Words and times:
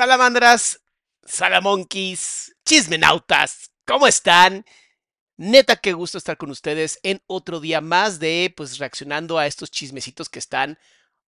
Salamandras, 0.00 0.80
salamonquis, 1.26 2.56
chismenautas, 2.64 3.70
¿cómo 3.86 4.06
están? 4.06 4.64
Neta, 5.36 5.76
qué 5.76 5.92
gusto 5.92 6.16
estar 6.16 6.38
con 6.38 6.50
ustedes 6.50 6.98
en 7.02 7.22
otro 7.26 7.60
día 7.60 7.82
más 7.82 8.18
de, 8.18 8.50
pues, 8.56 8.78
reaccionando 8.78 9.36
a 9.36 9.46
estos 9.46 9.70
chismecitos 9.70 10.30
que 10.30 10.38
están 10.38 10.78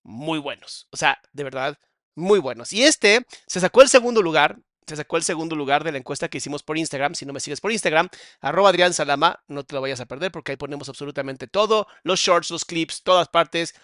muy 0.04 0.40
buenos. 0.40 0.88
O 0.92 0.96
sea, 0.96 1.20
de 1.34 1.44
verdad, 1.44 1.78
muy 2.16 2.40
buenos. 2.40 2.72
Y 2.72 2.84
este 2.84 3.26
se 3.46 3.60
sacó 3.60 3.82
el 3.82 3.90
segundo 3.90 4.22
lugar, 4.22 4.58
se 4.88 4.96
sacó 4.96 5.18
el 5.18 5.24
segundo 5.24 5.58
lugar 5.58 5.84
de 5.84 5.92
la 5.92 5.98
encuesta 5.98 6.30
que 6.30 6.38
hicimos 6.38 6.64
por 6.64 6.78
Instagram. 6.78 7.14
Si 7.14 7.26
no 7.26 7.34
me 7.34 7.42
sigues 7.42 7.60
por 7.60 7.74
Instagram, 7.74 8.08
arroba 8.40 8.70
Adrián 8.70 8.94
Salama, 8.94 9.44
no 9.50 9.66
te 9.66 9.76
lo 9.76 9.82
vayas 9.82 10.00
a 10.00 10.06
perder 10.06 10.32
porque 10.32 10.54
ahí 10.54 10.58
ponemos 10.58 10.88
absolutamente 10.88 11.46
todo, 11.46 11.88
los 12.04 12.22
shorts, 12.22 12.50
los 12.50 12.64
clips, 12.64 13.04
todas 13.04 13.28
partes, 13.28 13.76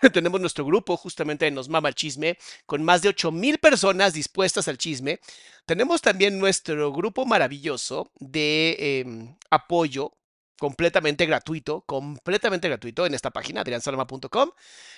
tenemos 0.12 0.40
nuestro 0.40 0.64
grupo 0.64 0.96
justamente 0.96 1.44
de 1.44 1.50
Nos 1.50 1.68
Mama 1.68 1.88
el 1.88 1.94
Chisme, 1.94 2.38
con 2.66 2.82
más 2.82 3.02
de 3.02 3.10
8000 3.10 3.58
personas 3.58 4.12
dispuestas 4.12 4.68
al 4.68 4.78
chisme. 4.78 5.20
Tenemos 5.66 6.00
también 6.00 6.38
nuestro 6.38 6.92
grupo 6.92 7.26
maravilloso 7.26 8.10
de 8.18 9.00
em, 9.00 9.36
apoyo 9.50 10.12
completamente 10.58 11.26
gratuito, 11.26 11.82
completamente 11.82 12.68
gratuito 12.68 13.06
en 13.06 13.14
esta 13.14 13.30
página, 13.30 13.62
adriansalama.com. 13.62 14.50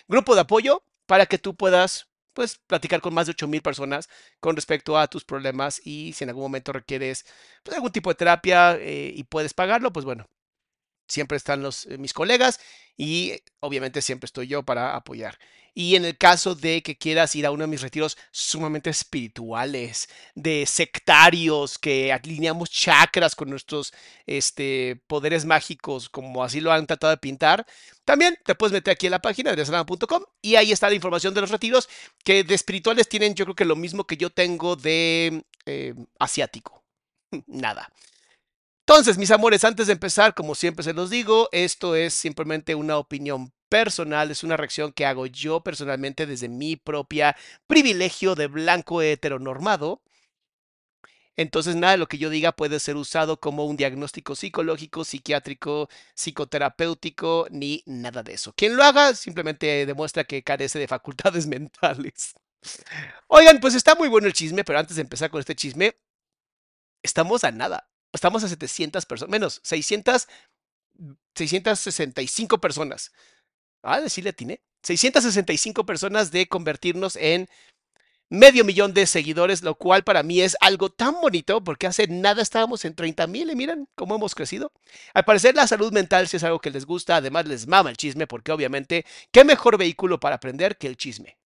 Grupo 0.08 0.34
de 0.34 0.40
apoyo 0.40 0.82
para 1.06 1.26
que 1.26 1.38
tú 1.38 1.54
puedas 1.54 2.08
pues 2.32 2.58
platicar 2.66 3.00
con 3.00 3.12
más 3.12 3.26
de 3.26 3.32
8000 3.32 3.60
personas 3.62 4.08
con 4.40 4.56
respecto 4.56 4.98
a 4.98 5.06
tus 5.06 5.24
problemas 5.24 5.80
y 5.84 6.14
si 6.14 6.24
en 6.24 6.30
algún 6.30 6.44
momento 6.44 6.72
requieres 6.72 7.26
pues, 7.62 7.76
algún 7.76 7.92
tipo 7.92 8.10
de 8.10 8.14
terapia 8.14 8.76
eh, 8.80 9.12
y 9.14 9.24
puedes 9.24 9.52
pagarlo, 9.54 9.92
pues 9.92 10.04
bueno, 10.06 10.26
siempre 11.12 11.36
están 11.36 11.62
los, 11.62 11.86
eh, 11.86 11.98
mis 11.98 12.12
colegas 12.12 12.58
y 12.96 13.34
obviamente 13.60 14.02
siempre 14.02 14.26
estoy 14.26 14.48
yo 14.48 14.62
para 14.62 14.96
apoyar. 14.96 15.38
Y 15.74 15.96
en 15.96 16.04
el 16.04 16.18
caso 16.18 16.54
de 16.54 16.82
que 16.82 16.98
quieras 16.98 17.34
ir 17.34 17.46
a 17.46 17.50
uno 17.50 17.62
de 17.62 17.68
mis 17.68 17.80
retiros 17.80 18.18
sumamente 18.30 18.90
espirituales, 18.90 20.08
de 20.34 20.66
sectarios, 20.66 21.78
que 21.78 22.12
alineamos 22.12 22.70
chakras 22.70 23.34
con 23.34 23.48
nuestros 23.48 23.92
este, 24.26 25.00
poderes 25.06 25.46
mágicos, 25.46 26.10
como 26.10 26.44
así 26.44 26.60
lo 26.60 26.72
han 26.72 26.86
tratado 26.86 27.12
de 27.12 27.16
pintar, 27.16 27.66
también 28.04 28.36
te 28.44 28.54
puedes 28.54 28.72
meter 28.72 28.92
aquí 28.92 29.06
en 29.06 29.12
la 29.12 29.22
página 29.22 29.54
de 29.56 29.64
salama.com 29.64 30.24
y 30.42 30.56
ahí 30.56 30.72
está 30.72 30.88
la 30.88 30.94
información 30.94 31.32
de 31.32 31.40
los 31.40 31.50
retiros, 31.50 31.88
que 32.22 32.44
de 32.44 32.54
espirituales 32.54 33.08
tienen 33.08 33.34
yo 33.34 33.46
creo 33.46 33.54
que 33.54 33.64
lo 33.64 33.76
mismo 33.76 34.06
que 34.06 34.18
yo 34.18 34.28
tengo 34.28 34.76
de 34.76 35.42
eh, 35.64 35.94
asiático. 36.18 36.84
Nada. 37.46 37.90
Entonces, 38.86 39.16
mis 39.16 39.30
amores, 39.30 39.64
antes 39.64 39.86
de 39.86 39.92
empezar, 39.92 40.34
como 40.34 40.56
siempre 40.56 40.82
se 40.82 40.92
los 40.92 41.08
digo, 41.08 41.48
esto 41.52 41.94
es 41.94 42.14
simplemente 42.14 42.74
una 42.74 42.98
opinión 42.98 43.52
personal, 43.68 44.30
es 44.30 44.42
una 44.42 44.56
reacción 44.56 44.92
que 44.92 45.06
hago 45.06 45.26
yo 45.26 45.62
personalmente 45.62 46.26
desde 46.26 46.48
mi 46.48 46.76
propia 46.76 47.36
privilegio 47.68 48.34
de 48.34 48.48
blanco 48.48 49.00
heteronormado. 49.00 50.02
Entonces, 51.36 51.76
nada 51.76 51.92
de 51.92 51.98
lo 51.98 52.08
que 52.08 52.18
yo 52.18 52.28
diga 52.28 52.52
puede 52.52 52.80
ser 52.80 52.96
usado 52.96 53.38
como 53.40 53.64
un 53.66 53.76
diagnóstico 53.76 54.34
psicológico, 54.34 55.04
psiquiátrico, 55.04 55.88
psicoterapéutico, 56.14 57.46
ni 57.50 57.82
nada 57.86 58.22
de 58.22 58.34
eso. 58.34 58.52
Quien 58.54 58.76
lo 58.76 58.82
haga 58.82 59.14
simplemente 59.14 59.86
demuestra 59.86 60.24
que 60.24 60.42
carece 60.42 60.78
de 60.80 60.88
facultades 60.88 61.46
mentales. 61.48 62.34
Oigan, 63.28 63.60
pues 63.60 63.74
está 63.74 63.94
muy 63.94 64.08
bueno 64.08 64.26
el 64.26 64.32
chisme, 64.32 64.64
pero 64.64 64.80
antes 64.80 64.96
de 64.96 65.02
empezar 65.02 65.30
con 65.30 65.40
este 65.40 65.54
chisme, 65.54 65.96
estamos 67.02 67.44
a 67.44 67.52
nada 67.52 67.91
estamos 68.12 68.44
a 68.44 68.48
700 68.48 69.06
personas, 69.06 69.30
menos 69.30 69.60
600, 69.64 70.28
665 71.34 72.60
personas. 72.60 73.12
Ah, 73.82 74.00
decirle 74.00 74.32
tiene 74.32 74.62
665 74.82 75.86
personas 75.86 76.30
de 76.30 76.48
convertirnos 76.48 77.16
en 77.16 77.48
medio 78.32 78.64
millón 78.64 78.94
de 78.94 79.06
seguidores, 79.06 79.62
lo 79.62 79.74
cual 79.74 80.04
para 80.04 80.22
mí 80.22 80.40
es 80.40 80.56
algo 80.60 80.90
tan 80.90 81.20
bonito 81.20 81.62
porque 81.62 81.86
hace 81.86 82.06
nada 82.08 82.40
estábamos 82.40 82.84
en 82.84 82.94
30 82.94 83.26
mil 83.26 83.50
y 83.50 83.54
miren 83.54 83.88
cómo 83.94 84.14
hemos 84.14 84.34
crecido. 84.34 84.72
Al 85.12 85.24
parecer 85.24 85.54
la 85.54 85.66
salud 85.66 85.92
mental 85.92 86.28
sí 86.28 86.38
es 86.38 86.44
algo 86.44 86.58
que 86.58 86.70
les 86.70 86.86
gusta, 86.86 87.16
además 87.16 87.46
les 87.46 87.66
mama 87.66 87.90
el 87.90 87.96
chisme 87.96 88.26
porque 88.26 88.50
obviamente 88.50 89.04
qué 89.30 89.44
mejor 89.44 89.76
vehículo 89.76 90.18
para 90.18 90.36
aprender 90.36 90.78
que 90.78 90.86
el 90.86 90.96
chisme. 90.96 91.36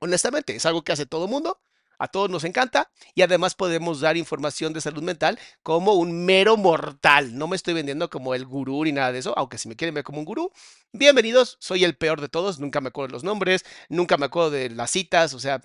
Honestamente, 0.00 0.54
es 0.54 0.66
algo 0.66 0.82
que 0.82 0.92
hace 0.92 1.06
todo 1.06 1.24
el 1.24 1.30
mundo 1.30 1.60
a 1.98 2.08
todos 2.08 2.30
nos 2.30 2.44
encanta 2.44 2.90
y 3.14 3.22
además 3.22 3.54
podemos 3.54 4.00
dar 4.00 4.16
información 4.16 4.72
de 4.72 4.80
salud 4.80 5.02
mental 5.02 5.38
como 5.62 5.94
un 5.94 6.24
mero 6.24 6.56
mortal. 6.56 7.36
No 7.36 7.48
me 7.48 7.56
estoy 7.56 7.74
vendiendo 7.74 8.08
como 8.08 8.34
el 8.34 8.46
gurú 8.46 8.84
ni 8.84 8.92
nada 8.92 9.12
de 9.12 9.18
eso, 9.18 9.34
aunque 9.36 9.58
si 9.58 9.68
me 9.68 9.76
quieren 9.76 9.94
ver 9.94 10.04
como 10.04 10.18
un 10.18 10.24
gurú, 10.24 10.52
bienvenidos, 10.92 11.56
soy 11.60 11.84
el 11.84 11.96
peor 11.96 12.20
de 12.20 12.28
todos, 12.28 12.58
nunca 12.58 12.80
me 12.80 12.88
acuerdo 12.88 13.12
los 13.12 13.24
nombres, 13.24 13.64
nunca 13.88 14.16
me 14.16 14.26
acuerdo 14.26 14.50
de 14.50 14.70
las 14.70 14.90
citas, 14.90 15.34
o 15.34 15.40
sea, 15.40 15.60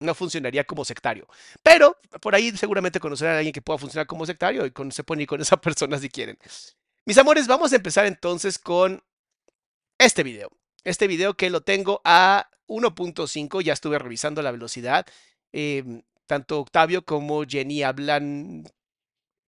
no 0.00 0.14
funcionaría 0.14 0.64
como 0.64 0.84
sectario. 0.84 1.28
Pero 1.62 1.98
por 2.20 2.34
ahí 2.34 2.56
seguramente 2.56 3.00
conocerán 3.00 3.34
a 3.34 3.38
alguien 3.38 3.52
que 3.52 3.62
pueda 3.62 3.78
funcionar 3.78 4.06
como 4.06 4.26
sectario 4.26 4.66
y 4.66 4.70
con, 4.70 4.90
se 4.92 5.04
pone 5.04 5.26
con 5.26 5.40
esa 5.40 5.56
persona 5.60 5.98
si 5.98 6.08
quieren. 6.08 6.38
Mis 7.06 7.18
amores, 7.18 7.46
vamos 7.46 7.72
a 7.72 7.76
empezar 7.76 8.06
entonces 8.06 8.58
con 8.58 9.02
este 9.98 10.22
video. 10.22 10.50
Este 10.84 11.06
video 11.06 11.34
que 11.34 11.50
lo 11.50 11.60
tengo 11.60 12.00
a 12.04 12.48
1.5, 12.66 13.62
ya 13.62 13.72
estuve 13.72 13.98
revisando 13.98 14.42
la 14.42 14.50
velocidad. 14.50 15.06
Em, 15.52 16.02
tanto 16.26 16.60
Octavio 16.60 17.04
como 17.04 17.44
Jenny 17.44 17.82
hablan 17.82 18.64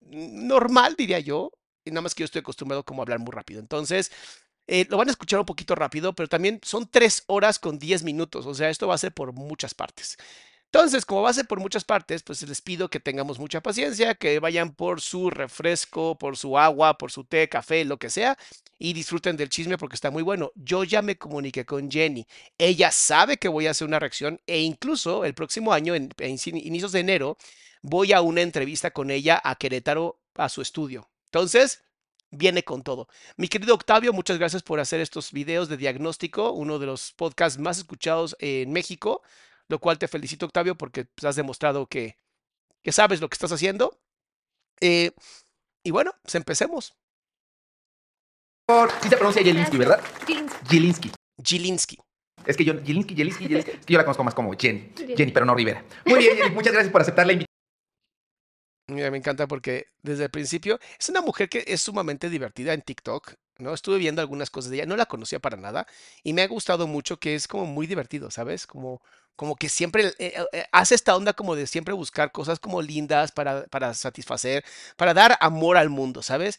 normal, 0.00 0.94
diría 0.96 1.20
yo. 1.20 1.52
Y 1.84 1.90
nada 1.90 2.02
más 2.02 2.14
que 2.14 2.22
yo 2.22 2.26
estoy 2.26 2.40
acostumbrado 2.40 2.84
como 2.84 3.02
a 3.02 3.04
hablar 3.04 3.19
muy 3.20 3.32
rápido. 3.32 3.60
Entonces, 3.60 4.10
eh, 4.66 4.87
lo 4.90 4.99
van 4.99 5.08
a 5.08 5.12
escuchar 5.12 5.40
un 5.40 5.46
poquito 5.46 5.75
rápido, 5.75 6.14
pero 6.14 6.28
también 6.28 6.60
son 6.64 6.88
3 6.90 7.25
horas 7.26 7.58
con 7.58 7.78
10 7.78 8.04
minutos. 8.04 8.46
O 8.46 8.54
sea, 8.54 8.70
esto 8.70 8.88
va 8.88 8.94
a 8.94 8.99
ser 8.99 9.12
por 9.14 9.32
muchas 9.32 9.75
partes. 9.75 10.16
Entonces, 10.74 11.04
como 11.04 11.20
va 11.20 11.28
a 11.28 11.34
ser 11.34 11.46
por 11.46 11.60
muchas 11.60 11.84
partes, 11.84 12.22
pues 12.22 12.48
les 12.48 12.62
pido 12.62 12.88
que 12.88 12.98
tengamos 12.98 13.38
mucha 13.38 13.60
paciencia, 13.60 14.14
que 14.14 14.38
vayan 14.38 14.74
por 14.74 15.02
su 15.02 15.28
refresco, 15.28 16.16
por 16.16 16.38
su 16.38 16.58
agua, 16.58 16.96
por 16.96 17.12
su 17.12 17.24
té, 17.24 17.46
café, 17.50 17.84
lo 17.84 17.98
que 17.98 18.08
sea, 18.08 18.38
y 18.78 18.94
disfruten 18.94 19.36
del 19.36 19.50
chisme 19.50 19.76
porque 19.76 19.96
está 19.96 20.10
muy 20.10 20.22
bueno. 20.22 20.50
Yo 20.54 20.82
ya 20.84 21.02
me 21.02 21.19
comuniqué 21.19 21.66
con 21.66 21.90
Jenny. 21.90 22.26
Ella 22.56 22.90
sabe 22.90 23.36
que 23.36 23.48
voy 23.48 23.66
a 23.66 23.72
hacer 23.72 23.86
una 23.86 23.98
reacción 23.98 24.40
e 24.46 24.62
incluso 24.62 25.26
el 25.26 25.34
próximo 25.34 25.74
año, 25.74 25.94
en, 25.94 26.10
inicios 26.19 26.92
de 26.92 27.00
enero, 27.00 27.36
voy 27.82 28.14
a 28.14 28.22
una 28.22 28.40
entrevista 28.40 28.92
con 28.92 29.10
ella 29.10 29.42
a 29.44 29.56
Querétaro, 29.56 30.22
a 30.36 30.48
su 30.48 30.62
estudio. 30.62 31.10
Entonces, 31.26 31.82
viene 32.30 32.62
con 32.62 32.82
todo. 32.82 33.08
Mi 33.36 33.48
querido 33.48 33.74
Octavio, 33.74 34.14
muchas 34.14 34.38
gracias 34.38 34.62
por 34.62 34.80
hacer 34.80 35.00
estos 35.00 35.32
videos 35.32 35.69
de 35.69 35.76
diagnóstico, 35.76 36.52
uno 36.52 36.78
de 36.78 36.86
los 36.86 37.12
podcasts 37.12 37.58
más 37.58 37.76
escuchados 37.76 38.34
en 38.40 38.72
México 38.72 39.20
lo 39.72 39.78
cual 39.78 39.98
te 39.98 40.06
felicito, 40.06 40.44
Octavio, 40.44 40.74
porque 40.76 41.06
pues, 41.06 41.24
has 41.24 41.34
demostrado 41.34 41.86
que, 41.86 42.19
que, 42.82 42.92
sabes 42.92 43.22
lo 43.22 43.28
que 43.30 43.34
estás 43.36 43.52
haciendo. 43.52 43.98
Eh, 44.82 45.12
y 45.82 45.90
bueno, 45.90 46.12
pues 46.22 46.34
empecemos. 46.34 46.94
Sí 49.00 49.08
se 49.08 49.16
pronuncia 49.16 49.42
Jelinski, 49.42 49.78
¿verdad? 49.78 50.00
Jelinski. 50.69 51.10
Jelinski. 51.42 51.98
Es 52.44 52.58
que 52.58 52.64
yo, 52.66 52.74
Jelinski, 52.84 53.14
Jelinski, 53.14 53.44
Jelinski, 53.48 53.70
es 53.70 53.86
que 53.86 53.92
yo 53.92 53.98
la 53.98 54.04
conozco 54.04 54.24
más 54.24 54.34
como 54.34 54.52
Jenny. 54.52 54.92
Jenny, 55.16 55.32
pero 55.32 55.46
no 55.46 55.54
Rivera. 55.54 55.82
Muy 56.04 56.19
bien, 56.19 56.36
Jenny, 56.36 56.54
muchas 56.54 56.74
gracias 56.74 56.92
por 56.92 57.00
aceptar 57.00 57.26
la 57.26 57.32
invitación. 57.32 57.51
Me 58.94 59.16
encanta 59.16 59.46
porque 59.46 59.86
desde 60.02 60.24
el 60.24 60.30
principio 60.30 60.78
es 60.98 61.08
una 61.08 61.20
mujer 61.20 61.48
que 61.48 61.64
es 61.66 61.80
sumamente 61.82 62.30
divertida 62.30 62.72
en 62.72 62.82
TikTok. 62.82 63.34
¿no? 63.58 63.74
Estuve 63.74 63.98
viendo 63.98 64.20
algunas 64.20 64.50
cosas 64.50 64.70
de 64.70 64.76
ella, 64.78 64.86
no 64.86 64.96
la 64.96 65.06
conocía 65.06 65.38
para 65.38 65.56
nada 65.56 65.86
y 66.22 66.32
me 66.32 66.42
ha 66.42 66.48
gustado 66.48 66.86
mucho 66.86 67.18
que 67.18 67.34
es 67.34 67.46
como 67.46 67.66
muy 67.66 67.86
divertido, 67.86 68.30
¿sabes? 68.30 68.66
Como, 68.66 69.02
como 69.36 69.56
que 69.56 69.68
siempre 69.68 70.08
eh, 70.08 70.14
eh, 70.18 70.44
eh, 70.52 70.64
hace 70.72 70.94
esta 70.94 71.16
onda 71.16 71.32
como 71.32 71.54
de 71.54 71.66
siempre 71.66 71.94
buscar 71.94 72.32
cosas 72.32 72.58
como 72.58 72.82
lindas 72.82 73.32
para, 73.32 73.66
para 73.66 73.94
satisfacer, 73.94 74.64
para 74.96 75.14
dar 75.14 75.36
amor 75.40 75.76
al 75.76 75.90
mundo, 75.90 76.22
¿sabes? 76.22 76.58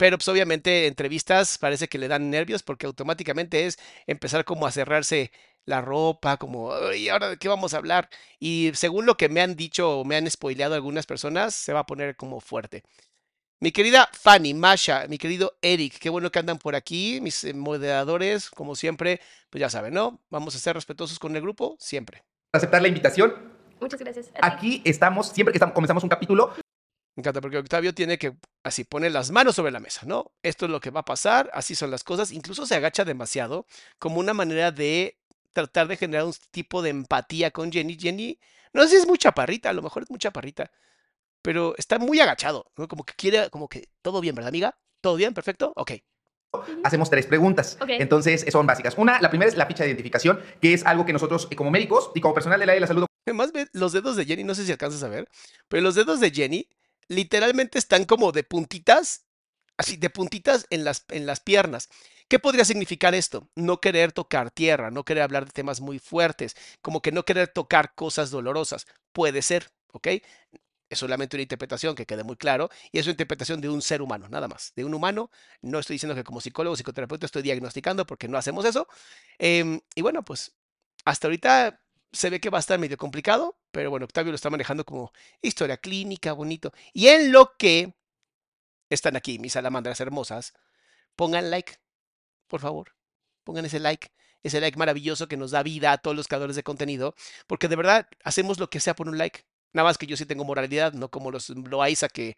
Pero 0.00 0.16
pues 0.16 0.28
obviamente 0.28 0.86
entrevistas 0.86 1.58
parece 1.58 1.86
que 1.86 1.98
le 1.98 2.08
dan 2.08 2.30
nervios 2.30 2.62
porque 2.62 2.86
automáticamente 2.86 3.66
es 3.66 3.78
empezar 4.06 4.46
como 4.46 4.66
a 4.66 4.70
cerrarse 4.70 5.30
la 5.66 5.82
ropa, 5.82 6.38
como, 6.38 6.72
¿y 6.94 7.10
ahora 7.10 7.28
de 7.28 7.36
qué 7.36 7.48
vamos 7.48 7.74
a 7.74 7.76
hablar? 7.76 8.08
Y 8.38 8.70
según 8.72 9.04
lo 9.04 9.18
que 9.18 9.28
me 9.28 9.42
han 9.42 9.56
dicho 9.56 10.00
o 10.00 10.04
me 10.06 10.16
han 10.16 10.30
spoileado 10.30 10.74
algunas 10.74 11.04
personas, 11.04 11.54
se 11.54 11.74
va 11.74 11.80
a 11.80 11.86
poner 11.86 12.16
como 12.16 12.40
fuerte. 12.40 12.82
Mi 13.60 13.72
querida 13.72 14.08
Fanny, 14.14 14.54
Masha, 14.54 15.06
mi 15.06 15.18
querido 15.18 15.58
Eric, 15.60 15.98
qué 15.98 16.08
bueno 16.08 16.32
que 16.32 16.38
andan 16.38 16.56
por 16.56 16.76
aquí, 16.76 17.20
mis 17.20 17.44
eh, 17.44 17.52
moderadores, 17.52 18.48
como 18.48 18.76
siempre, 18.76 19.20
pues 19.50 19.60
ya 19.60 19.68
saben, 19.68 19.92
¿no? 19.92 20.18
Vamos 20.30 20.56
a 20.56 20.60
ser 20.60 20.76
respetuosos 20.76 21.18
con 21.18 21.36
el 21.36 21.42
grupo, 21.42 21.76
siempre. 21.78 22.24
Aceptar 22.54 22.80
la 22.80 22.88
invitación. 22.88 23.34
Muchas 23.78 24.00
gracias. 24.00 24.30
Aquí 24.40 24.80
estamos, 24.86 25.28
siempre 25.28 25.52
que 25.52 25.58
estamos, 25.58 25.74
comenzamos 25.74 26.02
un 26.02 26.08
capítulo. 26.08 26.54
Me 27.20 27.22
encanta 27.22 27.42
porque 27.42 27.58
Octavio 27.58 27.94
tiene 27.94 28.18
que 28.18 28.34
así 28.62 28.84
poner 28.84 29.12
las 29.12 29.30
manos 29.30 29.54
sobre 29.54 29.72
la 29.72 29.80
mesa, 29.80 30.06
¿no? 30.06 30.32
Esto 30.42 30.64
es 30.64 30.70
lo 30.70 30.80
que 30.80 30.90
va 30.90 31.00
a 31.00 31.04
pasar, 31.04 31.50
así 31.52 31.74
son 31.74 31.90
las 31.90 32.02
cosas. 32.02 32.32
Incluso 32.32 32.64
se 32.64 32.74
agacha 32.74 33.04
demasiado 33.04 33.66
como 33.98 34.20
una 34.20 34.32
manera 34.32 34.72
de 34.72 35.18
tratar 35.52 35.86
de 35.88 35.96
generar 35.96 36.24
un 36.24 36.34
tipo 36.50 36.80
de 36.80 36.90
empatía 36.90 37.50
con 37.50 37.70
Jenny. 37.70 37.98
Jenny, 37.98 38.40
no 38.72 38.82
sé 38.84 38.88
si 38.88 38.96
es 38.96 39.06
muy 39.06 39.18
chaparrita, 39.18 39.68
a 39.68 39.72
lo 39.74 39.82
mejor 39.82 40.04
es 40.04 40.10
muy 40.10 40.18
chaparrita 40.18 40.70
pero 41.42 41.74
está 41.76 41.98
muy 41.98 42.20
agachado, 42.20 42.70
¿no? 42.76 42.88
Como 42.88 43.04
que 43.04 43.14
quiere, 43.14 43.50
como 43.50 43.68
que 43.68 43.88
todo 44.02 44.20
bien, 44.20 44.34
¿verdad, 44.34 44.48
amiga? 44.48 44.78
¿Todo 45.00 45.16
bien? 45.16 45.34
¿Perfecto? 45.34 45.72
Ok. 45.76 45.92
Hacemos 46.82 47.08
tres 47.08 47.26
preguntas. 47.26 47.78
Entonces, 47.88 48.44
son 48.50 48.66
básicas. 48.66 48.98
Una, 48.98 49.20
la 49.20 49.30
primera 49.30 49.48
es 49.48 49.56
la 49.56 49.66
ficha 49.66 49.84
de 49.84 49.90
identificación, 49.90 50.40
que 50.60 50.74
es 50.74 50.84
algo 50.84 51.06
que 51.06 51.12
nosotros, 51.12 51.48
eh, 51.50 51.56
como 51.56 51.70
médicos 51.70 52.10
y 52.14 52.20
como 52.20 52.34
personal 52.34 52.58
del 52.58 52.68
área 52.68 52.76
de 52.76 52.80
la 52.80 52.86
salud. 52.86 53.06
Además, 53.26 53.52
los 53.72 53.92
dedos 53.92 54.16
de 54.16 54.24
Jenny, 54.24 54.44
no 54.44 54.54
sé 54.54 54.64
si 54.64 54.72
alcanzas 54.72 55.02
a 55.02 55.08
ver, 55.08 55.28
pero 55.68 55.82
los 55.82 55.94
dedos 55.94 56.20
de 56.20 56.30
Jenny 56.30 56.68
literalmente 57.10 57.78
están 57.78 58.04
como 58.04 58.32
de 58.32 58.44
puntitas, 58.44 59.26
así, 59.76 59.96
de 59.96 60.10
puntitas 60.10 60.66
en 60.70 60.84
las, 60.84 61.04
en 61.08 61.26
las 61.26 61.40
piernas. 61.40 61.88
¿Qué 62.28 62.38
podría 62.38 62.64
significar 62.64 63.14
esto? 63.14 63.50
No 63.56 63.80
querer 63.80 64.12
tocar 64.12 64.52
tierra, 64.52 64.90
no 64.90 65.04
querer 65.04 65.24
hablar 65.24 65.44
de 65.44 65.50
temas 65.50 65.80
muy 65.80 65.98
fuertes, 65.98 66.56
como 66.80 67.02
que 67.02 67.12
no 67.12 67.24
querer 67.24 67.48
tocar 67.48 67.94
cosas 67.96 68.30
dolorosas. 68.30 68.86
Puede 69.12 69.42
ser, 69.42 69.70
¿ok? 69.92 70.08
es 70.90 70.98
solamente 70.98 71.36
una 71.36 71.42
interpretación 71.42 71.94
que 71.94 72.04
quede 72.04 72.24
muy 72.24 72.36
claro 72.36 72.68
y 72.90 72.98
es 72.98 73.06
una 73.06 73.12
interpretación 73.12 73.60
de 73.60 73.68
un 73.68 73.80
ser 73.80 74.02
humano, 74.02 74.28
nada 74.28 74.48
más, 74.48 74.72
de 74.74 74.84
un 74.84 74.92
humano. 74.92 75.30
No 75.62 75.78
estoy 75.78 75.94
diciendo 75.94 76.16
que 76.16 76.24
como 76.24 76.40
psicólogo 76.40 76.74
o 76.74 76.76
psicoterapeuta 76.76 77.26
estoy 77.26 77.42
diagnosticando 77.42 78.06
porque 78.06 78.28
no 78.28 78.36
hacemos 78.36 78.64
eso. 78.64 78.88
Em, 79.38 79.80
y 79.94 80.02
bueno, 80.02 80.24
pues 80.24 80.56
hasta 81.04 81.28
ahorita 81.28 81.80
se 82.12 82.30
ve 82.30 82.40
que 82.40 82.50
va 82.50 82.58
a 82.58 82.60
estar 82.60 82.78
medio 82.78 82.96
complicado, 82.96 83.58
pero 83.70 83.90
bueno, 83.90 84.04
Octavio 84.04 84.32
lo 84.32 84.36
está 84.36 84.50
manejando 84.50 84.84
como 84.84 85.12
historia 85.42 85.76
clínica, 85.76 86.32
bonito. 86.32 86.72
Y 86.92 87.08
en 87.08 87.32
lo 87.32 87.56
que 87.56 87.94
están 88.88 89.16
aquí 89.16 89.38
mis 89.38 89.52
salamandras 89.52 90.00
hermosas, 90.00 90.54
pongan 91.16 91.50
like, 91.50 91.76
por 92.48 92.60
favor, 92.60 92.94
pongan 93.44 93.64
ese 93.64 93.80
like 93.80 94.10
ese 94.42 94.60
like 94.60 94.78
maravilloso 94.78 95.28
que 95.28 95.36
nos 95.36 95.50
da 95.50 95.62
vida 95.62 95.92
a 95.92 95.98
todos 95.98 96.16
los 96.16 96.28
creadores 96.28 96.56
de 96.56 96.62
contenido, 96.62 97.14
porque 97.46 97.68
de 97.68 97.76
verdad 97.76 98.08
hacemos 98.24 98.58
lo 98.58 98.70
que 98.70 98.80
sea 98.80 98.94
por 98.94 99.08
un 99.08 99.18
like. 99.18 99.44
Nada 99.72 99.88
más 99.88 99.98
que 99.98 100.06
yo 100.06 100.16
sí 100.16 100.26
tengo 100.26 100.44
moralidad, 100.44 100.92
no 100.92 101.10
como 101.10 101.30
los 101.30 101.48
Loaiza 101.50 102.08
que... 102.08 102.36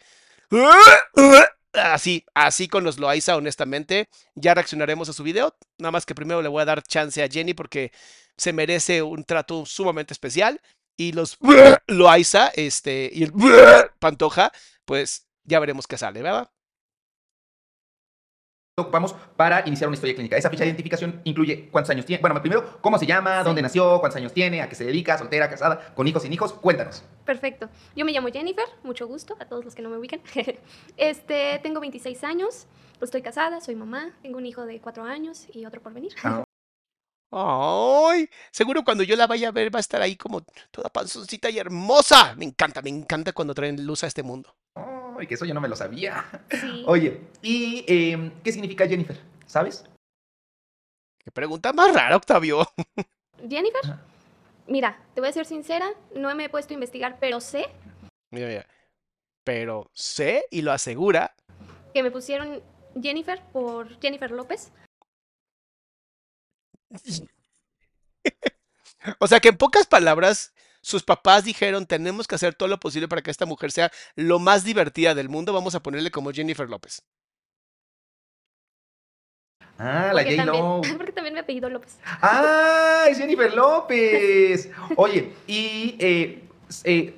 Así, 1.72 2.26
así 2.34 2.68
con 2.68 2.84
los 2.84 2.98
Loaiza, 2.98 3.36
honestamente. 3.36 4.10
Ya 4.34 4.52
reaccionaremos 4.52 5.08
a 5.08 5.14
su 5.14 5.22
video. 5.22 5.56
Nada 5.78 5.90
más 5.90 6.04
que 6.04 6.14
primero 6.14 6.42
le 6.42 6.48
voy 6.48 6.60
a 6.60 6.66
dar 6.66 6.82
chance 6.82 7.22
a 7.22 7.28
Jenny 7.28 7.54
porque 7.54 7.92
se 8.36 8.52
merece 8.52 9.02
un 9.02 9.24
trato 9.24 9.66
sumamente 9.66 10.12
especial. 10.12 10.60
Y 10.96 11.12
los 11.12 11.38
Loaiza, 11.86 12.48
este, 12.54 13.10
y 13.12 13.24
el 13.24 13.32
Pantoja, 13.98 14.52
pues 14.84 15.26
ya 15.44 15.58
veremos 15.58 15.86
qué 15.86 15.96
sale, 15.96 16.22
¿verdad? 16.22 16.50
ocupamos 18.82 19.14
para 19.36 19.66
iniciar 19.66 19.88
una 19.88 19.96
historia 19.96 20.14
clínica. 20.14 20.36
Esa 20.36 20.48
ficha 20.48 20.64
de 20.64 20.70
identificación 20.70 21.20
incluye 21.24 21.68
cuántos 21.70 21.90
años 21.90 22.06
tiene. 22.06 22.22
Bueno, 22.22 22.40
primero, 22.40 22.78
cómo 22.80 22.98
se 22.98 23.04
llama, 23.04 23.42
dónde 23.42 23.60
nació, 23.60 24.00
cuántos 24.00 24.16
años 24.16 24.32
tiene, 24.32 24.62
a 24.62 24.68
qué 24.68 24.74
se 24.74 24.84
dedica, 24.84 25.18
soltera, 25.18 25.50
casada, 25.50 25.92
con 25.94 26.06
hijos, 26.08 26.22
sin 26.22 26.32
hijos. 26.32 26.54
Cuéntanos. 26.54 27.04
Perfecto. 27.26 27.68
Yo 27.94 28.06
me 28.06 28.12
llamo 28.12 28.28
Jennifer, 28.28 28.64
mucho 28.82 29.06
gusto 29.06 29.36
a 29.40 29.44
todos 29.44 29.64
los 29.64 29.74
que 29.74 29.82
no 29.82 29.90
me 29.90 29.98
ubican. 29.98 30.20
este, 30.96 31.60
tengo 31.62 31.80
26 31.80 32.24
años, 32.24 32.66
estoy 33.02 33.20
casada, 33.20 33.60
soy 33.60 33.74
mamá, 33.74 34.12
tengo 34.22 34.38
un 34.38 34.46
hijo 34.46 34.64
de 34.64 34.80
4 34.80 35.04
años 35.04 35.46
y 35.52 35.66
otro 35.66 35.82
por 35.82 35.92
venir. 35.92 36.12
Ah. 36.24 36.44
Ay, 37.32 38.28
seguro 38.50 38.84
cuando 38.84 39.02
yo 39.02 39.16
la 39.16 39.26
vaya 39.26 39.48
a 39.48 39.52
ver 39.52 39.74
va 39.74 39.78
a 39.78 39.80
estar 39.80 40.02
ahí 40.02 40.16
como 40.16 40.42
toda 40.70 40.90
panzoncita 40.90 41.50
y 41.50 41.58
hermosa. 41.58 42.34
Me 42.36 42.44
encanta, 42.44 42.82
me 42.82 42.90
encanta 42.90 43.32
cuando 43.32 43.54
traen 43.54 43.84
luz 43.86 44.04
a 44.04 44.06
este 44.06 44.22
mundo 44.22 44.54
y 45.22 45.26
que 45.26 45.34
eso 45.34 45.44
yo 45.44 45.54
no 45.54 45.60
me 45.60 45.68
lo 45.68 45.76
sabía. 45.76 46.24
Oye, 46.86 47.20
¿y 47.42 47.84
em, 47.86 48.30
qué 48.42 48.52
significa 48.52 48.86
Jennifer? 48.86 49.18
¿Sabes? 49.46 49.84
Qué 51.18 51.30
pregunta 51.30 51.72
más 51.72 51.94
rara, 51.94 52.16
Octavio. 52.16 52.66
Jennifer, 53.48 53.80
mira, 54.66 54.98
te 55.14 55.20
voy 55.20 55.30
a 55.30 55.32
ser 55.32 55.46
sincera, 55.46 55.90
no 56.14 56.34
me 56.34 56.44
he 56.44 56.48
puesto 56.48 56.72
a 56.72 56.74
investigar, 56.74 57.18
pero 57.20 57.40
sé. 57.40 57.66
Mira, 58.30 58.48
mira. 58.48 58.66
Pero 59.44 59.90
sé 59.92 60.44
y 60.50 60.62
lo 60.62 60.72
asegura. 60.72 61.34
Que 61.94 62.02
me 62.02 62.10
pusieron 62.10 62.62
Jennifer 63.00 63.42
por 63.52 64.00
Jennifer 64.00 64.30
López. 64.30 64.72
O 69.18 69.26
sea 69.26 69.40
que 69.40 69.48
en 69.48 69.56
pocas 69.56 69.86
palabras, 69.86 70.52
sus 70.80 71.02
papás 71.02 71.44
dijeron, 71.44 71.86
tenemos 71.86 72.26
que 72.26 72.34
hacer 72.34 72.54
todo 72.54 72.68
lo 72.68 72.80
posible 72.80 73.08
para 73.08 73.22
que 73.22 73.30
esta 73.30 73.46
mujer 73.46 73.72
sea 73.72 73.90
lo 74.14 74.38
más 74.38 74.64
divertida 74.64 75.14
del 75.14 75.28
mundo, 75.28 75.52
vamos 75.52 75.74
a 75.74 75.82
ponerle 75.82 76.10
como 76.10 76.32
Jennifer 76.32 76.68
López. 76.68 77.02
Ah, 79.78 80.12
la 80.14 80.22
J-Lo. 80.22 80.80
Porque 80.96 81.12
también 81.12 81.34
me 81.34 81.40
apellido 81.40 81.68
López. 81.68 81.98
¡Ah! 82.04 83.06
Es 83.08 83.18
Jennifer 83.18 83.52
López. 83.52 84.70
Oye, 84.96 85.32
y 85.46 85.96
eh, 85.98 86.42
eh, 86.84 87.14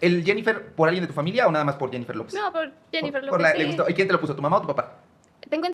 ¿el 0.00 0.24
Jennifer 0.24 0.72
por 0.74 0.88
alguien 0.88 1.02
de 1.02 1.08
tu 1.08 1.14
familia 1.14 1.46
o 1.48 1.50
nada 1.50 1.64
más 1.64 1.76
por 1.76 1.90
Jennifer 1.90 2.14
López? 2.14 2.34
No, 2.34 2.52
por 2.52 2.72
Jennifer 2.92 3.24
López. 3.24 3.54
¿Y 3.88 3.94
quién 3.94 4.06
te 4.06 4.12
lo 4.12 4.20
puso, 4.20 4.36
tu 4.36 4.42
mamá 4.42 4.58
o 4.58 4.60
tu 4.60 4.68
papá? 4.68 5.00
Tengo 5.48 5.68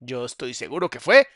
Yo 0.00 0.24
estoy 0.24 0.54
seguro 0.54 0.88
que 0.88 1.00
fue 1.00 1.26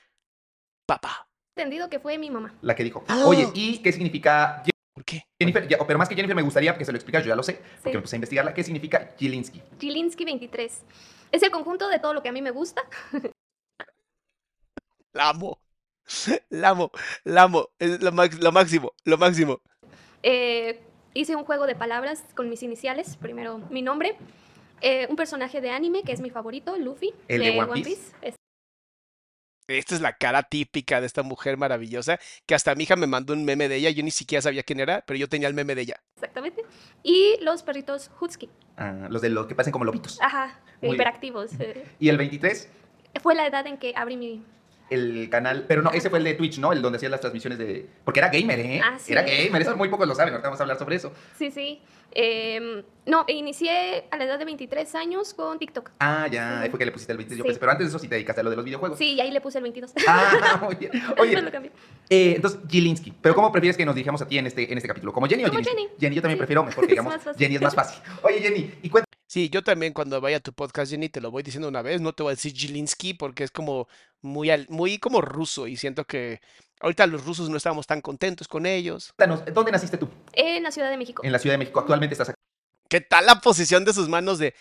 papá. 0.86 1.27
Entendido 1.58 1.88
que 1.90 1.98
fue 1.98 2.16
mi 2.18 2.30
mamá. 2.30 2.54
La 2.62 2.74
que 2.76 2.84
dijo. 2.84 3.04
Oye, 3.26 3.48
¿y 3.54 3.78
qué 3.78 3.92
significa 3.92 4.62
¿Por 4.94 5.04
qué? 5.04 5.22
Jennifer, 5.40 5.66
ya- 5.68 5.78
pero 5.86 5.98
más 5.98 6.08
que 6.08 6.14
Jennifer 6.16 6.34
me 6.34 6.42
gustaría 6.42 6.76
que 6.76 6.84
se 6.84 6.90
lo 6.92 6.98
explicas, 6.98 7.22
yo 7.24 7.28
ya 7.28 7.36
lo 7.36 7.42
sé, 7.44 7.54
porque 7.76 7.90
Sí. 7.90 7.96
me 7.96 8.02
puse 8.02 8.16
a 8.16 8.18
investigarla. 8.18 8.52
¿Qué 8.54 8.64
significa 8.64 9.14
Gilinski? 9.16 9.62
Gilinski 9.78 10.24
23. 10.24 10.82
Es 11.30 11.42
el 11.42 11.50
conjunto 11.52 11.88
de 11.88 11.98
todo 12.00 12.14
lo 12.14 12.22
que 12.22 12.28
a 12.28 12.32
mí 12.32 12.42
me 12.42 12.50
gusta. 12.50 12.82
La 15.12 15.30
amo. 15.30 15.58
La 16.48 16.70
amo. 16.70 16.90
La 17.24 17.42
amo. 17.44 17.68
Es 17.78 18.00
lo, 18.02 18.10
lo 18.10 18.52
máximo. 18.52 18.92
Lo 19.04 19.18
máximo. 19.18 19.60
Eh, 20.22 20.80
hice 21.14 21.36
un 21.36 21.44
juego 21.44 21.66
de 21.66 21.74
palabras 21.74 22.24
con 22.34 22.48
mis 22.48 22.62
iniciales. 22.62 23.16
Primero 23.16 23.58
mi 23.70 23.82
nombre. 23.82 24.16
eh, 24.80 25.06
un 25.10 25.16
personaje 25.16 25.60
de 25.60 25.70
anime 25.70 26.02
que 26.04 26.12
es 26.12 26.20
mi 26.20 26.30
favorito, 26.30 26.76
Luffy. 26.78 27.12
¿El 27.26 27.42
de 27.42 27.60
One 27.60 27.82
Piece? 27.82 28.12
Esta 29.68 29.94
es 29.94 30.00
la 30.00 30.14
cara 30.14 30.44
típica 30.44 30.98
de 31.00 31.06
esta 31.06 31.22
mujer 31.22 31.58
maravillosa 31.58 32.18
que 32.46 32.54
hasta 32.54 32.75
mi 32.75 32.84
hija 32.84 32.96
me 32.96 33.06
mandó 33.06 33.34
un 33.34 33.44
meme 33.44 33.68
de 33.68 33.76
ella. 33.76 33.90
Yo 33.90 34.02
ni 34.02 34.10
siquiera 34.10 34.40
sabía 34.40 34.62
quién 34.62 34.80
era, 34.80 35.02
pero 35.06 35.18
yo 35.18 35.28
tenía 35.28 35.46
el 35.46 35.52
meme 35.52 35.75
de 35.75 35.82
ella. 35.82 36.00
exactamente. 36.16 36.64
Y 37.02 37.37
los 37.42 37.62
perritos 37.62 38.10
Husky. 38.18 38.48
Ah, 38.78 39.08
los 39.10 39.20
de 39.20 39.28
los 39.28 39.46
que 39.46 39.54
parecen 39.54 39.72
como 39.72 39.84
lobitos. 39.84 40.18
Ajá, 40.22 40.58
Muy 40.80 40.94
hiperactivos. 40.94 41.52
eh. 41.60 41.84
Y 42.00 42.08
el 42.08 42.16
23, 42.16 42.68
Fue 43.22 43.34
la 43.34 43.46
edad 43.46 43.66
en 43.66 43.76
que 43.76 43.92
abrí 43.94 44.16
mi... 44.16 44.42
el 44.90 45.28
canal. 45.30 45.64
Pero 45.68 45.83
no, 45.83 45.90
ese 45.92 46.11
fue 46.11 46.18
el 46.18 46.25
de 46.25 46.35
Twitch, 46.35 46.59
¿no? 46.59 46.73
El 46.73 46.83
donde 46.83 46.97
hacías 46.97 47.11
las 47.11 47.21
transmisiones 47.21 47.59
de. 47.59 47.87
Porque 48.04 48.21
era 48.21 48.28
gamer, 48.28 48.59
¿eh? 48.61 48.80
Ah, 48.83 48.97
sí. 48.99 49.12
Era 49.12 49.23
gamer, 49.23 49.62
eso 49.62 49.76
muy 49.76 49.88
pocos 49.88 50.07
lo 50.09 50.14
saben. 50.14 50.33
Ahorita 50.35 50.49
vamos 50.49 50.61
a 50.61 50.62
hablar 50.64 50.78
sobre 50.78 50.97
eso. 50.97 51.12
Sí, 51.38 51.50
sí. 51.50 51.80
Em, 52.11 52.83
no, 53.04 53.25
inicié 53.28 54.04
a 54.11 54.16
la 54.16 54.25
edad 54.25 54.38
de 54.38 54.47
23 54.47 54.95
años 54.95 55.35
con 55.35 55.59
TikTok. 55.59 55.90
Ah, 56.00 56.26
ya, 56.30 56.62
ahí 56.62 56.71
fue 56.71 56.78
que 56.78 56.87
le 56.87 56.92
pusiste 56.92 57.12
el 57.12 57.18
23. 57.18 57.38
Yo 57.38 57.45
Sí. 57.45 57.49
pensé, 57.49 57.61
pero 57.61 57.73
antes 57.73 57.87
de 57.87 57.88
eso 57.90 57.99
sí 57.99 58.09
te 58.09 58.14
dedicaste 58.14 58.40
a 58.40 58.45
lo 58.45 58.50
de 58.50 58.57
los 58.57 58.64
videojuegos. 58.64 58.99
Sí, 58.99 59.12
y 59.12 59.21
ahí 59.21 59.30
le 59.30 59.40
puse 59.42 59.59
el 59.59 59.62
22. 59.64 59.92
Ah, 60.07 60.59
muy 60.64 60.75
bien. 60.76 60.90
Oye, 61.18 61.40
lo 61.40 61.49
eh, 62.09 62.33
entonces, 62.37 62.61
Gilinski. 62.68 63.12
¿Pero 63.21 63.35
cómo 63.35 63.52
prefieres 63.52 63.76
que 63.76 63.85
nos 63.85 63.95
dirigamos 63.95 64.23
a 64.23 64.26
ti 64.26 64.38
en 64.38 64.47
este, 64.47 64.71
en 64.73 64.78
este 64.78 64.88
capítulo? 64.88 65.12
¿Como 65.12 65.26
Jenny 65.26 65.45
o 65.45 65.49
Como 65.49 65.59
Gilinski? 65.61 65.87
Jenny. 66.00 66.16
yo 66.16 66.23
también 66.23 66.37
Sí. 66.37 66.38
prefiero 66.38 66.64
mejor 66.64 66.85
que 66.87 66.92
digamos. 66.92 67.14
Jenny 67.38 67.57
es 67.57 67.61
más 67.62 67.75
fácil. 67.75 68.02
Oye, 68.23 68.40
Jenny, 68.40 68.71
y 68.83 68.88
cuéntame. 68.88 69.07
Sí, 69.30 69.50
yo 69.50 69.62
también 69.62 69.92
cuando 69.92 70.23
vaya 70.23 70.38
a 70.38 70.40
tu 70.40 70.54
podcast, 70.54 70.90
Jenny, 70.90 71.11
te 71.11 71.20
lo 71.20 71.30
voy 71.30 71.42
diciendo 71.42 71.68
una 71.68 71.82
vez. 71.82 72.00
No 72.00 72.14
te 72.14 72.23
voy 72.23 72.30
a 72.32 72.35
decir 72.35 72.54
Gilinski 72.54 73.12
porque 73.12 73.44
es 73.44 73.50
como 73.50 73.87
muy, 74.23 74.49
al- 74.50 74.66
muy 74.70 74.99
como 74.99 75.20
ruso 75.20 75.66
y 75.66 75.76
siento 75.76 76.06
que 76.06 76.40
ahorita 76.80 77.06
los 77.06 77.26
rusos 77.26 77.50
no 77.50 77.58
estamos 77.58 77.87
tan 77.87 78.00
contentos 78.00 78.49
con 78.49 78.64
ellos. 78.64 79.12
Cuéntanos, 79.18 79.44
¿dónde 79.52 79.70
naciste 79.70 79.99
tú? 79.99 80.08
En 80.32 80.62
la 80.62 80.70
Ciudad 80.70 80.90
de 80.90 80.97
México. 80.97 81.23
En 81.23 81.30
la 81.30 81.38
Ciudad 81.38 81.54
de 81.54 81.58
México. 81.58 81.78
Actualmente 81.78 82.14
estás 82.14 82.30
aquí. 82.30 82.38
¿Qué 82.88 83.02
tal 83.02 83.26
la 83.26 83.40
posición 83.42 83.85
de 83.85 83.92
sus 83.92 84.08
manos 84.08 84.38
de... 84.38 84.54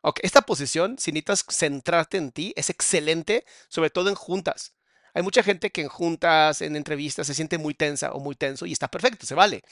Ok, 0.00 0.18
esta 0.22 0.42
posición, 0.42 0.98
si 0.98 1.12
necesitas 1.12 1.44
centrarte 1.48 2.16
en 2.18 2.32
ti, 2.32 2.52
es 2.56 2.70
excelente, 2.70 3.44
sobre 3.68 3.90
todo 3.90 4.08
en 4.08 4.16
juntas. 4.16 4.74
Hay 5.14 5.22
mucha 5.22 5.44
gente 5.44 5.70
que 5.70 5.82
en 5.82 5.88
juntas, 5.88 6.60
en 6.60 6.74
entrevistas, 6.74 7.28
se 7.28 7.34
siente 7.34 7.56
muy 7.56 7.74
tensa 7.74 8.12
o 8.12 8.18
muy 8.18 8.34
tenso 8.34 8.66
y 8.66 8.72
está 8.72 8.88
perfecto, 8.88 9.26
se 9.26 9.34
vale. 9.36 9.62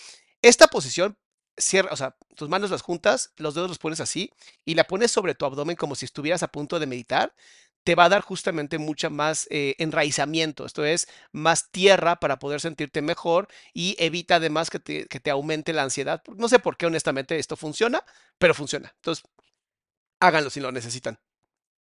Esta 0.41 0.69
posición, 0.69 1.17
cierra, 1.57 1.91
o 1.93 1.97
sea, 1.97 2.17
tus 2.35 2.49
manos 2.49 2.71
las 2.71 2.83
juntas, 2.83 3.33
los 3.37 3.55
dedos 3.55 3.69
los 3.69 3.79
pones 3.79 4.01
así 4.01 4.33
y 4.65 4.75
la 4.75 4.85
pones 4.85 5.11
sobre 5.11 5.35
tu 5.35 5.45
abdomen 5.45 5.77
como 5.77 5.95
si 5.95 6.05
estuvieras 6.05 6.43
a 6.43 6.49
punto 6.49 6.79
de 6.79 6.87
meditar, 6.87 7.35
te 7.85 7.95
va 7.95 8.07
a 8.07 8.09
dar 8.09 8.23
justamente 8.23 8.79
mucha 8.79 9.11
más 9.11 9.47
eh, 9.51 9.77
enraizamiento, 9.79 10.67
esto 10.67 10.85
es, 10.85 11.09
más 11.31 11.71
tierra 11.71 12.17
para 12.17 12.39
poder 12.41 12.61
sentirte 12.61 13.01
mejor 13.01 13.47
y 13.73 13.95
evita 14.01 14.37
además 14.37 14.71
que 14.71 14.81
te, 14.81 15.07
que 15.07 15.21
te 15.21 15.31
aumente 15.31 15.73
la 15.73 15.85
ansiedad. 15.85 16.21
No 16.37 16.49
sé 16.49 16.59
por 16.59 16.77
qué 16.77 16.87
honestamente 16.87 17.39
esto 17.39 17.57
funciona, 17.57 18.03
pero 18.39 18.55
funciona. 18.55 18.93
Entonces, 18.97 19.25
háganlo 20.19 20.51
si 20.51 20.59
lo 20.59 20.73
necesitan. 20.73 21.21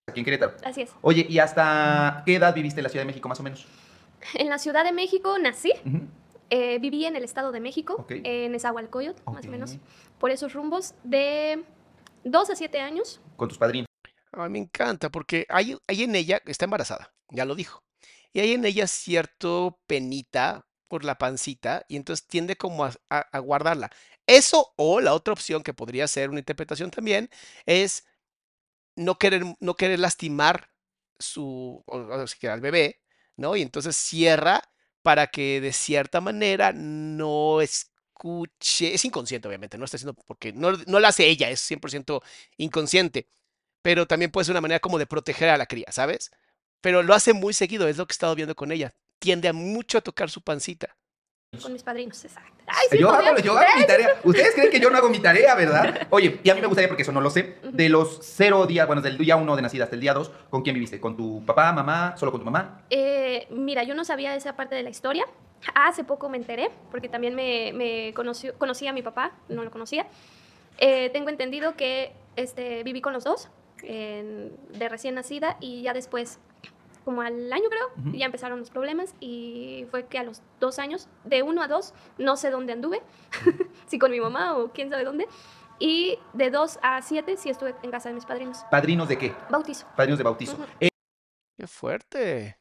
Aquí 0.08 0.20
en 0.20 0.26
Querétaro. 0.26 0.56
Así 0.64 0.84
es. 0.84 0.92
Oye, 1.02 1.26
¿y 1.28 1.40
hasta 1.40 2.22
qué 2.24 2.36
edad 2.36 2.54
viviste 2.54 2.82
en 2.82 2.84
la 2.84 2.90
Ciudad 2.90 3.02
de 3.02 3.08
México, 3.08 3.28
más 3.28 3.40
o 3.40 3.44
menos? 3.44 3.66
En 4.36 4.50
la 4.50 4.60
Ciudad 4.60 4.84
de 4.84 4.92
México 4.92 5.40
nací. 5.40 5.74
Ujú. 5.86 6.08
Eh, 6.50 6.80
viví 6.80 7.06
en 7.06 7.16
el 7.16 7.24
Estado 7.24 7.52
de 7.52 7.60
México, 7.60 8.06
en 8.10 8.52
Nezahualcóyotl, 8.52 9.22
más 9.32 9.46
o 9.46 9.50
menos, 9.50 9.78
por 10.20 10.32
esos 10.32 10.54
rumbos, 10.54 10.94
de 11.04 11.64
2 12.24 12.50
a 12.50 12.56
7 12.56 12.80
años. 12.80 13.20
Con 13.36 13.50
tus 13.50 13.58
padrinos. 13.58 13.88
A 14.32 14.44
mí 14.48 14.50
me 14.50 14.60
encanta 14.60 15.10
porque 15.10 15.46
hay, 15.50 15.78
hay 15.88 16.04
en 16.04 16.16
ella, 16.16 16.42
está 16.46 16.66
embarazada, 16.66 17.14
ya 17.30 17.46
lo 17.46 17.56
dijo, 17.56 17.84
y 18.34 18.42
hay 18.42 18.52
en 18.54 18.66
ella 18.66 18.86
cierto 18.88 19.80
penita 19.88 20.66
por 20.88 21.04
la 21.04 21.18
pancita 21.18 21.86
y 21.88 21.96
entonces 21.96 22.28
tiende 22.28 22.56
como 22.58 22.86
a, 22.86 22.92
a- 23.10 23.28
a 23.32 23.40
guardarla. 23.40 23.90
Eso 24.28 24.74
o 24.76 25.00
la 25.02 25.14
otra 25.14 25.34
opción 25.34 25.64
que 25.64 25.74
podría 25.74 26.08
ser 26.08 26.30
una 26.30 26.40
interpretación 26.40 26.92
también 26.92 27.30
es 27.66 28.06
no 28.96 29.18
querer, 29.18 29.44
no 29.60 29.76
querer 29.76 30.00
lastimar 30.00 30.70
su, 31.18 31.84
o- 31.86 31.98
o 31.98 32.28
sea, 32.28 32.38
que 32.40 32.50
al 32.50 32.62
bebé, 32.62 33.02
¿no? 33.38 33.56
Y 33.56 33.62
entonces 33.62 33.96
cierra 33.96 34.62
para 35.06 35.28
que 35.28 35.62
de 35.62 35.72
cierta 35.72 36.20
manera 36.20 36.74
no 36.74 37.62
escuche, 37.62 38.96
es 38.96 39.06
inconsciente 39.06 39.48
obviamente, 39.48 39.78
no 39.78 39.86
está 39.86 39.98
haciendo 39.98 40.16
porque 40.16 40.52
no, 40.52 40.72
no 40.88 41.00
lo 41.00 41.08
hace 41.08 41.28
ella, 41.28 41.50
es 41.50 41.62
100% 41.70 42.24
inconsciente 42.58 43.28
pero 43.86 44.08
también 44.08 44.32
puede 44.32 44.46
ser 44.46 44.54
una 44.54 44.62
manera 44.62 44.80
como 44.80 44.98
de 44.98 45.06
proteger 45.06 45.48
a 45.50 45.58
la 45.58 45.68
cría, 45.68 45.86
¿sabes? 45.92 46.32
Pero 46.82 47.04
lo 47.04 47.14
hace 47.14 47.34
muy 47.34 47.54
seguido, 47.54 47.88
es 47.88 47.98
lo 47.98 48.08
que 48.08 48.14
he 48.14 48.16
estado 48.18 48.34
viendo 48.34 48.56
con 48.56 48.72
ella. 48.72 48.96
Tiende 49.20 49.48
a 49.48 49.54
mucho 49.54 50.00
a 50.00 50.02
tocar 50.02 50.32
su 50.32 50.42
pancita. 50.42 50.98
Con 51.62 51.74
mis 51.74 51.84
padrinos, 51.84 52.24
exacto. 52.24 52.52
Ay, 52.68 52.88
sí, 52.90 52.98
yo, 52.98 53.10
hago, 53.10 53.38
yo 53.38 53.58
hago 53.58 53.80
mi 53.80 53.86
tarea. 53.86 54.20
Ustedes 54.24 54.54
creen 54.56 54.72
que 54.72 54.80
yo 54.80 54.90
no 54.90 54.98
hago 54.98 55.10
mi 55.10 55.20
tarea, 55.20 55.56
¿verdad? 55.56 56.08
Oye, 56.10 56.40
y 56.44 56.50
a 56.50 56.56
mí 56.56 56.62
me 56.62 56.68
gustaría, 56.68 56.88
porque 56.88 57.04
eso 57.04 57.12
no 57.12 57.22
lo 57.22 57.30
sé, 57.30 57.58
de 57.64 57.90
los 57.90 58.20
cero 58.22 58.66
días, 58.66 58.88
bueno, 58.88 59.02
del 59.02 59.18
día 59.18 59.36
uno 59.36 59.56
de 59.56 59.62
nacida 59.62 59.86
hasta 59.86 59.96
el 59.96 60.02
día 60.02 60.14
dos, 60.14 60.32
¿con 60.50 60.64
quién 60.64 60.74
viviste? 60.74 61.00
¿Con 61.00 61.16
tu 61.16 61.46
papá, 61.46 61.72
mamá, 61.72 62.16
solo 62.18 62.32
con 62.32 62.42
tu 62.42 62.46
mamá? 62.46 62.82
Eh, 62.90 63.48
mira, 63.52 63.84
yo 63.84 63.96
no 63.96 64.04
sabía 64.04 64.36
esa 64.36 64.56
parte 64.56 64.76
de 64.76 64.84
la 64.84 64.90
historia. 64.90 65.26
Hace 65.74 66.04
poco 66.04 66.30
me 66.30 66.38
enteré, 66.38 66.70
porque 66.92 67.10
también 67.10 67.36
me, 67.36 67.72
me 67.74 68.14
conoció, 68.14 68.54
conocí 68.58 68.88
a 68.88 68.94
mi 68.94 69.02
papá, 69.02 69.32
no 69.48 69.64
lo 69.64 69.72
conocía. 69.72 70.08
Eh, 70.78 71.10
tengo 71.12 71.30
entendido 71.30 71.76
que 71.76 72.14
este, 72.36 72.84
viví 72.84 73.02
con 73.02 73.14
los 73.14 73.24
dos, 73.24 73.50
de 73.82 74.90
recién 74.90 75.14
nacida, 75.14 75.58
y 75.60 75.84
ya 75.84 75.94
después, 75.94 76.40
como 77.06 77.22
al 77.22 77.54
año 77.54 77.70
creo, 77.70 77.88
Ujú. 78.10 78.18
ya 78.18 78.26
empezaron 78.26 78.60
los 78.60 78.70
problemas, 78.72 79.14
y 79.22 79.86
fue 79.92 80.08
que 80.08 80.18
a 80.18 80.24
los 80.24 80.42
dos 80.60 80.80
años, 80.80 81.08
de 81.24 81.44
uno 81.44 81.62
a 81.62 81.68
dos, 81.68 81.94
no 82.18 82.36
sé 82.36 82.50
dónde 82.50 82.74
anduve, 82.74 83.02
si 83.88 83.98
con 84.00 84.12
mi 84.12 84.20
mamá 84.20 84.58
o 84.58 84.72
quién 84.74 84.90
sabe 84.90 85.04
dónde, 85.06 85.28
y 85.80 86.18
de 86.34 86.50
dos 86.52 86.80
a 86.82 87.02
siete 87.02 87.38
sí 87.38 87.50
estuve 87.50 87.76
en 87.84 87.92
casa 87.92 88.10
de 88.10 88.16
mis 88.16 88.26
padrinos. 88.26 88.60
¿Padrinos 88.72 89.08
de 89.08 89.18
qué? 89.18 89.36
Bautizo. 89.50 89.86
Padrinos 89.96 90.18
de 90.18 90.24
bautizo. 90.24 90.54
Ujú. 90.54 90.64
Eh, 90.80 90.90
¡Qué 91.58 91.68
fuerte! 91.68 92.58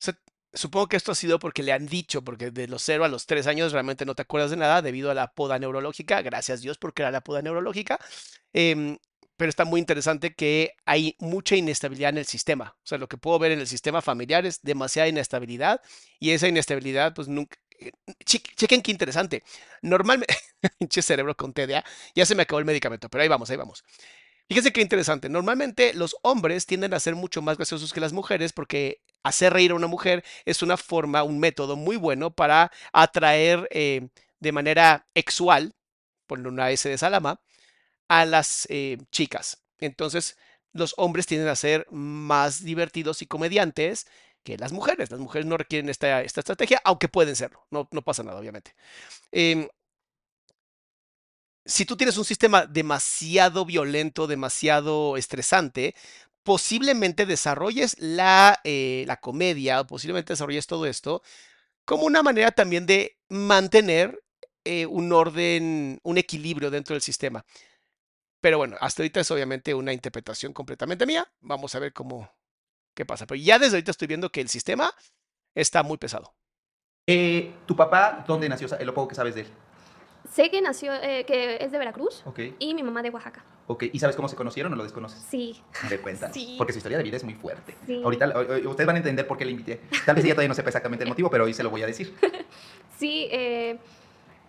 O 0.00 0.04
sea, 0.04 0.14
supongo 0.52 0.86
que 0.88 0.96
esto 0.96 1.12
ha 1.12 1.14
sido 1.14 1.38
porque 1.38 1.62
le 1.62 1.72
han 1.72 1.86
dicho, 1.86 2.22
porque 2.22 2.50
de 2.50 2.68
los 2.68 2.82
0 2.82 3.04
a 3.04 3.08
los 3.08 3.26
3 3.26 3.46
años 3.46 3.72
realmente 3.72 4.04
no 4.06 4.14
te 4.14 4.22
acuerdas 4.22 4.50
de 4.50 4.56
nada 4.56 4.82
debido 4.82 5.10
a 5.10 5.14
la 5.14 5.32
poda 5.32 5.58
neurológica. 5.58 6.22
Gracias 6.22 6.60
Dios 6.62 6.78
porque 6.78 7.02
era 7.02 7.10
la 7.10 7.20
poda 7.22 7.42
neurológica. 7.42 7.98
Em, 8.52 8.98
pero 9.38 9.50
está 9.50 9.64
muy 9.64 9.80
interesante 9.80 10.34
que 10.34 10.74
hay 10.86 11.16
mucha 11.20 11.56
inestabilidad 11.56 12.10
en 12.10 12.18
el 12.18 12.26
sistema. 12.26 12.76
O 12.84 12.86
sea, 12.88 12.98
lo 12.98 13.08
que 13.08 13.18
puedo 13.18 13.38
ver 13.40 13.52
en 13.52 13.60
el 13.60 13.68
sistema 13.68 14.02
familiar 14.02 14.46
es 14.46 14.62
demasiada 14.62 15.08
inestabilidad 15.08 15.80
y 16.20 16.32
esa 16.32 16.48
inestabilidad, 16.48 17.14
pues 17.14 17.28
nunca... 17.28 17.58
eh, 17.80 17.92
che- 18.26 18.42
Chequen 18.56 18.82
qué 18.82 18.92
interesante. 18.92 19.44
Normalmente, 19.82 20.34
pinche 20.78 21.02
cerebro 21.02 21.36
con 21.36 21.54
TDA, 21.54 21.84
ya 22.16 22.26
se 22.26 22.34
me 22.36 22.42
acabó 22.44 22.60
el 22.60 22.66
medicamento, 22.66 23.08
pero 23.10 23.22
ahí 23.22 23.28
vamos, 23.28 23.50
ahí 23.50 23.56
vamos. 23.56 23.84
Fíjense 24.48 24.72
qué 24.72 24.80
interesante. 24.80 25.28
Normalmente 25.28 25.92
los 25.94 26.16
hombres 26.22 26.64
tienden 26.66 26.94
a 26.94 27.00
ser 27.00 27.14
mucho 27.14 27.42
más 27.42 27.58
graciosos 27.58 27.92
que 27.92 28.00
las 28.00 28.14
mujeres 28.14 28.52
porque 28.54 29.02
hacer 29.22 29.52
reír 29.52 29.72
a 29.72 29.74
una 29.74 29.88
mujer 29.88 30.24
es 30.46 30.62
una 30.62 30.76
forma, 30.78 31.22
un 31.22 31.38
método 31.38 31.76
muy 31.76 31.96
bueno 31.96 32.30
para 32.34 32.70
atraer 32.92 33.68
eh, 33.70 34.08
de 34.40 34.52
manera 34.52 35.06
exual, 35.14 35.74
ponle 36.26 36.48
una 36.48 36.70
S 36.70 36.88
de 36.88 36.98
Salama, 36.98 37.40
a 38.08 38.24
las 38.24 38.66
eh, 38.70 38.98
chicas. 39.10 39.62
Entonces, 39.78 40.36
los 40.72 40.94
hombres 40.96 41.26
tienden 41.26 41.48
a 41.48 41.56
ser 41.56 41.86
más 41.90 42.64
divertidos 42.64 43.22
y 43.22 43.26
comediantes 43.26 44.06
que 44.44 44.58
las 44.58 44.72
mujeres. 44.72 45.10
Las 45.10 45.20
mujeres 45.20 45.46
no 45.46 45.56
requieren 45.56 45.88
esta, 45.88 46.22
esta 46.22 46.40
estrategia, 46.40 46.80
aunque 46.84 47.08
pueden 47.08 47.36
serlo. 47.36 47.66
No, 47.70 47.88
no 47.92 48.02
pasa 48.02 48.22
nada, 48.22 48.40
obviamente. 48.40 48.74
Em, 49.32 49.68
si 51.64 51.84
tú 51.84 51.96
tienes 51.96 52.16
un 52.16 52.24
sistema 52.24 52.66
demasiado 52.66 53.64
violento, 53.66 54.26
demasiado 54.26 55.16
estresante, 55.16 55.94
posiblemente 56.42 57.26
desarrolles 57.26 57.96
la, 57.98 58.58
eh, 58.64 59.04
la 59.06 59.18
comedia, 59.18 59.84
posiblemente 59.84 60.32
desarrolles 60.32 60.66
todo 60.66 60.86
esto 60.86 61.22
como 61.88 62.04
una 62.04 62.22
manera 62.22 62.52
también 62.52 62.84
de 62.84 63.16
mantener 63.30 64.22
eh, 64.64 64.84
un 64.84 65.10
orden, 65.12 65.98
un 66.02 66.18
equilibrio 66.18 66.70
dentro 66.70 66.94
del 66.94 67.00
sistema. 67.02 67.46
Pero 68.40 68.58
bueno, 68.58 68.76
hasta 68.80 69.02
ahorita 69.02 69.20
es 69.20 69.30
obviamente 69.30 69.74
una 69.74 69.92
interpretación 69.92 70.52
completamente 70.52 71.06
mía. 71.06 71.26
Vamos 71.40 71.74
a 71.74 71.78
ver 71.80 71.92
cómo, 71.92 72.30
qué 72.94 73.04
pasa. 73.04 73.26
Pero 73.26 73.40
ya 73.40 73.58
desde 73.58 73.76
ahorita 73.76 73.90
estoy 73.90 74.06
viendo 74.08 74.30
que 74.30 74.40
el 74.40 74.48
sistema 74.48 74.92
está 75.54 75.82
muy 75.82 75.98
pesado. 75.98 76.34
eh, 77.06 77.52
¿Tu 77.66 77.74
papá 77.74 78.24
dónde 78.26 78.48
nació? 78.48 78.68
Lo 78.84 78.94
poco 78.94 79.08
que 79.08 79.14
sabes 79.16 79.34
de 79.34 79.42
él. 79.42 79.48
Sé 80.30 80.50
que 80.50 80.60
nació, 80.60 80.92
eh, 80.94 81.24
que 81.26 81.56
es 81.64 81.72
de 81.72 81.78
Veracruz 81.78 82.22
Ok, 82.26 82.38
y 82.58 82.74
mi 82.74 82.82
mamá 82.82 83.02
de 83.02 83.08
Oaxaca. 83.08 83.42
ok. 83.66 83.84
¿Y 83.92 83.98
sabes 83.98 84.14
cómo 84.14 84.28
se 84.28 84.36
conocieron 84.36 84.70
o 84.72 84.76
lo 84.76 84.82
desconoces? 84.82 85.18
Sí. 85.30 85.58
A 85.82 85.88
ver, 85.88 86.02
cuéntanos. 86.02 86.34
Sí. 86.34 86.54
Porque 86.58 86.72
su 86.74 86.78
historia 86.80 86.98
de 86.98 87.04
vida 87.04 87.16
es 87.16 87.24
muy 87.24 87.32
fuerte. 87.34 87.74
Sí. 87.86 88.02
Ahorita 88.04 88.26
ustedes 88.68 88.86
van 88.86 88.96
a 88.96 88.98
entender 88.98 89.26
por 89.26 89.38
qué 89.38 89.46
le 89.46 89.52
invité. 89.52 89.80
Tal 90.04 90.14
vez 90.16 90.24
ella 90.24 90.34
todavía 90.34 90.48
no 90.48 90.54
sepa 90.54 90.68
exactamente 90.68 91.04
el 91.04 91.08
motivo, 91.08 91.30
pero 91.30 91.44
hoy 91.44 91.54
se 91.54 91.62
lo 91.62 91.70
voy 91.70 91.82
a 91.82 91.86
decir. 91.86 92.14
Sí, 92.98 93.28
eh, 93.30 93.78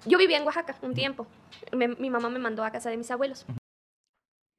Yo 0.06 0.18
vivía 0.18 0.38
en 0.38 0.44
Oaxaca 0.44 0.76
un 0.82 0.96
tiempo. 0.96 1.28
Me- 1.72 1.88
mi 1.88 2.10
mamá 2.10 2.30
me 2.32 2.40
mandó 2.40 2.64
a 2.64 2.72
casa 2.72 2.90
de 2.90 2.98
mis 2.98 3.10
abuelos. 3.12 3.46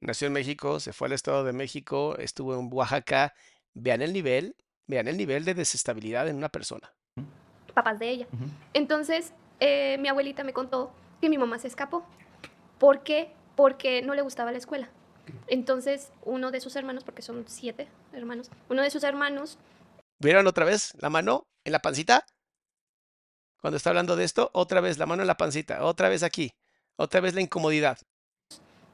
Nació 0.01 0.27
en 0.27 0.33
México, 0.33 0.79
se 0.79 0.93
fue 0.93 1.07
al 1.07 1.13
Estado 1.13 1.43
de 1.43 1.53
México, 1.53 2.17
estuvo 2.17 2.59
en 2.59 2.69
Oaxaca. 2.71 3.33
Vean 3.73 4.01
el 4.01 4.13
nivel, 4.13 4.55
vean 4.87 5.07
el 5.07 5.15
nivel 5.15 5.45
de 5.45 5.53
desestabilidad 5.53 6.27
en 6.27 6.35
una 6.35 6.49
persona. 6.49 6.91
papás 7.73 7.99
de 7.99 8.09
ella. 8.09 8.27
Entonces, 8.73 9.33
eh, 9.59 9.97
mi 9.99 10.09
abuelita 10.09 10.43
me 10.43 10.53
contó 10.53 10.91
que 11.21 11.29
mi 11.29 11.37
mamá 11.37 11.59
se 11.59 11.67
escapó. 11.67 12.05
¿Por 12.79 13.03
qué? 13.03 13.31
Porque 13.55 14.01
no 14.01 14.13
le 14.15 14.21
gustaba 14.21 14.51
la 14.51 14.57
escuela. 14.57 14.89
Entonces, 15.47 16.11
uno 16.23 16.51
de 16.51 16.59
sus 16.59 16.75
hermanos, 16.75 17.03
porque 17.03 17.21
son 17.21 17.45
siete 17.47 17.87
hermanos, 18.11 18.49
uno 18.69 18.81
de 18.81 18.89
sus 18.89 19.03
hermanos, 19.03 19.57
¿Vieron 20.21 20.45
otra 20.45 20.65
vez 20.65 20.93
la 20.99 21.09
mano 21.09 21.47
en 21.63 21.71
la 21.71 21.79
pancita? 21.79 22.27
Cuando 23.59 23.77
está 23.77 23.89
hablando 23.89 24.15
de 24.15 24.23
esto, 24.23 24.51
otra 24.53 24.79
vez 24.79 24.99
la 24.99 25.07
mano 25.07 25.23
en 25.23 25.27
la 25.27 25.35
pancita, 25.35 25.83
otra 25.83 26.09
vez 26.09 26.21
aquí, 26.21 26.53
otra 26.95 27.21
vez 27.21 27.33
la 27.33 27.41
incomodidad. 27.41 27.97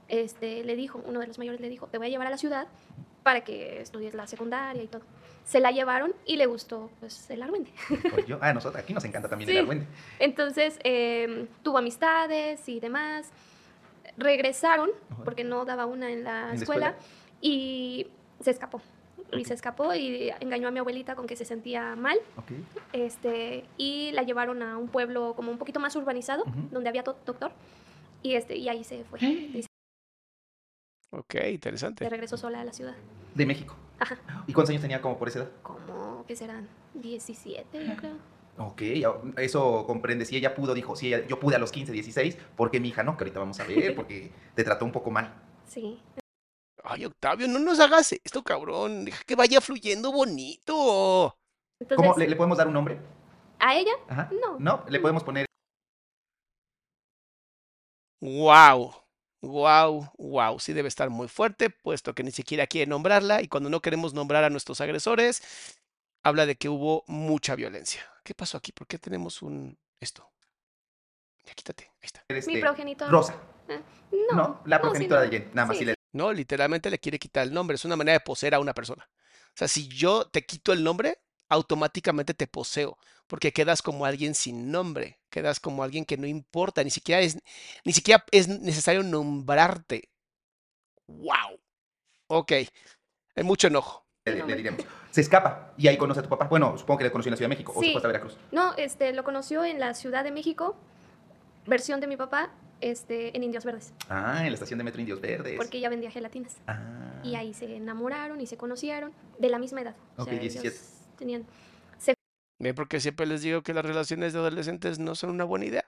Este, 0.10 0.64
le 0.64 0.76
dijo, 0.76 1.02
uno 1.06 1.20
de 1.20 1.28
los 1.28 1.38
mayores 1.38 1.60
le 1.62 1.70
dijo, 1.70 1.88
te 1.88 1.98
voy 1.98 2.08
a 2.08 2.10
llevar 2.10 2.28
a 2.28 2.30
la 2.32 2.38
ciudad 2.38 2.68
para 3.24 3.42
que 3.42 3.82
estudies 3.82 4.14
la 4.14 4.26
secundaria 4.28 4.82
y 4.84 4.88
todo. 4.88 5.02
Se 5.46 5.60
la 5.60 5.72
llevaron 5.72 6.14
y 6.26 6.36
le 6.38 6.46
gustó 6.46 6.90
pues, 7.00 7.30
el 7.30 7.42
argüende. 7.42 7.72
Yo- 8.28 8.38
ah, 8.42 8.54
nosotros, 8.54 8.84
aquí 8.84 8.94
nos 8.94 9.04
encanta 9.06 9.30
también 9.30 9.48
Sí. 9.50 9.56
el 9.56 9.62
argüende. 9.62 9.86
Entonces, 10.20 10.80
eh, 10.84 11.48
tuvo 11.64 11.78
amistades 11.78 12.68
y 12.70 12.80
demás. 12.80 13.30
Regresaron, 14.18 14.90
porque 15.26 15.44
no 15.44 15.64
daba 15.66 15.86
una 15.86 16.10
en 16.12 16.24
la, 16.24 16.44
En 16.44 16.48
la 16.50 16.54
escuela, 16.56 16.88
escuela. 16.90 16.96
y 17.42 18.08
se 18.40 18.52
escapó. 18.52 18.82
Y 19.34 19.44
se 19.46 19.54
escapó 19.54 19.94
y 19.94 20.32
engañó 20.40 20.70
a 20.70 20.72
mi 20.72 20.80
abuelita 20.80 21.16
con 21.16 21.28
que 21.28 21.36
se 21.36 21.44
sentía 21.46 21.96
mal. 21.98 22.18
Ok. 22.38 22.52
Este, 22.94 23.66
y 23.78 24.12
la 24.14 24.24
llevaron 24.24 24.64
a 24.64 24.78
un 24.78 24.88
pueblo 24.88 25.34
como 25.36 25.52
un 25.52 25.58
poquito 25.58 25.80
más 25.82 25.96
urbanizado, 25.98 26.44
Ujú. 26.44 26.70
donde 26.72 26.90
había 26.90 27.04
to- 27.04 27.18
doctor. 27.26 27.52
Y, 28.24 28.36
este, 28.36 28.56
y 28.56 28.70
ahí 28.70 28.84
se 28.84 29.04
fue. 29.04 29.20
Ok, 31.12 31.34
se 31.34 31.50
interesante. 31.52 32.10
regresó 32.10 32.38
sola 32.38 32.62
a 32.62 32.64
la 32.66 32.74
ciudad. 32.74 32.96
De 33.34 33.46
México. 33.46 33.76
Ajá. 34.00 34.18
¿Y 34.48 34.54
cuántos 34.54 34.70
años 34.72 34.82
tenía 34.82 35.02
como 35.02 35.18
por 35.18 35.28
esa 35.30 35.40
edad? 35.40 35.52
Como, 35.64 36.26
¿qué 36.28 36.36
serán? 36.36 36.68
17, 36.94 37.86
yo 37.88 37.96
creo. 37.96 38.18
Ok, 38.60 38.82
eso 39.38 39.86
comprende. 39.86 40.26
Si 40.26 40.36
ella 40.36 40.56
pudo, 40.56 40.74
dijo, 40.74 40.96
si 40.96 41.08
ella- 41.14 41.26
yo 41.28 41.40
pude 41.40 41.56
a 41.56 41.60
los 41.60 41.72
15, 41.72 41.92
16, 41.92 42.38
¿por 42.56 42.72
qué 42.72 42.80
mi 42.80 42.90
hija 42.90 43.04
no? 43.04 43.16
Que 43.16 43.24
ahorita 43.24 43.40
vamos 43.40 43.60
a 43.60 43.64
ver, 43.66 43.96
porque 43.96 44.32
te 44.56 44.64
trató 44.64 44.86
un 44.86 44.92
poco 44.92 45.12
mal. 45.12 45.34
Sí. 45.66 46.00
Ay, 46.84 47.06
Octavio, 47.06 47.48
no 47.48 47.60
nos 47.60 47.80
hagas 47.80 48.14
esto, 48.14 48.44
cabrón. 48.44 49.06
Deja 49.06 49.24
que 49.26 49.36
vaya 49.36 49.62
fluyendo 49.62 50.12
bonito. 50.12 51.38
Entonces, 51.80 51.96
¿Cómo? 52.08 52.18
¿Le, 52.18 52.28
le 52.28 52.36
podemos 52.36 52.58
dar 52.58 52.68
un 52.68 52.74
nombre? 52.74 53.00
¿a 53.60 53.76
ella? 53.76 53.92
Ajá. 54.08 54.30
No. 54.42 54.58
¿No? 54.60 54.84
Le 54.90 55.00
podemos 55.00 55.24
poner. 55.24 55.46
Wow, 58.22 58.94
wow, 59.42 60.12
wow. 60.18 60.60
Sí 60.60 60.74
debe 60.74 60.88
estar 60.88 61.10
muy 61.10 61.28
fuerte, 61.28 61.70
puesto 61.70 62.14
que 62.14 62.24
ni 62.24 62.32
siquiera 62.32 62.68
quiere 62.68 62.90
nombrarla 62.90 63.42
y 63.42 63.48
cuando 63.48 63.70
no 63.70 63.82
queremos 63.82 64.14
nombrar 64.14 64.44
a 64.44 64.50
nuestros 64.50 64.82
agresores, 64.82 65.42
habla 66.24 66.46
de 66.46 66.56
que 66.56 66.70
hubo 66.70 67.04
mucha 67.08 67.56
violencia. 67.56 68.06
¿Qué 68.24 68.34
pasó 68.34 68.58
aquí? 68.58 68.72
¿Por 68.72 68.88
qué 68.88 69.00
tenemos 69.00 69.42
un 69.42 69.78
esto? 70.00 70.30
Ya 71.46 71.54
quítate, 71.54 71.86
ahí 71.86 72.06
está. 72.06 72.24
Mi 72.30 72.38
este, 72.40 72.60
progenitor. 72.60 73.10
Rosa. 73.10 73.42
Eh, 73.70 73.82
No, 74.32 74.36
No, 74.36 74.62
la 74.66 74.78
no, 74.78 74.82
progenitora 74.82 75.22
de. 75.22 75.30
Jen. 75.30 75.52
Nada 75.54 75.68
más 75.68 75.78
Sí, 75.78 75.80
si 75.80 75.86
le. 75.86 75.96
No, 76.12 76.34
literalmente 76.34 76.90
le 76.90 77.00
quiere 77.00 77.20
quitar 77.20 77.44
el 77.44 77.54
nombre. 77.54 77.76
Es 77.76 77.86
una 77.86 77.96
manera 77.96 78.14
de 78.18 78.20
poseer 78.26 78.56
a 78.56 78.60
una 78.60 78.74
persona. 78.74 79.10
O 79.10 79.54
sea, 79.58 79.68
si 79.68 79.88
yo 79.88 80.26
te 80.26 80.46
quito 80.46 80.74
el 80.74 80.84
nombre, 80.84 81.20
automáticamente 81.50 82.34
te 82.34 82.48
poseo, 82.48 82.98
porque 83.28 83.52
quedas 83.54 83.82
como 83.82 84.06
alguien 84.06 84.36
sin 84.36 84.72
nombre, 84.72 85.20
quedas 85.30 85.60
como 85.60 85.84
alguien 85.84 86.06
que 86.06 86.18
no 86.18 86.28
importa, 86.28 86.84
ni 86.84 86.90
siquiera 86.90 87.22
es, 87.22 87.38
ni 87.86 87.94
siquiera 87.94 88.24
es 88.32 88.48
necesario 88.48 89.04
nombrarte. 89.04 90.10
Wow. 91.08 91.60
Ok. 92.28 92.52
Hay 93.36 93.44
mucho 93.44 93.68
enojo. 93.68 94.06
le- 94.26 94.44
diremos. 94.56 94.84
Se 95.12 95.22
escapa 95.22 95.74
y 95.78 95.88
ahí 95.88 95.98
conoce 95.98 96.20
a 96.20 96.24
tu 96.24 96.30
papá. 96.30 96.46
Bueno, 96.48 96.78
supongo 96.78 97.00
que 97.00 97.04
le 97.06 97.12
conoció 97.12 97.30
en 97.30 97.32
la 97.32 97.38
Ciudad 97.38 97.50
de 97.50 97.56
México 97.56 97.72
o 97.76 97.80
se 97.80 97.86
Sí. 97.88 97.92
fue 97.94 98.00
hasta 98.00 98.08
Veracruz. 98.08 98.38
No, 98.52 98.76
este, 98.76 99.14
lo 99.14 99.24
conoció 99.24 99.64
en 99.64 99.80
la 99.80 99.94
Ciudad 99.96 100.24
de 100.24 100.32
México, 100.32 100.76
versión 101.66 102.00
de 102.02 102.08
mi 102.08 102.18
papá, 102.18 102.52
este, 102.82 103.36
en 103.36 103.44
Indios 103.44 103.66
Verdes, 103.66 103.94
Ah, 104.10 104.42
en 104.42 104.48
la 104.50 104.54
estación 104.54 104.78
de 104.78 104.84
Metro 104.84 105.00
Indios 105.02 105.20
Verdes. 105.22 105.56
porque 105.58 105.78
ella 105.80 105.90
vendía 105.90 106.12
gelatinas. 106.12 106.58
Ah. 106.68 107.22
Y 107.24 107.36
ahí 107.36 107.54
se 107.56 107.76
enamoraron 107.78 108.40
y 108.42 108.46
se 108.46 108.58
conocieron 108.58 109.12
de 109.40 109.50
la 109.50 109.58
misma 109.58 109.82
edad. 109.82 109.96
O 110.18 110.24
Ok, 110.24 110.30
sea, 110.30 110.40
17. 110.40 110.68
ellos 110.68 110.82
tenían, 111.18 111.46
¿Ven? 112.60 112.74
Porque 112.74 113.00
siempre 113.00 113.28
les 113.28 113.44
digo 113.44 113.62
que 113.62 113.72
las 113.74 113.86
relaciones 113.86 114.34
de 114.34 114.40
adolescentes 114.40 114.98
no 114.98 115.14
son 115.14 115.30
una 115.30 115.44
buena 115.44 115.66
idea. 115.66 115.86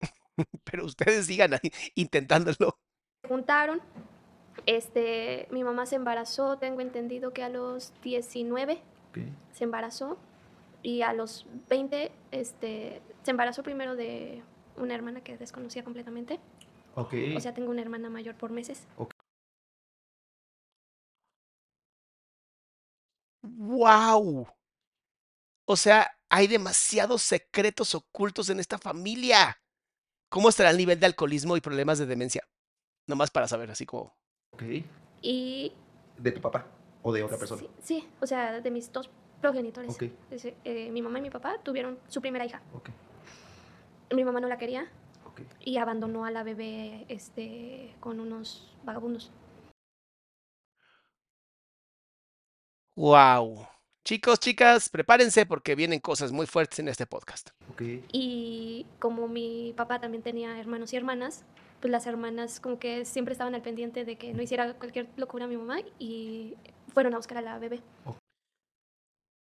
Pero 0.64 0.84
ustedes 0.84 1.26
sigan 1.26 1.54
ahí 1.54 1.72
intentándolo. 1.96 2.78
se 3.22 3.28
juntaron. 3.28 3.80
Este, 4.66 5.48
mi 5.50 5.64
mamá 5.64 5.86
se 5.86 5.96
embarazó, 5.96 6.56
tengo 6.58 6.80
entendido 6.82 7.32
que 7.32 7.42
a 7.42 7.48
los 7.48 7.92
19 8.02 8.74
Ok. 9.10 9.18
se 9.50 9.64
embarazó 9.64 10.18
y 10.82 11.02
a 11.02 11.12
los 11.14 11.46
20 11.68 12.12
este, 12.30 13.02
se 13.22 13.30
embarazó 13.32 13.62
primero 13.64 13.96
de 13.96 14.42
una 14.76 14.94
hermana 14.94 15.20
que 15.22 15.36
desconocía 15.36 15.82
completamente. 15.82 16.38
Ok. 16.94 17.14
O 17.36 17.40
sea, 17.40 17.54
tengo 17.54 17.70
una 17.70 17.82
hermana 17.82 18.08
mayor 18.08 18.36
por 18.36 18.52
meses. 18.52 18.86
¡Wow! 23.62 24.48
O 25.66 25.76
sea, 25.76 26.10
hay 26.28 26.48
demasiados 26.48 27.22
secretos 27.22 27.94
ocultos 27.94 28.50
en 28.50 28.58
esta 28.58 28.76
familia. 28.76 29.56
¿Cómo 30.28 30.48
estará 30.48 30.70
el 30.70 30.76
nivel 30.76 30.98
de 30.98 31.06
alcoholismo 31.06 31.56
y 31.56 31.60
problemas 31.60 31.98
de 31.98 32.06
demencia? 32.06 32.42
Nomás 33.06 33.30
para 33.30 33.46
saber, 33.46 33.70
así 33.70 33.86
como. 33.86 34.16
ok. 34.54 34.62
Y 35.20 35.72
¿De 36.18 36.32
tu 36.32 36.40
papá 36.40 36.66
o 37.02 37.12
de 37.12 37.22
otra 37.22 37.38
persona? 37.38 37.60
sí, 37.62 37.68
sí, 37.82 38.08
o 38.20 38.26
sea, 38.26 38.60
de 38.60 38.70
mis 38.72 38.90
dos 38.90 39.08
progenitores. 39.40 39.94
Ok. 39.94 40.04
Eh, 40.64 40.90
mi 40.90 41.00
mamá 41.00 41.20
y 41.20 41.22
mi 41.22 41.30
papá 41.30 41.58
tuvieron 41.62 42.00
su 42.08 42.20
primera 42.20 42.44
hija. 42.44 42.60
Ok. 42.74 42.90
Mi 44.12 44.24
mamá 44.24 44.40
no 44.40 44.48
la 44.48 44.58
quería 44.58 44.90
Ok. 45.26 45.42
y 45.60 45.76
abandonó 45.78 46.24
a 46.24 46.32
la 46.32 46.42
bebé 46.42 47.06
este, 47.08 47.94
con 48.00 48.18
unos 48.18 48.74
vagabundos. 48.82 49.30
¡Wow! 52.94 53.66
Chicos, 54.04 54.38
chicas, 54.38 54.90
prepárense 54.90 55.46
porque 55.46 55.74
vienen 55.74 56.00
cosas 56.00 56.30
muy 56.30 56.46
fuertes 56.46 56.78
en 56.78 56.88
este 56.88 57.06
podcast. 57.06 57.50
Y 58.12 58.84
como 58.98 59.28
mi 59.28 59.72
papá 59.74 59.98
también 59.98 60.22
tenía 60.22 60.58
hermanos 60.58 60.92
y 60.92 60.96
hermanas, 60.96 61.44
pues 61.80 61.90
las 61.90 62.06
hermanas 62.06 62.60
como 62.60 62.78
que 62.78 63.06
siempre 63.06 63.32
estaban 63.32 63.54
al 63.54 63.62
pendiente 63.62 64.04
de 64.04 64.16
que 64.16 64.34
no 64.34 64.42
hiciera 64.42 64.74
cualquier 64.74 65.08
locura 65.16 65.46
a 65.46 65.48
mi 65.48 65.56
mamá 65.56 65.78
y 65.98 66.54
fueron 66.92 67.14
a 67.14 67.16
buscar 67.16 67.38
a 67.38 67.42
la 67.42 67.58
bebé. 67.58 67.80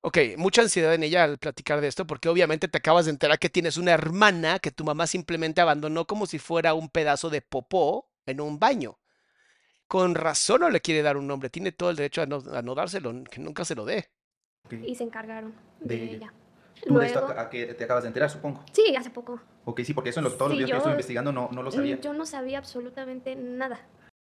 Ok, 0.02 0.18
mucha 0.36 0.60
ansiedad 0.60 0.92
en 0.92 1.02
ella 1.02 1.24
al 1.24 1.38
platicar 1.38 1.80
de 1.80 1.88
esto 1.88 2.06
porque 2.06 2.28
obviamente 2.28 2.68
te 2.68 2.78
acabas 2.78 3.06
de 3.06 3.12
enterar 3.12 3.38
que 3.38 3.48
tienes 3.48 3.78
una 3.78 3.92
hermana 3.92 4.58
que 4.58 4.70
tu 4.70 4.84
mamá 4.84 5.06
simplemente 5.06 5.62
abandonó 5.62 6.06
como 6.06 6.26
si 6.26 6.38
fuera 6.38 6.74
un 6.74 6.90
pedazo 6.90 7.30
de 7.30 7.40
popó 7.40 8.10
en 8.26 8.42
un 8.42 8.58
baño. 8.58 8.98
Con 9.88 10.14
razón 10.14 10.60
no 10.60 10.70
le 10.70 10.80
quiere 10.80 11.02
dar 11.02 11.16
un 11.16 11.26
nombre, 11.26 11.48
tiene 11.48 11.72
todo 11.72 11.88
el 11.90 11.96
derecho 11.96 12.20
a 12.22 12.26
no, 12.26 12.42
a 12.52 12.60
no 12.62 12.74
dárselo, 12.74 13.24
que 13.24 13.40
nunca 13.40 13.64
se 13.64 13.74
lo 13.74 13.84
dé. 13.86 14.10
Y 14.70 14.94
se 14.94 15.02
encargaron 15.04 15.54
de, 15.80 15.96
De 15.96 16.04
ella. 16.16 16.32
Tú 16.86 16.98
de 16.98 17.06
esto 17.06 17.20
Luego, 17.20 17.32
a, 17.40 17.42
a 17.42 17.50
que 17.50 17.74
te 17.74 17.84
acabas 17.84 18.04
de 18.04 18.08
enterar, 18.08 18.30
supongo. 18.30 18.64
sí, 18.72 18.94
hace 18.94 19.10
poco. 19.10 19.40
Ok, 19.64 19.80
sí, 19.80 19.94
porque 19.94 20.10
eso 20.10 20.20
en 20.20 20.24
los, 20.24 20.36
todos 20.36 20.50
los 20.50 20.58
Sí, 20.58 20.64
videos 20.64 20.68
que 20.68 20.70
yo 20.72 20.74
yo- 20.74 20.78
estuve 20.78 20.92
investigando 20.92 21.32
no, 21.32 21.48
no 21.52 21.62
lo 21.62 21.70
sabía. 21.70 21.98
Yo 22.00 22.12
no 22.12 22.26
sabía 22.26 22.58
absolutamente 22.58 23.34
nada. 23.34 23.80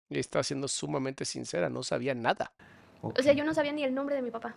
Y 0.10 0.20
está 0.20 0.42
siendo 0.42 0.70
sumamente 0.70 1.26
sincera, 1.26 1.70
no 1.70 1.84
sabía 1.84 2.16
nada. 2.16 2.54
Ok. 3.02 3.20
O 3.20 3.22
sea, 3.22 3.34
yo 3.34 3.44
no 3.44 3.54
sabía 3.54 3.74
ni 3.74 3.84
el 3.84 3.94
nombre 3.94 4.16
de 4.16 4.22
mi 4.22 4.32
papá. 4.32 4.56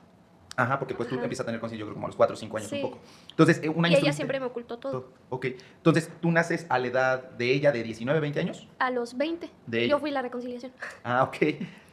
Ajá, 0.62 0.78
porque 0.78 0.94
pues 0.94 1.08
tú 1.08 1.14
Ajá. 1.14 1.24
empiezas 1.24 1.44
a 1.44 1.46
tener 1.46 1.60
conciencia, 1.60 1.80
yo 1.80 1.86
creo, 1.86 1.94
como 1.94 2.06
a 2.06 2.08
los 2.08 2.16
4 2.16 2.34
o 2.34 2.36
5 2.36 2.56
años 2.56 2.68
Sí. 2.70 2.76
un 2.76 2.82
poco. 2.90 2.98
Entonces, 3.30 3.60
eh, 3.62 3.68
un 3.68 3.84
año 3.84 3.96
Y 3.96 4.00
ella 4.00 4.12
siempre 4.12 4.38
me 4.40 4.46
ocultó 4.46 4.78
todo. 4.78 4.92
todo. 4.92 5.12
Ok. 5.30 5.46
Entonces, 5.76 6.10
tú 6.20 6.30
naces 6.30 6.66
a 6.68 6.78
la 6.78 6.86
edad 6.88 7.30
de 7.30 7.52
ella 7.52 7.72
de 7.72 7.82
19, 7.82 8.20
20 8.20 8.40
años. 8.40 8.66
A 8.78 8.90
los 8.90 9.16
20, 9.16 9.50
De 9.66 9.84
ella. 9.84 9.90
yo 9.92 9.98
fui 9.98 10.10
la 10.10 10.22
reconciliación. 10.22 10.72
Ah, 11.04 11.22
ok. 11.24 11.36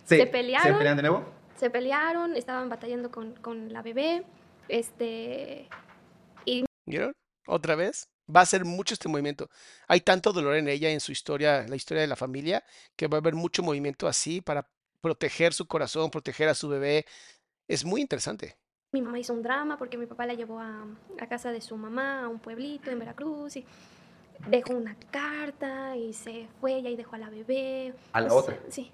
Se 0.05 0.25
pelearon. 0.27 0.67
¿Se 0.67 0.73
pelean 0.73 0.97
de 0.97 1.03
nuevo? 1.03 1.25
Se 1.55 1.69
pelearon, 1.69 2.35
estaban 2.35 2.69
batallando 2.69 3.09
con, 3.11 3.33
con 3.35 3.71
la 3.73 3.81
bebé. 3.81 4.23
Este, 4.67 5.67
¿Vieron? 6.85 7.13
Otra 7.47 7.75
vez. 7.75 8.09
Va 8.33 8.41
a 8.41 8.45
ser 8.45 8.65
mucho 8.65 8.93
este 8.93 9.07
movimiento. 9.07 9.49
Hay 9.87 10.01
tanto 10.01 10.33
dolor 10.33 10.55
en 10.55 10.67
ella, 10.67 10.89
en 10.89 10.99
su 10.99 11.11
historia, 11.13 11.65
la 11.67 11.75
historia 11.77 12.01
de 12.01 12.07
la 12.07 12.15
familia, 12.17 12.63
que 12.97 13.07
va 13.07 13.17
a 13.17 13.21
haber 13.21 13.35
mucho 13.35 13.63
movimiento 13.63 14.07
así 14.07 14.41
para 14.41 14.69
proteger 15.01 15.53
su 15.53 15.65
corazón, 15.67 16.09
proteger 16.11 16.49
a 16.49 16.53
su 16.53 16.67
bebé. 16.67 17.05
Es 17.67 17.83
muy 17.85 18.01
interesante. 18.01 18.55
mi 18.93 19.01
mamá 19.01 19.19
hizo 19.19 19.33
un 19.33 19.43
drama 19.43 19.77
porque 19.77 19.97
mi 19.97 20.05
papá 20.05 20.25
la 20.25 20.33
llevó 20.33 20.59
a, 20.59 20.85
a 21.19 21.27
casa 21.27 21.51
de 21.51 21.61
su 21.61 21.75
mamá, 21.77 22.23
a 22.25 22.27
un 22.29 22.39
pueblito 22.39 22.89
en 22.89 22.99
Veracruz, 22.99 23.57
y 23.57 23.65
dejó 24.47 24.73
una 24.75 24.95
carta 25.11 25.95
y 25.97 26.13
se 26.13 26.47
fue 26.61 26.79
y 26.79 26.87
ahí 26.87 26.95
dejó 26.95 27.15
a 27.15 27.19
la 27.19 27.29
bebé. 27.29 27.93
¿A 28.13 28.21
la 28.21 28.33
O 28.33 28.37
otra? 28.37 28.57
sí. 28.69 28.91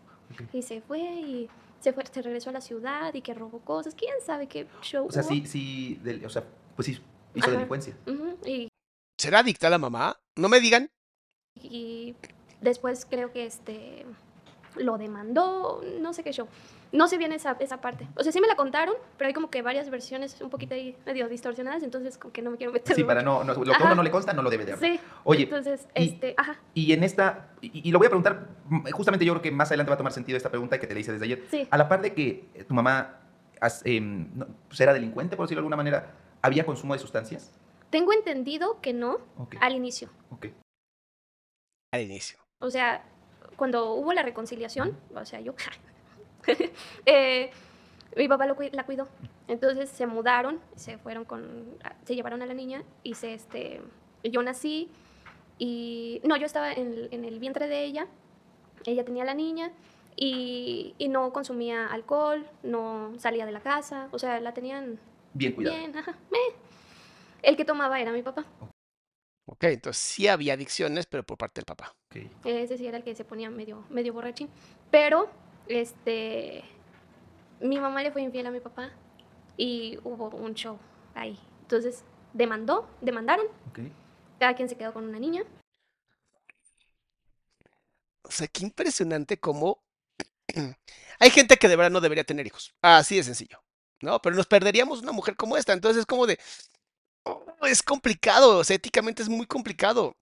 Y 0.52 0.64
se 0.64 0.82
fue 0.82 1.00
y 1.00 1.50
se, 1.80 1.94
fue, 1.94 2.04
se 2.12 2.22
regresó 2.24 2.50
a 2.50 2.54
la 2.54 2.62
ciudad 2.62 3.14
y 3.14 3.22
que 3.22 3.34
robó 3.36 3.60
cosas. 3.60 3.94
¿Quién 3.94 4.14
sabe 4.26 4.48
qué 4.48 4.66
show 4.82 5.06
O 5.08 5.12
sea, 5.12 5.22
hubo? 5.22 5.30
sí, 5.30 5.46
sí, 5.46 6.00
del- 6.04 6.26
o 6.26 6.30
sea, 6.30 6.44
pues 6.76 6.88
sí, 6.88 6.94
hizo 7.36 7.46
Ajá. 7.46 7.52
delincuencia. 7.52 7.96
Y 8.46 8.70
¿Será 9.20 9.40
adicta 9.40 9.70
la 9.70 9.78
mamá? 9.78 10.18
No 10.36 10.50
me 10.50 10.60
digan. 10.60 10.90
Y 11.62 12.16
después 12.62 13.06
creo 13.06 13.32
que 13.32 13.46
este 13.46 14.06
lo 14.76 14.98
demandó, 14.98 15.82
no 16.00 16.14
sé 16.14 16.24
qué 16.24 16.32
show. 16.34 16.48
No 16.94 17.08
sé 17.08 17.18
bien 17.18 17.32
esa, 17.34 17.58
esa 17.60 17.82
parte. 17.82 18.08
O 18.16 18.24
sea, 18.24 18.32
sí 18.32 18.40
me 18.40 18.48
la 18.48 18.56
contaron, 18.56 18.94
pero 19.18 19.28
hay 19.28 19.34
como 19.34 19.50
que 19.50 19.62
varias 19.64 19.90
versiones 19.90 20.40
un 20.42 20.50
poquito 20.52 20.76
ahí 20.76 20.96
medio 21.08 21.28
distorsionadas, 21.28 21.82
entonces 21.82 22.20
como 22.20 22.32
que 22.32 22.42
no 22.44 22.52
me 22.52 22.58
quiero 22.58 22.72
meter. 22.72 22.96
Sí, 22.96 23.04
para 23.04 23.24
no, 23.24 23.44
no- 23.44 23.56
lo 23.56 23.64
que 23.64 23.72
a 23.72 23.76
Ajá. 23.76 23.86
uno 23.86 23.96
no 23.96 24.04
le 24.04 24.12
consta 24.12 24.32
no 24.32 24.44
lo 24.44 24.50
debe 24.52 24.64
de 24.64 24.74
hablar. 24.74 24.92
Sí. 24.92 25.00
Oye, 25.24 25.44
Entonces, 25.44 25.88
y- 25.96 26.04
este, 26.10 26.36
ajá. 26.38 26.56
Y 26.76 26.94
en 26.94 27.04
esta, 27.04 27.50
y, 27.62 27.90
y 27.90 27.92
lo 27.92 27.98
voy 27.98 28.06
a 28.06 28.10
preguntar, 28.12 28.48
justamente 28.92 29.26
yo 29.26 29.34
creo 29.34 29.42
que 29.42 29.52
más 29.52 29.70
adelante 29.70 29.90
va 29.90 29.96
a 29.96 29.98
tomar 29.98 30.14
sentido 30.14 30.38
esta 30.38 30.50
pregunta 30.52 30.80
que 30.80 30.86
te 30.86 30.94
la 30.94 31.00
hice 31.00 31.12
desde 31.12 31.26
ayer. 31.26 31.44
Sí. 31.50 31.68
A 31.72 31.78
la 31.78 31.90
par 31.90 32.02
de 32.04 32.14
que 32.14 32.48
eh, 32.54 32.64
tu 32.64 32.76
mamá 32.76 33.22
em, 33.86 34.30
no, 34.38 34.46
pues 34.68 34.80
era 34.80 34.94
delincuente, 34.94 35.36
por 35.36 35.46
decirlo 35.48 35.62
de 35.62 35.64
alguna 35.64 35.78
manera, 35.78 36.12
¿había 36.44 36.64
consumo 36.64 36.94
de 36.94 37.00
sustancias? 37.00 37.52
Tengo 37.90 38.14
entendido 38.14 38.82
que 38.82 38.94
no 38.94 39.18
Ok. 39.38 39.56
al 39.62 39.74
inicio. 39.74 40.10
Ok. 40.30 40.46
Al 41.92 42.02
inicio. 42.02 42.38
O 42.60 42.70
sea, 42.70 43.04
cuando 43.56 43.94
hubo 43.94 44.14
la 44.14 44.22
reconciliación, 44.22 44.96
o 45.16 45.26
sea, 45.26 45.40
yo, 45.42 45.54
eh, 47.06 47.52
mi 48.16 48.28
papá 48.28 48.46
lo 48.46 48.56
la 48.72 48.86
cuidó. 48.86 49.08
Entonces 49.48 49.90
se 49.90 50.06
mudaron, 50.06 50.60
se 50.76 50.98
fueron 50.98 51.26
con, 51.26 51.78
se 52.06 52.16
llevaron 52.16 52.42
a 52.42 52.46
la 52.46 52.54
niña 52.54 52.84
y 53.04 53.16
se, 53.16 53.34
este, 53.34 53.82
yo 54.24 54.42
nací 54.44 54.90
y, 55.60 56.22
no, 56.24 56.38
yo 56.38 56.46
estaba 56.46 56.72
en, 56.74 56.94
el- 56.94 57.10
en 57.12 57.26
el 57.26 57.40
vientre 57.40 57.68
de 57.68 57.84
ella, 57.84 58.08
ella 58.86 59.04
tenía 59.04 59.26
la 59.26 59.34
niña 59.34 59.72
y, 60.16 60.96
y 60.98 61.10
no 61.10 61.32
consumía 61.34 61.88
alcohol, 61.88 62.46
no 62.64 63.14
salía 63.18 63.46
de 63.46 63.52
la 63.52 63.60
casa, 63.62 64.08
o 64.12 64.20
sea, 64.20 64.40
la 64.40 64.54
tenían 64.54 65.00
Bien 65.34 65.54
cuidado. 65.54 65.76
bien, 65.78 65.98
ajá, 65.98 66.18
meh. 66.32 66.38
El 67.42 67.58
que 67.58 67.66
tomaba 67.66 68.00
era 68.00 68.12
mi 68.12 68.22
papá. 68.22 68.46
Ok, 69.46 69.66
entonces 69.66 70.02
sí 70.02 70.28
había 70.30 70.54
adicciones, 70.54 71.06
pero 71.06 71.24
por 71.24 71.38
parte 71.38 71.60
del 71.60 71.66
papá. 71.66 71.94
Ok. 72.10 72.22
Ese 72.46 72.78
sí 72.78 72.88
era 72.88 72.98
el 72.98 73.04
que 73.04 73.14
se 73.14 73.26
ponía 73.26 73.50
medio, 73.50 73.84
medio 73.90 74.14
borrachín. 74.14 74.50
Pero, 74.90 75.30
este, 75.68 76.64
mi 77.60 77.80
mamá 77.80 78.04
le 78.04 78.12
fue 78.12 78.22
infiel 78.22 78.48
a 78.48 78.52
mi 78.52 78.60
papá 78.60 78.92
y 79.58 79.98
hubo 80.04 80.30
un 80.30 80.54
show 80.54 80.78
ahí. 81.16 81.40
Entonces, 81.62 82.04
demandó, 82.34 82.88
demandaron, 83.02 83.46
ok. 83.70 83.80
cada 84.40 84.56
quien 84.56 84.70
se 84.70 84.78
quedó 84.78 84.94
con 84.94 85.06
una 85.06 85.20
niña. 85.20 85.44
O 88.24 88.32
sea, 88.32 88.48
qué 88.48 88.64
impresionante 88.64 89.40
cómo 89.40 89.84
hay 91.20 91.30
gente 91.30 91.58
que 91.58 91.68
de 91.68 91.76
verdad 91.76 91.92
no 91.92 92.02
debería 92.02 92.24
tener 92.24 92.48
hijos. 92.48 92.74
Así 92.82 93.18
de 93.18 93.24
sencillo. 93.24 93.64
¿No? 94.02 94.22
Pero 94.22 94.36
nos 94.36 94.48
perderíamos 94.48 95.02
una 95.02 95.12
mujer 95.14 95.36
como 95.36 95.56
esta. 95.58 95.74
Entonces 95.74 96.02
es 96.02 96.06
como 96.06 96.28
de. 96.28 96.38
"Oh, 97.26 97.46
es 97.68 97.84
complicado. 97.84 98.60
O 98.60 98.64
sea, 98.64 98.76
éticamente 98.76 99.24
es 99.24 99.30
muy 99.30 99.46
complicado. 99.48 100.18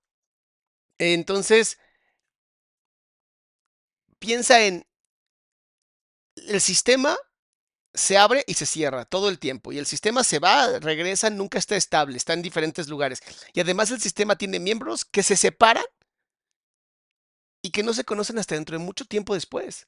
Entonces. 0.99 1.77
Piensa 4.19 4.61
en. 4.65 4.85
El 6.35 6.61
sistema 6.61 7.17
se 7.93 8.17
abre 8.17 8.43
y 8.47 8.53
se 8.53 8.65
cierra 8.65 9.05
todo 9.05 9.29
el 9.29 9.39
tiempo. 9.39 9.71
Y 9.71 9.77
el 9.77 9.85
sistema 9.85 10.23
se 10.23 10.39
va, 10.39 10.79
regresa, 10.79 11.29
nunca 11.29 11.57
está 11.57 11.75
estable, 11.75 12.17
está 12.17 12.33
en 12.33 12.41
diferentes 12.41 12.87
lugares. 12.87 13.21
Y 13.53 13.59
además 13.59 13.91
el 13.91 13.99
sistema 13.99 14.37
tiene 14.37 14.59
miembros 14.59 15.05
que 15.05 15.23
se 15.23 15.35
separan 15.35 15.85
y 17.61 17.71
que 17.71 17.83
no 17.83 17.93
se 17.93 18.05
conocen 18.05 18.39
hasta 18.39 18.55
dentro 18.55 18.77
de 18.77 18.83
mucho 18.83 19.05
tiempo 19.05 19.33
después. 19.33 19.87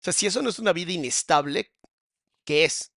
O 0.00 0.04
sea, 0.04 0.12
si 0.12 0.26
eso 0.26 0.42
no 0.42 0.50
es 0.50 0.58
una 0.58 0.72
vida 0.72 0.92
inestable, 0.92 1.72
¿qué 2.44 2.64
es? 2.64 2.92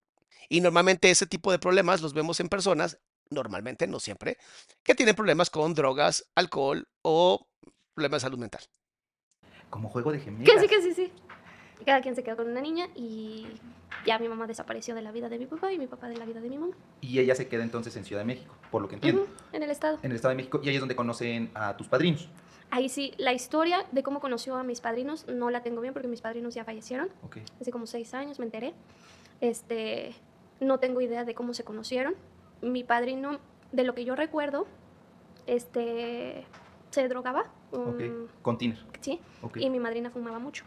Y 0.49 0.61
normalmente 0.61 1.11
ese 1.11 1.27
tipo 1.27 1.51
de 1.51 1.59
problemas 1.59 2.01
los 2.01 2.13
vemos 2.13 2.39
en 2.41 2.49
personas, 2.49 2.99
normalmente, 3.31 3.87
no 3.87 3.99
siempre, 3.99 4.37
que 4.83 4.95
tienen 4.95 5.15
problemas 5.15 5.49
con 5.49 5.75
drogas, 5.75 6.29
alcohol 6.35 6.89
o 7.03 7.49
problemas 7.95 8.23
de 8.23 8.27
salud 8.27 8.39
mental. 8.39 8.63
Como 9.71 9.89
juego 9.89 10.13
de 10.13 10.21
gemelas. 10.21 10.53
Que 10.53 10.61
sí, 10.61 10.69
que 10.69 10.83
sí, 10.83 10.95
sí. 10.95 11.13
Cada 11.85 12.01
quien 12.01 12.15
se 12.15 12.23
quedó 12.23 12.37
con 12.37 12.49
una 12.49 12.61
niña 12.61 12.89
y 12.95 13.47
ya 14.07 14.19
mi 14.19 14.29
mamá 14.29 14.47
desapareció 14.47 14.95
de 14.95 15.03
la 15.03 15.13
vida 15.13 15.29
de 15.29 15.39
mi 15.39 15.47
papá 15.47 15.73
y 15.73 15.79
mi 15.79 15.87
papá 15.87 16.09
de 16.09 16.17
la 16.17 16.25
vida 16.25 16.41
de 16.41 16.49
mi 16.49 16.59
mamá. 16.59 16.75
Y 17.01 17.19
ella 17.19 17.35
se 17.35 17.49
queda 17.49 17.63
entonces 17.63 17.97
en 17.97 18.05
Ciudad 18.05 18.21
de 18.23 18.27
México, 18.27 18.55
por 18.71 18.83
lo 18.83 18.89
que 18.89 18.95
entiendo. 18.97 19.27
En 19.53 19.63
el 19.63 19.71
estado. 19.71 19.99
En 20.03 20.11
el 20.11 20.17
Estado 20.17 20.31
de 20.31 20.37
México. 20.37 20.61
Y 20.63 20.69
ahí 20.69 20.75
es 20.77 20.81
donde 20.81 20.97
conocen 20.97 21.51
a 21.55 21.77
tus 21.77 21.89
padrinos. 21.89 22.29
Ahí 22.71 22.89
sí, 22.89 23.13
la 23.19 23.33
historia 23.35 23.85
de 23.93 24.03
cómo 24.03 24.21
conoció 24.21 24.57
a 24.57 24.63
mis 24.63 24.81
padrinos 24.81 25.27
no 25.29 25.51
la 25.51 25.63
tengo 25.63 25.81
bien 25.83 25.93
porque 25.93 26.09
mis 26.09 26.23
padrinos 26.23 26.55
ya 26.55 26.65
fallecieron. 26.65 27.09
Ok. 27.23 27.39
hace 27.61 27.71
como 27.71 27.87
seis 27.87 28.15
años 28.15 28.39
me 28.39 28.47
enteré. 28.47 28.73
Este, 29.43 30.15
no 30.61 30.79
tengo 30.79 31.01
idea 31.03 31.25
de 31.25 31.35
cómo 31.35 31.53
se 31.53 31.65
conocieron. 31.65 32.15
Mi 32.63 32.83
padrino, 32.85 33.41
de 33.73 33.85
lo 33.85 33.95
que 33.95 34.05
yo 34.05 34.17
recuerdo, 34.17 34.67
este, 35.47 36.45
se 36.91 37.09
drogaba. 37.09 37.51
Mm, 37.73 38.27
Con 38.43 38.59
Tiner. 38.59 38.79
Sí, 39.01 39.21
Ok. 39.43 39.57
y 39.59 39.69
mi 39.71 39.81
madrina 39.81 40.11
fumaba 40.11 40.39
mucho. 40.39 40.65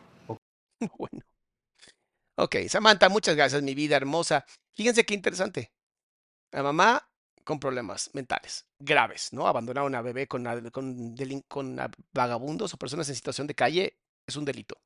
Bueno. 0.97 1.21
Ok, 2.37 2.55
Samantha, 2.67 3.09
muchas 3.09 3.35
gracias, 3.35 3.61
mi 3.63 3.75
vida 3.75 3.95
hermosa. 3.95 4.45
Fíjense 4.73 5.05
qué 5.05 5.13
interesante. 5.13 5.71
La 6.51 6.63
mamá 6.63 7.09
con 7.43 7.59
problemas 7.59 8.11
mentales 8.13 8.67
graves, 8.79 9.29
¿no? 9.33 9.47
Abandonar 9.47 9.83
a 9.83 9.87
una 9.87 10.01
bebé 10.01 10.27
con, 10.27 10.45
con, 10.71 11.15
con 11.47 11.77
vagabundos 12.13 12.73
o 12.73 12.77
personas 12.77 13.09
en 13.09 13.15
situación 13.15 13.47
de 13.47 13.55
calle 13.55 13.97
es 14.27 14.35
un 14.35 14.45
delito. 14.45 14.77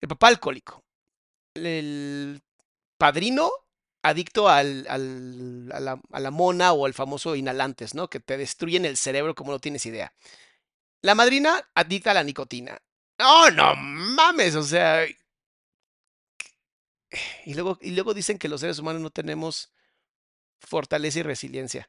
El 0.00 0.08
papá 0.08 0.28
alcohólico. 0.28 0.84
El 1.54 2.42
padrino 2.98 3.50
adicto 4.02 4.48
al, 4.48 4.86
al- 4.88 5.70
a, 5.72 5.80
la, 5.80 6.00
a 6.12 6.20
la 6.20 6.30
mona 6.30 6.72
o 6.74 6.86
al 6.86 6.94
famoso 6.94 7.36
inhalantes, 7.36 7.94
¿no? 7.94 8.08
Que 8.10 8.20
te 8.20 8.36
destruyen 8.38 8.84
el 8.86 8.96
cerebro 8.98 9.34
como 9.34 9.52
no 9.52 9.60
tienes 9.60 9.86
idea. 9.86 10.14
La 11.02 11.14
madrina 11.14 11.68
adicta 11.74 12.12
a 12.12 12.14
la 12.14 12.24
nicotina. 12.24 12.78
No, 13.18 13.50
no 13.50 13.74
mames, 13.76 14.54
o 14.56 14.62
sea. 14.62 15.06
Y 17.44 17.54
luego, 17.54 17.78
y 17.80 17.92
luego 17.92 18.14
dicen 18.14 18.38
que 18.38 18.48
los 18.48 18.60
seres 18.60 18.78
humanos 18.78 19.00
no 19.00 19.10
tenemos 19.10 19.72
fortaleza 20.60 21.20
y 21.20 21.22
resiliencia. 21.22 21.88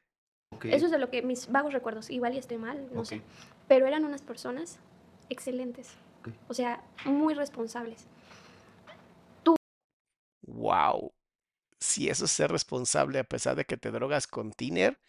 Eso 0.64 0.86
es 0.86 0.92
de 0.92 1.00
lo 1.00 1.10
que 1.10 1.22
mis 1.22 1.52
vagos 1.52 1.74
recuerdos, 1.74 2.10
igual 2.10 2.36
y 2.36 2.38
estoy 2.38 2.58
mal, 2.58 2.88
no 2.94 3.04
sé. 3.06 3.22
Pero 3.68 3.88
eran 3.88 4.06
unas 4.06 4.22
personas 4.22 4.78
excelentes. 5.30 5.90
O 6.48 6.54
sea, 6.54 6.84
muy 7.06 7.34
responsables. 7.34 8.06
Wow. 10.42 11.14
Si 11.80 12.10
eso 12.10 12.26
es 12.26 12.32
ser 12.32 12.52
responsable 12.52 13.20
a 13.20 13.24
pesar 13.24 13.56
de 13.56 13.66
que 13.66 13.78
te 13.78 13.92
drogas 13.92 14.28
con 14.28 14.52
tiner, 14.52 15.00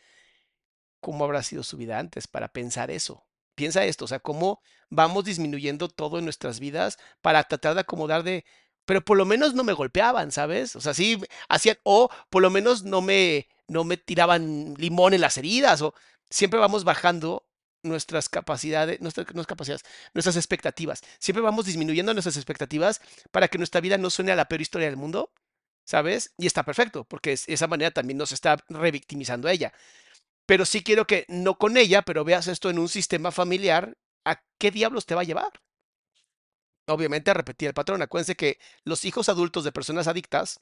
¿cómo 1.00 1.24
habrá 1.24 1.42
sido 1.42 1.62
su 1.62 1.76
vida 1.76 1.98
antes 1.98 2.26
para 2.26 2.48
pensar 2.48 2.90
eso? 2.90 3.24
Piensa 3.56 3.84
esto, 3.84 4.04
o 4.06 4.08
sea, 4.08 4.20
cómo 4.20 4.60
vamos 4.90 5.24
disminuyendo 5.24 5.88
todo 5.88 6.18
en 6.18 6.24
nuestras 6.24 6.60
vidas 6.60 6.98
para 7.22 7.42
tratar 7.44 7.74
de 7.74 7.80
acomodar 7.82 8.22
de, 8.22 8.44
pero 8.84 9.04
por 9.04 9.16
lo 9.16 9.24
menos 9.26 9.54
no 9.54 9.64
me 9.64 9.72
golpeaban, 9.72 10.30
¿sabes? 10.32 10.76
O 10.76 10.80
sea, 10.80 10.94
sí 10.94 11.20
hacían, 11.48 11.76
o 11.84 12.10
por 12.30 12.42
lo 12.42 12.50
menos 12.50 12.84
no 12.84 13.02
me, 13.02 13.48
no 13.68 13.84
me 13.84 13.96
tiraban 13.96 14.74
limón 14.78 15.14
en 15.14 15.22
las 15.22 15.38
heridas, 15.38 15.82
o 15.82 15.94
siempre 16.30 16.60
vamos 16.60 16.84
bajando 16.84 17.44
nuestras 17.82 18.28
capacidades, 18.28 19.00
nuestras, 19.00 19.26
capacidades, 19.46 19.84
nuestras 20.14 20.36
expectativas. 20.36 21.02
Siempre 21.18 21.42
vamos 21.42 21.66
disminuyendo 21.66 22.12
nuestras 22.14 22.36
expectativas 22.36 23.00
para 23.30 23.48
que 23.48 23.58
nuestra 23.58 23.80
vida 23.80 23.98
no 23.98 24.10
suene 24.10 24.32
a 24.32 24.36
la 24.36 24.46
peor 24.48 24.60
historia 24.60 24.88
del 24.88 24.96
mundo, 24.96 25.30
¿sabes? 25.84 26.32
Y 26.38 26.46
está 26.46 26.64
perfecto, 26.64 27.04
porque 27.04 27.32
es- 27.32 27.48
esa 27.48 27.66
manera 27.68 27.90
también 27.92 28.18
nos 28.18 28.32
está 28.32 28.56
revictimizando 28.68 29.48
a 29.48 29.52
ella. 29.52 29.72
Pero 30.46 30.64
sí 30.64 30.82
quiero 30.82 31.06
que, 31.06 31.26
no 31.28 31.58
con 31.58 31.76
ella, 31.76 32.02
pero 32.02 32.24
veas 32.24 32.46
esto 32.46 32.70
en 32.70 32.78
un 32.78 32.88
sistema 32.88 33.32
familiar, 33.32 33.96
¿a 34.24 34.42
qué 34.58 34.70
diablos 34.70 35.04
te 35.04 35.14
va 35.14 35.22
a 35.22 35.24
llevar? 35.24 35.52
Obviamente 36.86 37.30
a 37.30 37.34
repetir 37.34 37.68
el 37.68 37.74
patrón. 37.74 38.00
Acuérdense 38.00 38.36
que 38.36 38.58
los 38.84 39.04
hijos 39.04 39.28
adultos 39.28 39.64
de 39.64 39.72
personas 39.72 40.06
adictas, 40.06 40.60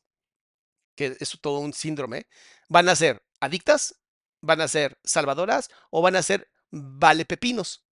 que 0.96 1.16
es 1.20 1.38
todo 1.40 1.58
un 1.58 1.74
síndrome, 1.74 2.26
van 2.68 2.88
a 2.88 2.96
ser 2.96 3.22
adictas, 3.40 4.00
van 4.40 4.62
a 4.62 4.68
ser 4.68 4.98
salvadoras 5.04 5.70
o 5.90 6.00
van 6.00 6.16
a 6.16 6.22
ser 6.22 6.50
vale 6.70 7.26
pepinos. 7.26 7.84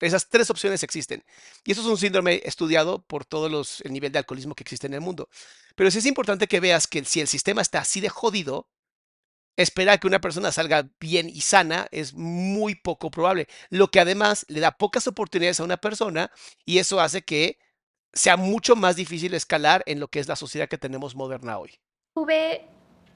Esas 0.00 0.28
tres 0.28 0.48
opciones 0.50 0.82
existen. 0.82 1.24
Y 1.64 1.72
eso 1.72 1.82
es 1.82 1.86
un 1.86 1.98
síndrome 1.98 2.40
estudiado 2.44 3.02
por 3.02 3.24
todos 3.24 3.50
los 3.50 3.82
el 3.82 3.92
nivel 3.92 4.12
de 4.12 4.18
alcoholismo 4.18 4.54
que 4.54 4.62
existe 4.62 4.86
en 4.86 4.94
el 4.94 5.00
mundo. 5.00 5.28
Pero 5.74 5.90
sí 5.90 5.98
es 5.98 6.06
importante 6.06 6.48
que 6.48 6.60
veas 6.60 6.86
que 6.86 7.04
si 7.04 7.20
el 7.20 7.28
sistema 7.28 7.60
está 7.60 7.80
así 7.80 8.00
de 8.00 8.08
jodido, 8.08 8.68
esperar 9.56 10.00
que 10.00 10.06
una 10.06 10.20
persona 10.20 10.52
salga 10.52 10.88
bien 11.00 11.28
y 11.28 11.40
sana 11.42 11.86
es 11.90 12.14
muy 12.14 12.74
poco 12.74 13.10
probable. 13.10 13.48
Lo 13.68 13.88
que 13.90 14.00
además 14.00 14.46
le 14.48 14.60
da 14.60 14.72
pocas 14.72 15.06
oportunidades 15.06 15.60
a 15.60 15.64
una 15.64 15.76
persona 15.76 16.30
y 16.64 16.78
eso 16.78 17.00
hace 17.00 17.22
que 17.22 17.58
sea 18.12 18.36
mucho 18.36 18.76
más 18.76 18.96
difícil 18.96 19.34
escalar 19.34 19.82
en 19.86 20.00
lo 20.00 20.08
que 20.08 20.18
es 20.18 20.28
la 20.28 20.36
sociedad 20.36 20.68
que 20.68 20.78
tenemos 20.78 21.14
moderna 21.14 21.58
hoy. 21.58 21.78
Tuve 22.14 22.66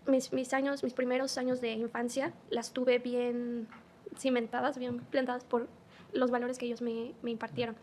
mis, 0.07 0.33
mis 0.33 0.53
años, 0.53 0.83
mis 0.85 0.95
primeros 0.95 1.37
años 1.39 1.61
de 1.61 1.73
infancia, 1.73 2.33
las 2.51 2.73
tuve 2.73 2.99
bien 2.99 3.69
cimentadas, 4.19 4.79
bien 4.79 4.99
plantadas 4.99 5.45
por 5.45 5.69
los 6.13 6.31
valores 6.31 6.59
que 6.59 6.67
ellos 6.67 6.81
me, 6.81 7.13
me 7.23 7.31
impartieron. 7.31 7.77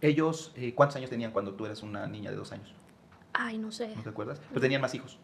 Ellos, 0.00 0.52
eh, 0.56 0.74
¿cuántos 0.74 0.96
años 0.96 1.10
tenían 1.10 1.32
cuando 1.32 1.54
tú 1.54 1.66
eras 1.66 1.82
una 1.82 2.06
niña 2.06 2.30
de 2.30 2.36
dos 2.36 2.52
años? 2.52 2.72
Ay, 3.32 3.58
no 3.58 3.70
sé. 3.70 3.94
¿No 3.94 4.02
te 4.02 4.08
acuerdas? 4.08 4.40
Pues 4.50 4.60
tenían 4.60 4.80
más 4.80 4.94
hijos. 4.94 5.18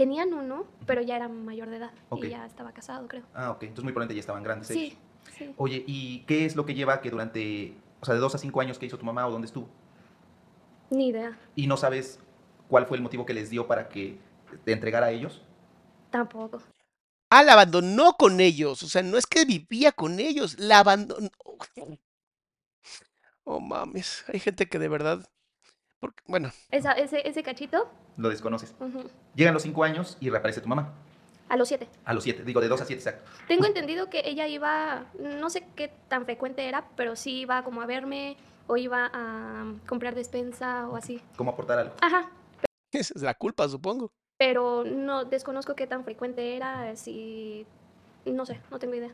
Tenían 0.00 0.32
uno, 0.32 0.64
pero 0.86 1.02
ya 1.02 1.16
era 1.16 1.28
mayor 1.28 1.68
de 1.68 1.76
edad 1.76 1.90
y 2.16 2.30
ya 2.30 2.46
estaba 2.46 2.72
casado, 2.72 3.06
creo. 3.06 3.22
Ah, 3.34 3.50
ok. 3.50 3.64
Entonces 3.64 3.84
muy 3.84 3.92
probablemente 3.92 4.14
ya 4.14 4.20
estaban 4.20 4.42
grandes 4.42 4.68
Sí, 4.68 4.86
ellos. 4.86 4.98
Sí. 5.36 5.54
Oye, 5.58 5.84
¿y 5.86 6.20
qué 6.20 6.46
es 6.46 6.56
lo 6.56 6.64
que 6.64 6.72
lleva 6.72 7.02
que 7.02 7.10
durante, 7.10 7.74
o 8.00 8.06
sea, 8.06 8.14
de 8.14 8.20
dos 8.20 8.34
a 8.34 8.38
cinco 8.38 8.62
años 8.62 8.78
que 8.78 8.86
hizo 8.86 8.96
tu 8.96 9.04
mamá 9.04 9.26
o 9.26 9.30
dónde 9.30 9.44
estuvo? 9.44 9.68
Ni 10.88 11.08
idea. 11.08 11.38
Y 11.54 11.66
no 11.66 11.76
sabes 11.76 12.18
cuál 12.66 12.86
fue 12.86 12.96
el 12.96 13.02
motivo 13.02 13.26
que 13.26 13.34
les 13.34 13.50
dio 13.50 13.66
para 13.66 13.90
que 13.90 14.16
te 14.64 14.72
entregara 14.72 15.08
a 15.08 15.10
ellos. 15.10 15.42
Tampoco. 16.08 16.62
Ah, 17.28 17.42
la 17.42 17.52
abandonó 17.52 18.14
con 18.14 18.40
ellos. 18.40 18.82
O 18.82 18.88
sea, 18.88 19.02
no 19.02 19.18
es 19.18 19.26
que 19.26 19.44
vivía 19.44 19.92
con 19.92 20.18
ellos, 20.18 20.58
la 20.58 20.78
abandonó. 20.78 21.28
Oh, 23.44 23.60
mames. 23.60 24.24
Hay 24.32 24.40
gente 24.40 24.66
que 24.66 24.78
de 24.78 24.88
verdad. 24.88 25.28
Porque- 26.00 26.22
bueno, 26.26 26.50
Esa- 26.70 26.92
ese, 26.92 27.26
ese 27.28 27.42
cachito, 27.42 27.88
Lo 28.16 28.28
desconoces. 28.28 28.74
ujú, 28.80 29.04
Llegan 29.34 29.54
los 29.54 29.62
cinco 29.62 29.84
años 29.84 30.16
y 30.20 30.30
reaparece 30.30 30.60
tu 30.60 30.68
mamá. 30.68 30.92
a 31.48 31.56
los 31.56 31.66
siete. 31.68 31.88
A 32.04 32.14
los 32.14 32.22
siete, 32.22 32.44
digo, 32.44 32.60
de 32.60 32.68
dos 32.68 32.80
a 32.80 32.84
siete, 32.84 33.00
exacto. 33.02 33.28
Tengo 33.48 33.66
entendido 33.66 34.08
que 34.08 34.22
ella 34.24 34.46
iba, 34.46 35.06
no 35.18 35.50
sé 35.50 35.66
qué 35.74 35.92
tan 36.08 36.24
frecuente 36.24 36.68
era, 36.68 36.88
pero 36.96 37.16
sí 37.16 37.40
iba 37.40 37.64
como 37.64 37.82
a 37.82 37.86
verme 37.86 38.36
o 38.68 38.76
iba 38.76 39.10
a 39.12 39.64
comprar 39.88 40.14
despensa 40.14 40.88
o 40.88 40.94
así. 40.96 41.20
¿Cómo 41.36 41.50
aportar 41.50 41.78
algo? 41.80 41.94
Ajá, 42.00 42.30
esa 42.92 43.14
es 43.16 43.22
la 43.22 43.34
culpa, 43.34 43.68
supongo. 43.68 44.12
pero 44.38 44.84
no 44.84 45.24
desconozco 45.24 45.74
qué 45.74 45.86
tan 45.88 46.04
frecuente 46.04 46.56
era, 46.56 46.94
si 46.96 47.66
no 48.24 48.46
sé, 48.46 48.60
no 48.70 48.78
tengo 48.78 48.94
idea. 48.94 49.10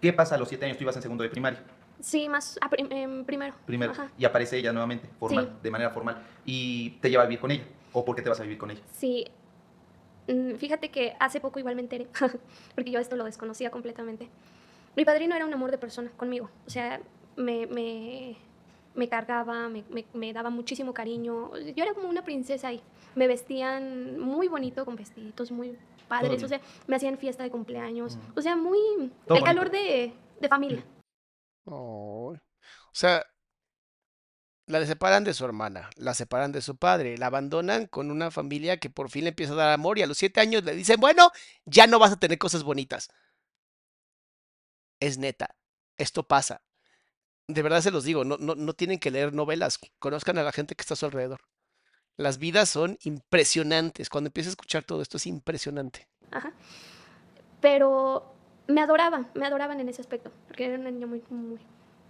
¿Qué 0.00 0.12
pasa 0.12 0.36
a 0.36 0.38
los 0.38 0.48
siete 0.48 0.64
años? 0.66 0.78
Tú 0.78 0.84
ibas 0.84 0.94
en 0.96 1.02
segundo 1.02 1.24
de 1.24 1.30
primaria, 1.30 1.62
Sí, 2.02 2.28
más 2.28 2.58
prim- 2.70 2.88
em, 2.90 3.24
primero. 3.24 3.54
primero, 3.64 3.92
Ajá. 3.92 4.10
y 4.18 4.24
aparece 4.24 4.58
ella 4.58 4.72
nuevamente, 4.72 5.08
formal, 5.18 5.46
Sí. 5.46 5.58
de 5.62 5.70
manera 5.70 5.90
formal, 5.90 6.22
y 6.44 6.90
te 7.00 7.08
lleva 7.08 7.22
a 7.22 7.26
vivir 7.26 7.40
con 7.40 7.50
ella. 7.50 7.64
¿O 7.92 8.04
por 8.04 8.14
qué 8.16 8.22
te 8.22 8.28
vas 8.28 8.40
a 8.40 8.42
vivir 8.42 8.58
con 8.58 8.70
ella? 8.70 8.80
Sí. 8.92 9.24
Mm, 10.28 10.54
Fíjate 10.56 10.90
que 10.90 11.14
hace 11.18 11.40
poco 11.40 11.58
igual 11.58 11.74
me 11.76 11.82
enteré, 11.82 12.06
porque 12.74 12.90
yo 12.90 12.98
esto 13.00 13.16
lo 13.16 13.24
desconocía 13.24 13.70
completamente. 13.70 14.28
Mi 14.96 15.04
padrino 15.04 15.34
era 15.34 15.46
un 15.46 15.54
amor 15.54 15.70
de 15.70 15.78
persona 15.78 16.10
conmigo. 16.16 16.50
O 16.66 16.70
sea, 16.70 17.00
me, 17.36 17.66
me, 17.66 18.36
me 18.94 19.08
cargaba, 19.08 19.68
me, 19.68 19.84
me- 19.90 20.04
me 20.12 20.32
daba 20.32 20.50
muchísimo 20.50 20.92
cariño. 20.92 21.50
Yo 21.74 21.84
era 21.84 21.94
como 21.94 22.08
una 22.08 22.22
princesa 22.24 22.68
ahí. 22.68 22.82
Me 23.14 23.26
vestían 23.26 24.18
muy 24.20 24.48
bonito, 24.48 24.84
con 24.84 24.96
vestiditos 24.96 25.50
muy 25.50 25.76
padres. 26.08 26.42
O 26.42 26.48
sea, 26.48 26.60
me 26.86 26.96
hacían 26.96 27.16
fiesta 27.16 27.42
de 27.42 27.50
cumpleaños. 27.50 28.16
Mm. 28.16 28.20
O 28.38 28.42
sea, 28.42 28.56
muy... 28.56 29.10
Todo 29.26 29.38
el 29.38 29.44
calor 29.44 29.68
bonito. 29.70 29.84
de, 29.86 30.12
de 30.40 30.48
familia. 30.48 30.84
Oh, 31.64 32.34
O 32.34 32.38
sea, 32.92 33.24
la 34.66 34.84
separan 34.86 35.24
de 35.24 35.34
su 35.34 35.44
hermana, 35.44 35.90
la 35.96 36.14
separan 36.14 36.52
de 36.52 36.62
su 36.62 36.76
padre, 36.76 37.18
la 37.18 37.26
abandonan 37.26 37.86
con 37.86 38.10
una 38.10 38.30
familia 38.30 38.78
que 38.78 38.90
por 38.90 39.10
fin 39.10 39.24
le 39.24 39.30
empieza 39.30 39.52
a 39.52 39.56
dar 39.56 39.72
amor 39.72 39.98
y 39.98 40.02
a 40.02 40.06
los 40.06 40.18
siete 40.18 40.40
años 40.40 40.64
le 40.64 40.74
dicen, 40.74 41.00
bueno, 41.00 41.30
ya 41.64 41.86
no 41.86 41.98
vas 41.98 42.12
a 42.12 42.18
tener 42.18 42.38
cosas 42.38 42.62
bonitas. 42.62 43.10
Es 45.00 45.18
neta, 45.18 45.56
esto 45.98 46.26
pasa. 46.26 46.62
De 47.48 47.62
verdad 47.62 47.82
se 47.82 47.90
los 47.90 48.04
digo, 48.04 48.24
no, 48.24 48.36
no, 48.38 48.54
no 48.54 48.72
tienen 48.74 48.98
que 48.98 49.10
leer 49.10 49.34
novelas, 49.34 49.78
conozcan 49.98 50.38
a 50.38 50.42
la 50.42 50.52
gente 50.52 50.74
que 50.74 50.82
está 50.82 50.94
a 50.94 50.96
su 50.96 51.06
alrededor. 51.06 51.40
Las 52.16 52.38
vidas 52.38 52.68
son 52.68 52.98
impresionantes. 53.02 54.08
Cuando 54.08 54.28
empiezas 54.28 54.50
a 54.50 54.52
escuchar 54.52 54.84
todo 54.84 55.02
esto 55.02 55.16
es 55.16 55.26
impresionante. 55.26 56.08
Ajá. 56.30 56.52
Pero 57.60 58.34
me 58.68 58.80
adoraban, 58.80 59.28
me 59.34 59.46
adoraban 59.46 59.80
en 59.80 59.88
ese 59.88 60.00
aspecto. 60.00 60.30
Porque 60.48 60.66
era 60.66 60.78
una 60.78 60.90
niña 60.90 61.06
muy, 61.06 61.22
muy, 61.30 61.58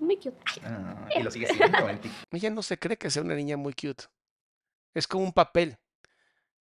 muy 0.00 0.16
cute. 0.16 0.36
Ay, 0.46 0.62
Ah, 0.64 1.08
y 1.18 1.22
lo 1.22 1.30
sigue 1.30 1.46
siendo 1.46 1.88
en 1.88 2.00
ti. 2.00 2.10
Ella 2.30 2.50
no 2.50 2.62
se 2.62 2.78
cree 2.78 2.96
que 2.96 3.10
sea 3.10 3.22
una 3.22 3.34
niña 3.34 3.56
muy 3.56 3.72
cute. 3.74 4.04
Es 4.94 5.06
como 5.06 5.24
un 5.24 5.32
papel. 5.32 5.76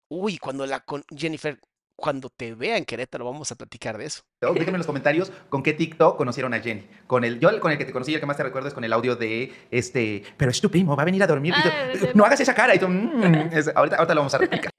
Uy, 0.10 0.38
cuando 0.38 0.66
la 0.66 0.82
con 0.82 1.04
Jennifer, 1.16 1.60
cuando 1.96 2.30
te 2.30 2.54
vea 2.56 2.78
en 2.78 2.86
Querétaro, 2.86 3.26
vamos 3.26 3.52
a 3.52 3.56
platicar 3.56 3.98
de 3.98 4.06
eso. 4.06 4.24
Déjenme 4.42 4.72
en 4.72 4.78
los 4.78 4.88
comentarios 4.88 5.32
con 5.50 5.62
qué 5.64 5.74
TikTok 5.74 6.18
conocieron 6.18 6.54
a 6.54 6.60
Jenny. 6.60 6.88
Con 7.08 7.24
el, 7.24 7.40
yo 7.40 7.58
con 7.60 7.72
el 7.72 7.78
que 7.78 7.86
te 7.86 7.92
conocí, 7.94 8.14
el 8.14 8.20
que 8.20 8.26
más 8.26 8.38
te 8.38 8.44
recuerdo 8.44 8.68
es 8.68 8.74
con 8.74 8.84
el 8.84 8.92
audio 8.94 9.16
de 9.16 9.54
este, 9.70 10.24
pero 10.38 10.52
es 10.52 10.60
tu 10.60 10.70
primo, 10.72 10.96
va 10.96 11.04
a 11.04 11.06
venir 11.06 11.22
a 11.24 11.28
dormir. 11.28 11.54
y 11.58 11.62
tú, 11.62 11.70
Ah, 12.08 12.12
no 12.16 12.26
hagas 12.26 12.40
esa 12.40 12.54
cara. 12.56 12.74
Y 12.76 12.80
tú, 12.80 12.88
"Mm". 12.88 13.22
Es- 13.54 13.72
ahorita, 13.76 13.98
ahorita 13.98 14.16
lo 14.16 14.22
vamos 14.22 14.34
a 14.34 14.38
replicar. 14.40 14.71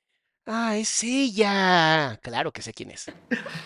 Ah, 0.46 0.76
es 0.76 1.05
ella. 1.05 2.18
Claro 2.20 2.52
que 2.52 2.62
sé 2.62 2.72
quién 2.72 2.90
es. 2.90 3.07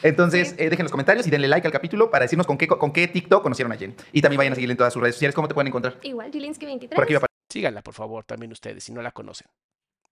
Entonces, 0.03 0.55
eh, 0.59 0.69
dejen 0.69 0.85
los 0.85 0.91
comentarios 0.93 1.27
y 1.27 1.31
denle 1.31 1.49
like 1.49 1.67
al 1.67 1.73
capítulo 1.73 2.11
para 2.11 2.25
decirnos 2.25 2.47
con 2.47 2.59
qué, 2.59 2.69
con 2.69 2.93
qué 2.93 3.09
TikTok 3.09 3.43
conocieron 3.43 3.73
a 3.73 3.77
Jenny. 3.77 3.95
Y 4.13 4.21
también 4.21 4.39
vayan 4.39 4.53
a 4.53 4.57
seguirle 4.57 4.73
en 4.73 4.77
todas 4.79 4.93
sus 4.93 5.01
redes 5.01 5.15
sociales. 5.15 5.35
¿Cómo 5.35 5.49
te 5.49 5.55
pueden 5.55 5.69
encontrar? 5.69 5.97
Igual, 6.03 6.31
Gilinski 6.31 6.67
23. 6.67 6.95
Por 6.95 7.05
aquí 7.05 7.15
va 7.15 7.21
a 7.21 7.27
Síganla, 7.49 7.81
por 7.83 7.95
favor, 7.95 8.25
también 8.25 8.53
ustedes, 8.53 8.85
si 8.85 8.93
no 8.93 9.01
la 9.01 9.13
conocen. 9.13 9.47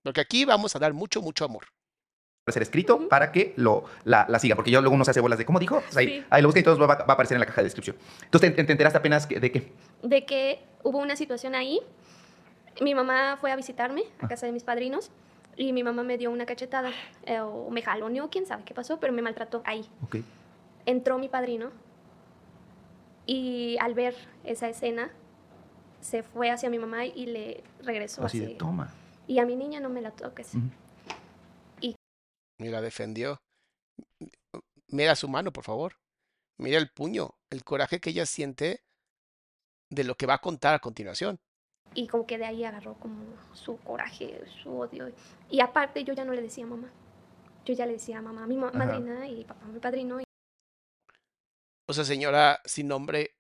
Porque 0.03 0.21
aquí 0.23 0.45
vamos 0.45 0.75
a 0.77 0.79
dar 0.79 0.95
mucho, 0.95 1.21
mucho 1.21 1.45
amor. 1.45 1.67
aparecer 2.47 2.63
escrito 2.63 3.09
para 3.09 3.33
que 3.33 3.53
lo, 3.57 3.85
la, 4.05 4.25
la 4.29 4.39
sigan. 4.39 4.57
Porque 4.57 4.71
yo 4.71 4.81
luego 4.81 4.95
uno 4.95 5.05
se 5.05 5.11
hace 5.11 5.21
bolas 5.21 5.39
de, 5.39 5.45
¿cómo 5.45 5.59
dijo? 5.59 5.81
Pues 5.83 5.97
ahí, 5.99 6.07
Sí. 6.21 6.25
ahí 6.31 6.41
lo 6.43 6.49
buscan 6.49 6.61
y 6.61 6.65
todo 6.65 6.79
va, 6.79 6.87
va 6.95 7.05
a 7.09 7.13
aparecer 7.13 7.35
en 7.35 7.41
la 7.41 7.47
caja 7.47 7.61
de 7.61 7.65
descripción. 7.65 7.97
Entonces, 8.23 8.55
¿te, 8.55 8.65
te 8.65 8.73
enteraste 8.73 8.99
apenas 8.99 9.27
que- 9.27 9.39
de 9.41 9.51
qué? 9.53 9.73
de 10.03 10.25
que 10.25 10.65
hubo 10.83 10.99
una 10.99 11.17
situación 11.17 11.55
ahí. 11.55 11.81
Mi 12.81 12.95
mamá 12.95 13.37
fue 13.41 13.51
a 13.53 13.57
visitarme 13.57 14.05
Ah. 14.21 14.27
a 14.27 14.29
casa 14.29 14.47
de 14.47 14.53
mis 14.53 14.63
padrinos 14.65 15.11
y 15.57 15.73
mi 15.73 15.83
mamá 15.83 16.03
me 16.03 16.19
dio 16.19 16.31
una 16.31 16.47
cachetada 16.47 16.91
eh, 17.25 17.41
o 17.41 17.71
me 17.71 17.83
jaloneó, 17.83 18.31
quién 18.31 18.47
sabe 18.47 18.65
qué 18.65 18.75
pasó, 18.75 18.99
pero 19.01 19.13
me 19.13 19.23
maltrató 19.23 19.63
ahí. 19.65 19.89
Ok. 20.03 20.17
Entró 20.87 21.19
mi 21.19 21.29
padrino 21.29 21.71
y 23.27 23.77
al 23.81 23.95
ver 23.95 24.15
esa 24.45 24.69
escena 24.69 25.11
se 26.01 26.23
fue 26.23 26.51
hacia 26.51 26.69
mi 26.69 26.79
mamá 26.79 27.07
y 27.07 27.27
le 27.27 27.65
regresó 27.83 28.25
Así 28.25 28.39
así. 28.39 28.53
de, 28.53 28.55
toma. 28.59 28.93
Y 29.27 29.39
a 29.39 29.47
mi 29.47 29.57
niña 29.57 29.81
no 29.81 29.89
me 29.89 30.03
la 30.03 30.11
toques. 30.11 30.55
Ujú. 30.55 30.69
Y 32.59 32.69
la 32.69 32.81
defendió. 32.81 33.41
Mira 34.89 35.17
su 35.17 35.29
mano, 35.29 35.53
por 35.53 35.65
favor. 35.65 35.95
Mira 36.57 36.79
el 36.79 36.89
puño, 36.89 37.35
el 37.51 37.65
coraje 37.65 38.01
que 38.01 38.11
ella 38.11 38.27
siente 38.27 38.85
de 39.91 40.05
lo 40.05 40.15
que 40.15 40.27
va 40.27 40.35
a 40.35 40.41
contar 40.41 40.75
a 40.75 40.79
continuación. 40.79 41.41
Y 41.95 42.07
como 42.09 42.27
que 42.27 42.39
de 42.39 42.45
ahí 42.47 42.65
agarró 42.65 42.95
como 42.95 43.23
su 43.53 43.77
coraje, 43.79 44.41
su 44.63 44.71
odio. 44.79 45.13
Y 45.51 45.61
aparte 45.61 46.03
yo 46.05 46.13
ya 46.15 46.25
no 46.25 46.33
le 46.33 46.43
decía 46.43 46.67
mamá. 46.67 46.91
Yo 47.65 47.75
ya 47.75 47.87
le 47.87 47.93
decía 47.95 48.21
mamá 48.21 48.47
mi 48.47 48.57
ma- 48.57 48.69
Ajá. 48.69 48.79
madrina 48.79 49.27
y 49.29 49.45
papá 49.45 49.67
mi 49.67 49.79
padrino. 49.79 50.19
O 51.87 51.93
sea, 51.93 52.05
señora 52.05 52.61
sin 52.65 52.89
nombre, 52.89 53.37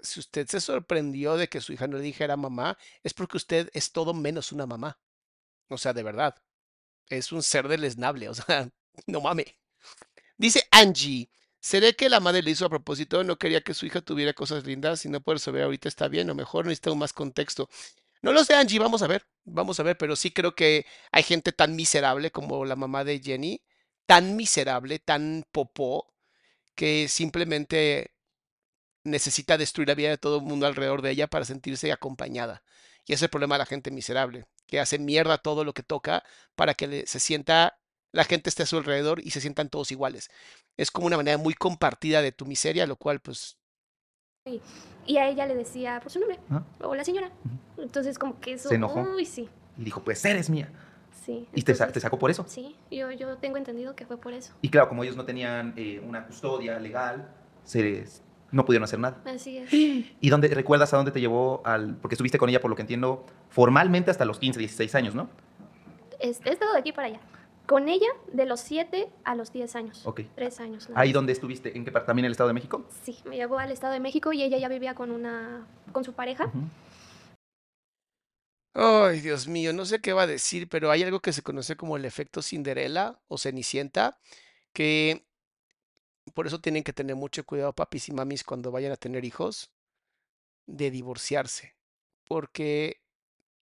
si 0.00 0.20
usted 0.20 0.46
se 0.46 0.60
sorprendió 0.60 1.36
de 1.36 1.48
que 1.48 1.60
su 1.60 1.72
hija 1.72 1.86
no 1.86 1.96
le 1.96 2.02
dijera 2.02 2.36
mamá, 2.36 2.78
es 3.02 3.14
porque 3.14 3.36
usted 3.36 3.70
es 3.72 3.92
todo 3.92 4.14
menos 4.14 4.52
una 4.52 4.66
mamá. 4.66 4.98
O 5.68 5.78
sea, 5.78 5.92
de 5.92 6.02
verdad. 6.02 6.36
Es 7.08 7.32
un 7.32 7.42
ser 7.42 7.68
deleznable. 7.68 8.28
O 8.28 8.34
sea, 8.34 8.70
no 9.06 9.20
mame. 9.20 9.58
Dice 10.36 10.62
Angie. 10.70 11.30
¿Seré 11.60 11.94
que 11.96 12.08
la 12.08 12.20
madre 12.20 12.42
le 12.42 12.52
hizo 12.52 12.66
a 12.66 12.68
propósito? 12.70 13.24
No 13.24 13.36
quería 13.38 13.60
que 13.62 13.74
su 13.74 13.86
hija 13.86 14.00
tuviera 14.00 14.32
cosas 14.32 14.64
lindas 14.64 15.04
y 15.04 15.08
no 15.08 15.20
puede 15.20 15.36
resolver 15.36 15.62
ahorita 15.64 15.88
está 15.88 16.08
bien 16.08 16.30
o 16.30 16.34
mejor 16.34 16.66
necesita 16.66 16.94
más 16.94 17.12
contexto. 17.12 17.68
No 18.22 18.32
lo 18.32 18.44
sé, 18.44 18.54
Angie, 18.54 18.78
vamos 18.78 19.02
a 19.02 19.06
ver, 19.06 19.26
vamos 19.44 19.78
a 19.80 19.82
ver, 19.84 19.96
pero 19.98 20.16
sí 20.16 20.30
creo 20.32 20.54
que 20.54 20.86
hay 21.12 21.22
gente 21.22 21.52
tan 21.52 21.76
miserable 21.76 22.30
como 22.30 22.64
la 22.64 22.76
mamá 22.76 23.04
de 23.04 23.20
Jenny, 23.20 23.62
tan 24.06 24.36
miserable, 24.36 24.98
tan 24.98 25.44
popó, 25.52 26.12
que 26.74 27.08
simplemente 27.08 28.12
necesita 29.04 29.58
destruir 29.58 29.88
la 29.88 29.94
vida 29.94 30.10
de 30.10 30.18
todo 30.18 30.38
el 30.38 30.44
mundo 30.44 30.66
alrededor 30.66 31.02
de 31.02 31.10
ella 31.12 31.26
para 31.28 31.44
sentirse 31.44 31.92
acompañada. 31.92 32.62
Y 33.06 33.12
ese 33.14 33.20
es 33.20 33.22
el 33.24 33.30
problema 33.30 33.56
de 33.56 33.60
la 33.60 33.66
gente 33.66 33.90
miserable, 33.90 34.46
que 34.66 34.80
hace 34.80 34.98
mierda 34.98 35.38
todo 35.38 35.64
lo 35.64 35.74
que 35.74 35.82
toca 35.82 36.24
para 36.54 36.74
que 36.74 37.06
se 37.06 37.20
sienta, 37.20 37.78
la 38.12 38.24
gente 38.24 38.48
esté 38.48 38.62
a 38.62 38.66
su 38.66 38.76
alrededor 38.78 39.20
y 39.20 39.30
se 39.30 39.40
sientan 39.40 39.68
todos 39.68 39.90
iguales. 39.92 40.30
Es 40.76 40.90
como 40.90 41.06
una 41.06 41.16
manera 41.16 41.38
muy 41.38 41.54
compartida 41.54 42.22
de 42.22 42.32
tu 42.32 42.46
miseria, 42.46 42.86
lo 42.86 42.96
cual 42.96 43.20
pues 43.20 43.56
Y 45.06 45.16
a 45.18 45.28
ella 45.28 45.46
le 45.46 45.54
decía 45.54 46.00
por 46.00 46.10
su 46.10 46.18
nombre, 46.20 46.38
Ah. 46.50 46.62
o 46.80 46.94
la 46.94 47.04
señora. 47.04 47.30
Entonces 47.76 48.18
como 48.18 48.40
que 48.40 48.54
eso... 48.54 48.68
Se 48.68 48.76
enojó. 48.76 49.00
Uy, 49.14 49.26
sí, 49.26 49.48
Y 49.76 49.84
dijo, 49.84 50.02
pues 50.02 50.24
eres 50.24 50.48
mía. 50.50 50.70
sí. 51.24 51.46
Y 51.54 51.62
te, 51.62 51.72
entonces- 51.72 51.92
te 51.92 52.00
sacó 52.00 52.18
por 52.18 52.30
eso. 52.30 52.44
Sí, 52.48 52.74
yo, 52.90 53.10
yo 53.10 53.36
tengo 53.36 53.56
entendido 53.58 53.94
que 53.94 54.06
fue 54.06 54.16
por 54.18 54.32
eso. 54.32 54.54
Y 54.62 54.70
claro, 54.70 54.88
como 54.88 55.02
ellos 55.04 55.16
no 55.16 55.24
tenían 55.26 55.74
eh, 55.76 56.00
una 56.02 56.26
custodia 56.26 56.78
legal, 56.78 57.30
se, 57.64 58.06
no 58.50 58.64
pudieron 58.64 58.84
hacer 58.84 58.98
nada. 58.98 59.20
Así 59.26 59.58
es. 59.58 59.70
¿Y 60.20 60.28
dónde 60.30 60.48
recuerdas 60.48 60.94
a 60.94 60.96
dónde 60.96 61.12
te 61.12 61.20
llevó 61.20 61.60
al...? 61.66 61.96
Porque 61.96 62.14
estuviste 62.14 62.38
con 62.38 62.48
ella, 62.48 62.60
por 62.62 62.70
lo 62.70 62.76
que 62.76 62.82
entiendo, 62.82 63.26
formalmente 63.50 64.10
hasta 64.10 64.24
los 64.24 64.38
15, 64.38 64.58
16 64.58 64.94
años, 64.94 65.14
¿no? 65.14 65.28
Es- 66.20 66.40
He 66.46 66.50
estado 66.50 66.72
de 66.72 66.78
aquí 66.80 66.92
para 66.92 67.08
allá. 67.08 67.20
Con 67.68 67.90
ella 67.90 68.08
de 68.32 68.46
los 68.46 68.60
7 68.60 69.10
a 69.24 69.34
los 69.34 69.52
10 69.52 69.76
años. 69.76 70.06
Ok. 70.06 70.22
Tres 70.34 70.58
años. 70.58 70.88
Ahí 70.94 71.12
donde 71.12 71.34
estuviste, 71.34 71.76
¿en 71.76 71.84
qué 71.84 71.92
parte? 71.92 72.06
¿También 72.06 72.24
en 72.24 72.28
el 72.28 72.32
Estado 72.32 72.48
de 72.48 72.54
México? 72.54 72.88
Sí, 73.02 73.18
me 73.26 73.36
llevó 73.36 73.58
al 73.58 73.70
Estado 73.70 73.92
de 73.92 74.00
México 74.00 74.32
y 74.32 74.42
ella 74.42 74.56
ya 74.56 74.70
vivía 74.70 74.94
con 74.94 75.10
una 75.10 75.66
con 75.92 76.02
su 76.02 76.14
pareja. 76.14 76.50
Ay, 78.72 79.20
Dios 79.20 79.48
mío, 79.48 79.74
no 79.74 79.84
sé 79.84 80.00
qué 80.00 80.14
va 80.14 80.22
a 80.22 80.26
decir, 80.26 80.66
pero 80.70 80.90
hay 80.90 81.02
algo 81.02 81.20
que 81.20 81.34
se 81.34 81.42
conoce 81.42 81.76
como 81.76 81.98
el 81.98 82.06
efecto 82.06 82.40
Cinderella 82.40 83.20
o 83.28 83.36
Cenicienta, 83.36 84.18
que 84.72 85.26
por 86.32 86.46
eso 86.46 86.62
tienen 86.62 86.84
que 86.84 86.94
tener 86.94 87.16
mucho 87.16 87.44
cuidado, 87.44 87.74
papis 87.74 88.08
y 88.08 88.12
mamis, 88.12 88.44
cuando 88.44 88.72
vayan 88.72 88.92
a 88.92 88.96
tener 88.96 89.26
hijos, 89.26 89.72
de 90.64 90.90
divorciarse, 90.90 91.74
porque 92.26 93.02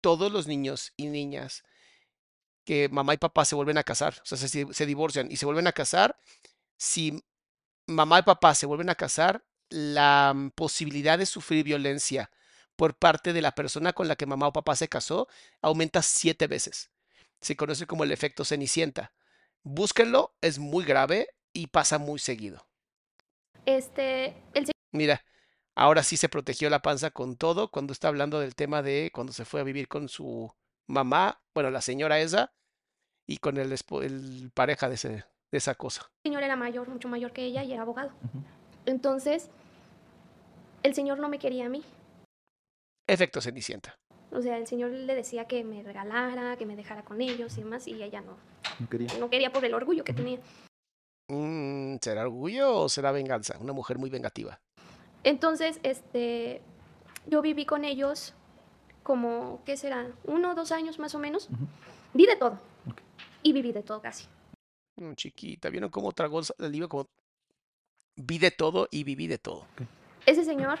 todos 0.02 0.30
los 0.30 0.46
niños 0.46 0.92
y 0.98 1.06
niñas 1.06 1.64
que 2.64 2.88
mamá 2.88 3.14
y 3.14 3.18
papá 3.18 3.44
se 3.44 3.54
vuelven 3.54 3.78
a 3.78 3.84
casar, 3.84 4.14
o 4.22 4.26
sea, 4.26 4.38
se, 4.38 4.48
se 4.72 4.86
divorcian 4.86 5.30
y 5.30 5.36
se 5.36 5.46
vuelven 5.46 5.66
a 5.66 5.72
casar, 5.72 6.16
si 6.76 7.22
mamá 7.86 8.20
y 8.20 8.22
papá 8.22 8.54
se 8.54 8.66
vuelven 8.66 8.90
a 8.90 8.94
casar, 8.94 9.44
la 9.70 10.32
mm, 10.34 10.50
posibilidad 10.50 11.18
de 11.18 11.26
sufrir 11.26 11.64
violencia 11.64 12.30
por 12.76 12.96
parte 12.96 13.32
de 13.32 13.42
la 13.42 13.52
persona 13.52 13.92
con 13.92 14.08
la 14.08 14.16
que 14.16 14.26
mamá 14.26 14.48
o 14.48 14.52
papá 14.52 14.76
se 14.76 14.88
casó 14.88 15.28
aumenta 15.62 16.02
siete 16.02 16.46
veces. 16.46 16.90
Se 17.40 17.56
conoce 17.56 17.86
como 17.86 18.04
el 18.04 18.12
efecto 18.12 18.44
cenicienta. 18.44 19.12
Búsquenlo, 19.62 20.34
es 20.40 20.58
muy 20.58 20.84
grave 20.84 21.28
y 21.52 21.68
pasa 21.68 21.98
muy 21.98 22.18
seguido. 22.18 22.66
Este, 23.66 24.36
el 24.54 24.70
Mira, 24.92 25.24
ahora 25.74 26.02
sí 26.02 26.16
se 26.16 26.28
protegió 26.28 26.68
la 26.70 26.82
panza 26.82 27.10
con 27.10 27.36
todo 27.36 27.70
cuando 27.70 27.92
está 27.92 28.08
hablando 28.08 28.40
del 28.40 28.54
tema 28.54 28.82
de 28.82 29.10
cuando 29.12 29.32
se 29.32 29.44
fue 29.44 29.60
a 29.60 29.64
vivir 29.64 29.88
con 29.88 30.08
su 30.08 30.52
mamá, 30.88 31.40
bueno, 31.54 31.70
la 31.70 31.80
señora 31.80 32.20
esa, 32.20 32.52
y 33.26 33.38
con 33.38 33.56
el, 33.56 33.72
el 34.02 34.50
pareja 34.52 34.88
de, 34.88 34.94
ese, 34.96 35.08
de 35.08 35.24
esa 35.58 35.74
cosa. 35.74 36.10
señor 36.24 36.42
era 36.42 36.56
mayor, 36.56 36.88
mucho 36.88 37.08
mayor 37.08 37.32
que 37.32 37.44
ella 37.44 37.62
y 37.62 37.72
era 37.72 37.82
abogado. 37.82 38.10
Entonces, 38.86 39.50
el 40.82 40.94
señor 40.94 41.18
no 41.18 41.28
me 41.28 41.38
quería 41.38 41.66
a 41.66 41.68
mí. 41.68 41.82
Efecto 43.06 43.40
cenicienta. 43.40 43.96
O 44.30 44.42
sea, 44.42 44.58
el 44.58 44.66
señor 44.66 44.90
le 44.90 45.14
decía 45.14 45.46
que 45.46 45.62
me 45.62 45.82
regalara, 45.82 46.56
que 46.56 46.66
me 46.66 46.76
dejara 46.76 47.02
con 47.04 47.20
ellos 47.20 47.56
y 47.56 47.62
demás, 47.62 47.86
y 47.86 48.02
ella 48.02 48.20
no, 48.20 48.36
No 48.80 48.88
quería. 48.88 49.08
no 49.18 49.30
quería 49.30 49.52
por 49.52 49.64
el 49.64 49.74
orgullo 49.74 50.04
que 50.04 50.12
tenía. 50.12 50.38
Mm, 51.28 51.96
¿Será 52.02 52.22
orgullo 52.22 52.76
o 52.80 52.88
será 52.88 53.12
venganza? 53.12 53.56
Una 53.58 53.72
mujer 53.72 53.98
muy 53.98 54.10
vengativa. 54.10 54.60
Entonces, 55.22 55.78
este, 55.82 56.60
yo 57.26 57.40
viví 57.42 57.64
con 57.64 57.84
ellos 57.84 58.34
como, 59.04 59.62
¿qué 59.64 59.76
será? 59.76 60.10
Uno 60.24 60.50
o 60.50 60.54
dos 60.56 60.72
años 60.72 60.98
más 60.98 61.14
o 61.14 61.20
menos. 61.20 61.48
Vi 62.12 62.26
de 62.26 62.34
todo. 62.36 62.58
Y 63.44 63.52
viví 63.52 63.70
de 63.72 63.82
todo 63.82 64.00
casi. 64.02 64.26
Mm, 64.96 65.12
chiquita, 65.14 65.68
¿vieron 65.70 65.90
cómo 65.90 66.10
tragó 66.12 66.40
el 66.58 66.72
libro? 66.72 66.88
Como 66.88 67.08
vi 68.16 68.38
de 68.38 68.50
todo 68.50 68.88
y 68.90 69.04
viví 69.04 69.26
de 69.28 69.38
todo. 69.38 69.66
Ese 70.26 70.44
señor, 70.44 70.80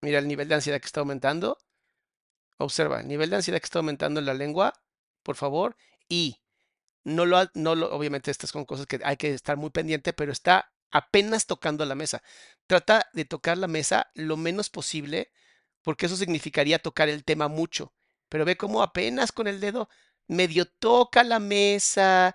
Mira 0.00 0.20
el 0.20 0.28
nivel 0.28 0.48
de 0.48 0.54
ansiedad 0.54 0.80
que 0.80 0.86
está 0.86 1.00
aumentando. 1.00 1.58
Observa, 2.58 3.00
el 3.00 3.08
nivel 3.08 3.30
de 3.30 3.36
ansiedad 3.36 3.58
que 3.60 3.64
está 3.64 3.80
aumentando 3.80 4.20
en 4.20 4.26
la 4.26 4.34
lengua, 4.34 4.72
por 5.24 5.36
favor. 5.36 5.76
Y 6.08 6.40
no 7.04 7.26
lo, 7.26 7.36
ha- 7.38 7.50
no 7.54 7.74
lo, 7.74 7.92
obviamente 7.92 8.30
estas 8.30 8.50
son 8.50 8.64
cosas 8.64 8.86
que 8.86 9.00
hay 9.02 9.16
que 9.16 9.34
estar 9.34 9.56
muy 9.56 9.70
pendiente, 9.70 10.12
pero 10.12 10.30
está 10.32 10.72
apenas 10.90 11.46
tocando 11.46 11.84
la 11.84 11.94
mesa. 11.96 12.22
Trata 12.66 13.08
de 13.12 13.24
tocar 13.24 13.58
la 13.58 13.66
mesa 13.66 14.10
lo 14.14 14.36
menos 14.36 14.70
posible, 14.70 15.32
porque 15.82 16.06
eso 16.06 16.16
significaría 16.16 16.78
tocar 16.78 17.08
el 17.08 17.24
tema 17.24 17.48
mucho. 17.48 17.92
Pero 18.28 18.44
ve 18.44 18.56
cómo 18.56 18.82
apenas 18.82 19.32
con 19.32 19.46
el 19.48 19.60
dedo 19.60 19.88
medio 20.26 20.66
toca 20.66 21.24
la 21.24 21.38
mesa, 21.38 22.34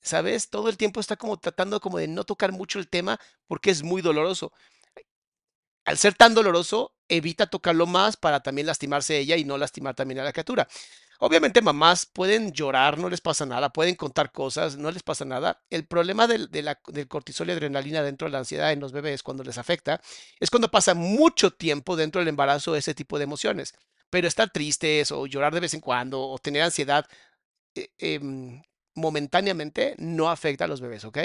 ¿sabes? 0.00 0.50
Todo 0.50 0.68
el 0.68 0.76
tiempo 0.76 1.00
está 1.00 1.16
como 1.16 1.38
tratando 1.38 1.80
como 1.80 1.98
de 1.98 2.08
no 2.08 2.24
tocar 2.24 2.52
mucho 2.52 2.78
el 2.78 2.88
tema 2.88 3.18
porque 3.46 3.70
es 3.70 3.82
muy 3.82 4.02
doloroso 4.02 4.52
al 5.88 5.96
ser 5.96 6.12
tan 6.12 6.34
doloroso, 6.34 6.92
evita 7.08 7.46
tocarlo 7.46 7.86
más 7.86 8.18
para 8.18 8.40
también 8.40 8.66
lastimarse 8.66 9.16
ella 9.16 9.36
y 9.36 9.44
no 9.44 9.56
lastimar 9.56 9.94
también 9.94 10.20
a 10.20 10.24
la 10.24 10.34
criatura. 10.34 10.68
Obviamente 11.20 11.62
mamás 11.62 12.06
pueden 12.06 12.52
llorar, 12.52 12.98
no 12.98 13.08
les 13.10 13.20
pasa 13.20 13.44
nada, 13.44 13.70
pueden 13.70 13.96
contar 13.96 14.30
cosas, 14.32 14.76
no 14.76 14.90
les 14.92 15.02
pasa 15.02 15.24
nada. 15.24 15.60
El 15.68 15.86
problema 15.86 16.26
del, 16.28 16.48
de 16.50 16.62
la- 16.62 16.80
del 16.88 17.08
cortisol 17.08 17.48
y 17.48 17.52
adrenalina 17.52 18.02
dentro 18.02 18.26
de 18.28 18.32
la 18.32 18.38
ansiedad 18.38 18.72
en 18.72 18.80
los 18.80 18.92
bebés 18.92 19.22
cuando 19.24 19.42
les 19.44 19.58
afecta 19.58 20.00
es 20.38 20.50
cuando 20.50 20.70
pasa 20.70 20.94
mucho 20.94 21.50
tiempo 21.52 21.96
dentro 21.96 22.20
del 22.20 22.28
embarazo 22.28 22.76
ese 22.76 22.94
tipo 22.94 23.18
de 23.18 23.24
emociones. 23.24 23.74
Pero 24.10 24.28
estar 24.28 24.50
tristes 24.50 25.10
o 25.12 25.26
llorar 25.26 25.52
de 25.54 25.60
vez 25.60 25.74
en 25.74 25.80
cuando 25.80 26.22
o 26.22 26.38
tener 26.38 26.62
ansiedad 26.62 27.04
eh, 27.74 27.90
em, 27.98 28.62
momentáneamente 28.94 29.94
no 29.98 30.30
afecta 30.30 30.64
a 30.66 30.68
los 30.68 30.80
bebés, 30.80 31.04
¿ok? 31.04 31.18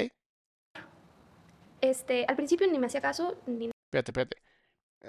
este, 1.80 2.24
al 2.26 2.36
principio 2.36 2.66
ni 2.66 2.78
me 2.78 2.86
hacía 2.86 3.00
caso, 3.00 3.36
ni 3.46 3.70
Espérate, 3.86 4.10
espérate. 4.10 4.36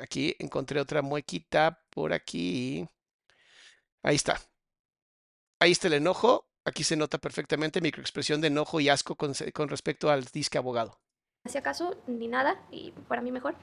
Aquí 0.02 0.36
encontré 0.40 0.80
otra 0.80 1.02
muequita 1.02 1.82
por 1.90 2.14
aquí. 2.14 2.88
Ahí 4.04 4.16
está. 4.16 4.40
Ahí 5.66 5.72
está 5.72 5.88
el 5.88 5.94
enojo. 5.94 6.46
Aquí 6.64 6.84
se 6.84 6.96
nota 6.96 7.18
perfectamente 7.18 7.82
microexpresión 7.82 8.40
de 8.40 8.50
enojo 8.50 8.80
y 8.80 8.90
asco 8.90 9.16
con, 9.16 9.34
respecto 9.68 10.12
al 10.12 10.24
disque 10.26 10.60
abogado. 10.60 11.00
hacía 11.44 11.64
caso, 11.64 11.98
ni 12.06 12.28
nada, 12.28 12.62
y 12.70 12.92
para 13.08 13.24
mí 13.24 13.32
mejor. 13.32 13.56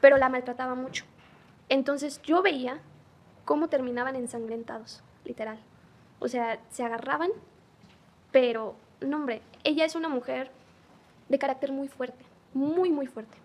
Pero 0.00 0.18
la 0.18 0.28
maltrataba 0.28 0.76
mucho. 0.76 1.04
Entonces 1.68 2.22
yo 2.22 2.42
veía 2.42 2.80
cómo 3.44 3.66
terminaban 3.66 4.14
ensangrentados, 4.14 5.02
literal. 5.24 5.58
O 6.20 6.28
sea, 6.28 6.60
se 6.70 6.84
agarraban, 6.84 7.30
pero, 8.30 8.76
no 9.00 9.16
hombre, 9.16 9.42
ella 9.64 9.84
es 9.84 9.96
una 9.96 10.08
mujer 10.08 10.52
de 11.28 11.40
carácter 11.40 11.72
muy 11.72 11.88
fuerte, 11.88 12.24
muy, 12.52 12.90
muy 12.90 13.08
fuerte. 13.08 13.36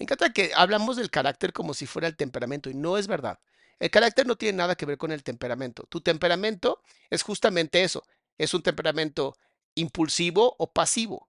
Me 0.00 0.02
encanta 0.02 0.32
que 0.32 0.50
hablamos 0.56 0.96
del 0.96 1.10
carácter 1.10 1.52
como 1.52 1.74
si 1.74 1.86
fuera 1.86 2.08
el 2.08 2.16
temperamento 2.16 2.68
y 2.68 2.74
no 2.74 2.98
es 2.98 3.06
verdad. 3.06 3.38
El 3.78 3.90
carácter 3.90 4.26
no 4.26 4.36
tiene 4.36 4.58
nada 4.58 4.74
que 4.76 4.86
ver 4.86 4.98
con 4.98 5.12
el 5.12 5.22
temperamento. 5.22 5.84
Tu 5.88 6.00
temperamento 6.00 6.82
es 7.10 7.22
justamente 7.22 7.84
eso. 7.84 8.04
Es 8.36 8.54
un 8.54 8.62
temperamento 8.62 9.36
impulsivo 9.74 10.54
o 10.58 10.72
pasivo. 10.72 11.27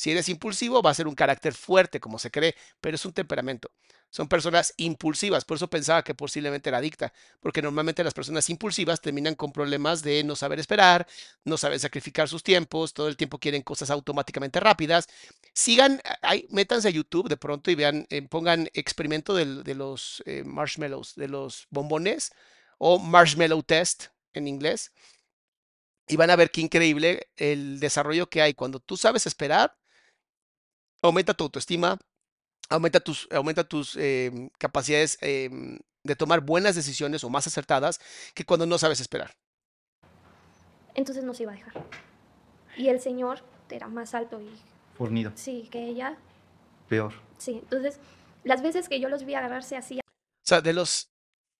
Si 0.00 0.10
eres 0.10 0.30
impulsivo, 0.30 0.80
va 0.80 0.92
a 0.92 0.94
ser 0.94 1.06
un 1.06 1.14
carácter 1.14 1.52
fuerte, 1.52 2.00
como 2.00 2.18
se 2.18 2.30
cree, 2.30 2.54
pero 2.80 2.94
es 2.94 3.04
un 3.04 3.12
temperamento. 3.12 3.70
Son 4.08 4.28
personas 4.28 4.72
impulsivas, 4.78 5.44
por 5.44 5.58
eso 5.58 5.68
pensaba 5.68 6.02
que 6.02 6.14
posiblemente 6.14 6.70
era 6.70 6.78
adicta, 6.78 7.12
porque 7.38 7.60
normalmente 7.60 8.02
las 8.02 8.14
personas 8.14 8.48
impulsivas 8.48 9.02
terminan 9.02 9.34
con 9.34 9.52
problemas 9.52 10.02
de 10.02 10.24
no 10.24 10.36
saber 10.36 10.58
esperar, 10.58 11.06
no 11.44 11.58
saben 11.58 11.78
sacrificar 11.78 12.30
sus 12.30 12.42
tiempos, 12.42 12.94
todo 12.94 13.08
el 13.08 13.18
tiempo 13.18 13.38
quieren 13.38 13.60
cosas 13.60 13.90
automáticamente 13.90 14.58
rápidas. 14.58 15.06
Sigan, 15.52 16.00
métanse 16.48 16.88
a 16.88 16.92
YouTube 16.92 17.28
de 17.28 17.36
pronto 17.36 17.70
y 17.70 17.74
vean, 17.74 18.06
eh, 18.08 18.22
pongan 18.22 18.70
experimento 18.72 19.34
de 19.34 19.74
los 19.74 20.22
eh, 20.24 20.44
marshmallows, 20.46 21.14
de 21.14 21.28
los 21.28 21.66
bombones, 21.68 22.32
o 22.78 22.98
marshmallow 22.98 23.62
test 23.62 24.06
en 24.32 24.48
inglés, 24.48 24.92
y 26.08 26.16
van 26.16 26.30
a 26.30 26.36
ver 26.36 26.50
qué 26.50 26.62
increíble 26.62 27.28
el 27.36 27.80
desarrollo 27.80 28.30
que 28.30 28.40
hay. 28.40 28.54
Cuando 28.54 28.80
tú 28.80 28.96
sabes 28.96 29.26
esperar, 29.26 29.76
aumenta 31.02 31.34
tu 31.34 31.44
autoestima, 31.44 31.98
aumenta 32.68 33.00
tus, 33.00 33.28
aumenta 33.32 33.64
tus 33.64 33.96
em, 33.96 34.48
capacidades 34.58 35.18
em, 35.20 35.78
de 36.04 36.16
tomar 36.16 36.40
buenas 36.40 36.74
decisiones 36.74 37.24
o 37.24 37.30
más 37.30 37.46
acertadas 37.46 38.00
que 38.34 38.44
cuando 38.44 38.66
no 38.66 38.78
sabes 38.78 39.00
esperar. 39.00 39.32
Entonces 40.94 41.24
no 41.24 41.34
se 41.34 41.44
iba 41.44 41.52
a 41.52 41.56
dejar. 41.56 41.72
Y 42.76 42.88
el 42.88 43.00
señor 43.00 43.42
era 43.70 43.88
más 43.88 44.14
alto 44.14 44.40
y 44.40 44.50
Fornido. 44.96 45.32
sí, 45.34 45.68
que 45.70 45.86
ella, 45.86 46.16
Peor. 46.88 47.14
sí. 47.38 47.60
Entonces, 47.62 47.98
las 48.44 48.62
veces 48.62 48.88
que 48.88 49.00
yo 49.00 49.08
los 49.08 49.24
vi 49.24 49.34
agarrarse 49.34 49.76
así, 49.76 49.98
O 49.98 50.02
sea, 50.44 50.60
de 50.60 50.72
los 50.72 51.10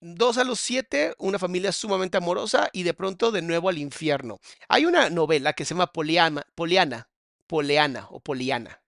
2 0.00 0.38
a 0.38 0.44
los 0.44 0.58
7, 0.60 1.14
una 1.18 1.38
familia 1.38 1.72
sumamente 1.72 2.16
amorosa 2.16 2.68
y 2.72 2.82
de 2.82 2.94
pronto 2.94 3.30
de 3.30 3.42
nuevo 3.42 3.68
al 3.68 3.78
infierno. 3.78 4.38
Hay 4.68 4.86
una 4.86 5.10
novela 5.10 5.52
que 5.52 5.64
se 5.64 5.74
llama 5.74 5.92
Poliana, 5.92 6.42
Poliana, 6.54 7.08
Poleana 7.46 8.06
o 8.10 8.20
Poliana. 8.20 8.79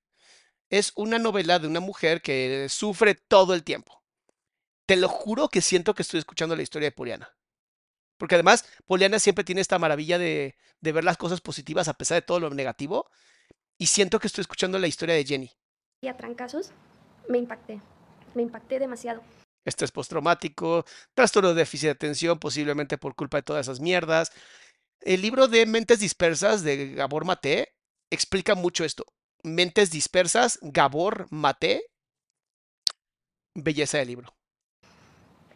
Es 0.72 0.92
una 0.96 1.18
novela 1.18 1.58
de 1.58 1.68
una 1.68 1.80
mujer 1.80 2.22
que 2.22 2.66
sufre 2.70 3.14
todo 3.14 3.52
el 3.52 3.62
tiempo. 3.62 4.02
Te 4.86 4.96
lo 4.96 5.06
juro 5.06 5.50
que 5.50 5.60
siento 5.60 5.94
que 5.94 6.00
estoy 6.00 6.18
escuchando 6.18 6.56
la 6.56 6.62
historia 6.62 6.86
de 6.86 6.92
Poliana. 6.92 7.36
Porque 8.16 8.36
además, 8.36 8.64
Poliana 8.86 9.18
siempre 9.18 9.44
tiene 9.44 9.60
esta 9.60 9.78
maravilla 9.78 10.16
de, 10.16 10.56
de 10.80 10.92
ver 10.92 11.04
las 11.04 11.18
cosas 11.18 11.42
positivas 11.42 11.88
a 11.88 11.92
pesar 11.92 12.14
de 12.14 12.22
todo 12.22 12.40
lo 12.40 12.48
negativo. 12.48 13.10
Y 13.76 13.86
siento 13.86 14.18
que 14.18 14.26
estoy 14.26 14.40
escuchando 14.40 14.78
la 14.78 14.86
historia 14.86 15.14
de 15.14 15.26
Jenny. 15.26 15.52
a 16.08 16.16
trancazos, 16.16 16.70
me 17.28 17.36
impacté. 17.36 17.82
Me 18.34 18.40
impacté 18.40 18.78
demasiado. 18.78 19.22
estrés 19.66 19.92
postraumático, 19.92 20.86
trastorno 21.12 21.50
de 21.50 21.56
déficit 21.56 21.88
de 21.88 21.90
atención, 21.90 22.38
posiblemente 22.38 22.96
por 22.96 23.14
culpa 23.14 23.36
de 23.36 23.42
todas 23.42 23.66
esas 23.66 23.80
mierdas. 23.80 24.32
El 25.02 25.20
libro 25.20 25.48
de 25.48 25.66
Mentes 25.66 26.00
Dispersas 26.00 26.62
de 26.62 26.94
Gabor 26.94 27.26
Maté 27.26 27.74
explica 28.10 28.54
mucho 28.54 28.84
esto. 28.86 29.04
Mentes 29.44 29.90
Dispersas, 29.90 30.58
Gabor 30.62 31.26
Maté. 31.30 31.82
Belleza 33.54 33.98
del 33.98 34.08
libro. 34.08 34.34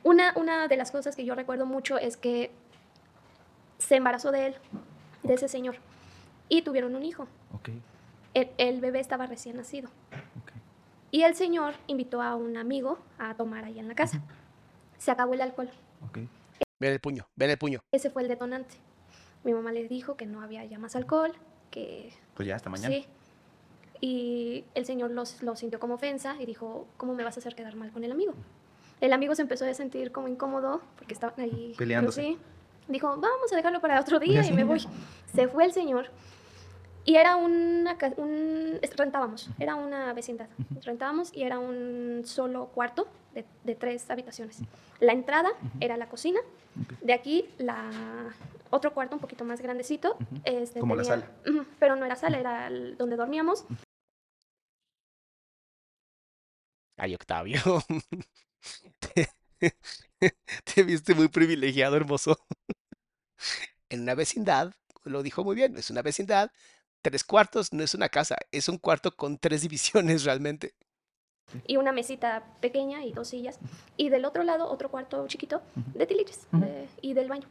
Una, 0.03 0.33
una 0.37 0.69
de 0.69 0.77
las 0.77 0.91
cosas 0.91 1.17
que 1.17 1.25
yo 1.25 1.35
recuerdo 1.35 1.67
mucho 1.67 1.99
es 1.99 2.17
que 2.17 2.51
se 3.79 3.97
embarazó 3.97 4.31
de 4.33 4.47
él, 4.49 4.57
de 5.23 5.35
ese 5.35 5.49
señor, 5.49 5.77
y 6.49 6.63
tuvieron 6.63 6.95
un 6.95 7.05
hijo. 7.05 7.27
El, 8.35 8.51
el 8.59 8.81
bebé 8.81 9.01
estaba 9.01 9.27
recién 9.27 9.57
nacido. 9.57 9.89
Y 11.11 11.23
el 11.23 11.35
señor 11.35 11.75
invitó 11.87 12.21
a 12.21 12.35
un 12.35 12.57
amigo 12.57 12.99
a 13.19 13.35
tomar 13.35 13.65
ahí 13.65 13.79
en 13.79 13.89
la 13.89 13.95
casa. 13.95 14.21
Se 14.99 15.11
acabó 15.11 15.35
el 15.35 15.41
alcohol. 15.41 15.71
Ven 16.79 16.93
el 16.93 17.01
puño, 17.01 17.27
ven 17.37 17.51
el 17.51 17.59
puño. 17.59 17.81
Ese 17.93 18.11
fue 18.11 18.23
el 18.23 18.29
detonante. 18.29 18.75
Mi 19.45 19.55
mamá 19.55 19.73
les 19.73 19.89
dijo 19.89 20.17
que 20.17 20.27
no 20.27 20.43
había 20.43 20.65
ya 20.65 20.79
más 20.79 20.95
alcohol, 20.97 21.33
que 21.71 22.13
Pues 22.35 22.47
ya, 22.47 22.57
hasta 22.57 22.69
mañana. 22.69 22.95
sí. 22.95 23.07
Y 24.01 24.65
el 24.75 24.85
señor 24.85 25.11
los- 25.11 25.43
lo 25.43 25.57
sintió 25.57 25.79
como 25.81 25.95
ofensa 25.95 26.37
y 26.41 26.47
dijo, 26.47 26.87
¿cómo 26.97 27.15
me 27.15 27.25
vas 27.25 27.37
a 27.37 27.41
hacer 27.41 27.55
quedar 27.55 27.75
mal 27.77 27.91
con 27.93 28.05
el 28.05 28.13
amigo? 28.13 28.35
El 29.01 29.13
amigo 29.13 29.35
se 29.35 29.43
empezó 29.43 29.65
a 29.67 29.75
sentir 29.75 30.13
como 30.13 30.29
incómodo 30.29 30.81
porque 30.97 31.15
estaban 31.15 31.39
ahí. 31.41 31.75
Peleándose. 31.77 32.23
Sí. 32.23 32.39
Dijo, 32.89 33.09
vamos 33.09 33.53
a 33.53 33.57
dejarlo 33.57 33.81
para 33.81 34.01
otro 34.01 34.19
día 34.21 34.45
y 34.47 34.53
me 34.53 34.65
voy. 34.65 34.87
Se 35.35 35.49
fue 35.49 35.65
el 35.65 35.73
señor 35.73 36.09
Y 37.05 37.17
era 37.17 37.37
una, 37.37 37.97
un, 38.17 38.81
rentábamos, 38.97 39.49
era 39.61 39.75
una 39.77 40.13
vecindad. 40.13 40.49
Rentábamos 40.83 41.33
y 41.35 41.43
era 41.45 41.59
un 41.59 42.23
solo 42.25 42.67
cuarto 42.67 43.07
de, 43.35 43.45
de 43.65 43.75
tres 43.77 44.11
habitaciones. 44.11 44.61
La 45.01 45.13
entrada 45.13 45.51
era 45.81 45.97
la 45.97 46.09
cocina. 46.09 46.41
De 47.03 47.13
aquí, 47.13 47.49
la 47.59 47.91
otro 48.71 48.93
cuarto 48.93 49.15
un 49.15 49.21
poquito 49.21 49.45
más 49.45 49.61
grandecito. 49.61 50.17
este, 50.45 50.81
Como 50.81 50.97
la 50.97 51.05
sala. 51.05 51.27
Pero 51.79 51.95
no 51.97 52.05
era 52.05 52.17
sala, 52.17 52.39
era 52.41 52.67
el- 52.67 52.97
donde 52.97 53.15
dormíamos. 53.17 53.65
Ay, 56.97 57.15
Octavio. 57.15 57.61
te, 59.01 59.29
te 60.65 60.83
viste 60.83 61.15
muy 61.15 61.29
privilegiado, 61.29 61.97
hermoso. 61.97 62.39
en 63.89 64.03
una 64.03 64.15
vecindad, 64.15 64.73
lo 65.05 65.23
dijo 65.23 65.45
muy 65.45 65.55
bien, 65.57 65.77
es 65.77 65.91
una 65.91 66.03
vecindad. 66.03 66.51
Tres 67.03 67.23
cuartos 67.25 67.73
no 67.73 67.83
es 67.85 67.95
una 67.95 68.09
casa, 68.09 68.37
es 68.51 68.69
un 68.69 68.79
cuarto 68.79 69.15
con 69.15 69.39
tres 69.39 69.63
divisiones 69.63 70.25
realmente. 70.25 70.75
y 71.67 71.77
una 71.77 71.93
mesita 71.93 72.43
pequeña 72.61 73.05
y 73.05 73.13
dos 73.13 73.29
sillas. 73.29 73.59
Y 73.97 74.09
del 74.09 74.25
otro 74.25 74.43
lado, 74.43 74.69
otro 74.69 74.91
cuarto 74.91 75.27
chiquito 75.29 75.63
de 75.95 76.07
tiliches 76.07 76.47
de- 76.53 76.89
y 77.03 77.15
del 77.15 77.29
baño. 77.29 77.47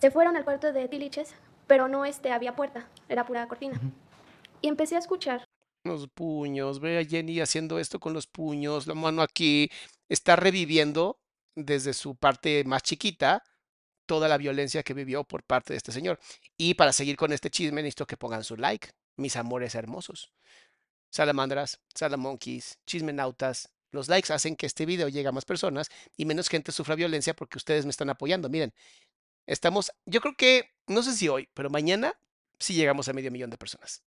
Se 0.00 0.10
fueron 0.10 0.36
al 0.36 0.44
cuarto 0.44 0.72
de 0.72 0.88
tiliches, 0.88 1.34
pero 1.66 1.86
no 1.86 2.04
este, 2.04 2.32
había 2.32 2.56
puerta, 2.56 2.88
era 3.08 3.26
pura 3.26 3.46
cortina. 3.46 3.78
Y 4.62 4.68
empecé 4.68 4.96
a 4.96 4.98
escuchar 4.98 5.44
Los 5.84 6.08
puños, 6.08 6.78
ve 6.80 6.98
a 6.98 7.04
Jenny 7.04 7.40
haciendo 7.40 7.78
esto 7.78 8.00
con 8.00 8.12
los 8.12 8.26
puños, 8.26 8.86
la 8.86 8.94
mano 8.94 9.22
aquí. 9.22 9.70
Está 10.08 10.36
reviviendo 10.36 11.20
desde 11.54 11.94
su 11.94 12.16
parte 12.16 12.64
más 12.64 12.82
chiquita 12.82 13.42
toda 14.06 14.28
la 14.28 14.36
violencia 14.38 14.82
que 14.82 14.92
vivió 14.92 15.24
por 15.24 15.42
parte 15.42 15.72
de 15.72 15.78
este 15.78 15.92
señor. 15.92 16.18
Y 16.58 16.74
para 16.74 16.92
seguir 16.92 17.16
con 17.16 17.32
este 17.32 17.50
chisme, 17.50 17.82
necesito 17.82 18.06
que 18.06 18.16
pongan 18.16 18.44
su 18.44 18.56
like, 18.56 18.90
mis 19.16 19.36
amores 19.36 19.74
hermosos. 19.74 20.32
Salamandras, 21.10 21.80
salamonkeys, 21.94 22.78
chismenautas. 22.86 23.70
Los 23.92 24.08
likes 24.08 24.32
hacen 24.32 24.56
que 24.56 24.66
este 24.66 24.84
video 24.86 25.08
llegue 25.08 25.28
a 25.28 25.32
más 25.32 25.44
personas 25.44 25.88
y 26.16 26.24
menos 26.24 26.48
gente 26.48 26.72
sufra 26.72 26.94
violencia 26.94 27.34
porque 27.34 27.58
ustedes 27.58 27.84
me 27.86 27.90
están 27.90 28.10
apoyando. 28.10 28.48
Miren, 28.48 28.74
estamos, 29.46 29.92
yo 30.06 30.20
creo 30.20 30.36
que, 30.36 30.70
no 30.86 31.02
sé 31.02 31.14
si 31.14 31.28
hoy, 31.28 31.48
pero 31.54 31.70
mañana 31.70 32.14
sí 32.58 32.74
llegamos 32.74 33.08
a 33.08 33.12
medio 33.12 33.30
millón 33.30 33.50
de 33.50 33.58
personas. 33.58 34.02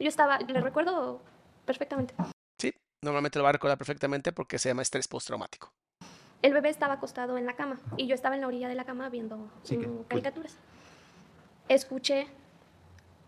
Yo 0.00 0.08
estaba, 0.08 0.38
le 0.38 0.60
recuerdo 0.60 1.22
perfectamente. 1.66 2.14
Sí, 2.60 2.72
normalmente 3.02 3.38
lo 3.38 3.44
va 3.44 3.50
a 3.50 3.52
recordar 3.52 3.78
perfectamente 3.78 4.32
porque 4.32 4.58
se 4.58 4.68
llama 4.68 4.82
estrés 4.82 5.08
postraumático. 5.08 5.72
El 6.42 6.52
bebé 6.52 6.70
estaba 6.70 6.94
acostado 6.94 7.38
en 7.38 7.46
la 7.46 7.54
cama 7.54 7.80
y 7.96 8.06
yo 8.08 8.14
estaba 8.14 8.34
en 8.34 8.40
la 8.40 8.48
orilla 8.48 8.68
de 8.68 8.74
la 8.74 8.84
cama 8.84 9.08
viendo 9.08 9.48
Sí, 9.62 9.78
que- 9.78 9.86
mm, 9.86 10.04
caricaturas. 10.04 10.56
Escuché 11.68 12.26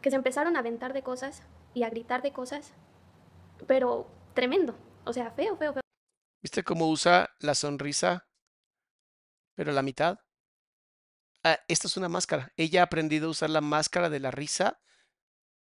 que 0.03 0.11
se 0.11 0.17
empezaron 0.17 0.57
a 0.57 0.59
aventar 0.61 0.93
de 0.93 1.03
cosas 1.03 1.43
y 1.73 1.85
a 1.85 1.91
gritar 1.91 2.23
de 2.23 2.33
cosas, 2.33 2.73
pero 3.67 4.11
tremendo. 4.35 4.77
O 5.05 5.13
sea, 5.13 5.31
feo, 5.31 5.57
feo, 5.57 5.73
feo. 5.73 5.83
¿Viste 6.43 6.63
cómo 6.63 6.89
usa 6.91 7.31
la 7.39 7.55
sonrisa, 7.55 8.27
pero 9.55 9.73
la 9.73 9.83
mitad? 9.83 10.19
Ah, 11.43 11.59
esta 11.69 11.87
es 11.87 11.97
una 11.97 12.09
máscara. 12.09 12.53
Ella 12.57 12.81
ha 12.81 12.85
aprendido 12.85 13.29
a 13.29 13.31
usar 13.31 13.51
la 13.51 13.61
máscara 13.61 14.11
de 14.11 14.21
la 14.21 14.31
risa 14.31 14.81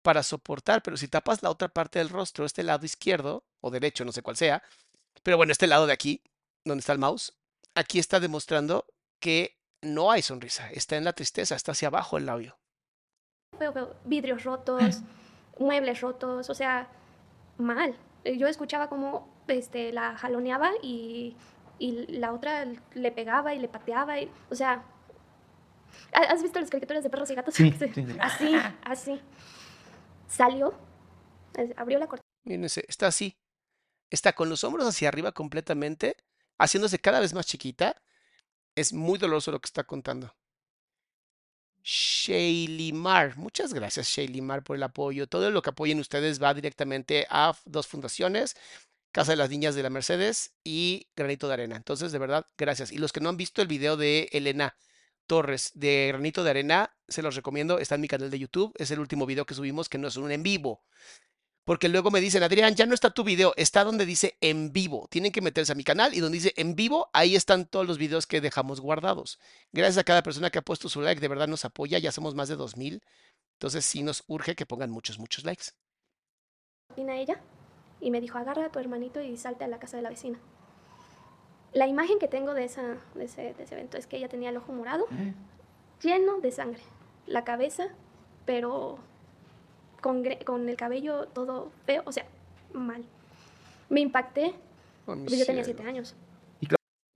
para 0.03 0.22
soportar, 0.22 0.82
pero 0.82 0.96
si 0.96 1.09
tapas 1.09 1.42
la 1.42 1.51
otra 1.51 1.68
parte 1.68 1.98
del 1.98 2.09
rostro, 2.09 2.44
este 2.44 2.62
lado 2.62 2.84
izquierdo 2.86 3.44
o 3.61 3.70
derecho, 3.70 4.05
no 4.05 4.12
sé 4.12 4.22
cuál 4.22 4.36
sea, 4.36 4.62
pero 5.22 5.36
bueno, 5.36 5.53
este 5.53 5.66
lado 5.66 5.86
de 5.86 5.92
aquí, 5.92 6.22
donde 6.64 6.80
está 6.80 6.92
el 6.92 6.98
mouse, 6.98 7.34
aquí 7.74 7.98
está 7.98 8.20
demostrando 8.20 8.86
que 9.20 9.59
no 9.82 10.11
hay 10.11 10.22
sonrisa, 10.22 10.70
está 10.70 10.96
en 10.96 11.05
la 11.05 11.12
tristeza, 11.12 11.55
está 11.55 11.72
hacia 11.72 11.88
abajo 11.88 12.16
el 12.18 12.26
labio. 12.26 12.59
Vidrios 14.05 14.44
rotos, 14.44 15.01
muebles 15.59 16.01
rotos, 16.01 16.48
o 16.48 16.55
sea, 16.55 16.88
mal. 17.59 17.94
Eh, 18.24 18.38
Yo 18.38 18.46
escuchaba 18.48 18.88
como 18.88 19.28
este, 19.48 19.92
la 19.92 20.16
jaloneaba 20.16 20.70
y, 20.82 21.36
y 21.78 22.07
la 22.18 22.32
otra 22.32 22.66
le 22.94 23.12
pegaba 23.12 23.53
y 23.55 23.59
le 23.59 23.68
pateaba. 23.68 24.18
Y, 24.18 24.30
o 24.51 24.55
sea, 24.55 24.82
¿ha- 26.12 26.32
¿has 26.32 26.42
visto 26.42 26.61
las 26.61 26.70
caricaturas 26.70 27.03
de 27.05 27.11
perros 27.11 27.30
y 27.30 27.34
gatos? 27.34 27.55
Sí, 27.55 27.70
sí, 27.78 27.88
sí. 27.94 28.07
Así, 28.20 28.55
así. 28.84 29.20
Salió, 30.30 30.72
abrió 31.76 31.98
la 31.98 32.06
cortina. 32.06 32.66
Está 32.88 33.08
así. 33.08 33.36
Está 34.10 34.32
con 34.32 34.48
los 34.48 34.64
hombros 34.64 34.86
hacia 34.86 35.08
arriba 35.08 35.32
completamente, 35.32 36.16
haciéndose 36.56 37.00
cada 37.00 37.20
vez 37.20 37.34
más 37.34 37.46
chiquita. 37.46 38.00
Es 38.76 38.92
muy 38.92 39.18
doloroso 39.18 39.50
lo 39.50 39.60
que 39.60 39.66
está 39.66 39.84
contando. 39.84 40.34
Shaylimar, 41.82 43.36
muchas 43.38 43.72
gracias 43.72 44.06
Shaylimar 44.08 44.62
por 44.62 44.76
el 44.76 44.82
apoyo. 44.82 45.26
Todo 45.26 45.50
lo 45.50 45.62
que 45.62 45.70
apoyen 45.70 45.98
ustedes 45.98 46.40
va 46.40 46.54
directamente 46.54 47.26
a 47.30 47.56
dos 47.64 47.86
fundaciones, 47.86 48.56
Casa 49.12 49.32
de 49.32 49.36
las 49.36 49.50
Niñas 49.50 49.74
de 49.74 49.82
la 49.82 49.90
Mercedes 49.90 50.52
y 50.62 51.08
Granito 51.16 51.48
de 51.48 51.54
Arena. 51.54 51.76
Entonces, 51.76 52.12
de 52.12 52.18
verdad, 52.18 52.46
gracias. 52.56 52.92
Y 52.92 52.98
los 52.98 53.12
que 53.12 53.20
no 53.20 53.30
han 53.30 53.36
visto 53.36 53.62
el 53.62 53.68
video 53.68 53.96
de 53.96 54.28
Elena 54.30 54.76
Torres 55.30 55.70
de 55.74 56.08
Granito 56.08 56.42
de 56.42 56.50
Arena, 56.50 56.92
se 57.06 57.22
los 57.22 57.36
recomiendo. 57.36 57.78
Está 57.78 57.94
en 57.94 58.00
mi 58.00 58.08
canal 58.08 58.32
de 58.32 58.38
YouTube. 58.40 58.72
Es 58.76 58.90
el 58.90 58.98
último 58.98 59.26
video 59.26 59.46
que 59.46 59.54
subimos, 59.54 59.88
que 59.88 59.96
no 59.96 60.08
es 60.08 60.16
un 60.16 60.32
en 60.32 60.42
vivo. 60.42 60.82
Porque 61.64 61.88
luego 61.88 62.10
me 62.10 62.20
dicen, 62.20 62.42
Adrián, 62.42 62.74
ya 62.74 62.84
no 62.84 62.94
está 62.94 63.10
tu 63.10 63.22
video, 63.22 63.54
está 63.56 63.84
donde 63.84 64.06
dice 64.06 64.36
en 64.40 64.72
vivo. 64.72 65.06
Tienen 65.08 65.30
que 65.30 65.40
meterse 65.40 65.70
a 65.70 65.76
mi 65.76 65.84
canal 65.84 66.14
y 66.14 66.18
donde 66.18 66.38
dice 66.38 66.52
en 66.56 66.74
vivo, 66.74 67.10
ahí 67.12 67.36
están 67.36 67.64
todos 67.64 67.86
los 67.86 67.96
videos 67.96 68.26
que 68.26 68.40
dejamos 68.40 68.80
guardados. 68.80 69.38
Gracias 69.70 69.98
a 69.98 70.04
cada 70.04 70.24
persona 70.24 70.50
que 70.50 70.58
ha 70.58 70.62
puesto 70.62 70.88
su 70.88 71.00
like, 71.00 71.20
de 71.20 71.28
verdad 71.28 71.46
nos 71.46 71.64
apoya, 71.64 72.00
ya 72.00 72.10
somos 72.10 72.34
más 72.34 72.48
de 72.48 72.56
2000. 72.56 73.00
Entonces 73.52 73.84
sí 73.84 74.02
nos 74.02 74.24
urge 74.26 74.56
que 74.56 74.66
pongan 74.66 74.90
muchos, 74.90 75.20
muchos 75.20 75.44
likes. 75.44 75.66
cortina 76.88 77.16
ella 77.16 77.40
y 78.00 78.10
me 78.10 78.20
dijo, 78.20 78.36
agarra 78.36 78.64
a 78.64 78.72
tu 78.72 78.80
hermanito 78.80 79.20
y 79.20 79.36
salte 79.36 79.62
a 79.62 79.68
la 79.68 79.78
casa 79.78 79.96
de 79.96 80.02
la 80.02 80.10
vecina. 80.10 80.40
La 81.72 81.86
imagen 81.86 82.18
que 82.18 82.28
tengo 82.28 82.54
de, 82.54 82.64
esa, 82.64 82.96
de, 83.14 83.24
ese, 83.24 83.54
de 83.54 83.62
ese 83.62 83.74
evento 83.74 83.96
es 83.96 84.06
que 84.06 84.16
ella 84.16 84.28
tenía 84.28 84.50
el 84.50 84.56
ojo 84.56 84.72
morado, 84.72 85.06
lleno 86.02 86.40
de 86.40 86.50
sangre, 86.50 86.82
la 87.26 87.44
cabeza, 87.44 87.88
pero 88.44 88.98
con, 90.00 90.26
el 90.26 90.76
cabello 90.76 91.28
todo 91.28 91.70
feo, 91.86 92.02
o 92.06 92.12
sea, 92.12 92.26
mal. 92.72 93.04
Me 93.88 94.00
impacté, 94.00 94.54
Oh, 95.06 95.16
pues 95.16 95.38
yo 95.38 95.46
tenía 95.46 95.64
siete 95.64 95.82
años, 95.82 96.14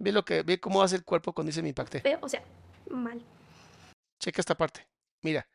Ve 0.01 0.13
lo 0.13 0.25
que, 0.25 0.43
ve 0.43 0.59
cómo 0.59 0.83
hace 0.83 0.97
el 0.97 1.05
cuerpo 1.05 1.33
cuando 1.33 1.49
dice 1.49 1.63
me 1.63 1.69
impacté. 1.69 2.01
feo, 2.01 2.19
o 2.21 2.29
sea, 2.29 2.43
mal. 2.91 3.23
Checa 4.21 4.41
esta 4.41 4.57
parte. 4.57 4.87
Mira. 5.23 5.49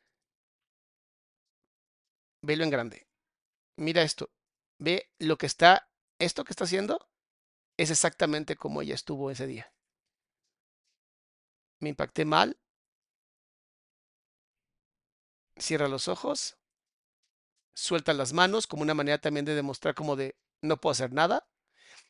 Velo 2.41 2.63
en 2.63 2.69
grande. 2.69 3.05
Mira 3.77 4.01
esto. 4.01 4.29
Ve 4.79 5.09
lo 5.19 5.37
que 5.37 5.45
está, 5.45 5.89
esto 6.19 6.45
que 6.45 6.53
está 6.53 6.63
haciendo 6.63 7.05
es 7.79 7.91
exactamente 7.91 8.57
como 8.57 8.81
ella 8.81 8.93
estuvo 8.93 9.31
ese 9.31 9.47
día. 9.47 9.71
Me 11.79 11.87
impacté 11.89 12.25
mal. 12.25 12.57
Cierra 15.57 15.87
los 15.87 16.09
ojos. 16.09 16.57
Suelta 17.73 18.11
las 18.13 18.33
manos 18.33 18.67
como 18.67 18.83
una 18.83 18.93
manera 18.93 19.19
también 19.19 19.45
de 19.45 19.55
demostrar 19.55 19.95
como 19.95 20.17
de 20.17 20.35
no 20.61 20.81
puedo 20.81 20.91
hacer 20.91 21.13
nada. 21.13 21.47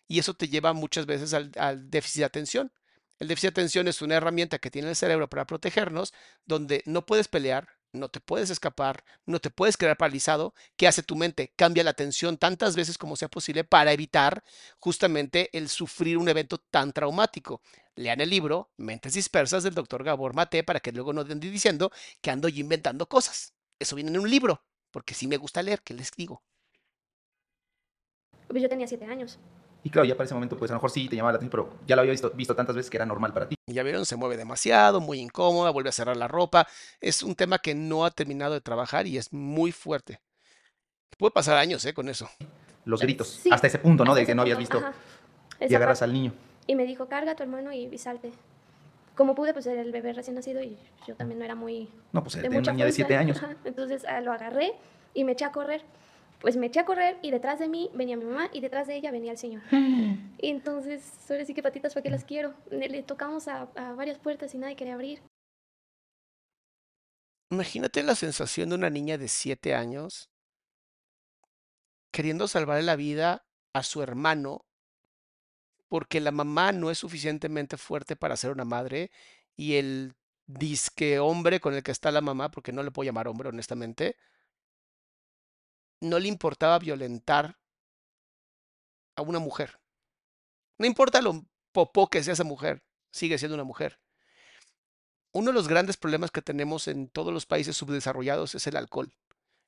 Y 0.08 0.18
eso 0.18 0.34
te 0.34 0.48
lleva 0.48 0.74
muchas 0.74 1.06
veces 1.06 1.36
al, 1.36 1.52
al 1.56 1.92
déficit 1.92 2.22
de 2.22 2.26
atención. 2.26 2.74
El 3.20 3.28
déficit 3.28 3.50
de 3.50 3.62
atención 3.62 3.88
es 3.88 4.02
una 4.02 4.16
herramienta 4.16 4.58
que 4.58 4.72
tiene 4.72 4.90
el 4.90 4.96
cerebro 4.96 5.30
para 5.30 5.46
protegernos, 5.46 6.16
donde 6.46 6.82
no 6.88 7.06
puedes 7.06 7.28
pelear, 7.28 7.79
no 7.92 8.10
te 8.10 8.20
puedes 8.20 8.50
escapar, 8.50 9.04
no 9.26 9.40
te 9.40 9.50
puedes 9.50 9.78
quedar 9.78 9.98
paralizado. 9.98 10.54
¿Qué 10.76 10.88
hace 10.88 11.04
tu 11.04 11.16
mente? 11.16 11.54
Cambia 11.56 11.84
la 11.84 11.92
atención 11.92 12.38
tantas 12.38 12.76
veces 12.76 12.98
como 12.98 13.16
sea 13.16 13.30
posible 13.30 13.64
para 13.64 13.94
evitar 13.94 14.44
justamente 14.80 15.50
el 15.58 15.70
sufrir 15.70 16.18
un 16.18 16.30
evento 16.30 16.58
tan 16.58 16.94
traumático. 16.94 17.62
Lean 17.96 18.22
el 18.22 18.30
libro 18.30 18.70
Mentes 18.78 19.14
Dispersas 19.14 19.64
del 19.64 19.74
doctor 19.74 20.04
Gabor 20.04 20.34
Mate 20.34 20.64
para 20.64 20.80
que 20.80 20.92
luego 20.92 21.14
no 21.14 21.22
anden 21.22 21.40
diciendo 21.40 21.92
que 22.22 22.32
ando 22.32 22.48
yo 22.48 22.62
inventando 22.62 23.08
cosas. 23.10 23.54
Eso 23.80 23.96
viene 23.96 24.12
en 24.12 24.20
un 24.20 24.30
libro, 24.30 24.64
porque 24.92 25.14
sí 25.14 25.28
me 25.28 25.38
gusta 25.38 25.64
leer, 25.64 25.82
¿qué 25.82 25.94
les 25.94 26.12
digo? 26.12 26.44
Pues 28.48 28.62
yo 28.62 28.70
tenía 28.70 28.88
siete 28.88 29.06
años. 29.06 29.38
Y 29.84 29.90
claro, 29.90 30.06
ya 30.06 30.16
para 30.16 30.26
ese 30.26 30.34
momento, 30.34 30.58
pues 30.58 30.70
a 30.72 30.74
lo 30.74 30.80
mejor 30.80 30.92
sí 30.92 31.08
te 31.08 31.16
llamaba 31.16 31.34
la 31.34 31.38
atención, 31.38 31.52
pero 31.52 31.80
ya 31.88 31.96
lo 31.96 32.02
había 32.02 32.12
visto, 32.12 32.30
visto 32.32 32.56
tantas 32.56 32.76
veces 32.76 32.90
que 32.90 32.98
era 32.98 33.06
normal 33.06 33.34
para 33.34 33.48
ti. 33.48 33.56
Ya 33.68 33.84
vieron, 33.84 34.06
se 34.06 34.18
mueve 34.18 34.36
demasiado, 34.36 35.00
muy 35.00 35.20
incómoda, 35.20 35.70
vuelve 35.70 35.90
a 35.90 35.94
cerrar 35.94 36.18
la 36.18 36.28
ropa. 36.28 36.68
Es 37.00 37.24
un 37.24 37.36
tema 37.36 37.60
que 37.60 37.76
no 37.76 38.04
ha 38.04 38.12
terminado 38.12 38.54
de 38.54 38.62
trabajar 38.62 39.08
y 39.08 39.18
es 39.18 39.32
muy 39.32 39.72
fuerte. 39.72 40.20
Puede 41.18 41.32
pasar 41.32 41.58
años, 41.58 41.84
¿eh? 41.86 41.94
Con 41.94 42.10
eso. 42.10 42.30
Los 42.86 43.02
gritos, 43.02 43.28
Sí, 43.44 43.50
hasta 43.52 43.68
ese 43.68 43.80
punto, 43.80 44.04
¿no? 44.04 44.16
De 44.16 44.26
que 44.26 44.36
no 44.36 44.42
habías 44.42 44.58
visto 44.58 44.80
ajá. 44.80 44.94
y 45.60 45.74
agarras 45.76 46.02
al 46.02 46.14
niño. 46.14 46.34
Y 46.68 46.76
me 46.76 46.86
dijo, 46.86 47.08
carga 47.08 47.34
a 47.34 47.36
tu 47.36 47.44
hermano 47.44 47.72
y, 47.72 47.86
y 47.86 47.98
salte. 47.98 48.32
Como 49.16 49.36
pude, 49.36 49.54
pues 49.54 49.66
era 49.66 49.82
el 49.82 49.92
bebé 49.92 50.14
recién 50.14 50.36
nacido 50.36 50.62
y 50.64 50.78
yo 51.06 51.16
también 51.16 51.40
no 51.40 51.46
era 51.46 51.56
muy... 51.56 51.90
No, 52.14 52.24
pues 52.24 52.36
de 52.36 52.44
de 52.44 52.48
una 52.48 52.60
mucha 52.60 52.72
niña 52.72 52.86
de 52.86 52.92
fuerza. 52.92 53.08
7 53.08 53.18
años. 53.18 53.38
Ajá, 53.44 53.56
Entonces 53.66 54.06
ah, 54.06 54.22
lo 54.22 54.32
agarré 54.32 54.74
y 55.14 55.26
me 55.26 55.34
eché 55.34 55.46
a 55.46 55.52
correr. 55.52 55.84
Pues 56.40 56.56
me 56.56 56.68
eché 56.68 56.80
a 56.80 56.86
correr 56.86 57.18
y 57.22 57.32
detrás 57.32 57.60
de 57.60 57.68
mí 57.68 57.90
venía 57.94 58.16
mi 58.16 58.26
mamá 58.26 58.50
y 58.54 58.62
detrás 58.62 58.88
de 58.88 58.96
ella 58.96 59.12
venía 59.12 59.32
el 59.32 59.38
señor. 59.38 59.62
Y 60.42 60.52
entonces, 60.52 61.04
ahora 61.30 61.44
sí 61.44 61.54
que 61.54 61.62
patitas 61.62 61.94
para 61.94 62.02
que 62.02 62.10
las 62.10 62.24
quiero. 62.24 62.54
Le, 62.72 62.88
le 62.88 63.04
tocamos 63.04 63.50
a, 63.50 63.64
a 63.76 63.94
varias 63.94 64.18
puertas 64.20 64.56
y 64.56 64.58
nadie 64.58 64.78
quería 64.78 64.94
abrir. 64.94 65.22
Imagínate 67.52 68.04
la 68.04 68.16
sensación 68.16 68.70
de 68.70 68.76
una 68.76 68.90
niña 68.90 69.18
de 69.18 69.28
7 69.28 69.76
años 69.76 70.30
queriendo 72.12 72.48
salvarle 72.48 72.84
la 72.84 72.96
vida 72.96 73.46
a 73.74 73.84
su 73.84 74.02
hermano 74.02 74.66
porque 75.90 76.22
la 76.22 76.32
mamá 76.32 76.72
no 76.72 76.92
es 76.92 77.00
suficientemente 77.00 77.76
fuerte 77.78 78.16
para 78.16 78.38
ser 78.38 78.52
una 78.52 78.66
madre 78.66 79.12
y 79.58 79.76
el 79.76 80.14
disque 80.46 81.20
hombre 81.20 81.60
con 81.60 81.74
el 81.74 81.84
que 81.84 81.92
está 81.92 82.12
la 82.12 82.22
mamá, 82.22 82.50
porque 82.52 82.72
no 82.72 82.84
le 82.84 82.92
puedo 82.92 83.06
llamar 83.08 83.28
hombre 83.28 83.50
honestamente, 83.50 84.16
no 86.02 86.20
le 86.20 86.28
importaba 86.28 86.80
violentar 86.80 87.58
a 89.16 89.22
una 89.22 89.40
mujer. 89.40 89.80
No 90.78 90.86
importa 90.86 91.22
lo 91.22 91.46
popó 91.72 92.10
que 92.10 92.24
sea 92.24 92.34
esa 92.34 92.44
mujer, 92.44 92.84
sigue 93.12 93.38
siendo 93.38 93.56
una 93.56 93.64
mujer. 93.64 94.00
Uno 95.32 95.48
de 95.48 95.54
los 95.54 95.68
grandes 95.68 95.98
problemas 95.98 96.32
que 96.32 96.42
tenemos 96.42 96.88
en 96.88 97.10
todos 97.10 97.34
los 97.34 97.46
países 97.46 97.78
subdesarrollados 97.78 98.56
es 98.56 98.66
el 98.68 98.78
alcohol. 98.78 99.14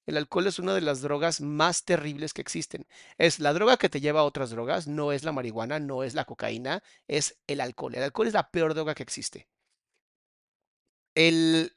El 0.07 0.17
alcohol 0.17 0.47
es 0.47 0.57
una 0.57 0.73
de 0.73 0.81
las 0.81 1.01
drogas 1.01 1.41
más 1.41 1.85
terribles 1.85 2.33
que 2.33 2.41
existen. 2.41 2.87
Es 3.17 3.39
la 3.39 3.53
droga 3.53 3.77
que 3.77 3.89
te 3.89 4.01
lleva 4.01 4.21
a 4.21 4.23
otras 4.23 4.49
drogas, 4.49 4.87
no 4.87 5.11
es 5.11 5.23
la 5.23 5.31
marihuana, 5.31 5.79
no 5.79 6.03
es 6.03 6.15
la 6.15 6.25
cocaína, 6.25 6.83
es 7.07 7.39
el 7.47 7.61
alcohol. 7.61 7.93
El 7.95 8.03
alcohol 8.03 8.27
es 8.27 8.33
la 8.33 8.49
peor 8.49 8.73
droga 8.73 8.95
que 8.95 9.03
existe. 9.03 9.47
El, 11.13 11.75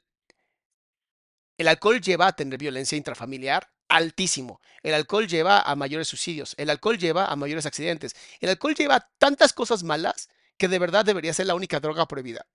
el 1.57 1.67
alcohol 1.67 2.01
lleva 2.01 2.27
a 2.27 2.35
tener 2.35 2.57
violencia 2.57 2.97
intrafamiliar 2.97 3.74
altísimo. 3.95 4.61
El 4.83 4.93
alcohol 4.93 5.27
lleva 5.27 5.61
a 5.61 5.75
mayores 5.75 6.07
suicidios. 6.07 6.55
El 6.57 6.69
alcohol 6.69 6.97
lleva 6.97 7.25
a 7.25 7.35
mayores 7.35 7.65
accidentes. 7.65 8.15
El 8.39 8.49
alcohol 8.49 8.75
lleva 8.75 8.95
a 8.95 9.09
tantas 9.17 9.53
cosas 9.53 9.83
malas 9.83 10.29
que 10.57 10.67
de 10.67 10.79
verdad 10.79 11.05
debería 11.05 11.33
ser 11.33 11.47
la 11.47 11.55
única 11.55 11.79
droga 11.79 12.07
prohibida. 12.07 12.47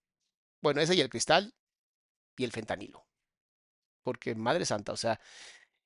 Bueno, 0.63 0.81
ese 0.81 0.95
y 0.97 1.01
el 1.03 1.11
cristal 1.11 1.55
y 2.37 2.45
el 2.45 2.53
fentanilo. 2.53 3.07
Porque, 4.03 4.35
madre 4.35 4.65
santa, 4.65 4.93
o 4.93 4.97
sea, 4.97 5.21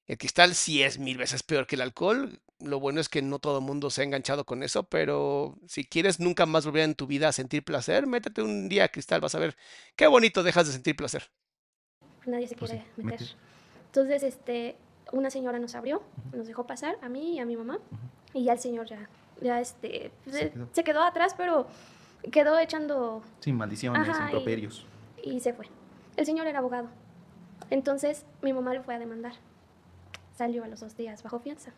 el 0.07 0.18
cristal 0.18 0.55
sí 0.55 0.82
es 0.82 0.98
mil 0.98 1.18
veces 1.18 1.42
peor 1.42 1.66
que 1.66 1.76
el 1.76 1.82
alcohol. 1.82 2.40
Lo 2.61 2.80
bueno 2.80 3.00
es 3.00 3.09
que 3.09 3.22
no 3.22 3.38
todo 3.40 3.59
el 3.59 3.64
mundo 3.64 3.90
se 3.90 4.02
ha 4.02 4.05
enganchado 4.05 4.46
con 4.46 4.62
eso, 4.62 4.84
pero 4.88 5.59
si 5.68 5.84
quieres 5.86 6.20
nunca 6.20 6.46
más 6.46 6.66
volver 6.66 6.84
en 6.84 6.94
tu 6.96 7.07
vida 7.09 7.28
a 7.28 7.32
sentir 7.32 7.64
placer, 7.64 8.07
métete 8.07 8.42
un 8.42 8.68
día 8.68 8.84
a 8.84 8.88
cristal, 8.88 9.20
vas 9.22 9.34
a 9.34 9.40
ver 9.40 9.57
qué 9.96 10.07
bonito 10.09 10.42
dejas 10.42 10.66
de 10.68 10.74
sentir 10.74 10.96
placer. 10.96 11.30
Nadie 12.26 12.48
se 12.48 12.57
Pues 12.57 12.70
quiere 12.70 12.72
sí, 12.72 12.82
meter. 13.02 13.28
meter. 13.28 13.36
Entonces, 13.86 14.22
este, 14.22 14.76
una 15.12 15.30
señora 15.30 15.59
nos 15.59 15.74
abrió, 15.74 16.02
nos 16.32 16.46
dejó 16.46 16.66
pasar, 16.66 16.98
a 17.02 17.09
mí 17.09 17.34
y 17.36 17.38
a 17.40 17.44
mi 17.46 17.57
mamá, 17.57 17.78
y 18.32 18.44
ya 18.44 18.52
el 18.55 18.59
señor 18.59 18.86
ya, 18.86 19.09
ya 19.40 19.61
este, 19.61 20.11
Se 20.24 20.30
se, 20.32 20.50
quedó. 20.50 20.68
se 20.72 20.84
quedó 20.84 21.02
atrás, 21.02 21.34
pero 21.36 21.66
quedó 22.32 22.59
echando 22.59 23.22
Sin 23.40 23.57
maldiciones, 23.57 24.09
Ajá, 24.09 24.22
y- 24.22 24.24
improperios. 24.32 24.86
y 25.22 25.40
se 25.40 25.52
fue. 25.52 25.68
El 26.16 26.26
señor 26.26 26.46
era 26.46 26.59
abogado. 26.61 26.88
Entonces, 27.70 28.24
mi 28.42 28.52
mamá 28.52 28.74
lo 28.74 28.82
fue 28.82 28.94
a 28.94 28.98
demandar. 28.98 29.32
Salió 30.36 30.64
a 30.64 30.68
los 30.68 30.80
dos 30.80 30.96
días 30.96 31.22
bajo 31.22 31.38
fianza. 31.38 31.72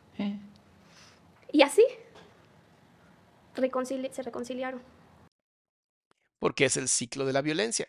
Y 1.52 1.62
así 1.62 1.84
reconcili- 3.54 4.10
se 4.10 4.22
reconciliaron. 4.22 4.80
Porque 6.38 6.64
es 6.66 6.76
el 6.76 6.88
ciclo 6.88 7.24
de 7.24 7.32
la 7.32 7.42
violencia. 7.42 7.86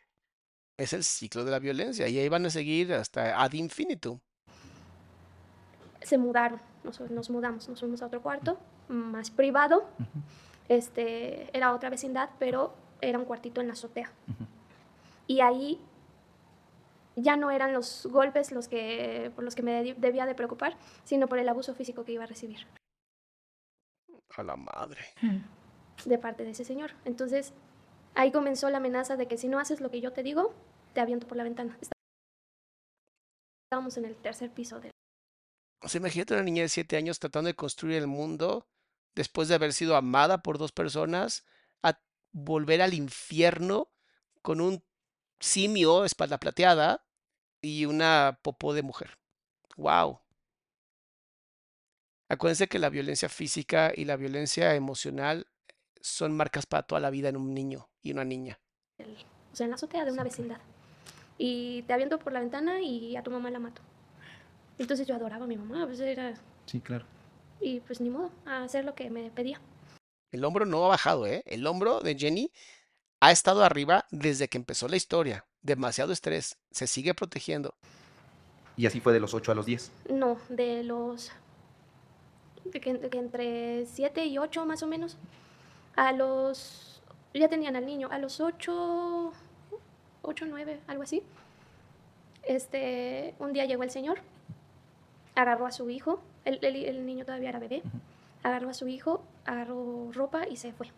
Es 0.77 0.93
el 0.93 1.03
ciclo 1.03 1.43
de 1.43 1.51
la 1.51 1.59
violencia. 1.59 2.07
Y 2.07 2.17
ahí 2.19 2.29
van 2.29 2.45
a 2.45 2.49
seguir 2.49 2.93
hasta 2.93 3.41
ad 3.41 3.53
infinitum. 3.53 4.19
Se 6.07 6.17
mudaron, 6.17 6.59
nos, 6.83 6.99
nos 7.11 7.29
mudamos, 7.29 7.67
nos 7.67 7.79
fuimos 7.81 8.01
a 8.01 8.05
otro 8.07 8.21
cuarto, 8.21 8.57
más 8.87 9.29
privado. 9.29 9.85
Este, 10.69 11.55
era 11.55 11.73
otra 11.73 11.89
vecindad, 11.89 12.29
pero 12.39 12.73
era 13.01 13.19
un 13.19 13.25
cuartito 13.25 13.59
en 13.61 13.67
la 13.67 13.73
azotea. 13.73 14.09
Y 15.27 15.41
ahí 15.41 15.79
ya 17.17 17.35
no 17.35 17.51
eran 17.51 17.73
los 17.73 18.05
golpes 18.09 18.51
los 18.51 18.67
que, 18.67 19.31
por 19.35 19.43
los 19.43 19.55
que 19.55 19.63
me 19.63 19.83
de- 19.83 19.93
debía 19.95 20.25
de 20.25 20.35
preocupar, 20.35 20.77
sino 21.03 21.27
por 21.27 21.39
el 21.39 21.49
abuso 21.49 21.73
físico 21.73 22.05
que 22.05 22.13
iba 22.13 22.23
a 22.23 22.27
recibir 22.27 22.65
A 24.37 24.43
la 24.43 24.55
madre. 24.55 25.01
de 26.05 26.17
parte 26.17 26.43
de 26.45 26.51
ese 26.51 26.63
señor. 26.63 26.91
Entonces, 27.05 27.53
ahí 28.15 28.31
comenzó 28.31 28.69
la 28.69 28.77
amenaza 28.77 29.17
de 29.17 29.27
que 29.27 29.37
si 29.37 29.47
no 29.49 29.59
haces 29.59 29.81
lo 29.81 29.89
que 29.91 29.99
yo 29.99 30.13
te 30.13 30.23
digo, 30.23 30.53
te 30.93 31.01
aviento 31.01 31.27
por 31.27 31.35
la 31.37 31.43
ventana. 31.43 31.77
Estábamos 33.69 33.97
en 33.97 34.05
el 34.05 34.15
tercer 34.15 34.49
piso 34.51 34.79
de 34.79 34.91
O 35.87 35.89
sea, 35.89 35.99
imagínate 35.99 36.33
una 36.33 36.43
niña 36.43 36.63
de 36.63 36.67
7 36.67 36.97
años 36.97 37.17
tratando 37.17 37.47
de 37.47 37.55
construir 37.55 37.95
el 37.95 38.07
mundo 38.07 38.67
después 39.15 39.47
de 39.47 39.55
haber 39.55 39.71
sido 39.71 39.95
amada 39.95 40.43
por 40.43 40.57
dos 40.57 40.73
personas, 40.73 41.45
a 41.81 41.97
volver 42.33 42.81
al 42.81 42.93
infierno 42.93 43.89
con 44.41 44.59
un 44.59 44.83
simio, 45.39 46.03
espalda 46.03 46.41
plateada, 46.41 47.05
y 47.61 47.85
una 47.85 48.37
popó 48.41 48.73
de 48.73 48.81
mujer. 48.83 49.17
¡Wow! 49.77 50.19
Acuérdense 52.27 52.67
que 52.67 52.79
la 52.79 52.89
violencia 52.89 53.29
física 53.29 53.93
y 53.95 54.03
la 54.03 54.17
violencia 54.17 54.75
emocional 54.75 55.47
son 56.01 56.35
marcas 56.35 56.65
para 56.65 56.83
toda 56.83 56.99
la 56.99 57.11
vida 57.11 57.29
en 57.29 57.37
un 57.37 57.53
niño 57.53 57.87
y 58.01 58.11
una 58.11 58.25
niña. 58.25 58.59
o 58.99 59.55
sea, 59.55 59.63
en 59.63 59.69
la 59.69 59.77
azotea 59.77 60.03
de 60.03 60.11
una 60.11 60.25
vecindad. 60.25 60.59
Y 61.37 61.83
te 61.83 61.93
aviento 61.93 62.19
por 62.19 62.33
la 62.33 62.41
ventana 62.41 62.81
y 62.81 63.15
a 63.15 63.23
tu 63.23 63.31
mamá 63.31 63.49
la 63.51 63.59
mato. 63.59 63.81
Entonces 64.79 65.07
yo 65.07 65.15
adoraba 65.15 65.45
a 65.45 65.47
mi 65.47 65.57
mamá, 65.57 65.85
pues 65.87 65.99
era, 65.99 66.33
Sí, 66.65 66.79
claro. 66.81 67.05
y 67.59 67.79
pues 67.81 67.99
ni 68.01 68.09
modo, 68.09 68.31
a 68.45 68.63
hacer 68.63 68.85
lo 68.85 68.93
que 68.95 69.09
me 69.09 69.29
pedía. 69.31 69.59
El 70.31 70.43
hombro 70.45 70.65
no 70.65 70.85
ha 70.85 70.89
bajado, 70.89 71.25
¿eh? 71.25 71.41
El 71.45 71.65
hombro 71.65 72.01
de 72.01 72.15
Jenny 72.17 72.51
ha 73.21 73.31
estado 73.31 73.63
arriba 73.63 74.05
desde 74.11 74.47
que 74.49 74.57
empezó 74.57 74.87
la 74.87 74.97
historia. 74.97 75.45
Demasiado 75.61 76.11
estrés. 76.13 76.57
Se 76.71 76.85
sigue 76.85 77.13
protegiendo. 77.13 77.73
Y 78.75 78.85
así 78.85 78.99
fue 78.99 79.13
de 79.13 79.19
los 79.19 79.33
8 79.33 79.51
a 79.51 79.55
los 79.55 79.65
10. 79.65 79.91
No, 80.11 80.37
de 80.49 80.83
los, 80.83 81.31
de 82.65 82.79
que, 82.79 82.93
de 82.93 83.09
que 83.09 83.17
entre 83.17 83.85
7 83.87 84.25
y 84.25 84.37
8 84.37 84.65
más 84.67 84.83
o 84.83 84.87
menos, 84.87 85.17
a 85.95 86.11
los, 86.11 87.01
ya 87.33 87.47
tenían 87.49 87.75
al 87.75 87.85
niño, 87.87 88.09
a 88.11 88.19
los 88.19 88.39
8, 88.39 89.33
8, 90.21 90.45
9, 90.47 90.79
algo 90.87 91.01
así. 91.03 91.23
Este, 92.43 93.33
un 93.39 93.51
día 93.53 93.65
llegó 93.65 93.83
el 93.83 93.89
señor, 93.91 94.19
agarró 95.37 95.65
a 95.65 95.71
su 95.71 95.89
hijo, 95.89 96.21
el, 96.45 96.59
el- 96.63 96.75
el 96.85 97.05
niño 97.05 97.25
todavía 97.25 97.49
era 97.49 97.59
bebé, 97.59 97.83
agarró 98.43 98.69
a 98.69 98.73
su 98.73 98.87
hijo, 98.87 99.23
agarró 99.45 100.11
ropa 100.13 100.47
y 100.47 100.57
se 100.57 100.73
fue. 100.73 100.91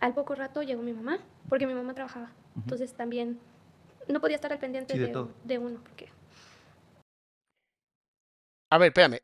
Al 0.00 0.14
poco 0.14 0.34
rato 0.34 0.62
llegó 0.62 0.82
mi 0.82 0.92
mamá, 0.92 1.18
porque 1.48 1.66
mi 1.66 1.74
mamá 1.74 1.94
trabajaba. 1.94 2.32
Entonces 2.56 2.92
también 2.94 3.40
no 4.08 4.20
podía 4.20 4.36
estar 4.36 4.52
al 4.52 4.58
pendiente 4.58 4.94
Sí, 4.94 4.98
de 4.98 5.06
de, 5.06 5.12
todo. 5.12 5.30
de 5.44 5.58
uno, 5.58 5.80
porque 5.82 6.08
A 8.70 8.78
ver, 8.78 8.88
espérame. 8.88 9.20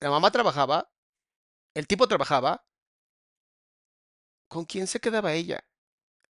La 0.00 0.10
mamá 0.10 0.30
trabajaba. 0.30 0.90
El 1.74 1.86
tipo 1.86 2.08
trabajaba. 2.08 2.64
¿Con 4.48 4.64
quién 4.64 4.86
se 4.86 5.00
quedaba 5.00 5.32
ella? 5.32 5.64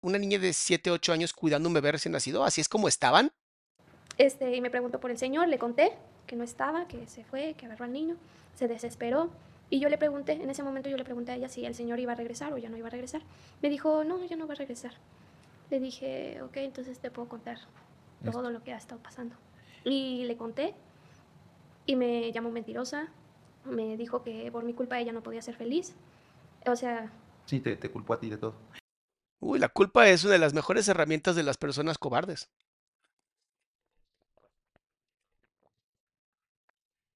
Una 0.02 0.18
niña 0.18 0.40
de 0.40 0.54
7, 0.54 0.92
8 0.92 1.14
años 1.14 1.34
cuidando 1.34 1.70
un 1.70 1.74
bebé 1.76 1.94
recién 1.94 2.12
nacido. 2.14 2.44
¿Así 2.44 2.62
es 2.62 2.70
como 2.70 2.88
estaban? 2.88 3.32
Este, 4.20 4.54
y 4.54 4.62
me 4.62 4.70
preguntó 4.70 5.00
por 5.00 5.12
el 5.12 5.18
señor, 5.18 5.48
le 5.48 5.58
conté 5.58 5.94
que 6.28 6.36
no 6.36 6.44
estaba, 6.44 6.88
que 6.88 7.08
se 7.08 7.24
fue, 7.24 7.56
que 7.56 7.66
agarró 7.66 7.86
al 7.86 7.94
niño, 7.94 8.18
se 8.54 8.68
desesperó. 8.68 9.32
Y 9.70 9.80
yo 9.80 9.88
le 9.88 9.98
pregunté, 9.98 10.34
en 10.34 10.50
ese 10.50 10.62
momento 10.62 10.90
yo 10.90 10.98
le 10.98 11.06
pregunté 11.06 11.32
a 11.32 11.36
ella 11.36 11.48
si 11.48 11.66
el 11.66 11.74
señor 11.74 12.00
iba 12.00 12.12
a 12.12 12.16
regresar 12.16 12.52
o 12.52 12.58
ya 12.58 12.70
no 12.70 12.76
iba 12.76 12.88
a 12.88 12.92
regresar. 12.92 13.22
Me 13.62 13.70
dijo, 13.70 14.04
no, 14.04 14.24
ya 14.26 14.36
no 14.36 14.46
va 14.46 14.54
a 14.54 14.58
regresar. 14.58 14.92
Le 15.70 15.80
dije, 15.80 16.42
ok, 16.42 16.58
entonces 16.58 17.00
te 17.00 17.10
puedo 17.10 17.30
contar 17.30 17.60
todo 18.30 18.52
lo 18.52 18.62
que 18.62 18.74
ha 18.74 18.78
estado 18.78 19.02
pasando. 19.02 19.36
Y 19.86 20.26
le 20.26 20.36
conté 20.36 20.76
y 21.86 21.96
me 21.96 22.32
llamó 22.34 22.52
mentirosa, 22.52 23.08
me 23.64 23.96
dijo 23.96 24.22
que 24.22 24.52
por 24.52 24.66
mi 24.66 24.74
culpa 24.74 25.00
ella 25.00 25.14
no 25.14 25.24
podía 25.24 25.42
ser 25.42 25.56
feliz. 25.56 25.96
O 26.66 26.76
sea, 26.76 27.10
Sí, 27.46 27.62
te, 27.62 27.78
te 27.78 27.90
culpó 27.90 28.14
a 28.14 28.20
ti 28.20 28.30
de 28.30 28.38
todo. 28.38 28.54
Uy, 29.40 29.60
la 29.60 29.70
culpa 29.70 30.10
es 30.10 30.26
una 30.26 30.34
de 30.34 30.40
las 30.40 30.54
mejores 30.54 30.88
herramientas 30.90 31.36
de 31.36 31.44
las 31.44 31.58
personas 31.58 31.98
cobardes. 31.98 32.50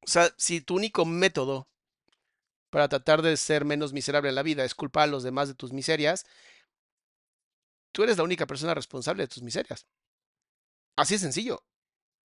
O 0.05 0.09
sea, 0.09 0.33
si 0.37 0.61
tu 0.61 0.75
único 0.75 1.05
método 1.05 1.67
para 2.69 2.87
tratar 2.87 3.21
de 3.21 3.37
ser 3.37 3.65
menos 3.65 3.93
miserable 3.93 4.29
en 4.29 4.35
la 4.35 4.43
vida 4.43 4.65
es 4.65 4.75
culpar 4.75 5.03
a 5.03 5.11
los 5.11 5.23
demás 5.23 5.47
de 5.47 5.53
tus 5.53 5.71
miserias, 5.71 6.25
tú 7.91 8.03
eres 8.03 8.17
la 8.17 8.23
única 8.23 8.45
persona 8.47 8.73
responsable 8.73 9.23
de 9.23 9.27
tus 9.27 9.43
miserias. 9.43 9.85
Así 10.95 11.15
de 11.15 11.19
sencillo. 11.19 11.63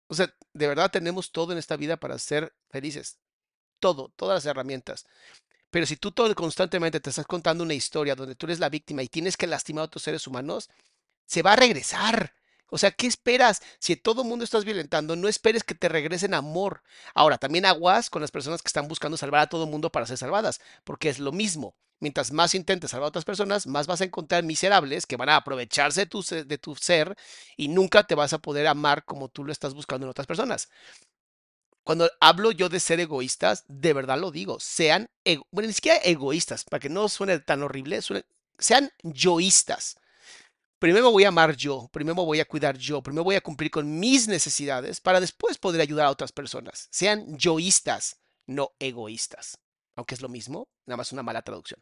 O 0.07 0.15
sea, 0.15 0.33
de 0.53 0.67
verdad 0.67 0.91
tenemos 0.91 1.31
todo 1.31 1.53
en 1.53 1.57
esta 1.57 1.77
vida 1.77 1.97
para 1.97 2.19
ser 2.19 2.53
felices. 2.69 3.19
Todo, 3.79 4.13
todas 4.15 4.37
las 4.37 4.45
herramientas. 4.45 5.05
Pero 5.71 5.85
si 5.85 5.97
tú 5.97 6.11
todo 6.11 6.33
constantemente 6.35 6.99
te 6.99 7.09
estás 7.09 7.25
contando 7.25 7.63
una 7.63 7.73
historia 7.73 8.15
donde 8.15 8.35
tú 8.35 8.45
eres 8.45 8.59
la 8.59 8.69
víctima 8.69 9.01
y 9.01 9.07
tienes 9.07 9.35
que 9.35 9.47
lastimar 9.47 9.81
a 9.81 9.85
otros 9.85 10.03
seres 10.03 10.27
humanos, 10.27 10.69
se 11.25 11.41
va 11.41 11.53
a 11.53 11.55
regresar. 11.55 12.33
O 12.73 12.79
sea, 12.79 12.89
¿qué 12.89 13.05
esperas? 13.05 13.61
Si 13.77 13.95
todo 13.95 14.23
mundo 14.23 14.43
estás 14.43 14.65
violentando, 14.65 15.15
no 15.15 15.27
esperes 15.27 15.63
que 15.63 15.75
te 15.75 15.89
regresen 15.89 16.33
amor. 16.33 16.81
Ahora, 17.13 17.37
también 17.37 17.67
aguas 17.67 18.09
con 18.09 18.23
las 18.23 18.31
personas 18.31 18.63
que 18.63 18.67
están 18.67 18.87
buscando 18.87 19.15
salvar 19.15 19.41
a 19.41 19.47
todo 19.47 19.67
mundo 19.67 19.91
para 19.91 20.07
ser 20.07 20.17
salvadas, 20.17 20.59
porque 20.83 21.09
es 21.09 21.19
lo 21.19 21.31
mismo. 21.31 21.75
Mientras 21.99 22.31
más 22.31 22.55
intentes 22.55 22.89
salvar 22.89 23.05
a 23.05 23.09
otras 23.09 23.25
personas, 23.25 23.67
más 23.67 23.85
vas 23.85 24.01
a 24.01 24.05
encontrar 24.05 24.43
miserables 24.43 25.05
que 25.05 25.17
van 25.17 25.29
a 25.29 25.35
aprovecharse 25.35 26.07
de 26.07 26.57
tu, 26.57 26.75
ser 26.75 27.15
y 27.57 27.67
nunca 27.67 28.05
te 28.05 28.15
vas 28.15 28.33
a 28.33 28.39
poder 28.39 28.65
amar 28.65 29.05
como 29.05 29.29
tú 29.29 29.43
lo 29.43 29.51
estás 29.51 29.75
buscando 29.75 30.07
en 30.07 30.09
otras 30.09 30.25
personas. 30.25 30.67
Cuando 31.83 32.09
hablo 32.19 32.51
yo 32.51 32.69
de 32.69 32.79
ser 32.79 32.99
egoístas, 32.99 33.65
de 33.67 33.93
verdad 33.93 34.17
lo 34.17 34.31
digo, 34.31 34.59
sean, 34.59 35.11
bueno, 35.51 35.67
ni 35.67 35.73
siquiera 35.73 35.99
egoístas, 36.03 36.63
para 36.63 36.79
que 36.79 36.89
no 36.89 37.07
suene 37.07 37.37
tan 37.37 37.61
horrible, 37.61 37.99
sean 38.57 38.91
yoístas. 39.03 39.97
Primero 40.83 41.05
me 41.05 41.11
voy 41.13 41.23
a 41.23 41.29
amar 41.29 41.55
yo, 41.55 41.87
primero 41.93 42.13
me 42.13 42.25
voy 42.25 42.41
a 42.41 42.45
cuidar 42.45 42.77
yo, 42.77 43.01
primero 43.01 43.23
voy 43.23 43.35
a 43.35 43.41
cumplir 43.41 43.71
con 43.71 44.01
mis 44.01 44.27
necesidades 44.27 44.99
para 44.99 45.21
después 45.21 45.57
poder 45.57 45.79
ayudar 45.79 46.07
a 46.07 46.09
otras 46.09 46.33
personas. 46.33 46.89
Sean 46.91 47.37
yoístas, 47.37 48.17
no 48.47 48.73
egoístas. 48.79 49.57
Aunque 49.95 50.13
es 50.13 50.21
lo 50.21 50.27
mismo, 50.27 50.67
nada 50.85 50.97
más 50.97 51.13
una 51.13 51.23
mala 51.23 51.41
traducción. 51.41 51.81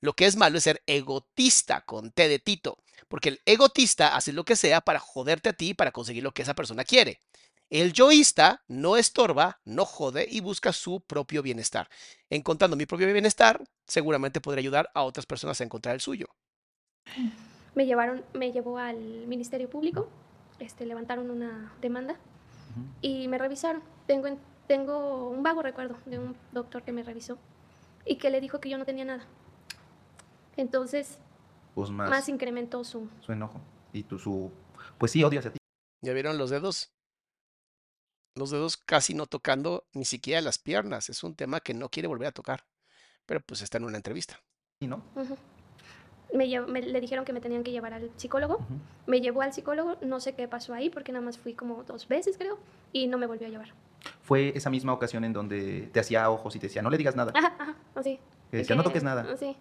Lo 0.00 0.14
que 0.14 0.24
es 0.24 0.36
malo 0.36 0.56
es 0.56 0.64
ser 0.64 0.82
egotista 0.86 1.82
con 1.82 2.10
T 2.10 2.26
de 2.26 2.38
Tito, 2.38 2.78
porque 3.08 3.28
el 3.28 3.40
egotista 3.44 4.16
hace 4.16 4.32
lo 4.32 4.46
que 4.46 4.56
sea 4.56 4.80
para 4.80 4.98
joderte 4.98 5.50
a 5.50 5.52
ti 5.52 5.74
para 5.74 5.92
conseguir 5.92 6.22
lo 6.22 6.32
que 6.32 6.40
esa 6.40 6.54
persona 6.54 6.84
quiere. 6.84 7.20
El 7.68 7.92
yoísta 7.92 8.64
no 8.66 8.96
estorba, 8.96 9.60
no 9.66 9.84
jode 9.84 10.26
y 10.26 10.40
busca 10.40 10.72
su 10.72 11.02
propio 11.02 11.42
bienestar. 11.42 11.90
Encontrando 12.30 12.78
mi 12.78 12.86
propio 12.86 13.12
bienestar, 13.12 13.62
seguramente 13.86 14.40
podré 14.40 14.60
ayudar 14.60 14.90
a 14.94 15.02
otras 15.02 15.26
personas 15.26 15.60
a 15.60 15.64
encontrar 15.64 15.94
el 15.94 16.00
suyo. 16.00 16.34
Me 17.78 17.86
llevaron, 17.86 18.24
me 18.34 18.50
llevó 18.50 18.78
al 18.78 18.98
Ministerio 19.28 19.70
Público, 19.70 20.08
este, 20.58 20.84
levantaron 20.84 21.30
una 21.30 21.72
demanda 21.80 22.16
y 23.02 23.28
me 23.28 23.38
revisaron. 23.38 23.82
Tengo, 24.08 24.26
en- 24.26 24.40
tengo 24.66 25.28
un 25.28 25.44
vago 25.44 25.62
recuerdo 25.62 25.96
de 26.04 26.18
un 26.18 26.34
doctor 26.50 26.82
que 26.82 26.90
me 26.90 27.04
revisó 27.04 27.38
y 28.04 28.16
que 28.16 28.30
le 28.30 28.40
dijo 28.40 28.58
que 28.58 28.68
yo 28.68 28.78
no 28.78 28.84
tenía 28.84 29.04
nada. 29.04 29.24
Entonces, 30.56 31.20
Pues 31.76 31.88
más, 31.90 32.10
más 32.10 32.28
incrementó 32.28 32.82
su... 32.82 33.08
su 33.20 33.30
enojo. 33.30 33.60
Y 33.92 34.02
tu, 34.02 34.18
su... 34.18 34.50
Pues 34.98 35.12
sí, 35.12 35.22
odias 35.22 35.46
a 35.46 35.52
ti. 35.52 35.58
¿Ya 36.02 36.12
vieron 36.14 36.36
los 36.36 36.50
dedos? 36.50 36.90
Los 38.34 38.50
dedos 38.50 38.76
casi 38.76 39.14
no 39.14 39.26
tocando 39.26 39.84
ni 39.92 40.04
siquiera 40.04 40.40
las 40.40 40.58
piernas. 40.58 41.10
Es 41.10 41.22
un 41.22 41.36
tema 41.36 41.60
que 41.60 41.74
no 41.74 41.90
quiere 41.90 42.08
volver 42.08 42.26
a 42.26 42.32
tocar. 42.32 42.64
Pero 43.24 43.40
pues 43.40 43.62
está 43.62 43.78
en 43.78 43.84
una 43.84 43.98
entrevista. 43.98 44.40
¿no? 44.80 44.96
Ujú. 45.14 45.36
Me, 46.32 46.46
me- 46.60 46.82
le 46.82 47.00
dijeron 47.00 47.24
que 47.24 47.32
me 47.32 47.40
tenían 47.40 47.62
que 47.64 47.70
llevar 47.72 47.94
al 47.94 48.10
psicólogo. 48.16 48.58
Me 49.06 49.20
llevó 49.20 49.42
al 49.42 49.52
psicólogo, 49.52 49.96
no 50.02 50.20
sé 50.20 50.34
qué 50.34 50.46
pasó 50.48 50.74
ahí, 50.74 50.90
porque 50.90 51.10
nada 51.12 51.24
más 51.24 51.38
fui 51.38 51.54
como 51.54 51.84
dos 51.84 52.06
veces, 52.08 52.36
creo, 52.36 52.58
y 52.92 53.06
no 53.06 53.16
me 53.18 53.26
volvió 53.26 53.46
a 53.46 53.50
llevar. 53.50 53.72
Fue 54.22 54.52
esa 54.56 54.68
misma 54.70 54.92
ocasión 54.92 55.24
en 55.24 55.32
donde 55.32 55.88
te 55.92 56.00
hacía 56.00 56.28
ojos 56.30 56.54
y 56.54 56.58
te 56.58 56.66
decía, 56.66 56.82
no 56.82 56.90
le 56.90 56.98
digas 56.98 57.16
nada. 57.16 57.32
Ajá, 57.34 57.54
ajá, 57.58 57.76
así. 57.94 58.20
Que 58.50 58.58
decía, 58.58 58.76
no 58.76 58.82
toques 58.82 59.02
nada. 59.02 59.36
Sí. 59.36 59.56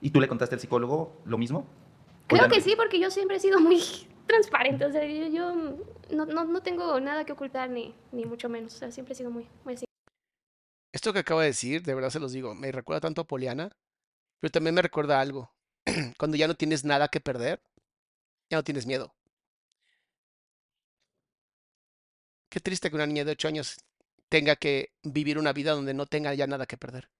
¿Y 0.00 0.10
tú 0.10 0.20
le 0.20 0.28
contaste 0.28 0.54
al 0.54 0.60
psicólogo 0.60 1.16
lo 1.24 1.38
mismo? 1.38 1.60
¿O 1.60 2.34
Creo 2.36 2.48
que 2.48 2.60
sí, 2.60 2.74
porque 2.76 2.98
yo 3.00 3.10
siempre 3.10 3.36
he 3.36 3.40
sido 3.40 3.58
muy 3.60 3.80
transparente. 4.26 4.84
O 4.84 4.92
sea, 4.92 5.04
yo, 5.06 5.26
yo 5.28 5.54
no, 6.12 6.26
no, 6.26 6.44
no 6.44 6.60
tengo 6.62 7.00
nada 7.00 7.24
que 7.24 7.32
ocultar, 7.32 7.70
ni, 7.70 7.94
ni 8.12 8.24
mucho 8.26 8.48
menos. 8.48 8.74
O 8.74 8.78
sea, 8.78 8.90
siempre 8.90 9.14
he 9.14 9.16
sido 9.16 9.30
muy, 9.30 9.46
muy 9.64 9.74
así. 9.74 9.86
Esto 10.92 11.12
que 11.12 11.20
acabo 11.20 11.40
de 11.40 11.46
decir, 11.46 11.82
de 11.82 11.94
verdad 11.94 12.10
se 12.10 12.20
los 12.20 12.32
digo, 12.32 12.54
me 12.54 12.70
recuerda 12.70 13.00
tanto 13.00 13.22
a 13.22 13.26
Poliana, 13.26 13.70
pero 14.40 14.50
también 14.50 14.74
me 14.74 14.82
recuerda 14.82 15.20
algo. 15.20 15.50
Cuando 16.18 16.36
ya 16.36 16.46
no 16.48 16.54
tienes 16.54 16.84
nada 16.84 17.08
que 17.08 17.20
perder, 17.20 17.60
ya 18.50 18.58
no 18.58 18.64
tienes 18.64 18.86
miedo. 18.86 19.14
Qué 22.48 22.60
triste 22.60 22.90
que 22.90 22.96
una 22.96 23.06
niña 23.06 23.24
de 23.24 23.32
8 23.32 23.48
años 23.48 23.76
tenga 24.28 24.56
que 24.56 24.92
vivir 25.02 25.38
una 25.38 25.52
vida 25.52 25.72
donde 25.72 25.94
no 25.94 26.06
tenga 26.06 26.34
ya 26.34 26.46
nada 26.46 26.66
que 26.66 26.76
perder. 26.76 27.10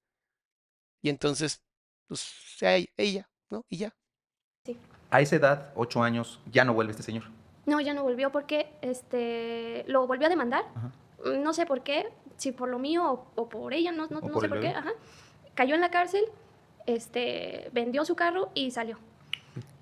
Y 1.03 1.09
entonces, 1.09 1.63
pues, 2.07 2.21
sea 2.21 2.77
ella- 2.77 2.91
ella, 2.97 3.31
¿no? 3.51 3.65
Y 3.69 3.79
ya. 3.79 3.95
A 5.11 5.21
esa 5.21 5.37
edad, 5.37 5.73
ocho 5.75 6.03
años, 6.03 6.41
ya 6.51 6.65
no 6.65 6.73
vuelve 6.75 6.93
este 6.93 7.03
señor. 7.03 7.25
No, 7.67 7.81
ya 7.81 7.93
no 7.95 8.03
volvió 8.03 8.33
porque 8.33 8.73
este, 8.83 9.85
lo 9.87 10.07
volvió 10.07 10.27
a 10.27 10.31
demandar. 10.31 10.65
Ajá. 10.75 10.93
No 11.39 11.53
sé 11.53 11.67
por 11.67 11.83
qué, 11.83 12.09
si 12.37 12.53
por 12.53 12.69
lo 12.69 12.79
mío 12.79 13.05
o, 13.11 13.33
o 13.43 13.49
por 13.49 13.73
ella, 13.75 13.93
no, 13.93 14.07
no, 14.09 14.19
O 14.19 14.23
no 14.23 14.33
por 14.33 14.41
sé 14.41 14.47
el 14.47 14.51
por 14.53 14.61
qué. 14.61 14.69
Ajá. 14.69 14.91
Cayó 15.55 15.75
en 15.75 15.81
la 15.83 15.91
cárcel, 15.91 16.25
este, 16.87 17.71
vendió 17.73 18.05
su 18.05 18.15
carro 18.17 18.51
y 18.55 18.71
salió. 18.71 18.99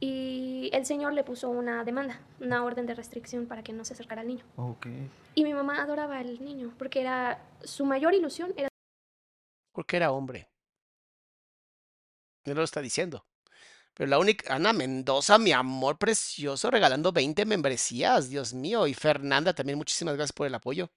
Y 0.01 0.71
el 0.73 0.87
señor 0.87 1.13
le 1.13 1.25
puso 1.25 1.51
una 1.51 1.85
demanda, 1.85 2.21
una 2.41 2.65
orden 2.65 2.87
de 2.87 2.95
restricción 2.95 3.47
para 3.47 3.63
que 3.63 3.73
no 3.73 3.85
se 3.85 3.93
acercara 3.93 4.23
al 4.23 4.29
niño. 4.29 4.45
Ok. 4.57 4.87
Y 5.35 5.45
mi 5.45 5.53
mamá 5.55 5.83
adoraba 5.83 6.19
al 6.19 6.43
niño 6.45 6.73
porque 6.79 7.01
era 7.03 7.43
su 7.63 7.85
mayor 7.85 8.15
ilusión 8.15 8.53
era 8.57 8.69
Porque 9.73 9.97
era 9.97 10.11
hombre. 10.11 10.49
No 12.47 12.55
lo 12.55 12.63
está 12.65 12.81
diciendo. 12.81 13.25
Pero 13.95 14.09
la 14.09 14.19
única, 14.19 14.55
Ana 14.55 14.73
Mendoza, 14.73 15.37
mi 15.39 15.53
amor 15.53 15.99
precioso, 15.99 16.71
regalando 16.71 17.13
20 17.13 17.45
membresías, 17.45 18.31
Dios 18.31 18.55
mío. 18.55 18.87
Y 18.87 18.95
Fernanda 18.95 19.53
también, 19.53 19.77
muchísimas 19.77 20.15
gracias 20.15 20.33
por 20.33 20.47
el 20.47 20.55
apoyo. 20.55 20.91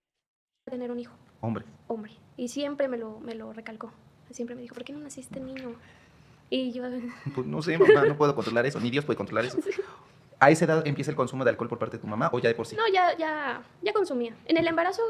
tener 0.63 0.89
un 0.89 0.99
hijo, 0.99 1.13
Hombre. 1.41 1.65
hombre. 1.87 2.13
Y 2.37 2.47
siempre 2.47 2.87
me 2.87 2.97
lo, 2.97 3.19
me 3.19 3.35
lo 3.35 3.51
recalcó. 3.51 3.91
Siempre 4.34 4.55
me 4.55 4.61
dijo, 4.63 4.73
¿por 4.75 4.84
qué 4.84 4.91
no 4.93 4.99
naciste 4.99 5.39
niño? 5.39 5.75
Y 6.49 6.71
yo, 6.73 6.84
Pues 7.36 7.47
no 7.47 7.61
sé, 7.61 7.77
mamá, 7.77 8.05
no 8.05 8.17
puedo 8.17 8.36
controlar 8.36 8.65
eso, 8.65 8.79
ni 8.79 8.89
Dios 8.89 9.05
puede 9.05 9.17
controlar 9.17 9.45
eso. 9.45 9.57
¿A 10.39 10.51
esa 10.51 10.65
edad 10.65 10.86
empieza 10.86 11.09
el 11.09 11.15
consumo 11.15 11.45
de 11.45 11.51
alcohol 11.51 11.69
por 11.69 11.79
parte 11.79 11.95
de 11.97 12.01
tu 12.01 12.07
mamá 12.07 12.29
o 12.34 12.39
ya 12.39 12.49
de 12.49 12.55
por 12.55 12.65
sí? 12.67 12.75
no, 12.75 12.84
ya, 12.93 13.17
ya, 13.17 13.61
ya 13.81 13.93
consumía. 13.93 14.36
En 14.45 14.57
el 14.57 14.67
embarazo, 14.67 15.01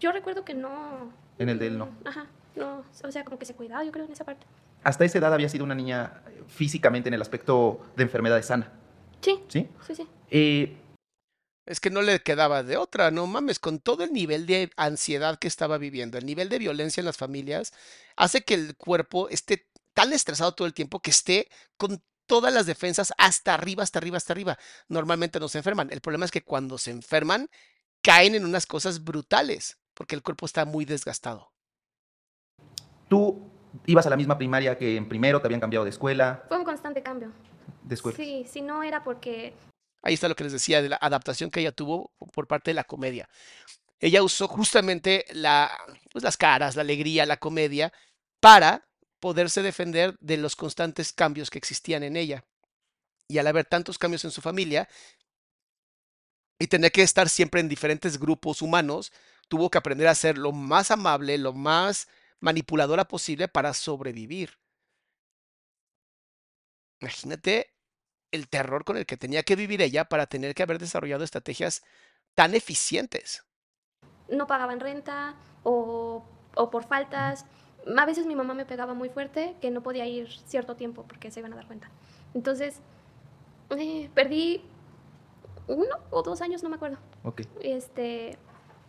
yo 0.00 0.10
recuerdo 0.10 0.44
que 0.44 0.54
no. 0.54 1.12
En 1.38 1.48
el 1.48 1.58
de 1.60 1.68
él 1.68 1.78
no. 1.78 1.88
Ajá, 2.04 2.26
no. 2.56 2.82
O 3.04 3.12
sea, 3.12 3.24
como 3.24 3.38
que 3.38 3.44
se 3.44 3.54
cuidaba, 3.54 3.84
yo 3.84 3.92
creo, 3.92 4.04
en 4.04 4.10
esa 4.12 4.24
parte. 4.24 4.44
Hasta 4.82 5.04
esa 5.04 5.18
edad 5.18 5.32
había 5.32 5.48
sido 5.48 5.64
una 5.64 5.76
niña 5.76 6.22
físicamente 6.48 7.08
en 7.08 7.14
el 7.14 7.22
aspecto 7.22 7.80
de 7.96 8.02
enfermedad 8.02 8.42
sana, 8.42 8.72
Sí, 9.20 9.38
¿sí? 9.48 9.68
sí, 9.86 9.94
sí. 9.94 10.08
Eh, 10.30 10.76
Es 11.70 11.78
que 11.78 11.88
no 11.88 12.02
le 12.02 12.20
quedaba 12.20 12.64
de 12.64 12.76
otra, 12.76 13.12
no 13.12 13.28
mames, 13.28 13.60
con 13.60 13.78
todo 13.78 14.02
el 14.02 14.12
nivel 14.12 14.44
de 14.44 14.72
ansiedad 14.76 15.38
que 15.38 15.46
estaba 15.46 15.78
viviendo, 15.78 16.18
el 16.18 16.26
nivel 16.26 16.48
de 16.48 16.58
violencia 16.58 17.00
en 17.00 17.04
las 17.04 17.16
familias, 17.16 17.72
hace 18.16 18.42
que 18.42 18.54
el 18.54 18.76
cuerpo 18.76 19.28
esté 19.28 19.68
tan 19.94 20.12
estresado 20.12 20.52
todo 20.52 20.66
el 20.66 20.74
tiempo 20.74 20.98
que 20.98 21.10
esté 21.12 21.48
con 21.76 22.02
todas 22.26 22.52
las 22.52 22.66
defensas 22.66 23.12
hasta 23.18 23.54
arriba, 23.54 23.84
hasta 23.84 24.00
arriba, 24.00 24.16
hasta 24.16 24.32
arriba. 24.32 24.58
Normalmente 24.88 25.38
no 25.38 25.46
se 25.46 25.58
enferman. 25.58 25.90
El 25.92 26.00
problema 26.00 26.24
es 26.24 26.32
que 26.32 26.42
cuando 26.42 26.76
se 26.76 26.90
enferman, 26.90 27.48
caen 28.02 28.34
en 28.34 28.44
unas 28.44 28.66
cosas 28.66 29.04
brutales, 29.04 29.78
porque 29.94 30.16
el 30.16 30.22
cuerpo 30.24 30.46
está 30.46 30.64
muy 30.64 30.84
desgastado. 30.84 31.52
tú 33.08 33.48
ibas 33.86 34.04
a 34.06 34.10
la 34.10 34.16
misma 34.16 34.36
primaria 34.36 34.76
que 34.76 34.96
en 34.96 35.08
primero, 35.08 35.40
te 35.40 35.46
habían 35.46 35.60
cambiado 35.60 35.84
de 35.84 35.90
escuela, 35.90 36.42
Fue 36.48 36.58
un 36.58 36.64
constante 36.64 37.00
cambio. 37.00 37.30
de 37.84 37.94
escuela. 37.94 38.16
Sí, 38.16 38.44
si 38.50 38.60
no 38.60 38.82
era 38.82 39.04
porque 39.04 39.54
Ahí 40.02 40.14
está 40.14 40.28
lo 40.28 40.36
que 40.36 40.44
les 40.44 40.52
decía 40.52 40.82
de 40.82 40.88
la 40.88 40.98
adaptación 41.00 41.50
que 41.50 41.60
ella 41.60 41.72
tuvo 41.72 42.12
por 42.32 42.46
parte 42.46 42.70
de 42.70 42.74
la 42.74 42.84
comedia. 42.84 43.28
Ella 43.98 44.22
usó 44.22 44.48
justamente 44.48 45.26
pues, 46.12 46.24
las 46.24 46.36
caras, 46.36 46.74
la 46.76 46.82
alegría, 46.82 47.26
la 47.26 47.36
comedia, 47.36 47.92
para 48.40 48.88
poderse 49.20 49.62
defender 49.62 50.16
de 50.20 50.38
los 50.38 50.56
constantes 50.56 51.12
cambios 51.12 51.50
que 51.50 51.58
existían 51.58 52.02
en 52.02 52.16
ella. 52.16 52.44
Y 53.28 53.38
al 53.38 53.46
haber 53.46 53.66
tantos 53.66 53.98
cambios 53.98 54.24
en 54.24 54.30
su 54.30 54.40
familia 54.40 54.88
y 56.58 56.66
tener 56.66 56.92
que 56.92 57.02
estar 57.02 57.28
siempre 57.28 57.60
en 57.60 57.68
diferentes 57.68 58.18
grupos 58.18 58.62
humanos, 58.62 59.12
tuvo 59.48 59.70
que 59.70 59.78
aprender 59.78 60.08
a 60.08 60.14
ser 60.14 60.38
lo 60.38 60.52
más 60.52 60.90
amable, 60.90 61.36
lo 61.36 61.52
más 61.52 62.08
manipuladora 62.40 63.06
posible 63.06 63.48
para 63.48 63.74
sobrevivir. 63.74 64.58
Imagínate 67.00 67.74
el 68.32 68.48
terror 68.48 68.84
con 68.84 68.96
el 68.96 69.06
que 69.06 69.16
tenía 69.16 69.42
que 69.42 69.56
vivir 69.56 69.82
ella 69.82 70.04
para 70.06 70.26
tener 70.26 70.54
que 70.54 70.62
haber 70.62 70.78
desarrollado 70.78 71.24
estrategias 71.24 71.82
tan 72.34 72.54
eficientes. 72.54 73.44
no 74.28 74.46
pagaban 74.46 74.80
renta 74.80 75.34
o, 75.64 76.24
o 76.54 76.70
por 76.70 76.84
faltas. 76.84 77.46
A 77.96 78.06
veces 78.06 78.26
mi 78.26 78.36
mamá 78.36 78.54
me 78.54 78.66
pegaba 78.66 78.94
muy 78.94 79.08
fuerte 79.08 79.56
que 79.60 79.70
no 79.70 79.82
podía 79.82 80.06
ir 80.06 80.28
cierto 80.46 80.76
tiempo 80.76 81.04
porque 81.06 81.30
se 81.30 81.40
iban 81.40 81.52
a 81.52 81.56
dar 81.56 81.66
cuenta. 81.66 81.90
Entonces, 82.34 82.82
eh, 83.70 84.10
perdí 84.14 84.62
uno 85.66 85.96
o 86.10 86.22
dos 86.22 86.40
años, 86.42 86.62
no 86.62 86.68
me 86.68 86.76
acuerdo. 86.76 86.98
Ok. 87.22 87.42
Este, 87.60 88.38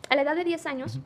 a 0.10 0.16
la 0.16 0.24
edad 0.24 0.36
de 0.36 0.44
10 0.44 0.66
años, 0.68 1.00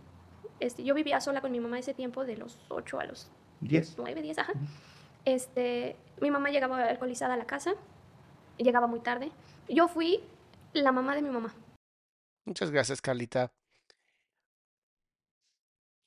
este, 0.59 0.83
yo 0.83 0.93
vivía 0.95 1.21
sola 1.21 1.41
con 1.41 1.51
mi 1.51 1.59
mamá 1.59 1.79
ese 1.79 1.93
tiempo, 1.93 2.25
de 2.25 2.37
los 2.37 2.59
8 2.69 2.99
a 2.99 3.05
los 3.05 3.31
Diez. 3.59 3.97
9, 3.97 4.21
10, 4.21 4.37
ajá. 4.39 4.53
Este, 5.25 5.97
mi 6.21 6.31
mamá 6.31 6.49
llegaba 6.49 6.83
alcoholizada 6.85 7.33
a 7.33 7.37
la 7.37 7.45
casa, 7.47 7.75
llegaba 8.57 8.87
muy 8.87 8.99
tarde. 8.99 9.31
Yo 9.67 9.87
fui 9.87 10.21
la 10.73 10.91
mamá 10.91 11.15
de 11.15 11.21
mi 11.21 11.29
mamá. 11.29 11.53
Muchas 12.45 12.71
gracias, 12.71 13.01
Carlita. 13.01 13.51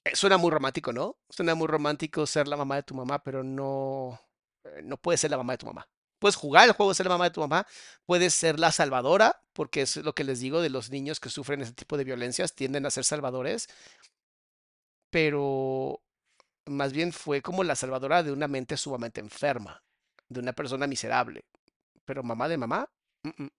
Eh, 0.04 0.14
Suena 0.14 0.36
muy 0.36 0.50
romántico, 0.50 0.92
¿no? 0.92 1.16
Suena 1.28 1.54
muy 1.54 1.66
romántico 1.66 2.26
ser 2.26 2.48
la 2.48 2.56
mamá 2.56 2.76
de 2.76 2.82
tu 2.82 2.94
mamá, 2.94 3.22
pero 3.22 3.42
no, 3.42 4.20
eh, 4.64 4.82
no 4.84 4.96
puedes 4.96 5.20
ser 5.20 5.30
la 5.30 5.36
mamá 5.36 5.54
de 5.54 5.58
tu 5.58 5.66
mamá. 5.66 5.88
Puedes 6.18 6.36
jugar 6.36 6.66
el 6.68 6.74
juego 6.74 6.90
de 6.90 6.96
ser 6.96 7.06
la 7.06 7.12
mamá 7.12 7.24
de 7.24 7.30
tu 7.30 7.40
mamá, 7.40 7.66
puedes 8.04 8.34
ser 8.34 8.58
la 8.58 8.72
salvadora, 8.72 9.40
porque 9.52 9.82
es 9.82 9.96
lo 9.96 10.14
que 10.14 10.24
les 10.24 10.40
digo 10.40 10.60
de 10.60 10.70
los 10.70 10.90
niños 10.90 11.20
que 11.20 11.30
sufren 11.30 11.60
ese 11.60 11.72
tipo 11.72 11.96
de 11.96 12.04
violencias, 12.04 12.54
tienden 12.54 12.86
a 12.86 12.90
ser 12.90 13.04
salvadores, 13.04 13.68
pero 15.10 16.02
más 16.66 16.92
bien 16.92 17.12
fue 17.12 17.40
como 17.42 17.64
la 17.64 17.76
salvadora 17.76 18.22
de 18.22 18.32
una 18.32 18.48
mente 18.48 18.76
sumamente 18.76 19.20
enferma, 19.20 19.82
de 20.28 20.40
una 20.40 20.52
persona 20.52 20.86
miserable. 20.86 21.44
Pero 22.08 22.22
mamá 22.22 22.48
de 22.48 22.56
mamá, 22.56 22.88
mm, 23.22 23.42
mm. 23.44 23.50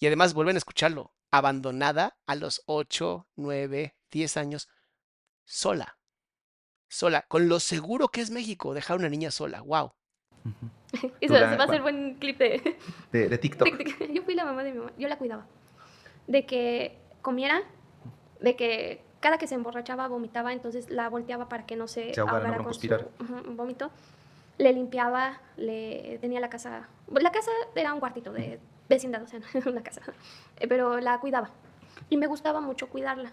Y 0.00 0.06
además 0.08 0.34
vuelven 0.34 0.56
a 0.56 0.58
escucharlo, 0.58 1.14
abandonada 1.30 2.18
a 2.26 2.34
los 2.34 2.60
8, 2.66 3.28
9, 3.36 3.94
10 4.10 4.36
años, 4.36 4.68
sola. 5.44 5.96
Sola, 6.88 7.22
con 7.28 7.48
lo 7.48 7.60
seguro 7.60 8.08
que 8.08 8.20
es 8.20 8.30
México, 8.32 8.74
dejar 8.74 8.96
a 8.96 8.98
una 8.98 9.08
niña 9.08 9.30
sola. 9.30 9.60
Wow. 9.62 9.92
Eso 11.20 11.34
la- 11.34 11.56
va 11.56 11.64
a 11.64 11.68
ser 11.68 11.82
buen 11.82 12.16
clip 12.16 12.36
de, 12.38 12.76
De, 13.12 13.28
de 13.28 13.38
TikTok. 13.38 13.68
de- 13.68 14.06
de- 14.06 14.12
Yo 14.14 14.22
fui 14.24 14.34
la 14.34 14.44
mamá 14.44 14.64
de 14.64 14.72
mi 14.72 14.78
mamá, 14.80 14.92
yo 14.98 15.06
la 15.06 15.16
cuidaba. 15.16 15.46
De 16.26 16.46
que 16.46 16.98
comiera, 17.22 17.62
de 18.40 18.56
que 18.56 19.04
cada 19.20 19.38
que 19.38 19.46
se 19.46 19.54
emborrachaba 19.54 20.08
vomitaba, 20.08 20.52
entonces 20.52 20.90
la 20.90 21.08
volteaba 21.08 21.48
para 21.48 21.64
que 21.64 21.76
no 21.76 21.86
se, 21.86 22.12
Se 22.12 22.20
ahogara, 22.20 22.56
no 22.56 22.64
con 22.64 22.74
su 22.74 22.88
vómito. 23.54 23.92
Le 24.58 24.72
limpiaba, 24.72 25.40
le 25.56 26.18
tenía 26.20 26.40
la 26.40 26.50
casa. 26.50 26.88
La 27.10 27.30
casa 27.30 27.50
era 27.74 27.92
un 27.92 28.00
cuartito 28.00 28.32
de 28.32 28.58
vecindad, 28.88 29.22
o 29.22 29.26
sea, 29.26 29.40
una 29.66 29.82
casa. 29.82 30.00
Eh, 30.58 30.68
Pero 30.68 30.98
la 31.00 31.20
cuidaba. 31.20 31.50
Y 32.08 32.16
me 32.16 32.26
gustaba 32.26 32.60
mucho 32.60 32.88
cuidarla. 32.88 33.32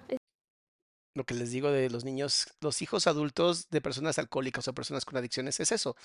Lo 1.15 1.25
que 1.25 1.35
les 1.35 1.51
digo 1.51 1.71
de 1.71 1.89
los 1.89 2.03
niños, 2.05 2.47
los 2.59 2.81
hijos 2.81 3.05
adultos 3.05 3.69
de 3.69 3.81
personas 3.81 4.17
alcohólicas 4.17 4.67
o 4.67 4.73
personas 4.73 5.05
con 5.05 5.17
adicciones 5.17 5.59
es 5.59 5.71
eso. 5.71 5.95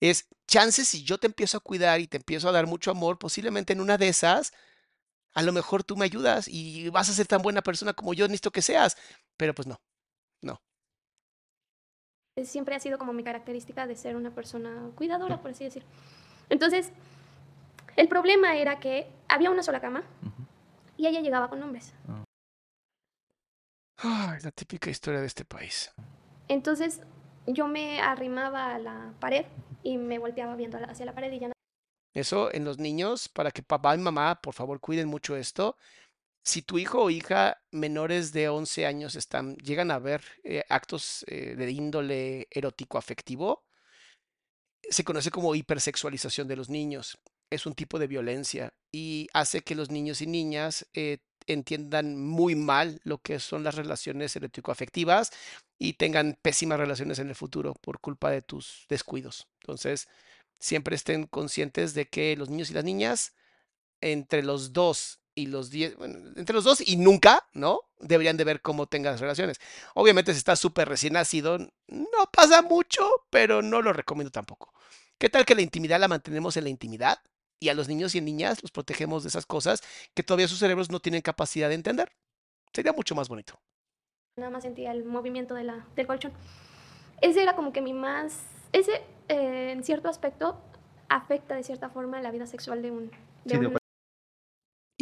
Es 0.00 0.28
chances 0.46 0.88
si 0.88 1.02
yo 1.02 1.18
te 1.18 1.26
empiezo 1.26 1.56
a 1.58 1.60
cuidar 1.60 2.00
y 2.00 2.06
te 2.06 2.18
empiezo 2.18 2.48
a 2.48 2.52
dar 2.52 2.66
mucho 2.66 2.90
amor, 2.90 3.18
posiblemente 3.18 3.72
en 3.72 3.80
una 3.80 3.98
de 3.98 4.08
esas, 4.08 4.52
a 5.34 5.42
lo 5.42 5.52
mejor 5.52 5.82
tú 5.82 5.96
me 5.96 6.04
ayudas 6.04 6.46
y 6.48 6.88
vas 6.90 7.08
a 7.08 7.12
ser 7.12 7.26
tan 7.26 7.42
buena 7.42 7.62
persona 7.62 7.92
como 7.94 8.14
yo 8.14 8.26
necesito 8.26 8.52
que 8.52 8.62
seas. 8.62 8.96
Pero 9.36 9.54
pues 9.54 9.66
no, 9.66 9.80
no. 10.42 10.62
Siempre 12.40 12.74
ha 12.74 12.80
sido 12.80 12.96
como 12.96 13.12
mi 13.12 13.22
característica 13.22 13.86
de 13.86 13.94
ser 13.94 14.16
una 14.16 14.30
persona 14.30 14.90
cuidadora, 14.94 15.42
por 15.42 15.50
así 15.50 15.64
decir. 15.64 15.84
Entonces, 16.48 16.90
el 17.96 18.08
problema 18.08 18.56
era 18.56 18.80
que 18.80 19.06
había 19.28 19.50
una 19.50 19.62
sola 19.62 19.80
cama 19.80 20.02
y 20.96 21.06
ella 21.06 21.20
llegaba 21.20 21.50
con 21.50 21.62
hombres. 21.62 21.92
Ay, 23.98 24.38
la 24.42 24.50
típica 24.50 24.88
historia 24.88 25.20
de 25.20 25.26
este 25.26 25.44
país. 25.44 25.92
Entonces, 26.48 27.02
yo 27.46 27.68
me 27.68 28.00
arrimaba 28.00 28.74
a 28.74 28.78
la 28.78 29.12
pared 29.20 29.44
y 29.82 29.98
me 29.98 30.18
volteaba 30.18 30.56
viendo 30.56 30.78
hacia 30.78 31.04
la 31.04 31.14
pared 31.14 31.30
y 31.32 31.38
ya 31.38 31.48
no. 31.48 31.52
Eso 32.14 32.52
en 32.52 32.64
los 32.64 32.78
niños, 32.78 33.28
para 33.28 33.50
que 33.50 33.62
papá 33.62 33.94
y 33.94 33.98
mamá, 33.98 34.40
por 34.40 34.54
favor, 34.54 34.80
cuiden 34.80 35.08
mucho 35.08 35.36
esto. 35.36 35.76
Si 36.44 36.62
tu 36.62 36.78
hijo 36.78 37.02
o 37.02 37.10
hija 37.10 37.62
menores 37.70 38.32
de 38.32 38.48
11 38.48 38.86
años 38.86 39.16
llegan 39.62 39.90
a 39.90 39.98
ver 39.98 40.22
eh, 40.42 40.64
actos 40.68 41.24
eh, 41.28 41.54
de 41.56 41.70
índole 41.70 42.48
erótico 42.50 42.98
afectivo, 42.98 43.64
se 44.82 45.04
conoce 45.04 45.30
como 45.30 45.54
hipersexualización 45.54 46.48
de 46.48 46.56
los 46.56 46.68
niños. 46.68 47.18
Es 47.50 47.66
un 47.66 47.74
tipo 47.74 47.98
de 47.98 48.08
violencia 48.08 48.74
y 48.90 49.28
hace 49.32 49.62
que 49.62 49.76
los 49.76 49.90
niños 49.90 50.20
y 50.20 50.26
niñas 50.26 50.86
eh, 50.94 51.18
entiendan 51.46 52.16
muy 52.16 52.56
mal 52.56 53.00
lo 53.04 53.18
que 53.18 53.38
son 53.38 53.62
las 53.62 53.76
relaciones 53.76 54.34
erótico-afectivas 54.34 55.30
y 55.78 55.94
tengan 55.94 56.38
pésimas 56.42 56.78
relaciones 56.78 57.20
en 57.20 57.28
el 57.28 57.34
futuro 57.36 57.74
por 57.74 58.00
culpa 58.00 58.30
de 58.30 58.42
tus 58.42 58.86
descuidos. 58.88 59.48
Entonces, 59.60 60.08
siempre 60.58 60.96
estén 60.96 61.26
conscientes 61.26 61.94
de 61.94 62.08
que 62.08 62.36
los 62.36 62.50
niños 62.50 62.70
y 62.70 62.74
las 62.74 62.84
niñas, 62.84 63.34
entre 64.00 64.42
los 64.42 64.72
2 64.72 65.21
y 65.34 65.46
los 65.46 65.70
10, 65.70 65.96
bueno, 65.96 66.30
entre 66.36 66.54
los 66.54 66.64
2 66.64 66.88
y 66.88 66.96
nunca, 66.96 67.46
¿no? 67.52 67.80
Deberían 67.98 68.36
de 68.36 68.44
ver 68.44 68.60
cómo 68.60 68.86
tengan 68.86 69.12
las 69.12 69.20
relaciones. 69.20 69.58
Obviamente, 69.94 70.32
si 70.32 70.38
está 70.38 70.56
súper 70.56 70.88
recién 70.88 71.14
nacido, 71.14 71.58
no 71.58 72.30
pasa 72.32 72.62
mucho, 72.62 73.08
pero 73.30 73.62
no 73.62 73.80
lo 73.82 73.92
recomiendo 73.92 74.30
tampoco. 74.30 74.72
¿Qué 75.18 75.28
tal 75.28 75.44
que 75.44 75.54
la 75.54 75.62
intimidad 75.62 76.00
la 76.00 76.08
mantenemos 76.08 76.56
en 76.56 76.64
la 76.64 76.70
intimidad? 76.70 77.18
Y 77.60 77.68
a 77.68 77.74
los 77.74 77.88
niños 77.88 78.14
y 78.14 78.20
niñas 78.20 78.60
los 78.62 78.72
protegemos 78.72 79.22
de 79.22 79.28
esas 79.28 79.46
cosas 79.46 79.82
que 80.14 80.22
todavía 80.22 80.48
sus 80.48 80.58
cerebros 80.58 80.90
no 80.90 81.00
tienen 81.00 81.22
capacidad 81.22 81.68
de 81.68 81.76
entender. 81.76 82.12
Sería 82.72 82.92
mucho 82.92 83.14
más 83.14 83.28
bonito. 83.28 83.60
Nada 84.36 84.50
más 84.50 84.64
sentía 84.64 84.90
el 84.92 85.04
movimiento 85.04 85.54
de 85.54 85.64
la, 85.64 85.86
del 85.94 86.06
colchón. 86.06 86.32
Ese 87.20 87.42
era 87.42 87.54
como 87.54 87.72
que 87.72 87.80
mi 87.80 87.92
más... 87.92 88.40
Ese, 88.72 89.02
eh, 89.28 89.70
en 89.70 89.84
cierto 89.84 90.08
aspecto, 90.08 90.60
afecta 91.08 91.54
de 91.54 91.62
cierta 91.62 91.90
forma 91.90 92.20
la 92.20 92.30
vida 92.30 92.46
sexual 92.46 92.82
de 92.82 92.90
un, 92.90 93.10
de 93.44 93.54
Sí, 93.54 93.58
de 93.58 93.66
un 93.66 93.81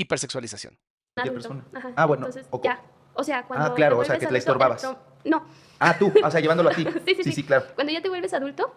Hipersexualización. 0.01 0.79
adulto. 1.17 1.35
persona. 1.35 1.65
Ajá. 1.75 1.93
Ah, 1.97 2.07
bueno, 2.07 2.27
Entonces, 2.27 2.51
ya. 2.63 2.81
O 3.15 3.25
sea, 3.25 3.45
cuando 3.45 3.75
claro, 3.75 3.97
te 3.97 4.03
o 4.03 4.05
sea, 4.05 4.15
que 4.19 4.27
vuelves 4.27 4.29
te 4.29 4.33
la 4.33 4.39
estorbabas. 4.39 4.97
No, 5.25 5.45
Ah, 5.79 5.97
tú, 5.99 6.13
o 6.25 6.31
sea, 6.31 6.41
llevándolo 6.41 6.71
a 6.71 6.73
ti. 6.73 6.85
Sí, 7.07 7.15
sí, 7.15 7.15
sí, 7.17 7.23
sí. 7.25 7.33
sí, 7.33 7.43
claro. 7.45 7.67
cuando 7.75 7.93
ya 7.93 8.01
te 8.01 8.09
vuelves 8.09 8.33
adulto, 8.33 8.75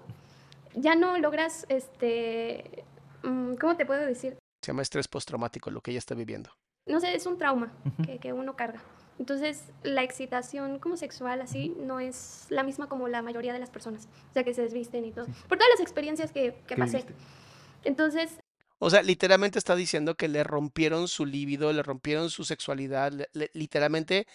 ya 0.74 0.96
no 0.96 1.18
logras, 1.18 1.66
este, 1.70 2.84
mm, 3.24 3.54
¿cómo 3.56 3.78
te 3.78 3.86
puedo 3.86 4.02
decir? 4.06 4.38
Se 4.62 4.72
llama 4.72 4.82
estrés 4.82 5.08
postraumático 5.08 5.70
lo 5.72 5.82
que 5.82 5.92
ella 5.92 6.00
está 6.00 6.16
viviendo. 6.16 6.50
No 6.86 7.00
sé, 7.00 7.16
es 7.16 7.26
un 7.26 7.38
trauma 7.38 7.72
que, 8.06 8.18
que 8.20 8.34
uno 8.34 8.56
carga. 8.56 8.82
Entonces, 9.20 9.72
la 9.84 10.04
excitación 10.04 10.80
como 10.80 10.98
sexual 10.98 11.40
así 11.42 11.74
no 11.80 12.00
es 12.00 12.48
la 12.50 12.64
misma 12.64 12.88
como 12.90 13.08
la 13.08 13.22
mayoría 13.22 13.54
de 13.54 13.60
las 13.60 13.70
personas. 13.70 14.08
O 14.32 14.34
sea, 14.34 14.44
que 14.44 14.54
se 14.54 14.64
desvisten 14.64 15.06
y 15.06 15.12
todo. 15.12 15.26
Por 15.48 15.58
todas 15.58 15.70
las 15.72 15.80
experiencias 15.82 16.32
que, 16.32 16.54
que 16.54 16.64
¿Qué 16.68 16.76
pasé. 16.76 16.98
viviste? 16.98 17.14
Entonces, 17.84 18.40
O 18.80 18.90
sea, 18.90 19.02
literalmente 19.02 19.60
está 19.60 19.76
diciendo 19.76 20.16
que 20.16 20.28
le 20.28 20.44
rompieron 20.44 21.08
su 21.08 21.26
líbido, 21.26 21.72
le 21.74 21.84
rompieron 21.84 22.30
su 22.30 22.44
sexualidad, 22.44 23.12
literalmente 23.54 24.28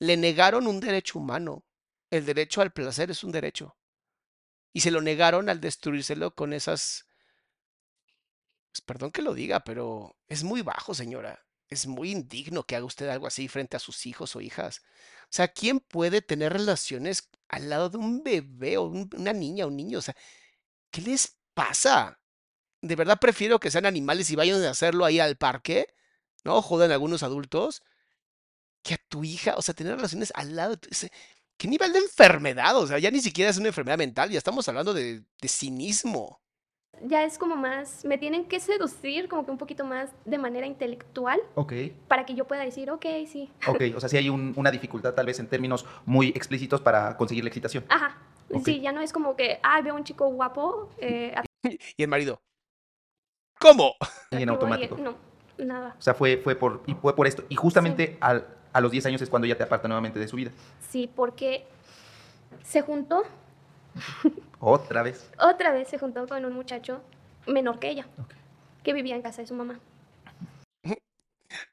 le 0.00 0.16
negaron 0.16 0.66
un 0.66 0.80
derecho 0.80 1.18
humano. 1.18 1.64
El 2.10 2.26
derecho 2.26 2.62
al 2.62 2.72
placer 2.72 3.10
es 3.10 3.24
un 3.24 3.32
derecho. 3.32 3.76
Y 4.72 4.80
se 4.80 4.90
lo 4.90 5.00
negaron 5.00 5.48
al 5.48 5.60
destruírselo 5.60 6.34
con 6.34 6.52
esas... 6.52 7.06
Pues 8.72 8.80
perdón 8.82 9.10
que 9.10 9.22
lo 9.22 9.34
diga, 9.34 9.60
pero 9.60 10.16
es 10.28 10.44
muy 10.44 10.62
bajo, 10.62 10.94
señora. 10.94 11.44
Es 11.68 11.86
muy 11.86 12.10
indigno 12.10 12.64
que 12.64 12.76
haga 12.76 12.84
usted 12.84 13.08
algo 13.08 13.26
así 13.26 13.48
frente 13.48 13.76
a 13.76 13.80
sus 13.80 14.06
hijos 14.06 14.34
o 14.36 14.40
hijas. 14.40 14.82
O 15.24 15.28
sea, 15.30 15.48
¿quién 15.48 15.80
puede 15.80 16.22
tener 16.22 16.52
relaciones 16.52 17.28
al 17.48 17.68
lado 17.70 17.90
de 17.90 17.98
un 17.98 18.22
bebé 18.22 18.76
o 18.78 18.84
un- 18.84 19.10
una 19.16 19.32
niña 19.32 19.64
o 19.64 19.68
un 19.68 19.76
niño? 19.76 19.98
O 19.98 20.02
sea, 20.02 20.16
¿qué 20.92 21.02
les 21.02 21.38
pasa? 21.54 22.19
De 22.82 22.96
verdad 22.96 23.18
prefiero 23.20 23.60
que 23.60 23.70
sean 23.70 23.86
animales 23.86 24.30
y 24.30 24.36
vayan 24.36 24.62
a 24.64 24.70
hacerlo 24.70 25.04
ahí 25.04 25.20
al 25.20 25.36
parque, 25.36 25.86
¿no? 26.44 26.62
Jodan 26.62 26.90
a 26.90 26.94
algunos 26.94 27.22
adultos, 27.22 27.82
que 28.82 28.94
a 28.94 28.98
tu 29.08 29.24
hija, 29.24 29.54
o 29.56 29.62
sea, 29.62 29.74
tener 29.74 29.96
relaciones 29.96 30.32
al 30.34 30.56
lado. 30.56 30.70
de 30.72 30.76
tu- 30.78 30.88
ese- 30.90 31.12
¿Qué 31.58 31.68
nivel 31.68 31.92
de 31.92 31.98
enfermedad? 31.98 32.74
O 32.78 32.86
sea, 32.86 32.98
ya 32.98 33.10
ni 33.10 33.20
siquiera 33.20 33.50
es 33.50 33.58
una 33.58 33.68
enfermedad 33.68 33.98
mental, 33.98 34.30
ya 34.30 34.38
estamos 34.38 34.66
hablando 34.68 34.94
de, 34.94 35.22
de 35.40 35.48
cinismo. 35.48 36.40
ya 37.02 37.24
es 37.24 37.38
como 37.38 37.56
más, 37.56 38.04
me 38.04 38.18
tienen 38.18 38.44
que 38.46 38.60
seducir 38.60 39.28
como 39.28 39.44
que 39.46 39.50
un 39.50 39.56
poquito 39.58 39.84
más 39.86 40.10
de 40.26 40.36
manera 40.38 40.66
intelectual 40.66 41.40
Ok, 41.54 41.72
para 42.08 42.26
que 42.26 42.34
yo 42.34 42.46
pueda 42.46 42.62
decir, 42.64 42.90
ok, 42.90 43.06
sí. 43.30 43.50
ok. 43.66 43.82
O 43.96 44.00
sea, 44.00 44.08
sí 44.08 44.16
hay 44.18 44.28
un- 44.28 44.52
una 44.56 44.70
dificultad 44.70 45.14
tal 45.14 45.24
vez 45.26 45.38
en 45.38 45.46
términos 45.48 45.86
muy 46.04 46.28
explícitos 46.28 46.80
para 46.80 47.16
conseguir 47.16 47.44
la 47.44 47.48
excitación. 47.48 47.84
Ajá. 47.88 48.18
Sí, 48.64 48.80
ya 48.80 48.92
no 48.92 49.00
es 49.00 49.12
como 49.12 49.36
que, 49.36 49.60
ah, 49.62 49.80
veo 49.80 49.94
un 49.94 50.04
chico 50.04 50.26
guapo. 50.28 50.90
Eh, 50.98 51.34
Y 51.96 52.02
el 52.02 52.08
marido, 52.08 52.42
¿cómo? 53.60 53.94
Y 54.32 54.42
en 54.42 54.48
automático. 54.48 54.96
no, 54.96 55.14
nada. 55.58 55.94
O 55.98 56.02
sea, 56.02 56.14
fue, 56.14 56.36
fue, 56.38 56.56
por, 56.56 56.82
y 56.86 56.94
fue 56.94 57.14
por 57.14 57.26
esto. 57.26 57.44
Y 57.48 57.54
justamente 57.56 58.16
al- 58.20 58.46
a 58.72 58.80
los 58.80 58.90
10 58.92 59.06
años 59.06 59.22
es 59.22 59.28
cuando 59.30 59.46
ya 59.46 59.56
te 59.56 59.62
aparta 59.64 59.88
nuevamente 59.88 60.18
de 60.18 60.28
su 60.28 60.36
vida. 60.36 60.50
Sí, 60.88 61.10
porque 61.14 61.66
se 62.64 62.82
juntó, 62.82 63.22
Otra 64.60 65.02
vez. 65.02 65.30
otra 65.38 65.72
vez 65.72 65.88
se 65.88 65.98
juntó 65.98 66.26
con 66.28 66.44
un 66.44 66.52
muchacho 66.52 67.02
menor 67.46 67.78
que 67.78 67.90
ella, 67.90 68.06
Ok. 68.18 68.32
que 68.84 68.92
vivía 68.92 69.16
en 69.16 69.22
casa 69.22 69.42
de 69.42 69.48
su 69.48 69.54
mamá. 69.54 69.78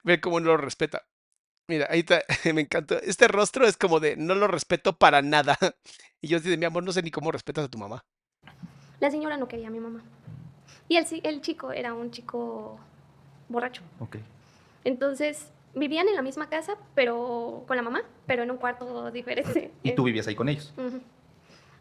Ve 0.04 0.20
cómo 0.20 0.40
no 0.40 0.48
lo 0.48 0.58
respeta. 0.58 1.04
Mira, 1.70 1.88
ahí 1.90 2.00
está, 2.00 2.22
me 2.54 2.62
encantó. 2.62 2.96
Este 3.02 3.28
rostro 3.28 3.68
es 3.68 3.78
como 3.78 4.00
de 4.00 4.16
no 4.18 4.34
lo 4.36 4.48
respeto 4.48 4.98
para 4.98 5.22
nada. 5.22 5.58
Y 6.20 6.30
yo 6.30 6.40
de 6.40 6.58
mi 6.58 6.66
amor, 6.66 6.82
no 6.82 6.92
sé 6.92 7.04
ni 7.04 7.12
cómo 7.12 7.32
respetas 7.32 7.66
a 7.66 7.70
tu 7.70 7.78
mamá. 7.78 8.04
La 9.00 9.12
señora 9.12 9.38
no 9.38 9.48
quería 9.48 9.68
a 9.68 9.70
mi 9.70 9.80
mamá. 9.80 10.02
Y 10.90 10.98
el, 10.98 11.42
chico 11.42 11.72
era 11.72 11.94
un 11.94 12.12
chico 12.12 12.78
borracho. 13.50 13.82
Ok. 14.00 14.18
Entonces, 14.84 15.52
vivían 15.76 16.08
en 16.08 16.16
la 16.16 16.22
misma 16.22 16.50
casa, 16.50 16.76
pero 16.96 17.64
con 17.68 17.76
la 17.78 17.84
mamá, 17.84 18.02
pero 18.26 18.44
en 18.44 18.52
un 18.52 18.58
cuarto 18.58 19.12
diferente. 19.12 19.72
Y 19.84 19.92
tú 19.94 20.04
vivías 20.04 20.28
ahí 20.28 20.36
con 20.36 20.50
ellos. 20.50 20.74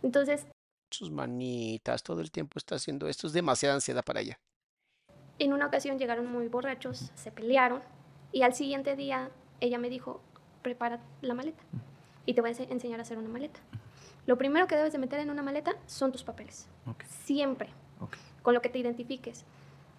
Entonces, 0.03 0.47
Sus 0.91 1.11
manitas, 1.11 2.03
todo 2.03 2.21
el 2.21 2.31
tiempo 2.31 2.59
está 2.59 2.77
haciendo 2.77 3.09
esto. 3.09 3.27
Es 3.27 3.33
demasiada 3.33 3.75
ansiedad 3.75 4.05
para 4.05 4.21
ella. 4.21 4.39
en 5.39 5.53
una 5.53 5.67
ocasión 5.67 5.99
llegaron 5.99 6.31
muy 6.33 6.49
borrachos, 6.49 7.11
se 7.15 7.31
pelearon 7.31 7.83
y 8.33 8.41
al 8.43 8.55
siguiente 8.55 8.97
día 8.97 9.31
ella 9.61 9.79
me 9.79 9.91
dijo, 9.91 10.23
prepara 10.63 11.01
la 11.21 11.35
maleta 11.35 11.63
y 12.25 12.33
te 12.35 12.41
voy 12.41 12.51
a 12.51 12.55
ense- 12.55 12.71
enseñar 12.71 13.01
a 13.01 13.03
hacer 13.03 13.19
una 13.19 13.29
maleta. 13.29 13.61
Lo 14.27 14.39
primero 14.39 14.67
que 14.67 14.77
debes 14.77 14.93
de 14.93 14.99
meter 14.99 15.21
en 15.21 15.29
una 15.31 15.43
maleta 15.43 15.77
son 15.87 16.11
tus 16.11 16.23
papeles. 16.25 16.67
Siempre. 17.25 17.69
Ok. 18.01 18.17
Con 18.47 18.55
lo 18.55 18.63
que 18.63 18.69
te 18.69 18.79
identifiques. 18.79 19.45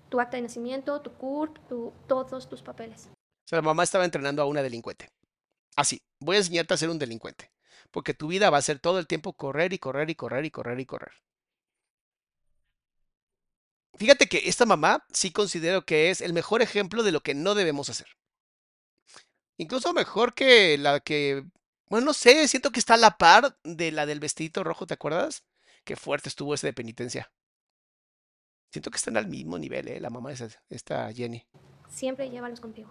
tu 0.08 0.22
acta 0.22 0.38
de 0.38 0.43
nacimiento, 0.43 1.02
tu 1.02 1.12
CURP, 1.12 1.58
tu, 1.68 1.91
todos 2.08 2.48
tus 2.48 2.62
papeles. 2.62 3.10
O 3.12 3.48
sea, 3.50 3.58
la 3.58 3.62
mamá 3.62 3.84
estaba 3.84 4.06
entrenando 4.06 4.41
a 4.41 4.45
una 4.45 4.64
delincuente. 4.64 5.10
Así, 5.76 6.02
voy 6.22 6.38
a 6.38 6.39
enseñarte 6.39 6.74
a 6.74 6.78
ser 6.78 6.89
un 6.89 6.98
delincuente. 6.98 7.52
Porque 7.91 8.14
tu 8.14 8.28
vida 8.28 8.50
va 8.50 8.58
a 8.58 8.62
ser 8.62 8.80
todo 8.80 9.00
el 9.00 9.06
tiempo 9.06 9.34
correr 9.34 9.74
y 9.74 9.80
correr 9.80 10.10
y 10.10 10.16
correr 10.16 10.45
y 10.45 10.52
correr 10.52 10.80
y 10.80 10.86
correr. 10.86 11.12
Fíjate 13.98 14.28
que 14.28 14.43
esta 14.45 14.66
mamá 14.66 15.06
sí 15.12 15.32
considero 15.32 15.84
que 15.84 16.10
es 16.10 16.22
el 16.22 16.32
mejor 16.32 16.62
ejemplo 16.62 17.04
de 17.04 17.12
lo 17.12 17.20
que 17.20 17.36
no 17.36 17.54
debemos 17.54 17.89
hacer. 17.89 18.08
Incluso 19.58 19.91
mejor 19.91 20.34
que 20.34 20.78
la 20.78 21.02
que, 21.02 21.43
bueno, 21.89 22.06
no 22.06 22.14
sé, 22.14 22.48
siento 22.48 22.72
que 22.72 22.80
está 22.80 22.93
a 22.93 22.98
la 22.98 23.18
par 23.18 23.58
de 23.66 23.91
la 23.91 24.06
del 24.06 24.22
vestidito 24.22 24.64
rojo, 24.64 24.88
¿te 24.88 24.93
acuerdas? 24.93 25.43
Qué 25.84 25.98
fuerte 25.98 26.30
estuvo 26.30 26.54
ese 26.54 26.68
de 26.68 26.74
penitencia. 26.74 27.30
Siento 28.70 28.91
que 28.91 28.97
están 28.97 29.18
al 29.18 29.28
mismo 29.28 29.57
nivel, 29.57 29.88
¿eh? 29.88 29.99
La 29.99 30.09
mamá 30.09 30.30
de 30.30 30.36
esa- 30.36 30.59
esta 30.70 31.11
Jenny. 31.13 31.45
Siempre 31.89 32.30
llévalos 32.30 32.59
contigo. 32.59 32.89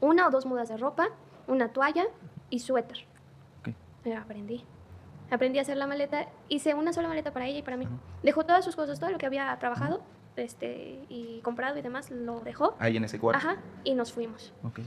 Una 0.00 0.26
o 0.28 0.30
dos 0.30 0.46
mudas 0.46 0.68
de 0.68 0.76
ropa, 0.76 1.08
una 1.46 1.72
toalla 1.72 2.04
y 2.50 2.58
suéter. 2.60 2.98
Ok. 3.60 3.68
Eh, 4.04 4.14
aprendí. 4.14 4.64
Aprendí 5.30 5.58
a 5.58 5.62
hacer 5.62 5.76
la 5.78 5.86
maleta. 5.86 6.28
Hice 6.48 6.74
una 6.74 6.92
sola 6.92 7.08
maleta 7.08 7.32
para 7.32 7.46
ella 7.46 7.58
y 7.58 7.62
para 7.62 7.76
mí. 7.78 7.88
Dejó 8.22 8.44
todas 8.44 8.64
sus 8.64 8.76
cosas, 8.76 9.00
todo 9.00 9.10
lo 9.10 9.18
que 9.18 9.26
había 9.26 9.56
trabajado 9.58 10.02
este, 10.36 11.04
y 11.08 11.40
comprado 11.42 11.78
y 11.78 11.82
demás, 11.82 12.10
lo 12.10 12.40
dejó. 12.40 12.74
Ahí 12.78 12.96
en 12.96 13.04
ese 13.04 13.18
cuarto. 13.18 13.38
Ajá, 13.46 13.60
y 13.84 13.94
nos 13.94 14.12
fuimos. 14.12 14.52
Ok. 14.62 14.80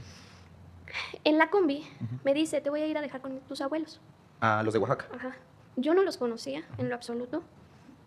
En 1.24 1.36
la 1.38 1.50
combi 1.50 1.84
me 2.24 2.32
dice, 2.32 2.60
te 2.60 2.70
voy 2.70 2.80
a 2.82 2.86
ir 2.86 2.96
a 2.96 3.00
dejar 3.00 3.20
con 3.20 3.40
tus 3.40 3.60
abuelos. 3.60 4.00
A 4.40 4.62
los 4.62 4.72
de 4.72 4.78
Oaxaca. 4.78 5.06
Ajá. 5.14 5.36
Yo 5.76 5.94
no 5.94 6.02
los 6.02 6.16
conocía 6.16 6.62
en 6.78 6.88
lo 6.88 6.94
absoluto. 6.94 7.42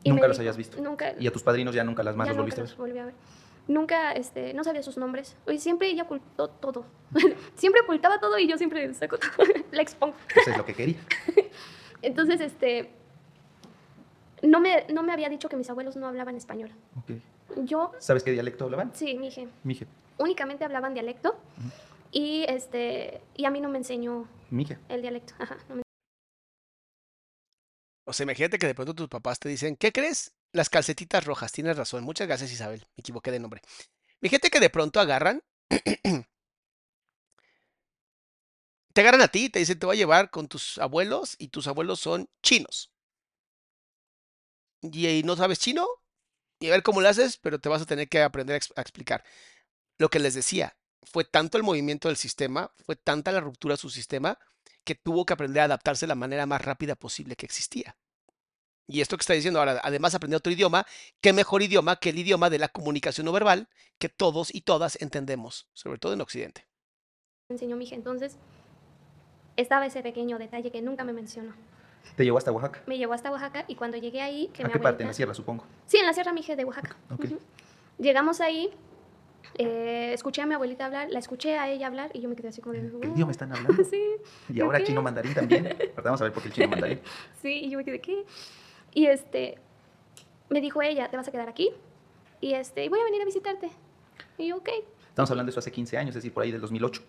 Nunca 0.05 0.27
los 0.27 0.37
dijo- 0.37 0.41
hayas 0.43 0.57
visto. 0.57 0.81
Nunca. 0.81 1.13
Y 1.19 1.27
a 1.27 1.31
tus 1.31 1.43
padrinos 1.43 1.75
ya 1.75 1.83
nunca 1.83 2.03
las 2.03 2.15
más 2.15 2.27
ya 2.27 2.33
los 2.33 2.37
nunca 2.37 2.43
volviste 2.55 2.61
a 2.61 2.63
los 2.63 2.71
ver. 2.71 2.87
volví 2.87 2.99
a 2.99 3.05
ver. 3.05 3.13
Nunca, 3.67 4.13
este, 4.13 4.53
no 4.55 4.63
sabía 4.63 4.81
sus 4.81 4.97
nombres. 4.97 5.35
Oye, 5.45 5.59
siempre 5.59 5.89
ella 5.89 6.03
ocultó 6.03 6.49
todo. 6.49 6.85
siempre 7.55 7.81
ocultaba 7.81 8.19
todo 8.19 8.39
y 8.39 8.47
yo 8.47 8.57
siempre 8.57 8.91
saco 8.93 9.17
todo. 9.19 9.45
la 9.71 9.81
expongo. 9.81 10.15
Eso 10.35 10.51
es 10.51 10.57
lo 10.57 10.65
que 10.65 10.73
quería. 10.73 10.97
Entonces, 12.01 12.39
este, 12.41 12.89
no 14.41 14.59
me, 14.59 14.85
no 14.91 15.03
me 15.03 15.11
había 15.13 15.29
dicho 15.29 15.49
que 15.49 15.55
mis 15.57 15.69
abuelos 15.69 15.95
no 15.97 16.07
hablaban 16.07 16.35
español. 16.35 16.71
Yo, 17.57 17.91
¿Sabes 17.99 18.23
qué 18.23 18.31
dialecto 18.31 18.63
hablaban? 18.65 18.91
sí, 18.93 19.17
mi 19.17 19.25
dije, 19.27 19.47
Mije. 19.63 19.85
únicamente 20.17 20.63
hablaban 20.63 20.93
dialecto 20.93 21.35
y, 22.11 22.45
este, 22.47 23.21
y 23.35 23.45
a 23.45 23.51
mí 23.51 23.59
no 23.59 23.69
me 23.69 23.79
enseñó 23.79 24.27
Mije. 24.49 24.77
el 24.87 25.01
dialecto. 25.01 25.33
Ajá, 25.39 25.57
no 25.67 25.75
me- 25.75 25.81
O 28.09 28.13
sea, 28.13 28.23
imagínate 28.23 28.57
que 28.57 28.65
de 28.65 28.73
pronto 28.73 28.95
tus 28.95 29.07
papás 29.07 29.39
te 29.39 29.49
dicen, 29.49 29.75
¿qué 29.75 29.91
crees? 29.91 30.33
Las 30.51 30.71
calcetitas 30.71 31.25
rojas, 31.25 31.51
tienes 31.51 31.77
razón. 31.77 32.03
Muchas 32.03 32.25
gracias, 32.25 32.51
Isabel. 32.51 32.87
Me 32.97 33.01
equivoqué 33.01 33.29
de 33.29 33.39
nombre. 33.39 33.61
Fíjate 34.19 34.49
que 34.49 34.59
de 34.59 34.71
pronto 34.71 34.99
agarran, 34.99 35.43
te 38.93 39.01
agarran 39.01 39.21
a 39.21 39.27
ti 39.27 39.49
te 39.49 39.59
dicen, 39.59 39.77
te 39.77 39.85
voy 39.85 39.95
a 39.95 39.99
llevar 39.99 40.31
con 40.31 40.47
tus 40.47 40.79
abuelos 40.79 41.35
y 41.37 41.49
tus 41.49 41.67
abuelos 41.67 41.99
son 41.99 42.27
chinos. 42.41 42.91
Y, 44.81 45.21
no 45.23 45.35
sabes 45.35 45.59
chino 45.59 45.87
y 46.59 46.69
a 46.69 46.71
ver 46.71 46.81
cómo 46.81 47.01
lo 47.01 47.09
haces, 47.09 47.37
pero 47.37 47.59
te 47.59 47.69
vas 47.69 47.83
a 47.83 47.85
tener 47.85 48.09
que 48.09 48.23
aprender 48.23 48.59
a, 48.59 48.79
a 48.79 48.81
explicar. 48.81 49.23
Lo 49.99 50.09
que 50.09 50.17
les 50.17 50.33
decía, 50.33 50.75
fue 51.03 51.25
tanto 51.25 51.59
el 51.59 51.63
movimiento 51.63 52.07
del 52.07 52.17
sistema, 52.17 52.73
fue 52.87 52.95
tanta 52.95 53.31
la 53.31 53.39
ruptura 53.39 53.75
de 53.75 53.81
su 53.81 53.91
sistema, 53.91 54.39
que 54.83 54.95
tuvo 54.95 55.27
que 55.27 55.33
aprender 55.33 55.61
a 55.61 55.65
adaptarse 55.65 56.07
de 56.07 56.09
la 56.09 56.15
manera 56.15 56.47
más 56.47 56.63
rápida 56.63 56.95
posible 56.95 57.35
que 57.35 57.45
existía. 57.45 57.95
Y 58.91 59.01
esto 59.01 59.15
que 59.17 59.21
está 59.21 59.33
diciendo 59.33 59.59
ahora, 59.59 59.79
además 59.83 60.15
aprendió 60.15 60.37
otro 60.39 60.51
idioma, 60.51 60.83
¿qué 61.21 61.31
mejor 61.31 61.61
idioma 61.61 61.97
que 61.97 62.09
el 62.09 62.17
idioma 62.17 62.49
de 62.49 62.57
la 62.57 62.69
comunicación 62.69 63.23
no 63.25 63.31
verbal 63.31 63.69
que 63.99 64.09
todos 64.09 64.53
y 64.53 64.61
todas 64.61 64.99
entendemos, 64.99 65.67
sobre 65.73 65.99
todo 65.99 66.13
en 66.13 66.21
Occidente? 66.21 66.65
enseñó 67.49 67.75
mi 67.75 67.85
hija. 67.85 67.95
Entonces, 67.95 68.37
estaba 69.57 69.85
ese 69.85 70.01
pequeño 70.01 70.39
detalle 70.39 70.71
que 70.71 70.81
nunca 70.81 71.03
me 71.03 71.13
mencionó. 71.13 71.53
Te 72.15 72.23
llevó 72.23 72.39
hasta 72.39 72.51
Oaxaca. 72.51 72.81
Me 72.87 72.97
llevó 72.97 73.13
hasta 73.13 73.29
Oaxaca 73.31 73.65
y 73.67 73.75
cuando 73.75 73.97
llegué 73.97 74.21
ahí, 74.21 74.47
que 74.53 74.63
¿A 74.63 74.67
mi 74.67 74.73
qué 74.73 74.79
parte? 74.79 75.03
En 75.03 75.07
abuelita- 75.07 75.07
la 75.09 75.13
sierra, 75.13 75.33
supongo. 75.35 75.65
Sí, 75.85 75.97
en 75.97 76.05
la 76.07 76.13
Sierra 76.13 76.33
Mije 76.33 76.55
de 76.55 76.65
Oaxaca. 76.65 76.95
Ok. 77.11 77.25
Ujú. 77.25 77.39
Llegamos 77.99 78.41
ahí, 78.41 78.69
eh, 79.55 80.11
escuché 80.13 80.41
a 80.41 80.45
mi 80.47 80.53
abuelita 80.55 80.85
hablar, 80.85 81.09
la 81.11 81.19
escuché 81.19 81.57
a 81.57 81.69
ella 81.69 81.87
hablar 81.87 82.09
y 82.13 82.21
yo 82.21 82.29
me 82.29 82.35
quedé 82.35 82.47
así 82.49 82.61
como 82.61 82.73
de... 82.73 82.89
¿Qué 83.01 83.07
idioma 83.07 83.31
están 83.31 83.51
hablando? 83.51 83.83
Sí, 83.89 84.01
Y 84.49 84.53
¿yo 84.55 84.65
ahora 84.65 84.79
qué? 84.79 84.85
chino 84.85 85.01
mandarín 85.01 85.33
también. 85.33 85.67
Ahorita 85.67 86.01
vamos 86.03 86.21
a 86.21 86.23
ver 86.25 86.33
por 86.33 86.41
qué 86.43 86.49
el 86.49 86.55
chino 86.55 86.67
mandarín. 86.69 86.99
sí, 87.41 87.51
y 87.65 87.69
yo 87.69 87.77
me 87.77 87.85
quedé, 87.85 87.99
¿qué? 87.99 88.25
Y 88.93 89.05
este, 89.07 89.57
me 90.49 90.61
dijo 90.61 90.81
ella, 90.81 91.09
te 91.09 91.17
vas 91.17 91.27
a 91.27 91.31
quedar 91.31 91.49
aquí 91.49 91.71
y 92.41 92.53
este, 92.53 92.87
voy 92.89 92.99
a 92.99 93.03
venir 93.03 93.21
a 93.21 93.25
visitarte. 93.25 93.69
Y 94.37 94.47
yo, 94.47 94.57
ok. 94.57 94.69
Estamos 95.09 95.29
hablando 95.31 95.49
de 95.49 95.51
eso 95.51 95.59
hace 95.59 95.71
15 95.71 95.97
años, 95.97 96.09
es 96.09 96.15
decir, 96.15 96.33
por 96.33 96.43
ahí 96.43 96.51
del 96.51 96.61
2008. 96.61 97.01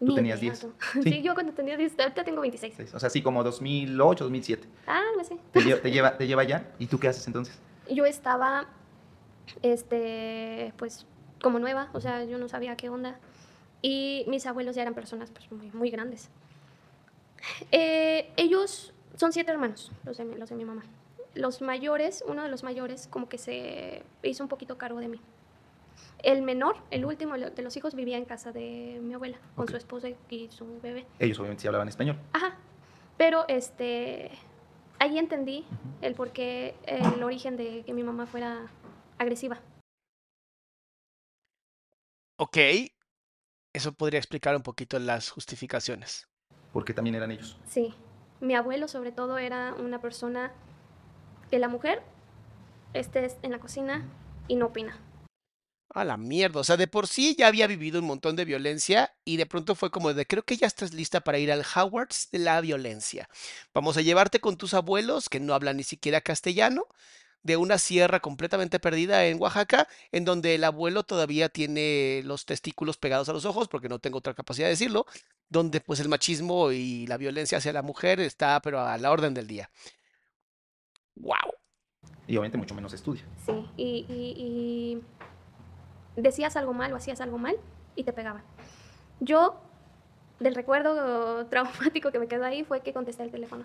Ni 0.00 0.14
tenías 0.14 0.40
idea, 0.40 0.52
10. 0.52 0.60
tú. 0.60 0.72
Sí. 1.02 1.10
Sí. 1.10 1.22
yo 1.22 1.34
cuando 1.34 1.52
tenía 1.52 1.76
10, 1.76 1.98
ahorita 1.98 2.22
tengo 2.24 2.40
26. 2.42 2.94
O 2.94 3.00
sea, 3.00 3.10
sí, 3.10 3.20
como 3.22 3.42
2008, 3.42 4.24
2007. 4.24 4.68
Ah, 4.86 5.02
no 5.16 5.24
sé. 5.24 5.36
Te, 5.52 5.60
lle- 5.60 5.80
te 5.80 5.90
lleva, 5.90 6.16
te 6.16 6.26
lleva 6.26 6.42
allá. 6.42 6.70
¿Y 6.78 6.86
tú 6.86 6.98
qué 7.00 7.08
haces 7.08 7.26
entonces? 7.26 7.58
Yo 7.90 8.04
estaba, 8.04 8.68
este, 9.62 10.72
pues, 10.76 11.06
como 11.42 11.58
nueva, 11.58 11.88
o 11.94 12.00
sea, 12.00 12.24
yo 12.24 12.38
no 12.38 12.48
sabía 12.48 12.76
qué 12.76 12.88
onda. 12.90 13.18
Y 13.82 14.24
mis 14.28 14.46
abuelos 14.46 14.76
ya 14.76 14.82
eran 14.82 14.94
personas, 14.94 15.30
pues, 15.30 15.50
muy, 15.50 15.70
muy 15.72 15.90
grandes. 15.90 16.28
Eh, 17.72 18.30
ellos 18.36 18.92
son 19.16 19.32
siete 19.32 19.50
hermanos, 19.50 19.90
los 20.04 20.16
de, 20.18 20.24
mi, 20.24 20.36
los 20.36 20.48
de 20.48 20.56
mi 20.56 20.64
mamá. 20.64 20.82
Los 21.38 21.62
mayores, 21.62 22.24
uno 22.26 22.42
de 22.42 22.48
los 22.48 22.64
mayores, 22.64 23.06
como 23.06 23.28
que 23.28 23.38
se 23.38 24.02
hizo 24.24 24.42
un 24.42 24.48
poquito 24.48 24.76
cargo 24.76 24.98
de 24.98 25.06
mí. 25.06 25.20
El 26.24 26.42
menor, 26.42 26.76
el 26.90 27.04
último 27.04 27.38
de 27.38 27.62
los 27.62 27.76
hijos, 27.76 27.94
vivía 27.94 28.16
en 28.16 28.24
casa 28.24 28.50
de 28.50 28.98
mi 29.00 29.14
abuela, 29.14 29.38
con 29.54 29.68
su 29.68 29.76
esposa 29.76 30.08
y 30.28 30.48
su 30.50 30.80
bebé. 30.80 31.06
Ellos 31.20 31.38
obviamente 31.38 31.62
sí 31.62 31.68
hablaban 31.68 31.88
español. 31.88 32.18
Ajá. 32.32 32.56
Pero 33.16 33.46
este 33.46 34.32
ahí 34.98 35.16
entendí 35.16 35.64
el 36.02 36.14
por 36.14 36.32
qué 36.32 36.74
el 36.86 37.22
origen 37.22 37.56
de 37.56 37.84
que 37.84 37.92
mi 37.92 38.02
mamá 38.02 38.26
fuera 38.26 38.66
agresiva. 39.16 39.60
Ok, 42.36 42.56
eso 43.72 43.92
podría 43.92 44.18
explicar 44.18 44.56
un 44.56 44.62
poquito 44.62 44.98
las 44.98 45.30
justificaciones. 45.30 46.26
Porque 46.72 46.94
también 46.94 47.14
eran 47.14 47.30
ellos. 47.30 47.60
Sí. 47.64 47.94
Mi 48.40 48.56
abuelo 48.56 48.88
sobre 48.88 49.12
todo 49.12 49.38
era 49.38 49.74
una 49.74 50.00
persona 50.00 50.52
que 51.50 51.58
la 51.58 51.68
mujer 51.68 52.02
esté 52.94 53.30
en 53.42 53.50
la 53.50 53.58
cocina 53.58 54.06
y 54.48 54.56
no 54.56 54.66
opina. 54.66 54.98
A 55.94 56.04
la 56.04 56.18
mierda, 56.18 56.60
o 56.60 56.64
sea, 56.64 56.76
de 56.76 56.86
por 56.86 57.06
sí 57.06 57.34
ya 57.38 57.46
había 57.46 57.66
vivido 57.66 57.98
un 57.98 58.06
montón 58.06 58.36
de 58.36 58.44
violencia 58.44 59.14
y 59.24 59.38
de 59.38 59.46
pronto 59.46 59.74
fue 59.74 59.90
como 59.90 60.12
de, 60.12 60.26
creo 60.26 60.42
que 60.42 60.58
ya 60.58 60.66
estás 60.66 60.92
lista 60.92 61.20
para 61.20 61.38
ir 61.38 61.50
al 61.50 61.64
Howards 61.74 62.28
de 62.30 62.40
la 62.40 62.60
violencia. 62.60 63.28
Vamos 63.72 63.96
a 63.96 64.02
llevarte 64.02 64.38
con 64.38 64.58
tus 64.58 64.74
abuelos, 64.74 65.30
que 65.30 65.40
no 65.40 65.54
hablan 65.54 65.78
ni 65.78 65.84
siquiera 65.84 66.20
castellano, 66.20 66.86
de 67.42 67.56
una 67.56 67.78
sierra 67.78 68.20
completamente 68.20 68.80
perdida 68.80 69.26
en 69.26 69.40
Oaxaca, 69.40 69.88
en 70.12 70.26
donde 70.26 70.56
el 70.56 70.64
abuelo 70.64 71.04
todavía 71.04 71.48
tiene 71.48 72.20
los 72.24 72.44
testículos 72.44 72.98
pegados 72.98 73.30
a 73.30 73.32
los 73.32 73.46
ojos, 73.46 73.68
porque 73.68 73.88
no 73.88 73.98
tengo 73.98 74.18
otra 74.18 74.34
capacidad 74.34 74.66
de 74.66 74.72
decirlo, 74.72 75.06
donde 75.48 75.80
pues 75.80 76.00
el 76.00 76.08
machismo 76.10 76.70
y 76.70 77.06
la 77.06 77.16
violencia 77.16 77.58
hacia 77.58 77.72
la 77.72 77.82
mujer 77.82 78.20
está, 78.20 78.60
pero 78.60 78.80
a 78.80 78.98
la 78.98 79.10
orden 79.10 79.32
del 79.32 79.46
día. 79.46 79.70
¡Wow! 81.20 81.52
Y 82.26 82.32
obviamente 82.36 82.58
mucho 82.58 82.74
menos 82.74 82.92
estudia. 82.92 83.22
Sí. 83.44 83.52
Y, 83.76 84.06
y- 84.08 85.02
y 86.16 86.20
decías 86.20 86.56
algo 86.56 86.72
mal 86.74 86.92
o 86.92 86.96
hacías 86.96 87.20
algo 87.20 87.38
mal 87.38 87.56
y 87.96 88.04
te 88.04 88.12
pegaban. 88.12 88.42
Yo, 89.20 89.60
del 90.40 90.54
recuerdo 90.54 91.46
traumático 91.50 92.10
que 92.12 92.18
me 92.18 92.28
quedó 92.28 92.44
ahí, 92.44 92.64
fue 92.64 92.80
que 92.82 92.92
contesté 92.92 93.22
el 93.22 93.30
teléfono. 93.30 93.64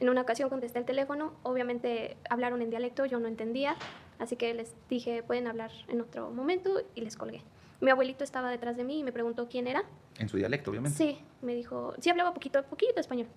En 0.00 0.08
una 0.08 0.22
ocasión 0.22 0.48
contesté 0.50 0.78
el 0.80 0.84
teléfono, 0.84 1.32
obviamente 1.44 2.16
hablaron 2.28 2.60
en 2.62 2.68
dialecto, 2.70 3.06
yo 3.06 3.20
no 3.20 3.28
entendía, 3.28 3.76
así 4.18 4.36
que 4.36 4.52
les 4.52 4.74
dije, 4.90 5.22
pueden 5.22 5.46
hablar 5.46 5.70
en 5.88 6.00
otro 6.00 6.30
momento 6.30 6.80
y 6.94 7.00
les 7.00 7.16
colgué. 7.16 7.42
Mi 7.80 7.90
abuelito 7.90 8.24
estaba 8.24 8.50
detrás 8.50 8.76
de 8.76 8.84
mí 8.84 8.98
y 9.00 9.04
me 9.04 9.12
preguntó 9.12 9.48
quién 9.48 9.66
era. 9.68 9.84
En 10.18 10.28
su 10.28 10.36
dialecto, 10.36 10.70
obviamente. 10.70 10.96
Sí, 10.98 11.18
me 11.42 11.54
dijo, 11.54 11.94
sí 12.00 12.10
hablaba 12.10 12.34
poquito, 12.34 12.62
poquito 12.64 13.00
español. 13.00 13.28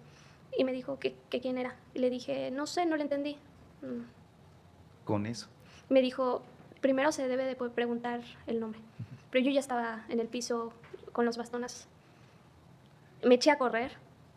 Y 0.55 0.63
me 0.63 0.71
dijo 0.71 0.99
que, 0.99 1.15
que 1.29 1.41
quién 1.41 1.57
era. 1.57 1.75
Y 1.93 1.99
le 1.99 2.09
dije, 2.09 2.51
no 2.51 2.67
sé, 2.67 2.85
no 2.85 2.95
le 2.95 3.03
entendí. 3.03 3.37
Mm. 3.81 4.03
Con 5.05 5.25
eso. 5.25 5.47
Me 5.89 6.01
dijo, 6.01 6.43
primero 6.81 7.11
se 7.11 7.27
debe 7.27 7.45
de 7.45 7.55
poder 7.55 7.73
preguntar 7.73 8.21
el 8.45 8.59
nombre. 8.59 8.79
Pero 9.31 9.45
yo 9.45 9.51
ya 9.51 9.59
estaba 9.59 10.05
en 10.09 10.19
el 10.19 10.27
piso 10.27 10.73
con 11.11 11.25
los 11.25 11.37
bastones. 11.37 11.87
Me 13.23 13.35
eché 13.35 13.51
a 13.51 13.57
correr 13.57 13.91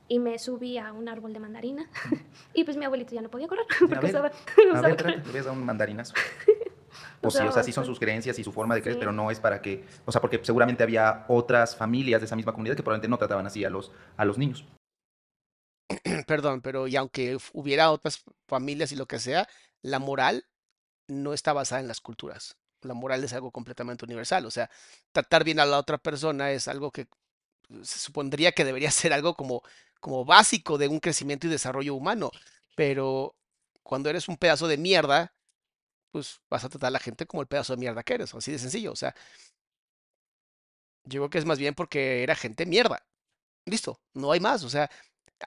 y 0.09 0.19
me 0.19 0.39
subí 0.39 0.79
a 0.79 0.93
un 0.93 1.09
árbol 1.09 1.33
de 1.33 1.41
mandarina. 1.41 1.87
y 2.55 2.65
pues 2.65 2.77
mi 2.77 2.85
abuelito 2.85 3.15
ya 3.15 3.23
no 3.23 3.31
podía 3.31 3.49
correr 3.49 3.67
porque 3.79 3.95
A 3.97 4.01
ver, 4.01 4.11
usaba, 4.11 4.29
A 4.29 4.31
usaba 4.73 4.89
ver, 4.89 4.97
correr. 4.97 5.15
trata, 5.23 5.33
le 5.33 5.41
voy 5.41 5.49
a 5.49 5.53
un 5.53 5.65
mandarinazo. 5.65 6.15
O 7.23 7.29
O 7.29 7.31
sí, 7.31 7.39
o 7.39 7.43
sea, 7.43 7.53
sea, 7.53 7.63
sí 7.63 7.73
son 7.73 7.85
sus 7.85 7.99
creencias 7.99 8.39
y 8.39 8.45
su 8.45 8.51
forma 8.53 8.75
de 8.75 8.81
creer, 8.83 8.95
Sí. 8.97 8.99
pero 9.01 9.13
no 9.13 9.31
es 9.31 9.39
para 9.41 9.61
que, 9.63 9.85
o 10.07 10.13
sea, 10.13 10.21
porque 10.21 10.41
seguramente 10.43 10.83
había 10.83 11.25
otras 11.29 11.77
familias 11.77 12.21
de 12.21 12.25
esa 12.25 12.35
misma 12.35 12.53
comunidad 12.53 12.75
que 12.77 12.83
probablemente 12.83 13.09
no 13.09 13.19
trataban 13.19 13.47
así 13.47 13.65
a 13.65 13.71
los, 13.71 13.93
a 14.17 14.25
los 14.25 14.39
niños. 14.39 14.65
Perdón, 16.27 16.61
pero 16.63 16.89
y 16.89 16.97
aunque 16.97 17.39
hubiera 17.53 17.91
otras 17.91 18.23
familias 18.47 18.93
y 18.93 18.97
lo 18.97 19.07
que 19.07 19.19
sea, 19.19 19.49
la 19.83 19.99
moral 19.99 20.47
no 21.09 21.35
está 21.35 21.53
basada 21.53 21.81
en 21.81 21.89
las 21.89 22.01
culturas. 22.01 22.57
la 22.83 22.95
moral 22.95 23.25
es 23.25 23.33
algo 23.33 23.51
completamente 23.53 24.05
universal. 24.07 24.47
O 24.47 24.51
sea, 24.51 24.71
tratar 25.13 25.45
bien 25.45 25.61
a 25.61 25.67
la 25.67 25.79
otra 25.79 25.99
persona 25.99 26.51
es 26.53 26.69
algo 26.69 26.91
que 26.93 27.09
se 27.83 27.99
supondría 27.99 28.53
que 28.53 28.65
debería 28.65 28.91
ser 28.93 29.13
algo 29.13 29.35
como, 29.35 29.63
como 30.01 30.25
básico 30.25 30.79
de 30.79 30.89
un 30.89 31.01
crecimiento 31.01 31.47
y 31.47 31.51
desarrollo 31.51 31.95
humano. 31.95 32.31
Pero 32.77 33.37
cuando 33.83 34.11
eres 34.11 34.29
un 34.29 34.37
pedazo 34.39 34.69
de 34.69 34.79
mierda, 34.79 35.35
pues 36.13 36.41
vas 36.51 36.65
a 36.65 36.69
tratar 36.71 36.89
a 36.89 36.93
la 36.93 37.01
gente 37.01 37.27
como 37.27 37.43
el 37.43 37.49
pedazo 37.49 37.75
de 37.75 37.81
mierda 37.81 38.03
que 38.03 38.15
eres, 38.15 38.35
así 38.35 38.53
de 38.53 38.59
sencillo. 38.59 38.93
O 38.93 38.97
sea, 38.97 39.15
yo 41.05 41.21
creo 41.21 41.31
que 41.31 41.39
es 41.39 41.45
más 41.45 41.59
bien 41.59 41.75
porque 41.75 42.23
era 42.23 42.35
gente 42.35 42.67
mierda. 42.67 43.05
Listo, 43.67 44.01
no 44.15 44.33
hay 44.33 44.41
más. 44.41 44.65
O 44.65 44.71
sea, 44.71 44.91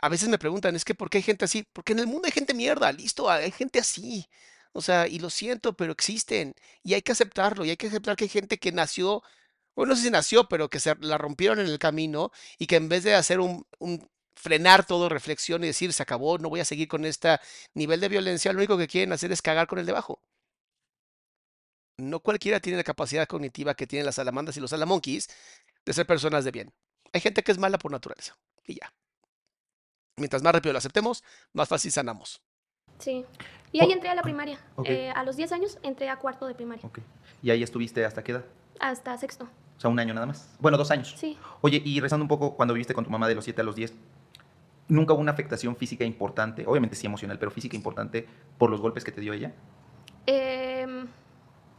a 0.02 0.10
veces 0.10 0.30
me 0.30 0.40
preguntan, 0.40 0.76
es 0.76 0.86
que 0.86 0.96
¿por 0.96 1.10
qué 1.10 1.20
hay 1.20 1.24
gente 1.24 1.46
así? 1.46 1.66
Porque 1.74 1.94
en 1.94 2.00
el 2.00 2.08
mundo 2.08 2.26
hay 2.26 2.32
gente 2.32 2.54
mierda, 2.54 2.92
listo, 2.92 3.30
hay 3.30 3.52
gente 3.52 3.80
así. 3.80 4.28
O 4.74 4.82
sea, 4.82 5.08
y 5.08 5.20
lo 5.20 5.30
siento, 5.30 5.74
pero 5.74 5.92
existen. 5.94 6.56
Y 6.84 6.96
hay 6.96 7.02
que 7.02 7.12
aceptarlo. 7.14 7.66
Y 7.66 7.70
hay 7.72 7.78
que 7.78 7.88
aceptar 7.88 8.16
que 8.16 8.26
hay 8.26 8.30
gente 8.30 8.58
que 8.60 8.72
nació, 8.72 9.24
bueno, 9.76 9.92
no 9.92 9.96
sé 9.98 10.04
si 10.04 10.12
nació, 10.12 10.48
pero 10.50 10.70
que 10.70 10.80
se 10.80 10.96
la 11.02 11.18
rompieron 11.18 11.60
en 11.60 11.68
el 11.68 11.80
camino 11.80 12.32
y 12.60 12.68
que 12.68 12.78
en 12.78 12.90
vez 12.90 13.04
de 13.04 13.16
hacer 13.16 13.40
un, 13.40 13.66
frenar 14.36 14.86
todo, 14.86 15.10
reflexión 15.10 15.64
y 15.64 15.68
decir, 15.68 15.94
se 15.94 16.04
acabó, 16.04 16.38
no 16.40 16.50
voy 16.50 16.60
a 16.62 16.66
seguir 16.66 16.88
con 16.88 17.06
este 17.06 17.38
nivel 17.74 18.00
de 18.02 18.10
violencia, 18.10 18.52
lo 18.54 18.60
único 18.60 18.78
que 18.78 18.88
quieren 18.88 19.14
hacer 19.14 19.32
es 19.32 19.42
cagar 19.42 19.68
con 19.68 19.80
el 19.80 19.86
debajo. 19.86 20.20
No 21.98 22.20
cualquiera 22.20 22.60
tiene 22.60 22.78
la 22.78 22.84
capacidad 22.84 23.28
cognitiva 23.28 23.76
que 23.76 23.88
tienen 23.88 24.06
las 24.06 24.16
salamandas 24.16 24.58
y 24.58 24.60
los 24.60 24.72
salamonkeys 24.72 25.30
de 25.86 25.94
ser 25.94 26.06
personas 26.08 26.44
de 26.46 26.52
bien. 26.52 26.74
Hay 27.14 27.22
gente 27.22 27.44
que 27.44 27.52
es 27.52 27.58
mala 27.58 27.78
por 27.78 27.92
naturaleza. 27.92 28.36
Y 28.66 28.76
ya. 28.76 28.94
Mientras 30.18 30.44
más 30.44 30.54
rápido 30.54 30.74
lo 30.74 30.78
aceptemos, 30.78 31.24
más 31.54 31.68
fácil 31.68 31.92
sanamos. 31.92 32.42
Sí. 33.00 33.26
Y 33.72 33.80
ahí 33.82 33.88
Oh, 33.90 33.94
entré 33.94 34.10
a 34.10 34.16
la 34.16 34.22
primaria. 34.22 34.60
ok. 34.76 34.88
Eh, 34.88 35.10
a 35.10 35.24
los 35.24 35.36
10 35.36 35.52
años 35.54 35.80
entré 35.82 36.10
a 36.10 36.18
cuarto 36.18 36.46
de 36.46 36.54
primaria. 36.54 36.86
Ok. 36.86 37.00
¿Y 37.42 37.50
ahí 37.50 37.64
estuviste 37.64 38.06
hasta 38.06 38.24
qué 38.24 38.34
edad? 38.34 38.46
Hasta 38.80 39.18
sexto. 39.18 39.46
O 39.78 39.80
sea, 39.80 39.90
un 39.90 40.00
año 40.00 40.14
nada 40.14 40.28
más. 40.28 40.56
Bueno, 40.60 40.78
dos 40.78 40.92
años. 40.92 41.16
Sí. 41.18 41.38
Oye, 41.62 41.82
y 41.84 42.00
rezando 42.00 42.24
un 42.24 42.28
poco, 42.28 42.56
cuando 42.56 42.74
viviste 42.76 42.94
con 42.94 43.04
tu 43.04 43.10
mamá 43.10 43.28
de 43.28 43.34
los 43.36 43.44
7 43.44 43.62
a 43.62 43.64
los 43.64 43.76
10, 43.76 43.94
¿nunca 44.88 45.14
hubo 45.14 45.22
una 45.22 45.32
afectación 45.32 45.76
física 45.76 46.04
importante? 46.06 46.64
Obviamente 46.68 46.96
sí 46.96 47.08
emocional, 47.08 47.40
pero 47.40 47.50
física 47.50 47.76
importante 47.76 48.28
por 48.60 48.70
los 48.70 48.80
golpes 48.80 49.04
que 49.04 49.12
te 49.12 49.20
dio 49.22 49.34
ella. 49.34 49.52
Em, 50.28 51.08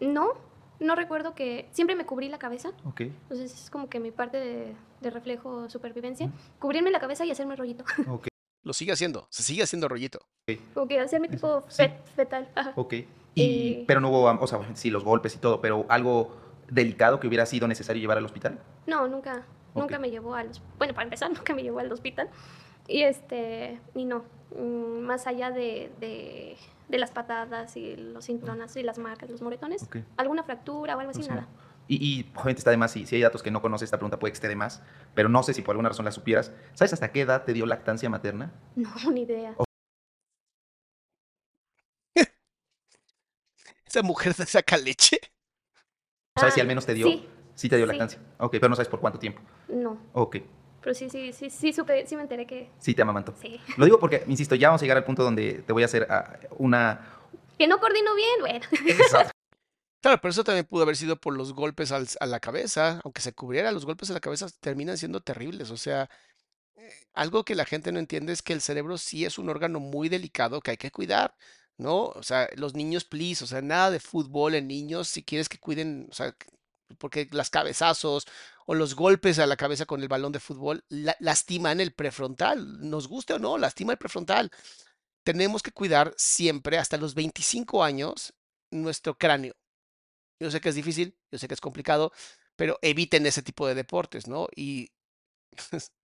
no, 0.00 0.32
no 0.80 0.94
recuerdo 0.94 1.34
que 1.34 1.68
siempre 1.72 1.96
me 1.96 2.04
cubrí 2.06 2.28
la 2.28 2.38
cabeza. 2.38 2.70
Ok. 2.84 3.02
Entonces 3.02 3.52
es 3.64 3.70
como 3.70 3.88
que 3.88 4.00
mi 4.00 4.10
parte 4.10 4.38
de, 4.38 4.74
de 5.00 5.10
reflejo 5.10 5.68
supervivencia. 5.70 6.30
Cubrirme 6.58 6.90
la 6.90 7.00
cabeza 7.00 7.24
y 7.24 7.30
hacerme 7.30 7.56
rollito. 7.56 7.84
Ok. 8.08 8.28
Lo 8.62 8.72
sigue 8.72 8.92
haciendo, 8.92 9.26
se 9.30 9.42
sigue 9.42 9.62
haciendo 9.62 9.88
rollito. 9.88 10.20
como 10.72 10.88
que 10.88 10.98
hacerme 10.98 11.28
tipo 11.28 11.64
Sí. 11.68 11.82
fet- 11.82 12.02
fetal. 12.16 12.48
Ajá. 12.54 12.72
Ok. 12.76 12.94
Y, 12.94 13.04
Eh. 13.80 13.84
pero 13.86 14.00
no 14.00 14.08
hubo, 14.08 14.22
o 14.24 14.46
sea, 14.46 14.58
sí, 14.74 14.88
los 14.90 15.04
golpes 15.04 15.34
y 15.34 15.38
todo, 15.38 15.60
pero 15.60 15.84
algo 15.90 16.34
delicado 16.70 17.20
que 17.20 17.26
hubiera 17.26 17.44
sido 17.44 17.68
necesario 17.68 18.00
llevar 18.00 18.16
al 18.16 18.24
hospital. 18.24 18.58
No, 18.86 19.06
nunca, 19.06 19.44
nunca 19.74 19.98
me 19.98 20.10
llevó 20.10 20.34
al 20.34 20.50
Bueno, 20.78 20.94
para 20.94 21.04
empezar, 21.04 21.30
nunca 21.34 21.54
me 21.54 21.62
llevó 21.62 21.80
al 21.80 21.92
hospital. 21.92 22.30
Y 22.88 23.02
este, 23.02 23.80
y 23.94 24.06
no, 24.06 24.24
más 24.58 25.26
allá 25.26 25.50
de, 25.50 25.90
de, 26.00 26.56
de 26.88 26.98
las 26.98 27.10
patadas 27.10 27.76
y 27.76 27.96
los 27.96 28.26
cinturonazos 28.26 28.76
y 28.76 28.82
las 28.82 28.98
marcas, 28.98 29.28
los 29.30 29.42
moretones, 29.42 29.88
alguna 30.16 30.42
fractura 30.44 30.96
o 30.96 31.00
algo 31.00 31.10
así, 31.10 31.22
Sí. 31.22 31.28
nada. 31.28 31.46
Y, 31.86 31.96
y 31.96 32.22
obviamente 32.34 32.60
está 32.60 32.70
de 32.70 32.78
más, 32.78 32.92
si, 32.92 33.04
si 33.04 33.16
hay 33.16 33.22
datos 33.22 33.42
que 33.42 33.50
no 33.50 33.60
conoces, 33.60 33.86
esta 33.88 33.98
pregunta 33.98 34.18
puede 34.18 34.32
que 34.32 34.36
esté 34.36 34.48
de 34.48 34.56
más, 34.56 34.82
pero 35.14 35.28
no 35.28 35.42
sé 35.42 35.52
si 35.52 35.60
por 35.60 35.72
alguna 35.74 35.90
razón 35.90 36.06
la 36.06 36.12
supieras. 36.12 36.50
¿Sabes 36.72 36.94
hasta 36.94 37.12
qué 37.12 37.20
edad 37.22 37.44
te 37.44 37.52
dio 37.52 37.66
lactancia 37.66 38.08
materna? 38.08 38.52
No, 38.76 38.90
ni 39.12 39.22
idea. 39.22 39.54
¿Esa 43.86 44.02
mujer 44.02 44.34
te 44.34 44.46
saca 44.46 44.76
leche? 44.76 45.18
¿Sabes 46.38 46.54
si 46.54 46.60
Ah, 46.60 46.62
al 46.62 46.68
menos 46.68 46.86
te 46.86 46.94
dio? 46.94 47.06
sí. 47.08 47.28
Sí 47.54 47.68
te 47.68 47.76
dio 47.76 47.84
Sí. 47.86 47.90
lactancia. 47.92 48.18
Ok, 48.38 48.52
pero 48.52 48.68
no 48.68 48.74
sabes 48.74 48.88
por 48.88 48.98
cuánto 49.00 49.18
tiempo. 49.20 49.40
No, 49.68 49.96
Ok, 50.12 50.38
pero 50.84 50.94
sí, 50.94 51.08
sí, 51.08 51.32
sí, 51.32 51.48
sí, 51.48 51.72
supe, 51.72 52.06
sí 52.06 52.14
me 52.14 52.22
enteré 52.22 52.46
que 52.46 52.70
sí 52.78 52.94
te 52.94 53.00
amamantó. 53.00 53.34
sí. 53.40 53.58
Lo 53.78 53.86
digo 53.86 53.98
porque, 53.98 54.22
insisto, 54.28 54.54
ya 54.54 54.68
vamos 54.68 54.82
a 54.82 54.84
llegar 54.84 54.98
al 54.98 55.04
punto 55.04 55.24
donde 55.24 55.62
te 55.66 55.72
voy 55.72 55.82
a 55.82 55.86
hacer 55.86 56.06
ah, 56.10 56.38
una... 56.58 57.00
Que 57.58 57.66
no 57.66 57.80
coordino 57.80 58.14
bien, 58.14 58.40
bueno. 58.40 58.66
Claro, 60.02 60.20
pero 60.20 60.32
eso 60.32 60.44
también 60.44 60.66
pudo 60.66 60.82
haber 60.82 60.96
sido 60.96 61.16
por 61.16 61.34
los 61.34 61.54
golpes 61.54 61.90
al- 61.90 62.06
a 62.20 62.26
la 62.26 62.38
cabeza. 62.38 63.00
Aunque 63.04 63.22
se 63.22 63.32
cubriera, 63.32 63.72
los 63.72 63.86
golpes 63.86 64.10
a 64.10 64.12
la 64.12 64.20
cabeza 64.20 64.46
terminan 64.60 64.98
siendo 64.98 65.22
terribles. 65.22 65.70
O 65.70 65.78
sea, 65.78 66.10
eh, 66.76 66.92
algo 67.14 67.42
que 67.46 67.54
la 67.54 67.64
gente 67.64 67.90
no 67.90 67.98
entiende 68.00 68.34
es 68.34 68.42
que 68.42 68.52
el 68.52 68.60
cerebro 68.60 68.98
sí 68.98 69.24
es 69.24 69.38
un 69.38 69.48
órgano 69.48 69.80
muy 69.80 70.10
delicado 70.10 70.60
que 70.60 70.72
hay 70.72 70.76
que 70.76 70.90
cuidar, 70.90 71.34
¿no? 71.78 72.08
O 72.08 72.22
sea, 72.22 72.50
los 72.56 72.74
niños, 72.74 73.06
please, 73.06 73.42
o 73.44 73.46
sea, 73.46 73.62
nada 73.62 73.90
de 73.90 73.98
fútbol 73.98 74.54
en 74.56 74.68
niños 74.68 75.08
si 75.08 75.22
quieres 75.22 75.48
que 75.48 75.58
cuiden, 75.58 76.08
o 76.10 76.12
sea, 76.14 76.36
porque 76.98 77.28
las 77.32 77.50
cabezazos 77.50 78.26
o 78.66 78.74
los 78.74 78.94
golpes 78.94 79.38
a 79.38 79.46
la 79.46 79.56
cabeza 79.56 79.86
con 79.86 80.02
el 80.02 80.08
balón 80.08 80.32
de 80.32 80.40
fútbol 80.40 80.84
la- 80.88 81.16
lastiman 81.20 81.80
el 81.80 81.92
prefrontal, 81.94 82.88
nos 82.88 83.08
guste 83.08 83.34
o 83.34 83.38
no, 83.38 83.58
lastima 83.58 83.92
el 83.92 83.98
prefrontal. 83.98 84.50
Tenemos 85.24 85.62
que 85.62 85.72
cuidar 85.72 86.14
siempre, 86.18 86.78
hasta 86.78 86.98
los 86.98 87.14
25 87.14 87.84
años, 87.84 88.34
nuestro 88.70 89.16
cráneo. 89.18 89.54
Yo 90.40 90.50
sé 90.50 90.60
que 90.60 90.68
es 90.70 90.74
difícil, 90.74 91.16
yo 91.30 91.38
sé 91.38 91.48
que 91.48 91.54
es 91.54 91.60
complicado, 91.60 92.12
pero 92.56 92.78
eviten 92.82 93.26
ese 93.26 93.42
tipo 93.42 93.66
de 93.66 93.74
deportes, 93.74 94.28
¿no? 94.28 94.48
Y 94.56 94.90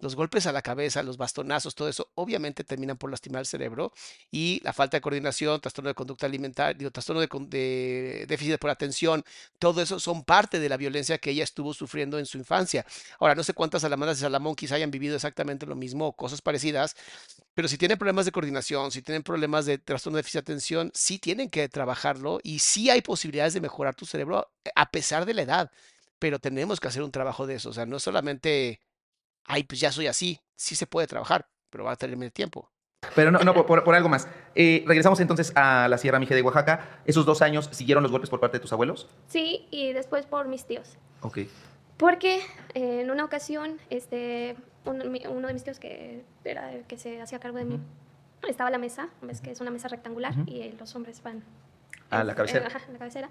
los 0.00 0.14
golpes 0.16 0.46
a 0.46 0.52
la 0.52 0.62
cabeza, 0.62 1.02
los 1.02 1.16
bastonazos, 1.16 1.74
todo 1.74 1.88
eso, 1.88 2.10
obviamente 2.14 2.64
terminan 2.64 2.96
por 2.96 3.10
lastimar 3.10 3.40
el 3.40 3.46
cerebro 3.46 3.92
y 4.30 4.60
la 4.62 4.72
falta 4.72 4.96
de 4.96 5.00
coordinación, 5.00 5.60
trastorno 5.60 5.88
de 5.88 5.94
conducta 5.94 6.26
alimentaria, 6.26 6.90
trastorno 6.90 7.20
de, 7.20 7.28
de 7.48 8.26
déficit 8.28 8.58
por 8.58 8.70
atención, 8.70 9.24
todo 9.58 9.82
eso 9.82 9.98
son 9.98 10.24
parte 10.24 10.60
de 10.60 10.68
la 10.68 10.76
violencia 10.76 11.18
que 11.18 11.30
ella 11.30 11.44
estuvo 11.44 11.74
sufriendo 11.74 12.18
en 12.18 12.26
su 12.26 12.38
infancia. 12.38 12.86
Ahora, 13.18 13.34
no 13.34 13.42
sé 13.42 13.54
cuántas 13.54 13.82
salamandas 13.82 14.18
y 14.18 14.20
salamonquis 14.20 14.72
hayan 14.72 14.90
vivido 14.90 15.16
exactamente 15.16 15.66
lo 15.66 15.74
mismo 15.76 16.06
o 16.06 16.12
cosas 16.12 16.40
parecidas, 16.42 16.96
pero 17.54 17.66
si 17.66 17.76
tienen 17.76 17.98
problemas 17.98 18.24
de 18.24 18.32
coordinación, 18.32 18.92
si 18.92 19.02
tienen 19.02 19.22
problemas 19.24 19.66
de 19.66 19.78
trastorno 19.78 20.16
de 20.16 20.20
déficit 20.20 20.34
de 20.34 20.52
atención, 20.52 20.90
sí 20.94 21.18
tienen 21.18 21.50
que 21.50 21.68
trabajarlo 21.68 22.38
y 22.44 22.60
sí 22.60 22.88
hay 22.90 23.02
posibilidades 23.02 23.54
de 23.54 23.60
mejorar 23.60 23.96
tu 23.96 24.06
cerebro 24.06 24.48
eh, 24.64 24.70
a 24.76 24.90
pesar 24.90 25.26
de 25.26 25.34
la 25.34 25.42
edad, 25.42 25.70
pero 26.18 26.38
tenemos 26.38 26.80
que 26.80 26.88
hacer 26.88 27.02
un 27.02 27.10
trabajo 27.10 27.46
de 27.46 27.56
eso, 27.56 27.70
o 27.70 27.72
sea, 27.72 27.86
no 27.86 27.98
solamente, 27.98 28.80
ay, 29.48 29.64
pues 29.64 29.80
ya 29.80 29.90
soy 29.90 30.06
así, 30.06 30.40
sí 30.56 30.76
se 30.76 30.86
puede 30.86 31.06
trabajar, 31.08 31.48
pero 31.70 31.84
va 31.84 31.92
a 31.92 31.96
tener 31.96 32.30
tiempo. 32.30 32.70
Pero 33.14 33.30
no, 33.30 33.38
no 33.40 33.54
por, 33.54 33.84
por- 33.84 33.94
algo 33.94 34.08
más. 34.08 34.28
Eh, 34.54 34.82
regresamos 34.86 35.18
entonces 35.20 35.52
a 35.56 35.88
la 35.88 35.98
Sierra 35.98 36.18
Mije 36.18 36.34
de 36.34 36.42
Oaxaca. 36.42 37.00
¿Esos 37.04 37.24
dos 37.26 37.42
años 37.42 37.68
siguieron 37.72 38.02
los 38.02 38.10
golpes 38.12 38.28
por 38.30 38.40
parte 38.40 38.58
de 38.58 38.60
tus 38.62 38.72
abuelos? 38.72 39.08
Sí, 39.28 39.66
y 39.70 39.92
después 39.92 40.26
por 40.26 40.48
mis 40.48 40.66
tíos. 40.66 40.96
Ok. 41.22 41.38
Porque 41.96 42.36
eh, 42.74 43.00
en 43.02 43.10
una 43.10 43.24
ocasión, 43.24 43.78
este, 43.90 44.56
un- 44.84 45.10
mi- 45.12 45.26
uno 45.26 45.46
de 45.48 45.54
mis 45.54 45.64
tíos 45.64 45.78
que 45.78 46.24
era 46.44 46.72
el 46.72 46.84
que 46.84 46.96
se 46.98 47.20
hacía 47.22 47.38
cargo 47.38 47.58
de 47.58 47.64
mí, 47.64 47.80
estaba 48.48 48.68
a 48.68 48.70
la 48.70 48.78
mesa, 48.78 49.08
ves 49.22 49.40
que 49.40 49.52
es 49.52 49.60
una 49.60 49.70
mesa 49.70 49.88
rectangular 49.88 50.32
Ujú. 50.32 50.44
y 50.50 50.60
eh, 50.62 50.74
los 50.78 50.94
hombres 50.96 51.22
van 51.22 51.42
A 52.10 52.24
la 52.24 52.34
cabecera. 52.34 52.64
eh, 52.64 52.68
ajá, 52.68 52.80
la 52.92 52.98
cabecera. 52.98 53.30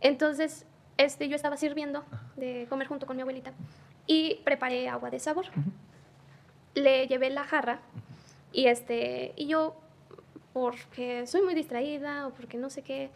Entonces, 0.00 0.66
este, 0.96 1.28
yo 1.28 1.36
estaba 1.36 1.56
sirviendo 1.56 2.04
de 2.36 2.66
comer 2.68 2.86
junto 2.86 3.06
con 3.06 3.16
mi 3.16 3.22
abuelita 3.22 3.52
y 4.08 4.36
preparé 4.44 4.88
agua 4.88 5.10
de 5.10 5.20
sabor. 5.20 5.46
Le 6.74 7.06
llevé 7.06 7.30
la 7.30 7.44
jarra 7.44 7.80
y 8.52 8.66
este 8.66 9.32
y 9.36 9.46
yo 9.46 9.76
porque 10.52 11.26
soy 11.26 11.42
muy 11.42 11.54
distraída 11.54 12.26
o 12.26 12.30
porque 12.32 12.56
no 12.56 12.70
sé 12.70 12.82
qué, 12.82 13.10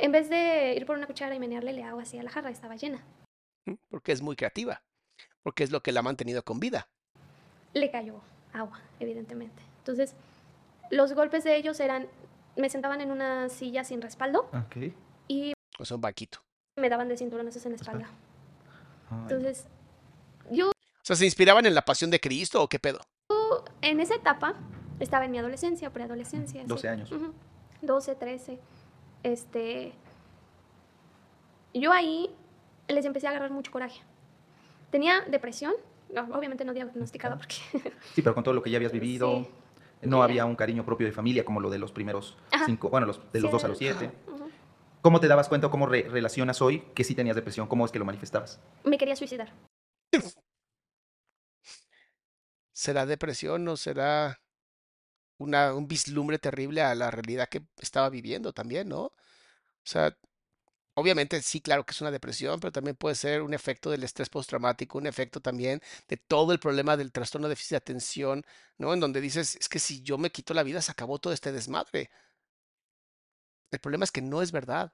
en 0.00 0.12
vez 0.12 0.30
de 0.30 0.74
ir 0.74 0.86
por 0.86 0.96
una 0.96 1.06
cuchara 1.06 1.34
y 1.34 1.38
menearle 1.38 1.72
le 1.74 1.82
hago 1.82 2.00
así 2.00 2.18
a 2.18 2.22
la 2.22 2.30
jarra, 2.30 2.50
estaba 2.50 2.76
llena. 2.76 3.02
¿m? 3.66 3.76
Porque 3.90 4.12
es 4.12 4.22
muy 4.22 4.36
creativa, 4.36 4.82
porque 5.42 5.64
es 5.64 5.70
lo 5.70 5.82
que 5.82 5.92
la 5.92 6.00
ha 6.00 6.02
mantenido 6.02 6.42
con 6.42 6.60
vida. 6.60 6.88
le 7.74 7.90
cayó 7.90 8.20
agua, 8.54 8.80
evidentemente. 9.00 9.62
Entonces, 9.78 10.14
los 10.90 11.12
golpes 11.12 11.44
de 11.44 11.56
ellos 11.56 11.78
eran, 11.80 12.06
me 12.56 12.70
sentaban 12.70 13.00
en 13.00 13.10
una 13.10 13.48
silla 13.48 13.84
sin 13.84 14.00
respaldo 14.00 14.48
Ok. 14.54 14.92
y 15.28 15.52
O 15.78 15.84
sea, 15.84 15.96
un 15.96 16.00
vaquito. 16.00 16.38
me 16.78 16.88
daban 16.88 17.08
de 17.08 17.16
cinturonazos 17.18 17.64
en 17.66 17.72
la 17.72 17.76
espalda. 17.76 18.08
Ay, 19.10 19.18
Entonces, 19.22 19.66
yo 20.50 20.68
O 20.70 20.72
sea, 21.02 21.16
¿se 21.16 21.24
inspiraban 21.24 21.66
en 21.66 21.74
la 21.74 21.82
pasión 21.84 22.10
de 22.10 22.20
Cristo 22.20 22.62
o 22.62 22.68
qué 22.68 22.78
pedo? 22.78 23.00
en 23.82 24.00
esa 24.00 24.14
etapa 24.16 24.54
estaba 24.98 25.24
en 25.26 25.30
mi 25.30 25.38
adolescencia, 25.38 25.92
preadolescencia. 25.92 26.60
así. 26.62 26.68
12 26.68 26.88
años. 26.88 27.12
Ujú, 27.12 27.32
12, 27.82 28.14
13. 28.16 28.58
Este, 29.22 29.92
yo 31.74 31.92
ahí 31.92 32.34
les 32.88 33.04
empecé 33.04 33.26
a 33.26 33.30
agarrar 33.30 33.50
mucho 33.50 33.70
coraje. 33.70 34.00
Tenía 34.90 35.20
depresión, 35.22 35.74
no, 36.12 36.22
obviamente 36.36 36.64
no 36.64 36.72
diagnosticada 36.72 37.36
porque 37.36 37.56
Sí, 38.14 38.22
pero 38.22 38.34
con 38.34 38.42
todo 38.44 38.54
lo 38.54 38.62
que 38.62 38.70
ya 38.70 38.76
habías 38.78 38.92
vivido, 38.92 39.40
Sí. 39.44 39.48
no 40.02 40.18
Sí. 40.18 40.22
había 40.22 40.44
un 40.44 40.56
cariño 40.56 40.84
propio 40.84 41.06
de 41.06 41.12
familia 41.12 41.44
como 41.44 41.60
lo 41.60 41.70
de 41.70 41.78
los 41.78 41.92
primeros 41.92 42.36
Ajá. 42.52 42.64
cinco, 42.66 42.88
bueno, 42.88 43.06
los, 43.06 43.18
de 43.32 43.40
los 43.40 43.50
Sí, 43.50 43.52
dos 43.52 43.64
a 43.64 43.68
los 43.68 43.78
siete. 43.78 44.10
¿Cómo 45.02 45.20
te 45.20 45.28
dabas 45.28 45.48
cuenta 45.48 45.68
o 45.68 45.70
cómo 45.70 45.86
re- 45.86 46.08
relacionas 46.08 46.60
hoy 46.62 46.80
que 46.94 47.04
sí 47.04 47.14
tenías 47.14 47.36
depresión? 47.36 47.68
¿Cómo 47.68 47.84
es 47.84 47.92
que 47.92 47.98
lo 47.98 48.04
manifestabas? 48.04 48.58
me 48.84 48.98
quería 48.98 49.14
suicidar. 49.14 49.52
¿Será 52.82 53.02
depresión 53.06 53.66
o 53.68 53.76
será 53.76 54.38
una, 55.38 55.74
un 55.74 55.86
vislumbre 55.88 56.38
terrible 56.38 56.82
a 56.82 56.94
la 56.94 57.10
realidad 57.10 57.48
que 57.48 57.62
estaba 57.80 58.10
viviendo 58.10 58.52
también, 58.52 58.88
¿no? 58.88 59.02
O 59.06 59.12
sea, 59.84 60.16
Obviamente, 60.96 61.42
sí, 61.42 61.60
claro 61.60 61.86
que 61.86 61.92
es 61.92 62.00
una 62.02 62.10
depresión, 62.10 62.60
pero 62.60 62.72
también 62.72 62.96
puede 62.96 63.16
ser 63.16 63.42
un 63.42 63.54
efecto 63.54 63.90
del 63.90 64.04
estrés 64.04 64.30
postraumático, 64.30 64.98
un 64.98 65.06
efecto 65.06 65.40
también 65.40 65.80
de 66.08 66.18
todo 66.18 66.52
el 66.52 66.60
problema 66.60 66.96
del 66.96 67.12
trastorno 67.12 67.48
de 67.48 67.52
déficit 67.52 67.70
de 67.72 67.76
atención, 67.78 68.44
¿no? 68.78 68.94
En 68.94 69.00
donde 69.00 69.20
dices, 69.22 69.56
es 69.56 69.68
que 69.68 69.78
si 69.80 70.02
yo 70.02 70.18
me 70.18 70.30
quito 70.32 70.54
la 70.54 70.62
vida, 70.64 70.82
se 70.82 70.92
acabó 70.92 71.18
todo 71.18 71.32
este 71.34 71.52
desmadre. 71.52 72.10
El 73.70 73.78
problema 73.80 74.04
es 74.04 74.10
que 74.12 74.22
no 74.22 74.42
es 74.42 74.52
verdad. 74.52 74.92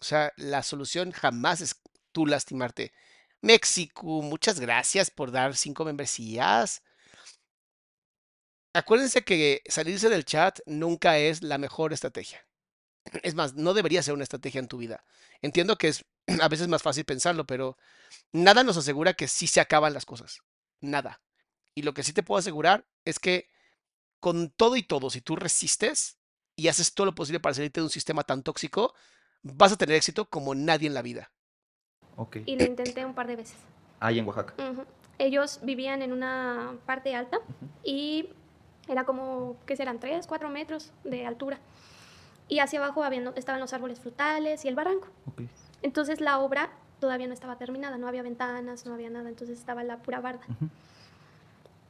O 0.00 0.04
sea, 0.04 0.32
la 0.36 0.62
solución 0.62 1.12
jamás 1.12 1.60
es 1.62 1.76
tú 2.12 2.26
lastimarte. 2.26 2.92
México, 3.40 4.22
muchas 4.22 4.60
gracias 4.60 5.10
por 5.10 5.30
dar 5.30 5.56
cinco 5.56 5.84
membresías. 5.84 6.82
Acuérdense 8.74 9.24
que 9.24 9.62
salirse 9.66 10.08
del 10.08 10.24
chat 10.24 10.60
nunca 10.66 11.18
es 11.18 11.42
la 11.42 11.58
mejor 11.58 11.92
estrategia. 11.92 12.46
Es 13.22 13.34
más, 13.34 13.54
no 13.54 13.74
debería 13.74 14.02
ser 14.02 14.14
una 14.14 14.24
estrategia 14.24 14.58
en 14.58 14.68
tu 14.68 14.78
vida. 14.78 15.04
Entiendo 15.42 15.76
que 15.76 15.88
es 15.88 16.04
a 16.40 16.48
veces 16.48 16.68
más 16.68 16.82
fácil 16.82 17.04
pensarlo, 17.04 17.46
pero 17.46 17.76
nada 18.32 18.64
nos 18.64 18.76
asegura 18.76 19.14
que 19.14 19.28
sí 19.28 19.46
se 19.46 19.60
acaban 19.60 19.94
las 19.94 20.04
cosas. 20.04 20.40
Nada. 20.80 21.20
Y 21.74 21.82
lo 21.82 21.94
que 21.94 22.02
sí 22.02 22.12
te 22.12 22.22
puedo 22.22 22.38
asegurar 22.38 22.86
es 23.04 23.18
que 23.18 23.48
con 24.20 24.50
todo 24.50 24.76
y 24.76 24.82
todo, 24.82 25.10
si 25.10 25.20
tú 25.20 25.36
resistes 25.36 26.18
y 26.56 26.68
haces 26.68 26.92
todo 26.94 27.06
lo 27.06 27.14
posible 27.14 27.40
para 27.40 27.54
salirte 27.54 27.80
de 27.80 27.84
un 27.84 27.90
sistema 27.90 28.24
tan 28.24 28.42
tóxico, 28.42 28.94
vas 29.42 29.72
a 29.72 29.76
tener 29.76 29.96
éxito 29.96 30.28
como 30.28 30.54
nadie 30.54 30.88
en 30.88 30.94
la 30.94 31.02
vida. 31.02 31.32
Ok. 32.18 32.36
Y 32.44 32.56
lo 32.58 32.64
intenté 32.66 33.04
un 33.06 33.14
par 33.14 33.26
de 33.26 33.36
veces. 33.36 33.56
Ahí 34.00 34.18
en 34.18 34.26
Oaxaca. 34.26 34.52
Ujú. 34.70 34.84
Ellos 35.18 35.60
vivían 35.62 36.02
en 36.02 36.12
una 36.12 36.74
parte 36.84 37.14
alta 37.14 37.38
y 37.82 38.28
era 38.88 39.04
como, 39.04 39.56
¿qué 39.64 39.74
serán? 39.76 39.98
3, 39.98 40.26
4 40.26 40.48
metros 40.50 40.92
de 41.04 41.24
altura. 41.26 41.58
Y 42.48 42.58
hacia 42.60 42.78
abajo 42.78 43.02
habían- 43.04 43.32
estaban 43.36 43.60
los 43.60 43.72
árboles 43.72 43.98
frutales 44.00 44.64
y 44.64 44.68
el 44.68 44.74
barranco. 44.74 45.08
Ok. 45.26 45.42
Entonces 45.82 46.20
la 46.20 46.38
obra 46.38 46.70
todavía 47.00 47.26
no 47.28 47.34
estaba 47.34 47.56
terminada, 47.56 47.96
no 47.98 48.06
había 48.08 48.22
ventanas, 48.22 48.84
no 48.86 48.94
había 48.94 49.10
nada, 49.10 49.28
entonces 49.28 49.58
estaba 49.58 49.82
la 49.84 49.98
pura 49.98 50.20
barda. 50.20 50.40
Ujú. 50.48 50.68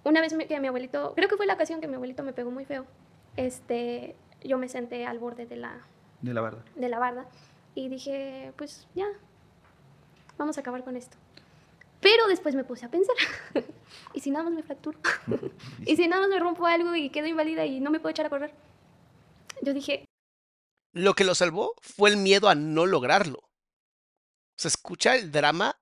Una 0.04 0.20
vez 0.20 0.34
que 0.34 0.60
mi 0.60 0.68
abuelito, 0.68 1.12
creo 1.14 1.28
que 1.28 1.36
fue 1.36 1.46
la 1.46 1.54
ocasión 1.54 1.80
que 1.80 1.88
mi 1.88 1.94
abuelito 1.94 2.22
me 2.22 2.32
pegó 2.32 2.50
muy 2.50 2.64
feo, 2.64 2.86
este, 3.36 4.16
yo 4.42 4.58
me 4.58 4.68
senté 4.68 5.06
al 5.06 5.18
borde 5.18 5.46
de 5.46 5.56
la, 5.56 5.78
De 6.22 6.32
la 6.34 6.40
barda. 6.40 6.62
de 6.76 6.88
la 6.88 6.98
barda 6.98 7.26
y 7.74 7.88
dije, 7.88 8.52
pues 8.56 8.86
ya, 8.94 9.06
vamos 10.38 10.56
a 10.56 10.60
acabar 10.60 10.84
con 10.84 10.96
esto. 10.96 11.16
Pero 12.00 12.28
después 12.28 12.54
me 12.54 12.64
puse 12.64 12.86
a 12.86 12.90
pensar, 12.90 13.16
¿y 14.14 14.20
si 14.20 14.30
nada 14.30 14.44
más 14.44 14.54
me 14.54 14.62
fracturo? 14.62 14.98
¿Y 15.86 15.96
si 15.96 16.06
nada 16.06 16.22
más 16.22 16.30
me 16.30 16.38
rompo 16.38 16.66
algo 16.66 16.94
y 16.94 17.10
quedo 17.10 17.26
inválida 17.26 17.66
y 17.66 17.80
no 17.80 17.90
me 17.90 17.98
puedo 18.00 18.10
echar 18.10 18.26
a 18.26 18.30
correr? 18.30 18.54
Yo 19.62 19.74
dije, 19.74 20.04
Lo 20.92 21.14
que 21.14 21.24
lo 21.24 21.34
salvó 21.34 21.74
fue 21.80 22.10
el 22.10 22.16
miedo 22.16 22.48
a 22.48 22.54
no 22.54 22.86
lograrlo. 22.86 23.38
O 23.38 24.60
sea, 24.60 24.68
escucha 24.68 25.16
el 25.16 25.30
drama, 25.32 25.76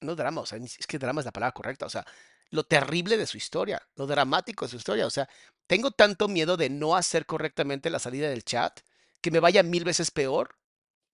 no 0.00 0.14
drama, 0.14 0.42
o 0.42 0.46
sea, 0.46 0.58
es 0.58 0.86
que 0.86 0.98
drama 0.98 1.20
es 1.20 1.24
la 1.24 1.32
palabra 1.32 1.52
correcta, 1.52 1.86
o 1.86 1.90
sea, 1.90 2.06
lo 2.50 2.64
terrible 2.64 3.16
de 3.16 3.26
su 3.26 3.36
historia, 3.36 3.82
lo 3.96 4.06
dramático 4.06 4.64
de 4.64 4.70
su 4.70 4.76
historia. 4.76 5.06
O 5.06 5.10
sea, 5.10 5.28
tengo 5.66 5.90
tanto 5.90 6.28
miedo 6.28 6.56
de 6.56 6.68
no 6.70 6.96
hacer 6.96 7.26
correctamente 7.26 7.90
la 7.90 7.98
salida 7.98 8.28
del 8.28 8.44
chat 8.44 8.80
que 9.20 9.30
me 9.30 9.40
vaya 9.40 9.62
mil 9.62 9.84
veces 9.84 10.10
peor 10.10 10.58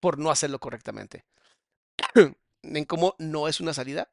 por 0.00 0.18
no 0.18 0.30
hacerlo 0.30 0.58
correctamente. 0.58 1.24
¿En 2.76 2.84
cómo 2.84 3.14
no 3.18 3.48
es 3.48 3.60
una 3.60 3.72
salida? 3.72 4.10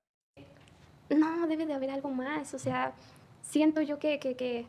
no, 1.10 1.48
debe 1.48 1.66
de 1.66 1.74
haber 1.74 1.92
algo 1.92 2.10
más, 2.10 2.54
o 2.54 2.60
sea, 2.60 2.94
siento 3.42 3.82
yo 3.82 4.00
que, 4.00 4.20
que, 4.20 4.36
que 4.36 4.66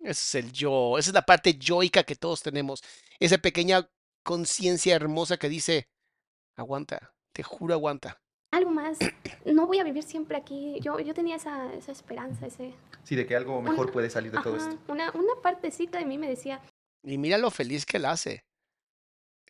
Ese 0.00 0.10
es 0.10 0.34
el 0.36 0.52
yo, 0.52 0.98
esa 0.98 1.10
es 1.10 1.14
la 1.14 1.22
parte 1.26 1.54
yoica 1.54 2.04
que 2.04 2.14
todos 2.14 2.42
tenemos, 2.42 2.80
esa 3.18 3.38
pequeña 3.38 3.88
conciencia 4.22 4.94
hermosa 4.94 5.36
que 5.36 5.48
dice, 5.48 5.88
aguanta, 6.56 7.12
te 7.32 7.42
juro 7.42 7.74
aguanta. 7.74 8.20
algo 8.52 8.70
más, 8.70 8.98
no 9.44 9.66
voy 9.66 9.80
a 9.80 9.84
vivir 9.84 10.04
siempre 10.04 10.36
aquí. 10.36 10.78
Yo, 10.80 11.00
yo 11.00 11.12
tenía 11.12 11.36
esa, 11.36 11.72
esa 11.74 11.90
esperanza, 11.90 12.46
ese... 12.46 12.72
Sí, 13.02 13.16
de 13.16 13.26
que 13.26 13.34
algo 13.34 13.60
mejor 13.60 13.90
puede 13.90 14.08
salir 14.10 14.30
de 14.30 14.40
todo 14.40 14.56
esto. 14.56 14.78
Una, 14.86 15.10
una 15.10 15.34
partecita 15.42 15.98
de 15.98 16.04
mí 16.04 16.18
me 16.18 16.28
decía, 16.28 16.62
Y 17.02 17.18
mira 17.18 17.36
lo 17.36 17.50
feliz 17.50 17.84
que 17.84 17.98
la 17.98 18.12
hace. 18.12 18.44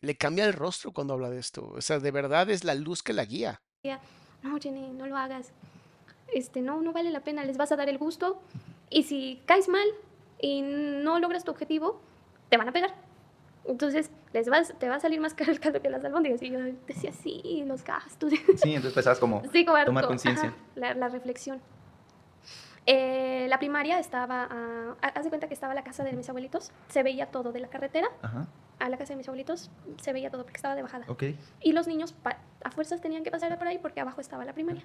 Le 0.05 0.15
cambia 0.15 0.45
el 0.45 0.53
rostro 0.53 0.91
cuando 0.91 1.15
habla 1.15 1.31
de 1.31 1.39
esto. 1.39 1.71
O 1.75 1.81
sea, 1.81 1.99
de 1.99 2.11
verdad 2.11 2.47
es 2.51 2.63
la 2.63 2.75
luz 2.75 3.01
que 3.01 3.11
la 3.11 3.25
guía. 3.25 3.59
no, 4.43 4.59
Jenny, 4.61 4.91
no 4.91 5.07
lo 5.07 5.17
hagas. 5.17 5.51
Este, 6.31 6.61
no, 6.61 6.79
no 6.81 6.93
vale 6.93 7.09
la 7.09 7.21
pena, 7.21 7.43
les 7.43 7.57
vas 7.57 7.71
a 7.71 7.75
dar 7.75 7.89
el 7.89 7.97
gusto. 7.97 8.39
Y 8.91 9.03
si 9.03 9.41
caes 9.47 9.67
mal 9.67 9.87
y 10.39 10.61
no 10.61 11.19
logras 11.19 11.43
tu 11.43 11.49
objetivo, 11.49 11.99
te 12.49 12.57
van 12.57 12.69
a 12.69 12.71
pegar. 12.71 12.93
Entonces, 13.67 14.11
les 14.31 14.47
vas, 14.47 14.75
te 14.77 14.89
va 14.89 14.95
a 14.95 14.99
salir 14.99 15.19
más 15.19 15.33
caro 15.33 15.51
el 15.51 15.59
caldo 15.59 15.81
que 15.81 15.89
las 15.89 16.05
albóndigas. 16.05 16.39
Y 16.43 16.51
yo 16.51 16.59
decía, 16.87 17.11
sí, 17.11 17.63
los 17.65 17.83
gastos. 17.83 18.31
Sí, 18.31 18.75
entonces 18.75 18.85
empezabas 18.85 19.17
como 19.19 19.41
Sí, 19.51 19.65
como 19.65 19.83
tomar 19.85 20.05
conciencia. 20.05 20.53
La, 20.75 20.93
la 20.93 21.09
reflexión. 21.09 21.59
Eh, 22.87 23.47
la 23.49 23.57
primaria 23.57 23.99
estaba, 23.99 24.43
a- 24.43 24.95
ha- 25.01 25.07
haz 25.07 25.23
de 25.23 25.29
cuenta 25.29 25.47
que 25.47 25.53
estaba 25.55 25.73
la 25.73 25.83
casa 25.83 26.03
de 26.03 26.13
mis 26.13 26.29
abuelitos, 26.29 26.71
se 26.89 27.01
veía 27.03 27.27
todo 27.31 27.51
de 27.51 27.59
la 27.59 27.67
carretera 27.67 28.07
Ajá, 28.21 28.47
a 28.79 28.89
la 28.89 28.97
casa 28.97 29.13
de 29.13 29.17
mis 29.17 29.27
abuelitos, 29.27 29.71
se 30.01 30.13
veía 30.13 30.29
todo 30.29 30.43
porque 30.43 30.57
estaba 30.57 30.75
de 30.75 30.83
bajada. 30.83 31.05
ok. 31.07 31.23
Y 31.61 31.71
los 31.73 31.87
niños 31.87 32.13
a 32.63 32.71
fuerzas 32.71 33.01
tenían 33.01 33.23
que 33.23 33.31
pasar 33.31 33.57
por 33.57 33.67
ahí 33.67 33.79
porque 33.79 34.01
abajo 34.01 34.21
estaba 34.21 34.45
la 34.45 34.53
primaria. 34.53 34.83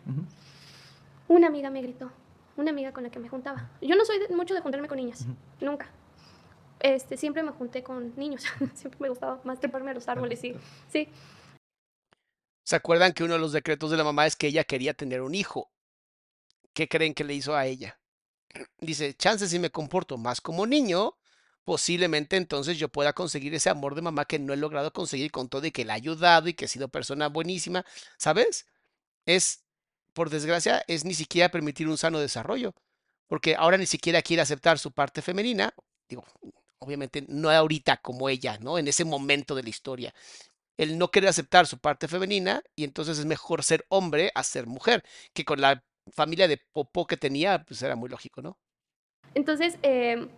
Una 1.29 1.49
amiga 1.49 1.69
me 1.71 1.83
gritó, 1.83 2.11
una 2.57 2.71
amiga 2.71 2.93
con 2.93 3.03
la 3.05 3.11
que 3.11 3.19
me 3.19 3.29
juntaba. 3.29 3.69
Yo 3.83 3.95
no 3.97 4.05
soy 4.05 4.19
de- 4.19 4.29
mucho 4.35 4.55
de 4.55 4.61
juntarme 4.61 4.89
con 4.89 4.97
niñas, 4.97 5.27
nunca. 5.61 5.87
Este, 6.81 7.19
siempre 7.19 7.43
me 7.43 7.53
junté 7.53 7.83
con 7.83 8.15
niños, 8.17 8.45
siempre 8.75 8.99
me 9.01 9.09
gustaba 9.11 9.41
más 9.45 9.61
treparme 9.61 9.91
a 9.91 9.95
los 9.95 10.09
árboles, 10.09 10.41
sí. 10.41 10.55
Sí, 10.89 11.09
¿Se 12.65 12.77
acuerdan 12.77 13.13
que 13.13 13.25
uno 13.25 13.33
de 13.35 13.41
los 13.41 13.53
decretos 13.53 13.91
de 13.91 13.97
la 13.97 14.05
mamá 14.05 14.27
es 14.27 14.37
que 14.37 14.47
ella 14.47 14.65
quería 14.65 14.95
tener 14.95 15.23
un 15.23 15.35
hijo? 15.35 15.69
¿Qué 16.73 16.89
creen 16.89 17.15
que 17.15 17.25
le 17.25 17.35
hizo 17.35 17.55
a 17.55 17.67
ella? 17.67 17.99
Dice, 18.79 19.15
chance 19.15 19.49
si 19.49 19.59
me 19.59 19.71
comporto 19.71 20.19
más 20.19 20.41
como 20.41 20.67
niño, 20.67 21.17
posiblemente 21.65 22.37
entonces 22.37 22.79
yo 22.79 22.89
pueda 22.89 23.13
conseguir 23.13 23.55
ese 23.55 23.71
amor 23.71 23.95
de 23.95 24.03
mamá 24.03 24.25
que 24.25 24.39
no 24.39 24.53
he 24.53 24.57
logrado 24.57 24.93
conseguir 24.93 25.31
con 25.31 25.49
todo 25.49 25.67
y 25.67 25.71
que 25.71 25.85
le 25.85 25.93
ha 25.93 25.97
ayudado 25.97 26.49
y 26.49 26.55
que 26.55 26.65
he 26.65 26.69
sido 26.69 26.89
persona 26.89 27.29
buenísima, 27.29 27.85
¿sabes? 28.19 28.67
Es, 29.27 29.65
por 30.13 30.31
desgracia, 30.31 30.85
es 30.89 31.05
ni 31.05 31.15
siquiera 31.15 31.51
permitir 31.51 31.89
un 31.89 31.99
sano 31.99 32.19
desarrollo, 32.19 32.75
porque 33.29 33.55
ahora 33.57 33.77
ni 33.77 33.87
siquiera 33.87 34.23
quiere 34.23 34.43
aceptar 34.43 34.79
su 34.79 34.93
parte 34.93 35.23
femenina, 35.23 35.73
digo, 36.09 36.25
obviamente 36.79 37.25
no 37.29 37.51
ahorita 37.51 37.99
como 37.99 38.29
ella, 38.29 38.59
¿no? 38.59 38.79
En 38.79 38.89
ese 38.89 39.05
momento 39.05 39.55
de 39.55 39.63
la 39.63 39.69
historia. 39.71 40.15
El 40.77 40.99
no 40.99 41.11
querer 41.11 41.29
aceptar 41.29 41.67
su 41.67 41.79
parte 41.79 42.09
femenina 42.09 42.63
y 42.75 42.85
entonces 42.85 43.19
es 43.19 43.27
mejor 43.27 43.63
ser 43.63 43.85
hombre 43.91 44.33
a 44.35 44.43
ser 44.43 44.67
mujer, 44.67 45.05
que 45.35 45.45
con 45.45 45.61
la 45.61 45.85
familia 46.13 46.49
de 46.49 46.59
popó 46.73 47.07
que 47.07 47.17
tenía, 47.17 47.65
pues 47.65 47.83
era 47.83 47.97
muy 47.97 48.09
lógico, 48.09 48.43
¿no? 48.43 48.59
Entonces, 49.35 49.79
eh, 49.83 50.29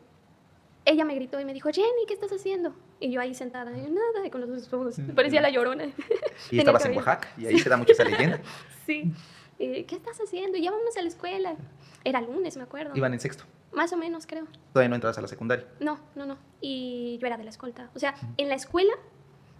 ella 0.84 1.04
me 1.04 1.14
gritó 1.14 1.40
y 1.40 1.44
me 1.44 1.54
dijo, 1.54 1.70
Jenny, 1.72 2.06
¿qué 2.06 2.14
estás 2.14 2.32
haciendo? 2.32 2.74
Y 3.00 3.10
yo 3.10 3.20
ahí 3.20 3.34
sentada, 3.34 3.76
y 3.76 3.82
yo, 3.82 3.88
nada, 3.88 4.30
con 4.30 4.40
los 4.40 4.72
ojos, 4.72 4.96
parecía 5.14 5.40
la 5.40 5.50
llorona. 5.50 5.84
Y 6.50 6.58
estabas 6.58 6.84
en. 6.86 6.96
Oaxaca, 6.96 7.28
y 7.36 7.46
ahí 7.46 7.58
se 7.58 7.68
da 7.68 7.76
mucho 7.76 7.92
esa 7.92 8.04
leyenda. 8.04 8.40
Sí. 8.86 9.12
Y, 9.60 9.84
¿Qué 9.84 9.94
estás 9.94 10.18
haciendo? 10.18 10.58
Ya 10.58 10.72
vamos 10.72 10.96
a 10.96 11.02
la 11.02 11.08
escuela. 11.08 11.54
Era 12.02 12.20
lunes, 12.20 12.56
me 12.56 12.64
acuerdo. 12.64 12.96
Iban 12.96 13.12
en 13.12 13.20
sexto. 13.20 13.44
Más 13.72 13.92
o 13.92 13.96
menos, 13.96 14.26
creo. 14.26 14.48
Todavía 14.72 14.88
no 14.88 14.96
entrabas 14.96 15.18
a 15.18 15.20
la 15.20 15.28
secundaria. 15.28 15.66
No, 15.78 16.00
no, 16.16 16.26
no. 16.26 16.36
Y 16.60 17.16
yo 17.20 17.28
era 17.28 17.36
de 17.36 17.44
la 17.44 17.50
escolta. 17.50 17.88
O 17.94 17.98
sea, 18.00 18.14
en 18.38 18.48
la 18.48 18.56
escuela, 18.56 18.92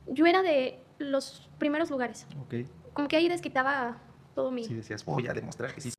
yo 0.09 0.27
era 0.27 0.43
de 0.43 0.81
los 0.99 1.49
primeros 1.59 1.89
lugares. 1.91 2.27
Ok. 2.43 2.67
Como 2.95 3.07
que 3.07 3.17
ahí 3.17 3.29
desquitaba 3.29 3.99
todo 4.35 4.51
mi... 4.51 4.65
Sí, 4.65 4.75
decías, 4.75 5.05
voy 5.05 5.29
a 5.29 5.33
demostrar 5.33 5.73
que 5.73 5.81
sí. 5.81 5.93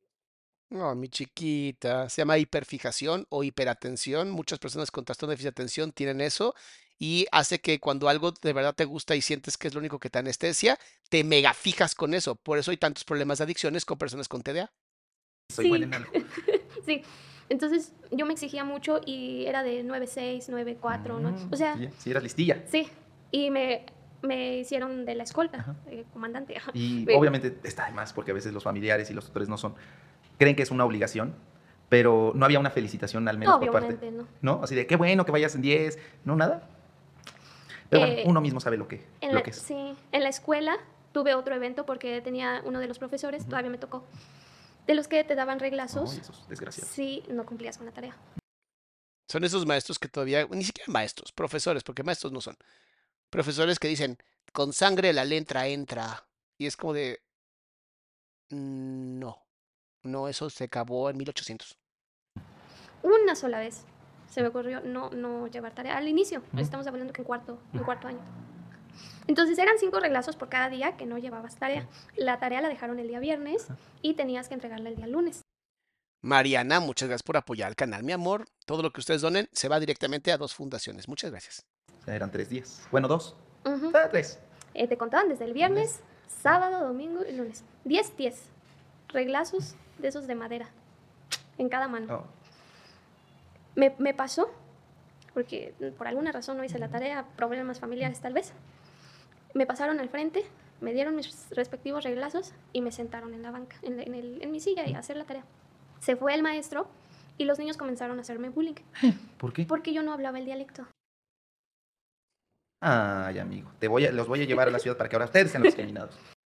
No, 0.74 0.96
mi 0.96 1.08
chiquita, 1.08 2.10
se 2.10 2.22
llama 2.22 2.40
hiperfijación 2.40 3.28
o 3.30 3.44
hiperatención. 3.44 4.32
Muchas 4.32 4.58
personas 4.58 4.90
con 4.90 5.06
trastorno 5.06 5.30
de 5.30 5.34
déficit 5.36 5.46
de 5.50 5.62
atención 5.62 5.92
tienen 5.92 6.20
eso 6.20 6.56
y 6.98 7.28
hace 7.32 7.60
que 7.62 7.80
cuando 7.80 8.10
algo 8.10 8.32
de 8.32 8.54
verdad 8.54 8.74
te 8.74 8.86
gusta 8.86 9.16
y 9.16 9.22
sientes 9.22 9.56
que 9.56 9.68
es 9.68 9.76
lo 9.76 9.80
único 9.80 10.00
que 10.00 10.10
te 10.10 10.18
anestesia, 10.18 10.80
te 11.10 11.24
mega 11.24 11.54
fijas 11.54 11.94
con 11.94 12.16
eso. 12.16 12.36
Por 12.36 12.58
eso 12.58 12.72
hay 12.72 12.78
tantos 12.78 13.04
problemas 13.04 13.38
de 13.38 13.44
adicciones 13.44 13.86
con 13.86 14.00
personas 14.00 14.28
con 14.28 14.42
TDA. 14.42 14.72
Soy 15.54 15.66
Sí. 15.66 15.70
buena 15.70 15.86
en 15.86 15.94
algo. 15.94 16.12
Sí. 16.86 17.02
Entonces, 17.50 17.94
yo 18.12 18.26
me 18.26 18.34
exigía 18.34 18.64
mucho 18.66 19.00
y 19.06 19.46
era 19.46 19.62
de 19.64 19.84
9-6, 19.84 20.50
9-4, 20.50 21.20
¿no? 21.20 21.32
Mm, 21.32 21.54
O 21.54 21.56
sea, 21.56 21.78
sí, 21.78 21.88
sí, 22.00 22.10
eras 22.10 22.24
listilla. 22.24 22.64
sí. 22.70 22.90
Y 23.32 23.52
me, 23.52 23.86
me 24.22 24.58
hicieron 24.60 25.06
de 25.06 25.16
la 25.16 25.24
escolta, 25.24 25.76
eh, 25.88 26.04
comandante. 26.14 26.56
Y 26.74 27.06
obviamente 27.14 27.58
está 27.64 27.86
de 27.86 27.92
más 27.94 28.12
porque 28.12 28.32
a 28.32 28.34
veces 28.34 28.54
los 28.54 28.64
familiares 28.64 29.10
y 29.12 29.14
los 29.14 29.26
tutores 29.26 29.48
no 29.50 29.58
son, 29.58 29.76
creen 30.38 30.56
que 30.56 30.64
es 30.64 30.72
una 30.72 30.86
obligación, 30.86 31.36
pero 31.90 32.32
no 32.36 32.46
había 32.46 32.60
una 32.60 32.72
felicitación 32.72 33.28
al 33.28 33.38
menos 33.38 33.58
por 33.60 33.70
Obviamente, 33.70 33.96
parte, 34.08 34.12
no. 34.12 34.28
¿no? 34.58 34.64
Así 34.64 34.76
de, 34.76 34.88
qué 34.88 34.96
bueno 34.96 35.26
que 35.26 35.32
vayas 35.32 35.54
en 35.56 35.62
10, 35.62 36.00
no 36.26 36.36
nada. 36.36 36.68
Pero 37.90 38.06
Eh, 38.06 38.14
bueno, 38.16 38.30
uno 38.32 38.42
mismo 38.42 38.60
sabe 38.60 38.78
lo 38.78 38.88
que, 38.88 39.06
En 39.22 39.30
lo 39.30 39.36
la, 39.36 39.44
que 39.44 39.52
es. 39.52 39.58
sí, 39.58 39.96
en 40.12 40.24
la 40.24 40.30
escuela 40.30 40.78
tuve 41.12 41.36
otro 41.36 41.54
evento 41.54 41.86
porque 41.86 42.22
tenía 42.22 42.62
uno 42.66 42.80
de 42.80 42.88
los 42.88 42.98
profesores, 42.98 43.46
todavía 43.46 43.70
me 43.70 43.78
tocó, 43.78 44.04
de 44.88 44.96
los 44.96 45.08
que 45.08 45.24
te 45.24 45.36
daban 45.36 45.60
reglazos. 45.60 46.14
Ay, 46.14 46.20
esos 46.22 46.48
desgraciados. 46.50 46.92
si 46.92 47.24
no 47.30 47.46
cumplías 47.46 47.78
con 47.78 47.86
la 47.86 47.92
tarea. 47.94 48.18
Son 49.30 49.44
esos 49.44 49.66
maestros 49.66 50.00
que 50.00 50.08
todavía, 50.10 50.48
ni 50.50 50.64
siquiera 50.64 50.92
maestros, 50.92 51.32
profesores, 51.32 51.84
porque 51.84 52.04
maestros 52.04 52.32
no 52.34 52.42
son. 52.42 52.56
Profesores 53.30 53.80
que 53.80 53.88
dicen, 53.88 54.18
con 54.52 54.74
sangre 54.74 55.14
la 55.14 55.26
letra 55.26 55.68
entra. 55.68 56.26
Y 56.58 56.66
es 56.68 56.76
como 56.78 56.94
de... 56.94 57.20
"Mm, 58.50 59.20
No, 59.20 59.38
no, 60.04 60.28
eso 60.28 60.50
se 60.50 60.66
acabó 60.66 61.10
en 61.10 61.18
1800. 61.18 61.78
Una 63.02 63.36
sola 63.36 63.60
vez 63.60 63.86
se 64.34 64.42
me 64.42 64.48
ocurrió 64.48 64.82
no, 64.82 65.12
no 65.12 65.48
llevar 65.48 65.76
tarea 65.76 65.98
al 65.98 66.08
inicio. 66.08 66.42
Estamos 66.58 66.88
hablando 66.88 67.14
que 67.14 67.22
en 67.22 67.28
cuarto, 67.28 67.60
en 67.72 67.84
cuarto 67.84 68.08
año. 68.08 68.20
Entonces 69.28 69.60
eran 69.60 69.78
cinco 69.78 70.00
reglazos 70.00 70.36
por 70.36 70.50
cada 70.50 70.70
día 70.70 70.98
que 70.98 71.06
no 71.06 71.20
llevabas 71.20 71.56
tarea. 71.56 71.88
La 72.16 72.40
tarea 72.40 72.62
la 72.62 72.68
dejaron 72.68 72.98
el 73.00 73.08
día 73.08 73.20
viernes 73.20 73.68
y 74.02 74.16
tenías 74.16 74.48
que 74.48 74.56
entregarla 74.56 74.90
el 74.90 74.96
día 74.96 75.06
lunes. 75.06 75.42
Mariana, 76.22 76.80
muchas 76.80 77.10
gracias 77.10 77.24
por 77.24 77.38
apoyar 77.38 77.68
al 77.68 77.76
canal, 77.76 78.04
mi 78.04 78.12
amor. 78.12 78.46
Todo 78.66 78.82
lo 78.82 78.92
que 78.92 79.02
ustedes 79.02 79.22
donen 79.22 79.48
se 79.52 79.68
va 79.68 79.80
directamente 79.80 80.32
a 80.32 80.38
dos 80.38 80.56
fundaciones. 80.56 81.08
Muchas 81.08 81.30
gracias. 81.30 81.66
O 82.02 82.04
sea, 82.04 82.16
eran 82.16 82.32
tres 82.32 82.50
días. 82.50 82.88
Bueno, 82.92 83.08
dos. 83.08 83.36
Ah, 83.66 84.08
tres. 84.10 84.40
Eh, 84.74 84.88
te 84.88 84.98
contaban 84.98 85.30
desde 85.30 85.46
el 85.46 85.54
viernes, 85.54 86.00
sábado, 86.28 86.88
domingo 86.88 87.24
y 87.24 87.34
lunes. 87.34 87.64
10, 87.84 88.18
10 88.18 88.53
reglazos 89.14 89.76
de 90.00 90.08
esos 90.10 90.28
de 90.28 90.36
madera 90.36 90.68
en 91.58 91.70
cada 91.70 91.88
mano. 91.88 92.14
Oh. 92.16 92.26
Me, 93.76 93.96
me 94.00 94.14
pasó, 94.14 94.50
porque 95.34 95.74
por 95.98 96.08
alguna 96.08 96.32
razón 96.32 96.58
no 96.58 96.64
hice 96.64 96.80
la 96.80 96.90
tarea, 96.90 97.26
problemas 97.36 97.80
familiares 97.80 98.20
tal 98.22 98.34
vez. 98.34 98.54
Me 99.54 99.66
pasaron 99.66 100.00
al 100.00 100.10
frente, 100.10 100.44
me 100.82 100.94
dieron 100.94 101.16
mis 101.16 101.50
respectivos 101.52 102.04
reglazos 102.04 102.54
y 102.74 102.82
me 102.82 102.92
sentaron 102.92 103.34
en 103.34 103.42
la 103.44 103.52
banca, 103.52 103.78
en, 103.84 103.98
la- 103.98 104.04
en 104.04 104.14
el- 104.16 104.42
en 104.42 104.52
mi 104.52 104.60
silla 104.60 104.86
y 104.88 104.94
a 104.94 105.00
hacer 105.00 105.16
la 105.18 105.26
tarea. 105.26 105.44
Se 106.00 106.16
fue 106.16 106.34
el 106.36 106.44
maestro 106.44 106.88
y 107.38 107.46
los 107.46 107.58
niños 107.60 107.78
comenzaron 107.78 108.18
a 108.18 108.22
hacerme 108.22 108.50
bullying, 108.50 108.76
¿Por 109.38 109.54
qué? 109.54 109.66
porque 109.66 109.94
yo 109.94 110.04
no 110.04 110.12
hablaba 110.14 110.38
el 110.40 110.46
dialecto. 110.46 110.86
Ay, 112.82 113.40
amigo. 113.40 113.72
Te 113.80 113.88
voy 113.88 114.06
a, 114.06 114.12
los 114.12 114.28
voy 114.28 114.42
a 114.42 114.46
llevar 114.46 114.68
a 114.68 114.72
la 114.72 114.80
ciudad 114.80 114.98
para 114.98 115.10
que 115.10 115.16
ahora 115.16 115.26
ustedes 115.26 115.52
sean 115.52 115.64
los 115.64 115.70
discriminados. 115.74 116.18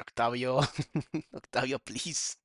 Octavio, 0.00 0.58
Octavio, 1.32 1.78
please. 1.78 2.36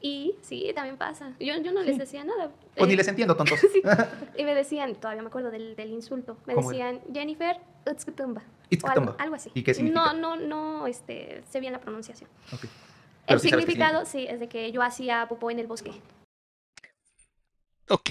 Y 0.00 0.36
sí, 0.42 0.70
también 0.74 0.96
pasa. 0.96 1.34
Yo, 1.40 1.56
yo 1.60 1.72
no 1.72 1.82
les 1.82 1.98
decía 1.98 2.24
nada. 2.24 2.52
Pues 2.76 2.86
ni 2.88 2.94
Eh, 2.94 2.96
les 2.96 3.08
entiendo, 3.08 3.36
tontos. 3.36 3.58
Sí. 3.60 3.82
Y 4.36 4.44
me 4.44 4.54
decían, 4.54 4.94
todavía 4.94 5.22
me 5.22 5.28
acuerdo 5.28 5.50
del, 5.50 5.74
del 5.76 5.90
insulto, 5.90 6.36
me 6.46 6.54
decían 6.54 7.00
Jennifer 7.12 7.58
Utskutumba. 7.90 8.42
Algo, 8.84 9.16
algo 9.18 9.34
así. 9.34 9.50
¿Y 9.54 9.62
qué 9.62 9.74
significa? 9.74 10.12
No, 10.12 10.14
no, 10.14 10.36
no, 10.36 10.86
este, 10.86 11.42
sé 11.50 11.58
bien 11.60 11.72
la 11.72 11.80
pronunciación. 11.80 12.30
El 13.26 13.40
sí 13.40 13.48
significado, 13.48 14.04
sí, 14.06 14.26
es 14.28 14.40
de 14.40 14.48
que 14.48 14.70
yo 14.72 14.82
hacía 14.82 15.26
popó 15.28 15.50
en 15.50 15.58
el 15.58 15.66
bosque. 15.66 15.92
Ok. 17.88 18.10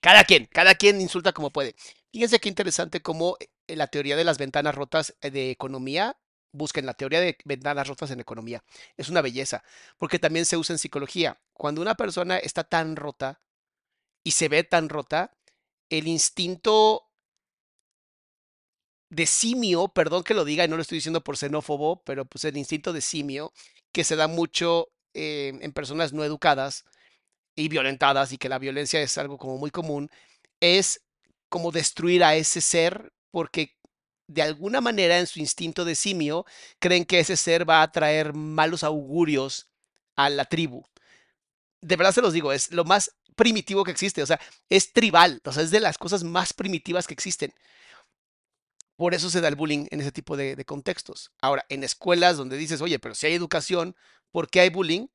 Cada 0.00 0.24
quien, 0.24 0.46
cada 0.46 0.74
quien 0.74 1.00
insulta 1.00 1.32
como 1.32 1.50
puede. 1.50 1.74
Fíjense 2.12 2.40
qué 2.40 2.48
interesante 2.48 3.00
cómo 3.00 3.36
eh, 3.40 3.76
la 3.76 3.86
teoría 3.86 4.16
de 4.16 4.24
las 4.24 4.38
ventanas 4.38 4.74
rotas 4.74 5.16
eh, 5.22 5.30
de 5.30 5.50
economía, 5.50 6.16
busquen 6.52 6.86
la 6.86 6.94
teoría 6.94 7.20
de 7.20 7.36
ventanas 7.44 7.88
rotas 7.88 8.10
en 8.10 8.20
economía. 8.20 8.62
Es 8.96 9.08
una 9.08 9.22
belleza, 9.22 9.64
porque 9.98 10.18
también 10.18 10.46
se 10.46 10.56
usa 10.56 10.74
en 10.74 10.78
psicología. 10.78 11.40
Cuando 11.52 11.82
una 11.82 11.94
persona 11.94 12.38
está 12.38 12.64
tan 12.64 12.96
rota 12.96 13.40
y 14.24 14.32
se 14.32 14.48
ve 14.48 14.64
tan 14.64 14.88
rota, 14.88 15.32
el 15.90 16.08
instinto 16.08 17.08
de 19.10 19.26
simio, 19.26 19.88
perdón 19.88 20.24
que 20.24 20.34
lo 20.34 20.44
diga 20.44 20.64
y 20.64 20.68
no 20.68 20.76
lo 20.76 20.82
estoy 20.82 20.96
diciendo 20.98 21.22
por 21.22 21.36
xenófobo, 21.36 22.02
pero 22.04 22.24
pues 22.24 22.44
el 22.44 22.56
instinto 22.56 22.92
de 22.92 23.00
simio 23.02 23.52
que 23.92 24.04
se 24.04 24.16
da 24.16 24.26
mucho 24.26 24.88
eh, 25.12 25.52
en 25.60 25.72
personas 25.72 26.14
no 26.14 26.24
educadas, 26.24 26.84
y 27.54 27.68
violentadas 27.68 28.32
y 28.32 28.38
que 28.38 28.48
la 28.48 28.58
violencia 28.58 29.00
es 29.00 29.18
algo 29.18 29.38
como 29.38 29.58
muy 29.58 29.70
común, 29.70 30.10
es 30.60 31.02
como 31.48 31.70
destruir 31.70 32.24
a 32.24 32.34
ese 32.34 32.60
ser 32.60 33.12
porque 33.30 33.76
de 34.26 34.42
alguna 34.42 34.80
manera 34.80 35.18
en 35.18 35.26
su 35.26 35.40
instinto 35.40 35.84
de 35.84 35.94
simio 35.94 36.46
creen 36.78 37.04
que 37.04 37.20
ese 37.20 37.36
ser 37.36 37.68
va 37.68 37.82
a 37.82 37.92
traer 37.92 38.34
malos 38.34 38.84
augurios 38.84 39.68
a 40.16 40.30
la 40.30 40.44
tribu. 40.44 40.84
De 41.80 41.96
verdad 41.96 42.12
se 42.12 42.22
los 42.22 42.32
digo, 42.32 42.52
es 42.52 42.70
lo 42.72 42.84
más 42.84 43.16
primitivo 43.34 43.84
que 43.84 43.90
existe, 43.90 44.22
o 44.22 44.26
sea, 44.26 44.40
es 44.68 44.92
tribal, 44.92 45.40
o 45.44 45.52
sea, 45.52 45.62
es 45.62 45.70
de 45.70 45.80
las 45.80 45.98
cosas 45.98 46.22
más 46.22 46.52
primitivas 46.52 47.06
que 47.06 47.14
existen. 47.14 47.52
Por 48.96 49.14
eso 49.14 49.30
se 49.30 49.40
da 49.40 49.48
el 49.48 49.56
bullying 49.56 49.86
en 49.90 50.00
ese 50.00 50.12
tipo 50.12 50.36
de, 50.36 50.54
de 50.54 50.64
contextos. 50.64 51.32
Ahora, 51.40 51.64
en 51.68 51.82
escuelas 51.82 52.36
donde 52.36 52.56
dices, 52.56 52.80
oye, 52.82 52.98
pero 52.98 53.14
si 53.14 53.26
hay 53.26 53.34
educación, 53.34 53.96
¿por 54.30 54.48
qué 54.48 54.60
hay 54.60 54.70
bullying? 54.70 55.08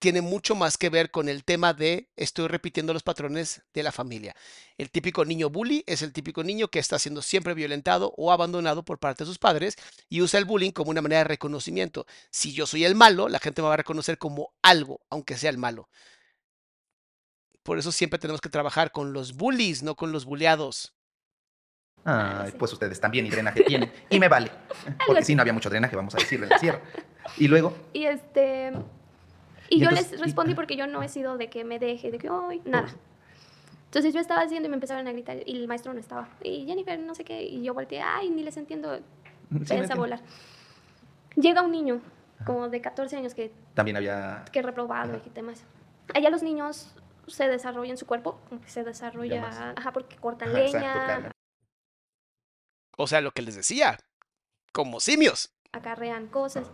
Tiene 0.00 0.22
mucho 0.22 0.54
más 0.54 0.78
que 0.78 0.88
ver 0.88 1.10
con 1.10 1.28
el 1.28 1.44
tema 1.44 1.74
de 1.74 2.08
estoy 2.16 2.48
repitiendo 2.48 2.92
los 2.92 3.02
patrones 3.02 3.62
de 3.74 3.82
la 3.82 3.92
familia. 3.92 4.34
El 4.78 4.90
típico 4.90 5.24
niño 5.24 5.50
bully 5.50 5.84
es 5.86 6.02
el 6.02 6.12
típico 6.12 6.42
niño 6.42 6.68
que 6.68 6.78
está 6.78 6.98
siendo 6.98 7.20
siempre 7.22 7.54
violentado 7.54 8.12
o 8.16 8.32
abandonado 8.32 8.82
por 8.82 8.98
parte 8.98 9.24
de 9.24 9.28
sus 9.28 9.38
padres 9.38 9.76
y 10.08 10.22
usa 10.22 10.38
el 10.38 10.46
bullying 10.46 10.72
como 10.72 10.90
una 10.90 11.02
manera 11.02 11.20
de 11.20 11.24
reconocimiento. 11.24 12.06
Si 12.30 12.52
yo 12.52 12.66
soy 12.66 12.84
el 12.84 12.94
malo, 12.94 13.28
la 13.28 13.38
gente 13.38 13.60
me 13.60 13.68
va 13.68 13.74
a 13.74 13.76
reconocer 13.76 14.16
como 14.16 14.54
algo, 14.62 15.02
aunque 15.10 15.36
sea 15.36 15.50
el 15.50 15.58
malo. 15.58 15.90
Por 17.62 17.78
eso 17.78 17.92
siempre 17.92 18.18
tenemos 18.18 18.40
que 18.40 18.48
trabajar 18.48 18.92
con 18.92 19.12
los 19.12 19.36
bullies, 19.36 19.82
no 19.82 19.96
con 19.96 20.12
los 20.12 20.24
bulleados. 20.24 20.94
Ay, 22.04 22.52
pues 22.58 22.72
ustedes 22.72 22.98
también 22.98 23.26
y 23.26 23.30
drenaje 23.30 23.62
tienen. 23.66 23.92
Y 24.08 24.18
me 24.18 24.28
vale. 24.28 24.50
Porque 25.06 25.24
si 25.24 25.34
no 25.34 25.42
había 25.42 25.52
mucho 25.52 25.68
drenaje, 25.68 25.94
vamos 25.94 26.14
a 26.14 26.18
decirle 26.18 26.46
en 26.46 26.50
la 26.50 26.58
sierra. 26.58 26.80
Y 27.36 27.46
luego, 27.48 27.76
Y 27.92 28.06
este. 28.06 28.72
Y, 29.70 29.76
Y 29.76 29.80
yo 29.80 29.88
entonces- 29.88 30.10
les 30.12 30.20
y- 30.20 30.24
respondí 30.24 30.50
ajá. 30.52 30.56
porque 30.56 30.76
yo 30.76 30.86
no 30.86 31.02
he 31.02 31.08
sido 31.08 31.38
de 31.38 31.48
que 31.48 31.64
me 31.64 31.78
deje, 31.78 32.10
de 32.10 32.18
que, 32.18 32.28
ay, 32.28 32.60
nada. 32.66 32.88
Entonces 33.86 34.12
yo 34.12 34.20
estaba 34.20 34.42
haciendo 34.42 34.66
y 34.66 34.70
me 34.70 34.76
empezaron 34.76 35.06
a 35.08 35.12
gritar 35.12 35.38
y 35.46 35.56
el 35.56 35.66
maestro 35.66 35.92
no 35.94 35.98
estaba. 36.00 36.28
Y 36.42 36.64
Jennifer, 36.66 36.98
no 37.00 37.14
sé 37.14 37.24
qué. 37.24 37.42
Y 37.42 37.62
yo 37.62 37.72
volteé, 37.74 38.02
ay, 38.02 38.30
ni 38.30 38.42
les 38.42 38.56
entiendo. 38.56 39.00
sí, 39.64 39.74
a 39.74 39.94
volar. 39.96 40.20
Llega 41.36 41.62
un 41.62 41.72
niño, 41.72 42.00
como 42.44 42.68
de 42.68 42.80
14 42.80 43.16
años, 43.16 43.34
que, 43.34 43.52
también 43.74 43.96
había. 43.96 44.44
que 44.52 44.62
reprobado 44.62 45.16
y 45.24 45.30
temas. 45.30 45.64
Allá 46.14 46.30
los 46.30 46.42
niños 46.42 46.92
se 47.28 47.48
desarrollan 47.48 47.96
su 47.96 48.06
cuerpo, 48.06 48.40
como 48.48 48.60
que 48.60 48.68
se 48.68 48.82
desarrolla, 48.84 49.74
ajá, 49.76 49.92
porque 49.92 50.16
cortan 50.16 50.48
Ajá, 50.50 50.58
leña, 50.58 50.92
cargan. 50.94 51.32
O 52.96 53.06
sea, 53.06 53.20
lo 53.20 53.30
que 53.32 53.42
les 53.42 53.54
decía, 53.56 53.98
como 54.72 55.00
simios. 55.00 55.50
acarrean 55.72 56.26
cosas. 56.26 56.68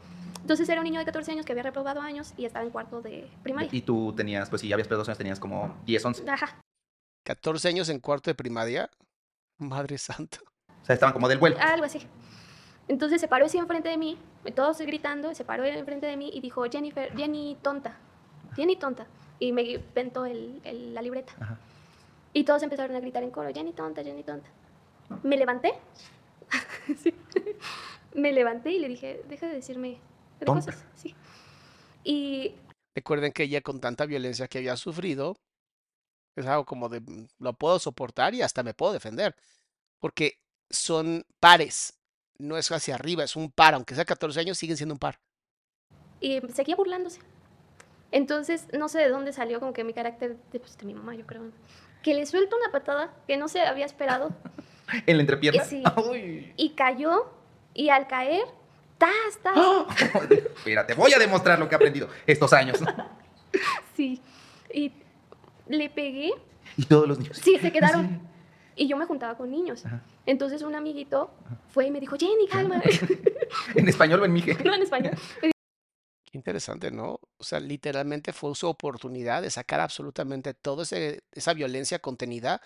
Entonces 0.47 0.69
era 0.69 0.81
un 0.81 0.85
niño 0.85 1.01
de 1.01 1.05
14 1.07 1.33
años 1.33 1.45
que 1.45 1.51
había 1.51 1.65
reprobado 1.65 2.01
años 2.01 2.33
y 2.37 2.45
estaba 2.45 2.65
en 2.65 2.71
cuarto 2.71 3.03
de 3.03 3.29
primaria. 3.43 3.69
Y 3.73 3.83
tú 3.83 4.13
tenías, 4.17 4.49
pues 4.49 4.63
si 4.63 4.69
ya 4.69 4.77
habías 4.77 4.87
perdido 4.87 5.01
dos 5.01 5.09
años, 5.09 5.19
tenías 5.19 5.41
como 5.41 5.77
10, 5.87 6.05
11. 6.05 6.31
Ajá, 6.31 6.61
14 7.25 7.67
años 7.69 7.89
en 7.89 7.99
cuarto 7.99 8.31
de 8.31 8.37
primaria. 8.37 8.89
Madre 9.59 9.99
santa. 9.99 10.39
O 10.81 10.85
sea, 10.85 10.95
estaban 10.95 11.13
como 11.13 11.27
del 11.29 11.39
vuelo. 11.39 11.57
algo 11.59 11.85
así. 11.85 11.99
Entonces 12.87 13.21
se 13.21 13.27
paró 13.27 13.47
así 13.47 13.59
enfrente 13.59 13.89
de 13.89 13.97
mí, 13.97 14.17
todos 14.55 14.79
gritando, 14.79 15.35
se 15.35 15.45
paró 15.45 15.65
enfrente 15.65 16.07
de 16.07 16.17
mí 16.17 16.31
y 16.33 16.41
dijo, 16.41 16.63
Jennifer, 16.71 17.13
Jenny 17.17 17.57
tonta, 17.61 17.97
Jenny 18.55 18.77
tonta. 18.77 19.09
Y 19.41 19.51
me 19.51 19.83
ventó 19.97 20.27
el, 20.27 20.61
el- 20.63 20.95
la 20.95 21.03
libreta. 21.03 21.33
Ajá. 21.41 21.59
Y 22.33 22.45
todos 22.45 22.63
empezaron 22.63 22.95
a 22.95 23.01
gritar 23.01 23.25
en 23.25 23.33
coro, 23.33 23.51
Jenny 23.53 23.73
tonta, 23.73 24.05
Jenny 24.05 24.23
tonta. 24.23 24.49
Me 25.25 25.37
levanté. 25.37 25.73
Sí. 27.03 27.13
Me 28.15 28.31
levanté 28.33 28.71
y 28.71 28.79
le 28.79 28.87
dije, 28.89 29.23
deja 29.29 29.47
de 29.49 29.55
decirme 29.55 29.99
de 30.41 30.47
Tonta. 30.47 30.73
cosas. 30.73 30.85
Sí. 30.95 31.15
Y 32.05 32.55
Recuerden 32.95 33.33
que 33.33 33.43
ella 33.43 33.61
con 33.61 33.81
tanta 33.81 34.07
violencia 34.07 34.49
que 34.49 34.59
había 34.59 34.77
sufrido, 34.77 35.37
es 36.35 36.47
algo 36.47 36.65
como 36.65 36.89
de, 36.89 37.01
"Mm, 37.01 37.27
lo 37.41 37.53
puedo 37.53 37.79
soportar 37.79 38.35
y 38.35 38.43
hasta 38.43 38.63
me 38.63 38.73
puedo 38.75 38.93
defender, 38.93 39.35
porque 40.01 40.39
son 40.71 41.25
pares, 41.41 41.99
no 42.39 42.57
es 42.57 42.71
hacia 42.73 42.95
arriba, 42.95 43.25
es 43.25 43.37
un 43.37 43.51
par, 43.51 43.75
aunque 43.75 43.95
sea 43.95 44.05
14 44.05 44.41
años, 44.41 44.57
siguen 44.59 44.77
siendo 44.77 44.95
un 44.95 44.99
par. 44.99 45.19
y 46.19 46.41
seguía 46.55 46.75
burlándose. 46.77 47.21
Entonces, 48.11 48.69
no 48.73 48.89
sé 48.89 49.01
de 49.01 49.11
dónde 49.11 49.35
salió 49.35 49.61
como 49.61 49.75
que 49.75 49.85
mi 49.85 49.93
carácter 49.93 50.39
de, 50.51 50.61
pues, 50.61 50.79
de 50.79 50.87
mi 50.87 50.95
mamá, 50.95 51.15
yo 51.15 51.27
creo. 51.27 51.51
Que 52.03 52.15
le 52.15 52.25
suelto 52.25 52.57
una 52.57 52.73
patada 52.73 53.15
que 53.27 53.37
no 53.37 53.49
se 53.49 53.61
había 53.61 53.85
esperado 53.85 54.31
En 55.07 55.17
la 55.19 55.23
entrepierna. 55.23 55.63
Sí. 55.65 55.83
Uy. 56.11 56.55
y 56.57 56.71
cayó. 56.75 57.31
Y 57.75 57.91
al 57.91 58.07
caer, 58.09 58.45
¡tas, 58.99 59.39
tas! 59.43 59.57
Espera, 60.31 60.87
te 60.87 60.95
voy 60.95 61.13
a 61.13 61.19
demostrar 61.19 61.59
lo 61.59 61.69
que 61.69 61.75
he 61.75 61.77
aprendido 61.77 62.09
estos 62.27 62.53
años. 62.53 62.79
Sí. 63.97 64.21
Y 64.75 64.93
le 65.69 65.89
pegué. 65.89 66.31
Y 66.77 66.85
todos 66.85 67.09
los 67.09 67.19
niños. 67.19 67.39
Sí, 67.43 67.59
se 67.59 67.73
quedaron. 67.73 68.21
Y 68.75 68.87
yo 68.87 68.99
me 68.99 69.07
juntaba 69.07 69.39
con 69.39 69.51
niños. 69.51 69.87
Ajá. 69.87 70.03
Entonces 70.27 70.63
un 70.63 70.75
amiguito 70.75 71.31
fue 71.69 71.87
y 71.87 71.91
me 71.91 72.01
dijo, 72.01 72.17
Jenny, 72.19 72.49
calma. 72.49 72.83
En 73.75 73.89
español 73.89 74.21
o 74.21 74.25
en 74.25 74.33
mije. 74.33 74.57
no 74.65 74.75
en 74.75 74.83
español. 74.83 75.15
Qué 75.41 76.37
interesante, 76.37 76.91
¿no? 76.91 77.21
O 77.39 77.45
sea, 77.45 77.61
literalmente 77.61 78.33
fue 78.33 78.55
su 78.55 78.67
oportunidad 78.67 79.41
de 79.41 79.51
sacar 79.51 79.81
absolutamente 79.81 80.53
toda 80.53 80.85
esa 80.85 81.55
violencia 81.55 82.01
contenida, 82.01 82.61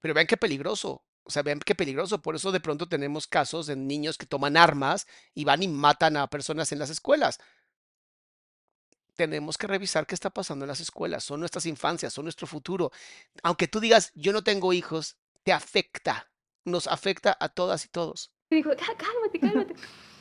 pero 0.00 0.14
vean 0.14 0.26
qué 0.26 0.36
peligroso. 0.36 1.04
O 1.24 1.30
sea, 1.30 1.42
vean 1.42 1.60
qué 1.60 1.74
peligroso. 1.74 2.20
Por 2.20 2.34
eso 2.34 2.50
de 2.52 2.60
pronto 2.60 2.88
tenemos 2.88 3.26
casos 3.26 3.66
de 3.66 3.76
niños 3.76 4.18
que 4.18 4.26
toman 4.26 4.56
armas 4.56 5.06
y 5.34 5.44
van 5.44 5.62
y 5.62 5.68
matan 5.68 6.16
a 6.16 6.26
personas 6.28 6.72
en 6.72 6.78
las 6.78 6.90
escuelas. 6.90 7.38
Tenemos 9.14 9.58
que 9.58 9.66
revisar 9.66 10.06
qué 10.06 10.14
está 10.14 10.30
pasando 10.30 10.64
en 10.64 10.68
las 10.68 10.80
escuelas. 10.80 11.22
Son 11.22 11.38
nuestras 11.38 11.66
infancias, 11.66 12.12
son 12.12 12.24
nuestro 12.24 12.46
futuro. 12.46 12.90
Aunque 13.42 13.68
tú 13.68 13.78
digas, 13.78 14.10
yo 14.14 14.32
no 14.32 14.42
tengo 14.42 14.72
hijos, 14.72 15.16
te 15.44 15.52
afecta. 15.52 16.28
nos 16.64 16.86
afecta 16.86 17.36
a 17.40 17.48
todas 17.48 17.84
y 17.84 17.88
todos. 17.88 18.30
Y 18.48 18.54
dijo, 18.56 18.70
"Cá- 18.70 18.96
cálmate, 18.96 19.40
cálmate. 19.40 19.74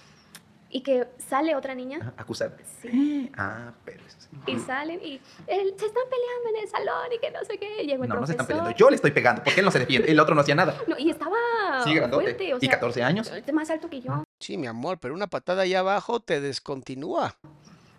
y 0.71 0.81
que 0.81 1.07
sale 1.17 1.55
otra 1.55 1.75
niña. 1.75 1.99
Ajá, 2.01 2.13
Acusar. 2.17 2.55
Sí. 2.81 3.31
Ah, 3.37 3.71
pero 3.85 4.03
eso 4.05 4.17
sí. 4.19 4.29
Y 4.47 4.57
salen 4.59 4.99
y 5.03 5.19
"El- 5.47 5.77
se 5.79 5.85
están 5.85 6.03
peleando 6.09 6.49
en 6.49 6.63
el 6.63 6.67
salón 6.69 7.13
y 7.15 7.19
que 7.19 7.31
no 7.31 7.39
sé 7.45 7.57
qué. 7.57 7.83
Llegó 7.85 8.03
el 8.03 8.09
No, 8.09 8.15
no 8.15 8.25
se 8.25 8.33
están 8.33 8.45
profesor. 8.45 8.63
peleando. 8.63 8.77
Yo 8.77 8.89
le 8.89 8.95
estoy 8.95 9.11
pegando. 9.11 9.43
porque 9.43 9.59
él 9.59 9.65
no 9.65 9.71
se 9.71 9.79
defiende? 9.79 10.11
El 10.11 10.19
otro 10.19 10.33
no 10.35 10.41
hacía 10.41 10.55
nada. 10.55 10.75
No, 10.87 10.97
y 10.97 11.09
estaba 11.09 11.35
Sí, 11.83 11.93
grandote. 11.93 12.23
fuerte, 12.23 12.53
o 12.53 12.57
y 12.57 12.61
sea, 12.61 12.69
14 12.71 13.03
años. 13.03 13.31
más 13.53 13.69
alto 13.69 13.89
que 13.89 14.01
yo. 14.01 14.23
Sí, 14.39 14.57
mi 14.57 14.67
amor, 14.67 14.97
pero 14.99 15.13
una 15.13 15.27
patada 15.27 15.63
allá 15.63 15.79
abajo 15.79 16.19
te 16.19 16.41
descontinúa. 16.41 17.35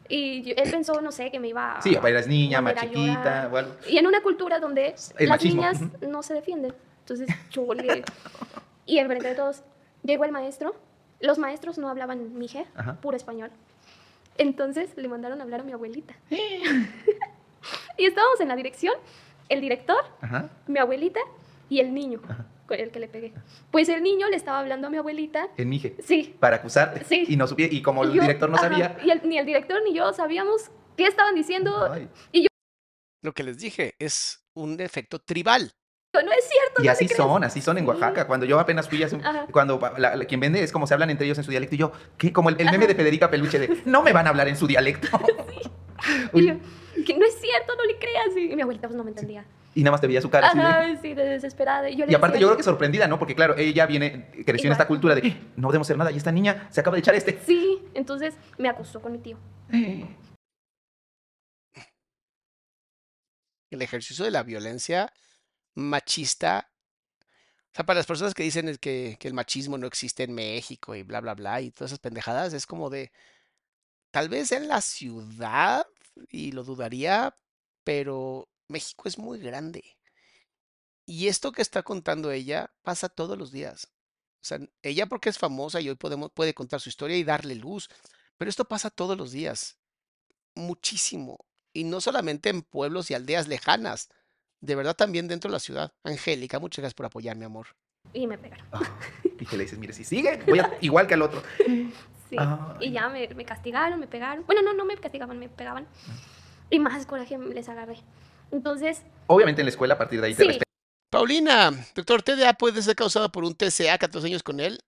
Y 0.08 0.42
yo- 0.42 0.54
él 0.56 0.70
pensó, 0.70 1.00
no 1.00 1.12
sé, 1.12 1.30
que 1.30 1.38
me 1.40 1.48
iba 1.48 1.76
a... 1.76 1.82
Sí, 1.82 1.94
para 1.96 2.10
eres 2.10 2.26
niña, 2.26 2.60
más 2.60 2.74
chiquita. 2.74 3.48
Bueno. 3.50 3.68
Y 3.88 3.96
en 3.98 4.06
una 4.06 4.20
cultura 4.22 4.58
donde 4.58 4.94
El 5.18 5.28
las 5.28 5.38
machismo, 5.38 5.62
niñas 5.62 5.80
no 6.02 6.22
se 6.22 6.34
defienden. 6.34 6.74
Entonces 7.00 7.28
yo 7.50 7.72
le... 7.74 8.02
Y 8.86 8.98
en 8.98 9.06
frente 9.06 9.28
de 9.28 9.34
todos, 9.36 9.62
llegó 10.02 10.24
el 10.24 10.32
maestro. 10.32 10.74
Los 11.22 11.38
maestros 11.38 11.78
no 11.78 11.88
hablaban 11.88 12.36
mije, 12.36 12.66
Ajá. 12.74 13.00
puro 13.00 13.16
español. 13.16 13.50
Entonces 14.36 14.90
le 14.96 15.08
mandaron 15.08 15.40
a 15.40 15.44
hablar 15.44 15.60
a 15.60 15.64
mi 15.64 15.72
abuelita. 15.72 16.14
y 17.98 18.04
estábamos 18.04 18.40
en 18.40 18.48
la 18.48 18.56
dirección, 18.56 18.94
el 19.48 19.60
director, 19.60 20.04
Ajá. 20.20 20.50
mi 20.66 20.78
abuelita 20.78 21.20
y 21.70 21.80
el 21.80 21.94
niño 21.94 22.20
con 22.66 22.78
el 22.78 22.90
que 22.90 23.00
le 23.00 23.08
pegué. 23.08 23.32
Pues 23.70 23.88
el 23.88 24.02
niño 24.02 24.28
le 24.28 24.36
estaba 24.36 24.58
hablando 24.60 24.86
a 24.88 24.90
mi 24.90 24.96
abuelita. 24.96 25.48
En 25.56 25.68
Mije. 25.68 25.96
Sí. 26.04 26.34
Para 26.40 26.56
acusarte. 26.56 27.04
Sí. 27.04 27.24
Y, 27.28 27.36
no 27.36 27.46
supie- 27.46 27.68
y 27.70 27.82
como 27.82 28.04
y 28.04 28.08
el 28.08 28.12
yo- 28.14 28.22
director 28.22 28.50
no 28.50 28.58
sabía. 28.58 28.98
Y 29.04 29.10
el- 29.10 29.26
ni 29.28 29.38
el 29.38 29.46
director 29.46 29.80
ni 29.84 29.94
yo 29.94 30.12
sabíamos 30.12 30.70
qué 30.96 31.06
estaban 31.06 31.34
diciendo. 31.34 31.88
Ay. 31.90 32.08
Lo 33.22 33.32
que 33.32 33.44
les 33.44 33.58
dije 33.58 33.94
es 34.00 34.44
un 34.54 34.80
efecto 34.80 35.18
tribal. 35.20 35.72
No 36.14 36.30
es 36.30 36.44
cierto. 36.46 36.82
Y 36.82 36.86
no 36.86 36.92
así 36.92 37.04
le 37.04 37.14
creas. 37.14 37.26
son, 37.26 37.44
así 37.44 37.62
son 37.62 37.78
en. 37.78 37.86
Oaxaca. 37.88 38.26
Cuando 38.26 38.44
yo 38.44 38.60
apenas 38.60 38.86
fui 38.86 39.02
hace 39.02 39.14
un- 39.16 39.24
Ajá. 39.24 39.46
Cuando 39.50 39.80
la- 39.96 40.14
la- 40.16 40.24
quien 40.26 40.40
vende 40.40 40.62
es 40.62 40.70
como 40.70 40.86
se 40.86 40.92
hablan 40.92 41.08
entre 41.08 41.24
ellos 41.24 41.38
en 41.38 41.44
su 41.44 41.50
dialecto. 41.50 41.74
Y 41.74 41.78
yo, 41.78 41.92
¿qué? 42.18 42.32
Como 42.34 42.50
el, 42.50 42.60
el 42.60 42.70
meme 42.70 42.86
de 42.86 42.94
Federica 42.94 43.30
Peluche 43.30 43.58
de, 43.58 43.82
no 43.86 44.02
me 44.02 44.12
van 44.12 44.26
a 44.26 44.30
hablar 44.30 44.46
en 44.48 44.56
su 44.56 44.66
dialecto. 44.66 45.08
Y 46.34 46.46
yo, 46.48 46.54
que 47.06 47.16
no 47.16 47.24
es 47.24 47.40
cierto, 47.40 47.74
no 47.76 47.84
le 47.84 47.96
creas. 47.98 48.36
Y 48.36 48.54
mi 48.54 48.60
abuelita 48.62 48.88
pues 48.88 48.96
no 48.96 49.04
me 49.04 49.10
entendía. 49.10 49.44
y 49.74 49.82
nada 49.82 49.92
más 49.92 50.00
te 50.02 50.06
veía 50.06 50.20
su 50.20 50.28
cara. 50.28 50.48
así 50.48 50.58
de- 50.58 50.64
Ajá, 50.64 50.96
sí, 51.00 51.14
de 51.14 51.24
desesperada. 51.24 51.88
Y, 51.88 51.96
yo 51.96 52.04
Y 52.06 52.14
aparte 52.14 52.34
decía, 52.34 52.42
yo 52.42 52.48
creo 52.48 52.56
que 52.58 52.62
sorprendida, 52.64 53.06
¿no? 53.08 53.18
Porque 53.18 53.34
claro, 53.34 53.56
ella 53.56 53.86
viene, 53.86 54.30
creció 54.44 54.66
en 54.68 54.72
esta 54.72 54.86
cultura 54.86 55.14
de, 55.14 55.22
no 55.56 55.68
debemos 55.68 55.86
hacer 55.86 55.96
nada. 55.96 56.10
Y 56.10 56.16
esta 56.18 56.30
niña 56.32 56.66
se 56.70 56.80
acaba 56.80 56.96
de 56.96 57.00
echar 57.00 57.14
este. 57.14 57.38
Sí, 57.46 57.82
entonces 57.94 58.34
me 58.58 58.68
acusó 58.68 59.00
con 59.00 59.12
mi 59.12 59.18
tío. 59.18 59.38
El 63.70 63.80
ejercicio 63.80 64.24
de 64.24 64.30
la 64.30 64.42
violencia 64.42 65.10
machista. 65.74 66.70
O 67.72 67.74
sea, 67.74 67.86
para 67.86 67.98
las 68.00 68.06
personas 68.06 68.34
que 68.34 68.42
dicen 68.42 68.76
que, 68.78 69.16
que 69.18 69.28
el 69.28 69.34
machismo 69.34 69.78
no 69.78 69.86
existe 69.86 70.24
en 70.24 70.34
México 70.34 70.94
y 70.94 71.02
bla, 71.02 71.20
bla, 71.20 71.34
bla, 71.34 71.60
y 71.60 71.70
todas 71.70 71.90
esas 71.90 72.00
pendejadas, 72.00 72.52
es 72.52 72.66
como 72.66 72.90
de, 72.90 73.12
tal 74.10 74.28
vez 74.28 74.52
en 74.52 74.68
la 74.68 74.80
ciudad, 74.82 75.86
y 76.30 76.52
lo 76.52 76.64
dudaría, 76.64 77.34
pero 77.84 78.48
México 78.68 79.08
es 79.08 79.18
muy 79.18 79.38
grande. 79.38 79.82
Y 81.06 81.28
esto 81.28 81.52
que 81.52 81.62
está 81.62 81.82
contando 81.82 82.30
ella 82.30 82.72
pasa 82.82 83.08
todos 83.08 83.36
los 83.38 83.52
días. 83.52 83.88
O 84.42 84.44
sea, 84.44 84.58
ella 84.82 85.06
porque 85.06 85.28
es 85.28 85.38
famosa 85.38 85.80
y 85.80 85.88
hoy 85.88 85.96
podemos, 85.96 86.32
puede 86.32 86.54
contar 86.54 86.80
su 86.80 86.88
historia 86.88 87.16
y 87.16 87.24
darle 87.24 87.54
luz, 87.54 87.88
pero 88.36 88.48
esto 88.48 88.64
pasa 88.66 88.90
todos 88.90 89.16
los 89.16 89.32
días. 89.32 89.78
Muchísimo. 90.54 91.46
Y 91.72 91.84
no 91.84 92.00
solamente 92.00 92.50
en 92.50 92.62
pueblos 92.62 93.10
y 93.10 93.14
aldeas 93.14 93.48
lejanas, 93.48 94.10
de 94.62 94.74
verdad 94.74 94.94
también 94.96 95.28
dentro 95.28 95.50
de 95.50 95.52
la 95.52 95.60
ciudad. 95.60 95.92
Angélica, 96.04 96.58
muchas 96.58 96.78
gracias 96.82 96.94
por 96.94 97.04
apoyar, 97.06 97.36
mi 97.36 97.44
amor. 97.44 97.66
Y 98.14 98.26
me 98.26 98.38
pegaron. 98.38 98.66
Ah, 98.72 98.80
y 99.38 99.44
que 99.44 99.56
le 99.56 99.64
dices, 99.64 99.78
mire, 99.78 99.92
si 99.92 100.04
sigue, 100.04 100.40
voy 100.46 100.60
a, 100.60 100.78
igual 100.80 101.06
que 101.06 101.14
al 101.14 101.22
otro. 101.22 101.42
Sí. 101.66 102.36
Y 102.80 102.92
ya 102.92 103.08
me, 103.10 103.28
me 103.28 103.44
castigaron, 103.44 104.00
me 104.00 104.06
pegaron. 104.06 104.46
Bueno, 104.46 104.62
no, 104.62 104.72
no 104.72 104.84
me 104.84 104.96
castigaban, 104.96 105.38
me 105.38 105.48
pegaban. 105.48 105.86
Y 106.70 106.78
más 106.78 107.04
coraje 107.04 107.36
les 107.38 107.68
agarré. 107.68 107.96
Entonces, 108.50 109.02
Obviamente 109.26 109.60
en 109.60 109.66
la 109.66 109.70
escuela 109.70 109.94
a 109.94 109.98
partir 109.98 110.20
de 110.20 110.28
ahí 110.28 110.34
te 110.34 110.42
Sí. 110.42 110.48
respetan. 110.48 110.72
Paulina, 111.10 111.70
doctor, 111.94 112.22
¿TDA 112.22 112.54
puede 112.54 112.80
ser 112.80 112.96
causado 112.96 113.30
por 113.30 113.44
un 113.44 113.54
TCA 113.54 113.98
14 113.98 114.26
años 114.28 114.42
con 114.42 114.60
él? 114.60 114.80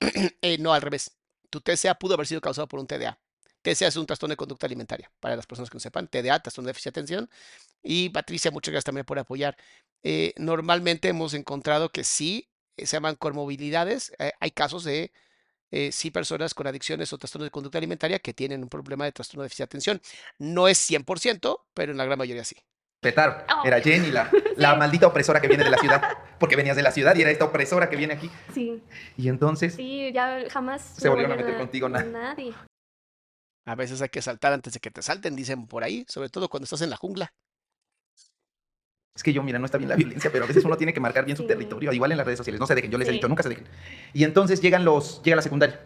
Eh, 0.42 0.58
no, 0.58 0.72
al 0.72 0.82
revés. 0.82 1.10
Tu 1.50 1.60
TCA 1.60 1.94
pudo 1.96 2.14
haber 2.14 2.26
sido 2.26 2.40
causado 2.40 2.68
por 2.68 2.78
un 2.80 2.86
TDA. 2.86 3.18
TCA 3.62 3.86
es 3.88 3.96
un 3.96 4.06
trastorno 4.06 4.32
de 4.32 4.36
conducta 4.36 4.66
alimentaria. 4.66 5.10
Para 5.20 5.36
las 5.36 5.46
personas 5.46 5.70
que 5.70 5.76
no 5.76 5.80
sepan, 5.80 6.08
TDA, 6.08 6.40
trastorno 6.40 6.66
de 6.66 6.70
déficit 6.70 6.92
de 6.94 7.00
atención. 7.00 7.30
Y 7.82 8.08
Patricia, 8.10 8.50
muchas 8.50 8.72
gracias 8.72 8.84
también 8.84 9.04
por 9.06 9.18
apoyar. 9.18 9.56
Eh, 10.02 10.32
normalmente 10.36 11.08
hemos 11.08 11.32
encontrado 11.34 11.90
que 11.90 12.04
sí, 12.04 12.48
eh, 12.76 12.86
se 12.86 12.96
llaman 12.96 13.14
comorbilidades. 13.16 14.12
Eh, 14.18 14.32
hay 14.40 14.50
casos 14.50 14.84
de 14.84 15.12
eh, 15.70 15.90
sí 15.92 16.10
personas 16.10 16.52
con 16.54 16.66
adicciones 16.66 17.12
o 17.12 17.18
trastornos 17.18 17.46
de 17.46 17.50
conducta 17.50 17.78
alimentaria 17.78 18.18
que 18.18 18.34
tienen 18.34 18.62
un 18.62 18.68
problema 18.68 19.04
de 19.04 19.12
trastorno 19.12 19.42
de 19.42 19.46
déficit 19.46 19.58
de 19.60 19.64
atención. 19.64 20.02
No 20.38 20.68
es 20.68 20.78
100%, 20.90 21.60
pero 21.72 21.92
en 21.92 21.98
la 21.98 22.04
gran 22.04 22.18
mayoría 22.18 22.44
sí. 22.44 22.56
Respetaron. 23.02 23.42
Oh. 23.48 23.66
Era 23.66 23.80
Jenny, 23.80 24.10
la, 24.12 24.30
la 24.56 24.72
Sí. 24.72 24.78
maldita 24.78 25.06
opresora 25.08 25.40
que 25.40 25.48
viene 25.48 25.64
de 25.64 25.70
la 25.70 25.78
ciudad. 25.78 26.02
Porque 26.38 26.56
venías 26.56 26.76
de 26.76 26.82
la 26.82 26.92
ciudad 26.92 27.14
y 27.16 27.22
era 27.22 27.30
esta 27.30 27.44
opresora 27.46 27.88
que 27.88 27.96
viene 27.96 28.14
aquí. 28.14 28.30
sí, 28.52 28.82
Y 29.16 29.28
entonces, 29.28 29.74
sí, 29.74 30.10
ya 30.12 30.44
jamás 30.50 30.82
Se 30.98 31.08
volvieron 31.08 31.32
a 31.32 31.36
meter 31.36 31.56
contigo, 31.58 31.88
na- 31.88 32.02
Nadie. 32.04 32.52
A 33.64 33.74
veces 33.76 34.02
hay 34.02 34.08
que 34.08 34.22
saltar 34.22 34.52
antes 34.52 34.72
de 34.72 34.80
que 34.80 34.90
te 34.90 35.02
salten, 35.02 35.36
dicen 35.36 35.66
por 35.66 35.84
ahí, 35.84 36.04
sobre 36.08 36.28
todo 36.28 36.48
cuando 36.48 36.64
estás 36.64 36.82
en 36.82 36.90
la 36.90 36.96
jungla. 36.96 37.32
es 39.14 39.22
que 39.22 39.32
yo, 39.34 39.42
mira, 39.42 39.58
no 39.58 39.66
está 39.66 39.76
bien 39.78 39.90
la 39.90 39.96
violencia, 40.22 40.32
pero 40.32 40.44
a 40.44 40.48
veces 40.48 40.64
uno 40.64 40.76
tiene 40.76 40.94
que 40.94 41.00
marcar 41.00 41.24
bien 41.26 41.36
su 41.36 41.42
Sí. 41.42 41.48
territorio. 41.48 41.92
Igual 41.92 42.12
en 42.12 42.16
las 42.16 42.26
redes 42.26 42.38
sociales, 42.38 42.58
no 42.58 42.66
se 42.66 42.74
dejen, 42.74 42.90
yo 42.90 42.96
les 42.98 43.06
he 43.08 43.10
Sí. 43.10 43.16
dicho, 43.18 43.28
nunca 43.28 43.42
se 43.42 43.50
dejen. 43.50 43.66
Y 44.14 44.24
entonces 44.24 44.60
llegan 44.62 44.84
los, 44.84 45.22
llega 45.22 45.36
la 45.36 45.42
secundaria. 45.42 45.78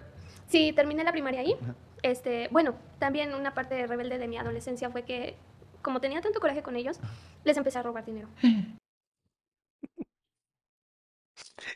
Sí, 0.48 0.72
terminé 0.72 1.02
la 1.02 1.10
primaria 1.12 1.40
ahí. 1.40 1.54
Ajá. 1.60 1.74
Este, 2.02 2.46
bueno, 2.52 2.76
también 3.00 3.34
una 3.34 3.52
parte 3.52 3.84
rebelde 3.86 4.18
de 4.18 4.28
mi 4.28 4.38
adolescencia 4.38 4.90
fue 4.90 5.02
que, 5.04 5.36
como 5.82 6.00
tenía 6.00 6.20
tanto 6.20 6.38
coraje 6.40 6.62
con 6.62 6.76
ellos, 6.76 6.98
les 7.44 7.56
empecé 7.56 7.78
a 7.78 7.82
robar 7.82 8.04
dinero. 8.04 8.28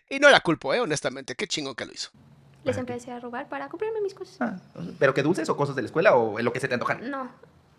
Y 0.08 0.18
no 0.18 0.28
la 0.30 0.40
culpo, 0.40 0.74
¿eh? 0.74 0.80
honestamente, 0.80 1.34
qué 1.34 1.46
chingón 1.46 1.74
que 1.74 1.84
lo 1.86 1.92
hizo. 1.92 2.10
Les 2.64 2.76
¿Para 2.76 2.86
qué? 2.86 2.92
empecé 2.92 3.10
a 3.12 3.20
robar 3.20 3.48
para 3.48 3.68
comprarme 3.68 4.00
mis 4.00 4.14
cosas. 4.14 4.36
Ah, 4.40 4.56
pero 4.98 5.14
que 5.14 5.22
dulces 5.22 5.48
o 5.48 5.56
cosas 5.56 5.74
de 5.76 5.82
la 5.82 5.86
escuela 5.86 6.14
o 6.16 6.38
en 6.38 6.44
lo 6.44 6.52
que 6.52 6.60
se 6.60 6.68
te 6.68 6.74
antojan. 6.74 7.10
No, 7.10 7.30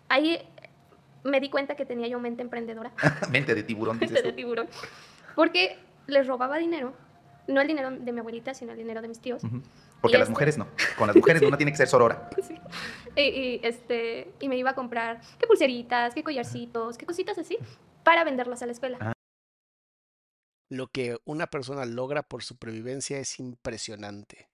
ahí 0.08 0.38
me 1.24 1.40
di 1.40 1.50
cuenta 1.50 1.76
que 1.76 1.86
tenía 1.86 2.08
yo 2.08 2.18
mente 2.18 2.42
emprendedora, 2.42 2.92
Mente 3.30 3.54
de 3.54 3.62
tiburón, 3.62 3.98
dices 3.98 4.14
mente 4.14 4.28
de 4.28 4.32
tiburón, 4.34 4.68
porque 5.36 5.78
les 6.08 6.26
robaba 6.26 6.58
dinero, 6.58 6.94
no 7.46 7.60
el 7.60 7.68
dinero 7.68 7.90
de 7.92 8.12
mi 8.12 8.18
abuelita, 8.20 8.54
sino 8.54 8.72
el 8.72 8.78
dinero 8.78 9.00
de 9.02 9.08
mis 9.08 9.20
tíos. 9.20 9.42
Porque 10.00 10.16
Y 10.16 10.18
las 10.18 10.22
este- 10.28 10.30
mujeres 10.32 10.58
no. 10.58 10.66
Con 10.98 11.06
las 11.06 11.14
mujeres 11.14 11.42
uno 11.42 11.56
tiene 11.56 11.70
que 11.70 11.76
ser 11.78 11.86
sorora. 11.88 12.28
Sí. 12.42 12.56
Y, 13.14 13.20
y, 13.22 13.60
este, 13.62 14.32
y 14.40 14.48
me 14.48 14.56
iba 14.56 14.70
a 14.70 14.74
comprar 14.74 15.20
qué 15.38 15.46
pulseritas, 15.46 16.12
qué 16.14 16.24
collarcitos, 16.24 16.96
qué 16.98 17.06
cositas 17.06 17.38
así, 17.38 17.56
para 18.02 18.24
venderlas 18.24 18.62
a 18.62 18.66
la 18.66 18.72
escuela. 18.72 18.98
Ah. 19.00 19.12
Lo 20.70 20.88
que 20.88 21.18
una 21.24 21.46
persona 21.46 21.84
logra 21.84 22.22
por 22.22 22.42
supervivencia 22.42 23.18
es 23.18 23.38
impresionante. 23.38 24.48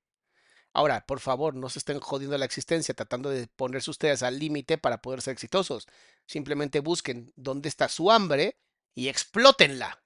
Ahora, 0.74 1.04
por 1.06 1.20
favor, 1.20 1.54
no 1.54 1.68
se 1.68 1.78
estén 1.78 1.98
jodiendo 2.00 2.36
la 2.38 2.44
existencia 2.44 2.94
tratando 2.94 3.30
de 3.30 3.48
ponerse 3.48 3.90
ustedes 3.90 4.22
al 4.22 4.38
límite 4.38 4.78
para 4.78 5.00
poder 5.02 5.22
ser 5.22 5.32
exitosos. 5.32 5.88
Simplemente 6.26 6.80
busquen 6.80 7.32
dónde 7.36 7.68
está 7.68 7.88
su 7.88 8.10
hambre 8.10 8.56
y 8.94 9.08
explótenla. 9.08 10.02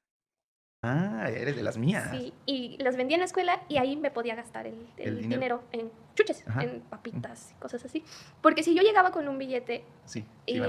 Ah, 0.85 1.29
eres 1.31 1.55
de 1.55 1.63
las 1.63 1.79
mías. 1.79 2.09
Sí, 2.11 2.33
y 2.45 2.77
las 2.83 2.97
vendía 2.97 3.15
en 3.15 3.21
la 3.21 3.27
escuela 3.27 3.63
y 3.69 3.77
ahí 3.77 3.97
me 3.97 4.11
podía 4.11 4.35
gastar 4.35 4.67
el, 4.67 4.75
el 4.97 5.09
El 5.09 5.17
dinero. 5.23 5.29
dinero. 5.29 5.63
en 5.73 5.93
chuches, 6.17 6.43
Ajá. 6.49 6.65
en 6.65 6.81
papitas 6.83 7.53
y 7.57 7.61
cosas 7.61 7.85
así. 7.85 8.05
Porque 8.41 8.65
si 8.65 8.75
yo 8.75 8.83
llegaba 8.83 9.13
con 9.13 9.29
un 9.29 9.39
billete 9.39 9.85
Sí, 10.07 10.23
sí, 10.47 10.55
y, 10.55 10.61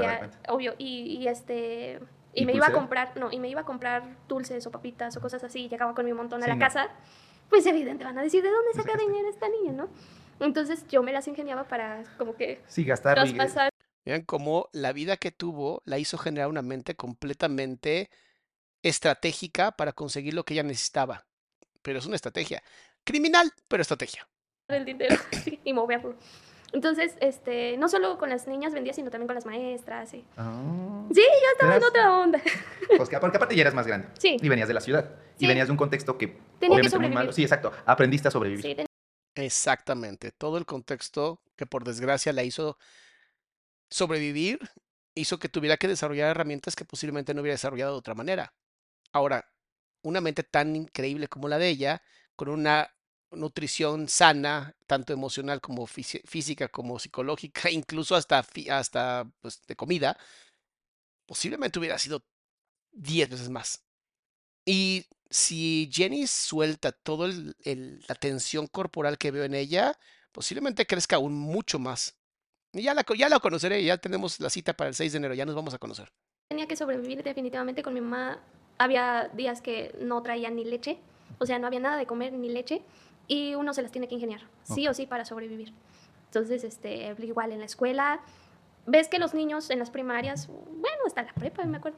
obvio, 0.50 0.76
y, 0.78 1.18
y 1.20 1.28
este 1.28 2.00
y, 2.36 2.44
¿Y 2.44 2.46
me 2.46 2.54
iba 2.54 2.68
a 2.68 2.72
comprar, 2.72 3.18
no, 3.18 3.32
y 3.32 3.40
me 3.40 3.48
iba 3.50 3.62
a 3.62 3.66
comprar 3.66 4.18
dulces 4.28 4.66
o 4.68 4.72
papitas 4.72 5.16
o 5.18 5.22
cosas 5.22 5.44
así, 5.44 5.66
y 5.66 5.70
llegaba 5.70 5.94
con 5.96 6.06
mi 6.06 6.14
montón 6.14 6.42
a 6.42 6.46
Sí, 6.46 6.50
la 6.50 6.56
no. 6.56 6.60
casa, 6.62 6.90
pues 7.54 7.68
evidente 7.68 8.04
van 8.04 8.18
a 8.18 8.24
decir, 8.24 8.42
¿de 8.42 8.50
dónde 8.50 8.72
¿Dónde 8.74 8.92
saca 8.92 8.98
dinero 8.98 9.30
esta 9.30 9.48
niña, 9.48 9.74
no? 9.74 9.88
Entonces 10.40 10.88
yo 10.88 11.04
me 11.04 11.14
las 11.14 11.28
ingeniaba 11.28 11.68
para 11.68 12.04
como 12.18 12.36
que 12.36 12.64
Sí, 12.68 12.84
gastar. 12.84 13.16
y- 13.28 13.34
traspasar. 13.34 13.70
Vean 14.04 14.24
cómo 14.24 14.70
la 14.74 14.92
vida 14.92 15.18
que 15.18 15.30
tuvo 15.32 15.84
la 15.86 16.00
hizo 16.00 16.18
generar 16.18 16.50
una 16.50 16.64
mente 16.64 16.96
completamente 16.96 18.10
estratégica 18.82 19.72
para 19.74 19.94
conseguir 19.94 20.34
lo 20.34 20.44
que 20.46 20.56
ella 20.56 20.64
necesitaba. 20.64 21.28
Pero 21.84 22.00
es 22.00 22.08
una 22.08 22.16
estrategia. 22.16 22.64
Criminal, 23.04 23.52
pero 23.68 23.82
estrategia. 23.82 24.28
el 24.70 24.84
dinero 24.86 25.16
sí, 25.44 25.60
y 25.64 25.74
moverlo. 25.74 26.16
Entonces, 26.74 27.16
este, 27.22 27.78
no 27.78 27.88
solo 27.88 28.18
con 28.18 28.30
las 28.30 28.48
niñas 28.48 28.74
vendía, 28.74 28.94
sino 28.94 29.12
también 29.12 29.28
con 29.28 29.36
las 29.36 29.46
maestras. 29.46 30.14
Y... 30.14 30.26
Ah, 30.38 31.06
Sí, 31.14 31.22
yo 31.22 31.50
estaba 31.54 31.76
en 31.78 31.84
otra 31.84 32.18
onda. 32.20 32.42
pues 32.98 33.10
que- 33.10 33.20
porque 33.20 33.38
aparte 33.38 33.56
ya 33.56 33.62
eras 33.62 33.74
más 33.76 33.86
grande. 33.88 34.08
Sí. 34.18 34.38
Y 34.42 34.50
venías 34.50 34.68
de 34.68 34.74
la 34.74 34.82
ciudad. 34.82 35.12
Y 35.38 35.42
Sí. 35.42 35.48
venías 35.48 35.68
de 35.68 35.72
un 35.72 35.78
contexto 35.78 36.18
que 36.18 36.34
que 36.60 36.68
obviamente 36.68 36.98
muy 37.00 37.10
malo. 37.10 37.32
Sí, 37.32 37.44
exacto. 37.44 37.72
Aprendiste 37.86 38.28
a 38.28 38.32
sobrevivir. 38.32 38.64
Sí, 38.66 38.76
ten- 38.76 38.88
Exactamente. 39.36 40.32
Todo 40.32 40.58
el 40.58 40.66
contexto 40.66 41.42
que 41.56 41.66
por 41.66 41.84
desgracia 41.84 42.34
la 42.34 42.44
hizo 42.44 42.78
sobrevivir, 43.90 44.60
hizo 45.16 45.38
que 45.40 45.50
tuviera 45.50 45.78
que 45.78 45.88
desarrollar 45.88 46.30
herramientas 46.32 46.76
que 46.76 46.86
posiblemente 46.86 47.34
no 47.34 47.42
hubiera 47.42 47.54
desarrollado 47.54 47.94
de 47.94 48.00
otra 48.00 48.16
manera. 48.16 48.54
Ahora, 49.12 49.48
una 50.02 50.22
mente 50.22 50.44
tan 50.44 50.76
increíble 50.76 51.28
como 51.28 51.48
la 51.48 51.58
de 51.60 51.70
ella, 51.70 52.02
con 52.36 52.50
una 52.50 52.90
nutrición 53.36 54.08
sana, 54.08 54.76
tanto 54.88 55.14
emocional 55.14 55.62
como 55.62 55.86
física 55.88 56.68
como 56.68 57.00
psicológica, 57.00 57.70
incluso 57.72 58.16
hasta, 58.16 58.46
hasta 58.70 59.30
pues, 59.42 59.62
de 59.68 59.76
comida, 59.76 60.18
posiblemente 61.26 61.80
hubiera 61.80 61.98
sido 61.98 62.24
10 62.92 63.30
veces 63.30 63.50
más. 63.50 63.84
Y 64.66 65.06
si 65.30 65.90
Jenny 65.92 66.28
suelta 66.28 66.92
toda 66.92 67.28
la 67.28 68.16
tensión 68.16 68.68
corporal 68.68 69.18
que 69.18 69.32
veo 69.32 69.44
en 69.44 69.56
ella, 69.56 69.98
posiblemente 70.32 70.86
crezca 70.86 71.16
aún 71.18 71.34
mucho 71.34 71.80
más. 71.80 72.16
Ya 72.72 72.94
la, 72.94 73.06
ya 73.16 73.30
la 73.30 73.40
conoceré, 73.40 73.84
ya 73.84 73.98
tenemos 73.98 74.40
la 74.40 74.50
cita 74.50 74.74
para 74.74 74.90
el 74.90 74.96
6 74.96 75.12
de 75.12 75.18
enero, 75.18 75.34
ya 75.34 75.46
nos 75.46 75.56
vamos 75.56 75.74
a 75.74 75.78
conocer. 75.78 76.12
Tenía 76.50 76.68
que 76.68 76.76
sobrevivir 76.76 77.24
definitivamente 77.24 77.84
con 77.84 77.94
mi 77.94 78.02
mamá. 78.02 78.40
Había 78.78 79.30
días 79.34 79.62
que 79.62 79.96
no 80.00 80.24
traía 80.24 80.50
ni 80.50 80.66
leche, 80.66 80.98
o 81.40 81.46
sea, 81.46 81.60
no 81.60 81.68
había 81.68 81.80
nada 81.80 81.98
de 81.98 82.06
comer 82.06 82.34
ni 82.34 82.50
leche, 82.50 82.82
y 83.28 83.56
uno 83.56 83.74
se 83.74 83.82
las 83.82 83.92
tiene 83.92 84.08
que 84.08 84.16
ingeniar, 84.16 84.42
sí 84.64 84.88
o 84.88 84.94
sí, 84.94 85.06
para 85.06 85.26
sobrevivir. 85.26 85.74
Entonces, 86.26 86.64
este, 86.64 87.16
igual 87.20 87.52
en 87.52 87.60
la 87.60 87.66
escuela, 87.66 88.22
ves 88.86 89.08
que 89.08 89.20
los 89.20 89.34
niños 89.34 89.70
en 89.70 89.80
las 89.80 89.90
primarias, 89.90 90.48
bueno, 90.48 90.98
hasta 91.06 91.24
la 91.24 91.34
prepa, 91.34 91.64
me 91.66 91.78
acuerdo, 91.78 91.98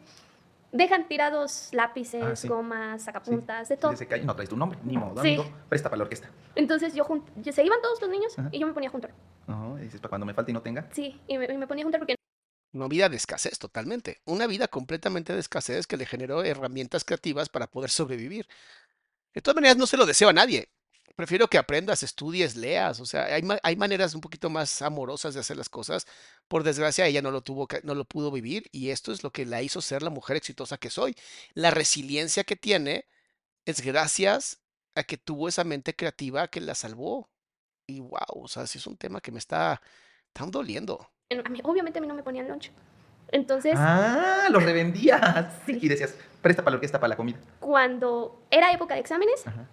dejan 0.71 1.07
tirados 1.07 1.69
lápices, 1.71 2.21
Ah, 2.23 2.35
sí. 2.35 2.47
gomas, 2.47 3.01
Sí. 3.01 3.05
sacapuntas, 3.05 3.69
de 3.69 3.77
todo. 3.77 3.93
no 4.23 4.35
traes 4.35 4.49
tu 4.49 4.57
nombre, 4.57 4.77
ni 4.83 4.97
modo, 4.97 5.21
Sí. 5.21 5.29
amigo. 5.29 5.45
Presta 5.69 5.89
para 5.89 5.99
la 5.99 6.03
orquesta. 6.03 6.29
Entonces 6.55 6.93
yo, 6.93 7.05
se 7.51 7.63
iban 7.63 7.81
todos 7.81 8.01
los 8.01 8.09
niños 8.09 8.37
Ajá. 8.37 8.49
y 8.51 8.59
yo 8.59 8.67
me 8.67 8.73
ponía 8.73 8.89
junto. 8.89 9.07
Ajá, 9.47 9.75
y 9.79 9.83
dices, 9.83 10.01
para 10.01 10.09
cuando 10.09 10.25
me 10.25 10.33
falte 10.33 10.51
y 10.51 10.53
no 10.53 10.61
tenga. 10.61 10.87
Sí, 10.91 11.19
y 11.27 11.37
me, 11.37 11.45
y 11.45 11.57
me 11.57 11.67
ponía 11.67 11.83
junto 11.83 11.97
porque 11.97 12.15
Una 12.73 12.89
vida 12.89 13.07
de 13.07 13.15
escasez, 13.15 13.57
totalmente. 13.57 14.19
Una 14.25 14.47
vida 14.47 14.67
completamente 14.67 15.31
de 15.31 15.39
escasez 15.39 15.87
que 15.87 15.95
le 15.95 16.05
generó 16.05 16.43
herramientas 16.43 17.05
creativas 17.05 17.47
para 17.47 17.67
poder 17.67 17.89
sobrevivir. 17.89 18.49
De 19.33 19.41
todas 19.41 19.55
maneras, 19.55 19.77
no 19.77 19.87
se 19.87 19.95
lo 19.95 20.05
deseo 20.05 20.27
a 20.27 20.33
nadie. 20.33 20.67
Prefiero 21.15 21.47
que 21.47 21.57
aprendas, 21.57 22.03
estudies, 22.03 22.55
leas. 22.55 22.99
O 22.99 23.05
sea, 23.05 23.25
hay, 23.25 23.41
ma- 23.41 23.59
hay 23.63 23.75
maneras 23.75 24.13
un 24.15 24.21
poquito 24.21 24.49
más 24.49 24.81
amorosas 24.81 25.33
de 25.33 25.39
hacer 25.39 25.55
las 25.57 25.69
cosas. 25.69 26.05
Por 26.47 26.63
desgracia, 26.63 27.05
ella 27.07 27.21
no 27.21 27.31
lo 27.31 27.41
tuvo, 27.41 27.67
que- 27.67 27.81
no 27.83 27.95
lo 27.95 28.03
pudo 28.05 28.31
vivir 28.31 28.67
y 28.71 28.89
esto 28.89 29.11
es 29.11 29.23
lo 29.23 29.31
que 29.31 29.45
la 29.45 29.61
hizo 29.61 29.81
ser 29.81 30.01
la 30.03 30.09
mujer 30.09 30.35
exitosa 30.37 30.77
que 30.77 30.89
soy. 30.89 31.15
La 31.53 31.71
resiliencia 31.71 32.43
que 32.43 32.55
tiene 32.57 33.05
es 33.65 33.81
gracias 33.81 34.59
a 34.95 35.03
que 35.03 35.17
tuvo 35.17 35.47
esa 35.47 35.63
mente 35.63 35.95
creativa 35.95 36.47
que 36.49 36.59
la 36.61 36.75
salvó. 36.75 37.29
Y 37.87 37.99
wow, 38.01 38.19
o 38.43 38.47
sea, 38.47 38.67
sí 38.67 38.77
es 38.79 38.87
un 38.87 38.97
tema 38.97 39.21
que 39.21 39.31
me 39.31 39.39
está 39.39 39.81
tan 40.33 40.51
doliendo. 40.51 41.09
a 41.31 41.49
mí- 41.49 41.61
obviamente 41.63 41.99
a 41.99 42.01
mí 42.01 42.07
no 42.07 42.13
me 42.15 42.23
ponían 42.23 42.47
lunch. 42.47 42.71
Entonces, 43.31 43.73
Ah, 43.77 44.47
los 44.51 44.61
revendías. 44.63 45.53
Sí. 45.65 45.79
Y 45.81 45.87
decías, 45.87 46.13
presta 46.41 46.61
para 46.63 46.73
la 46.73 46.75
orquesta, 46.77 46.99
para 46.99 47.09
la 47.09 47.15
comida. 47.17 47.39
cuando 47.59 48.45
era 48.51 48.71
época 48.71 48.93
de 48.95 48.99
exámenes, 48.99 49.45
Ajá. 49.47 49.67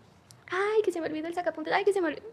Ay, 0.53 0.83
que 0.83 0.93
se 0.93 1.01
me 1.01 1.07
olvidó 1.09 1.27
el 1.29 1.35
sacapuntas, 1.35 1.75
ay, 1.75 1.85
que 1.85 1.93
se 1.93 2.01
me 2.01 2.09
olvidó. 2.09 2.27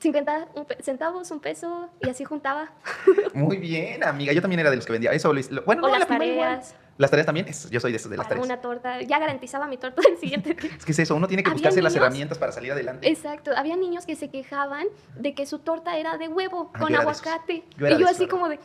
50 0.00 0.48
un 0.54 0.64
pe- 0.64 0.82
centavos, 0.82 1.30
un 1.30 1.40
peso, 1.40 1.90
y 2.00 2.08
así 2.08 2.24
juntaba. 2.24 2.72
Muy 3.34 3.58
bien, 3.58 4.02
amiga. 4.02 4.32
Yo 4.32 4.40
también 4.40 4.60
era 4.60 4.70
de 4.70 4.76
los 4.76 4.86
que 4.86 4.92
vendía. 4.92 5.12
Eso 5.12 5.32
lo 5.32 5.38
hice- 5.40 5.52
lo- 5.52 5.62
Bueno, 5.64 5.82
o 5.82 5.86
no, 5.86 5.90
las 5.92 6.00
la 6.00 6.06
prima 6.06 6.24
igual. 6.24 6.48
tareas, 6.54 6.74
Las 6.96 7.10
tareas 7.10 7.26
también. 7.26 7.48
es- 7.48 7.68
yo 7.70 7.80
soy 7.80 7.90
de 7.92 7.96
esos 7.98 8.10
de 8.10 8.16
las 8.16 8.24
para 8.24 8.36
tareas. 8.40 8.46
una 8.46 8.62
torta. 8.62 9.02
Ya 9.02 9.18
garantizaba 9.18 9.66
mi 9.66 9.76
torta 9.76 10.00
el 10.08 10.16
siguiente 10.16 10.54
día. 10.54 10.70
Es 10.74 10.84
que 10.86 10.92
es 10.92 10.98
eso, 11.00 11.14
uno 11.16 11.28
tiene 11.28 11.42
que 11.42 11.50
buscarse 11.50 11.82
las 11.82 11.94
herramientas 11.94 12.38
para 12.38 12.52
salir 12.52 12.72
adelante. 12.72 13.08
Exacto, 13.10 13.50
había 13.54 13.76
niños 13.76 14.06
que 14.06 14.16
se 14.16 14.30
quejaban 14.30 14.86
de 15.16 15.34
que 15.34 15.44
su 15.44 15.58
torta 15.58 15.98
era 15.98 16.16
de 16.16 16.28
huevo 16.28 16.70
Ah, 16.72 16.78
con 16.78 16.88
yo 16.88 16.94
era 16.96 17.04
de 17.04 17.10
esos. 17.10 17.26
aguacate. 17.26 17.64
Yo 17.76 17.86
era 17.86 17.94
y 17.96 17.98
de 17.98 18.00
yo 18.02 18.06
esos, 18.06 18.16
así 18.16 18.26
como 18.28 18.48
de, 18.48 18.58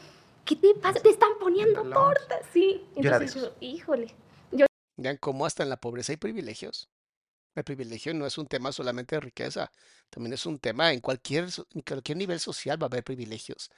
¿qué 0.45 0.55
te 0.55 0.73
pasa? 0.76 1.01
Te 1.01 1.09
están 1.09 1.31
poniendo 1.39 1.84
torta, 1.89 2.35
sí. 2.53 2.85
Yo 2.95 3.01
era 3.09 3.19
de 3.19 3.26
Entonces 3.26 3.35
esos. 3.35 3.49
yo, 3.59 3.67
híjole. 3.67 4.15
Vean 4.97 5.17
cómo 5.17 5.45
hasta 5.45 5.63
en 5.63 5.69
la 5.69 5.76
pobreza 5.76 6.13
hay 6.13 6.17
privilegios. 6.17 6.88
El 7.56 7.64
privilegio 7.64 8.14
no 8.14 8.26
es 8.26 8.38
un 8.38 8.48
tema 8.48 8.72
solamente 8.72 9.15
de 9.15 9.22
riqueza, 9.22 9.72
también 10.10 10.34
es 10.34 10.45
un 10.45 10.60
tema 10.60 10.91
en 10.91 10.99
cualquier, 10.99 11.48
nivel 12.15 12.40
social 12.40 12.82
va 12.82 12.86
a 12.86 12.90
haber 12.90 13.03
privilegios. 13.03 13.72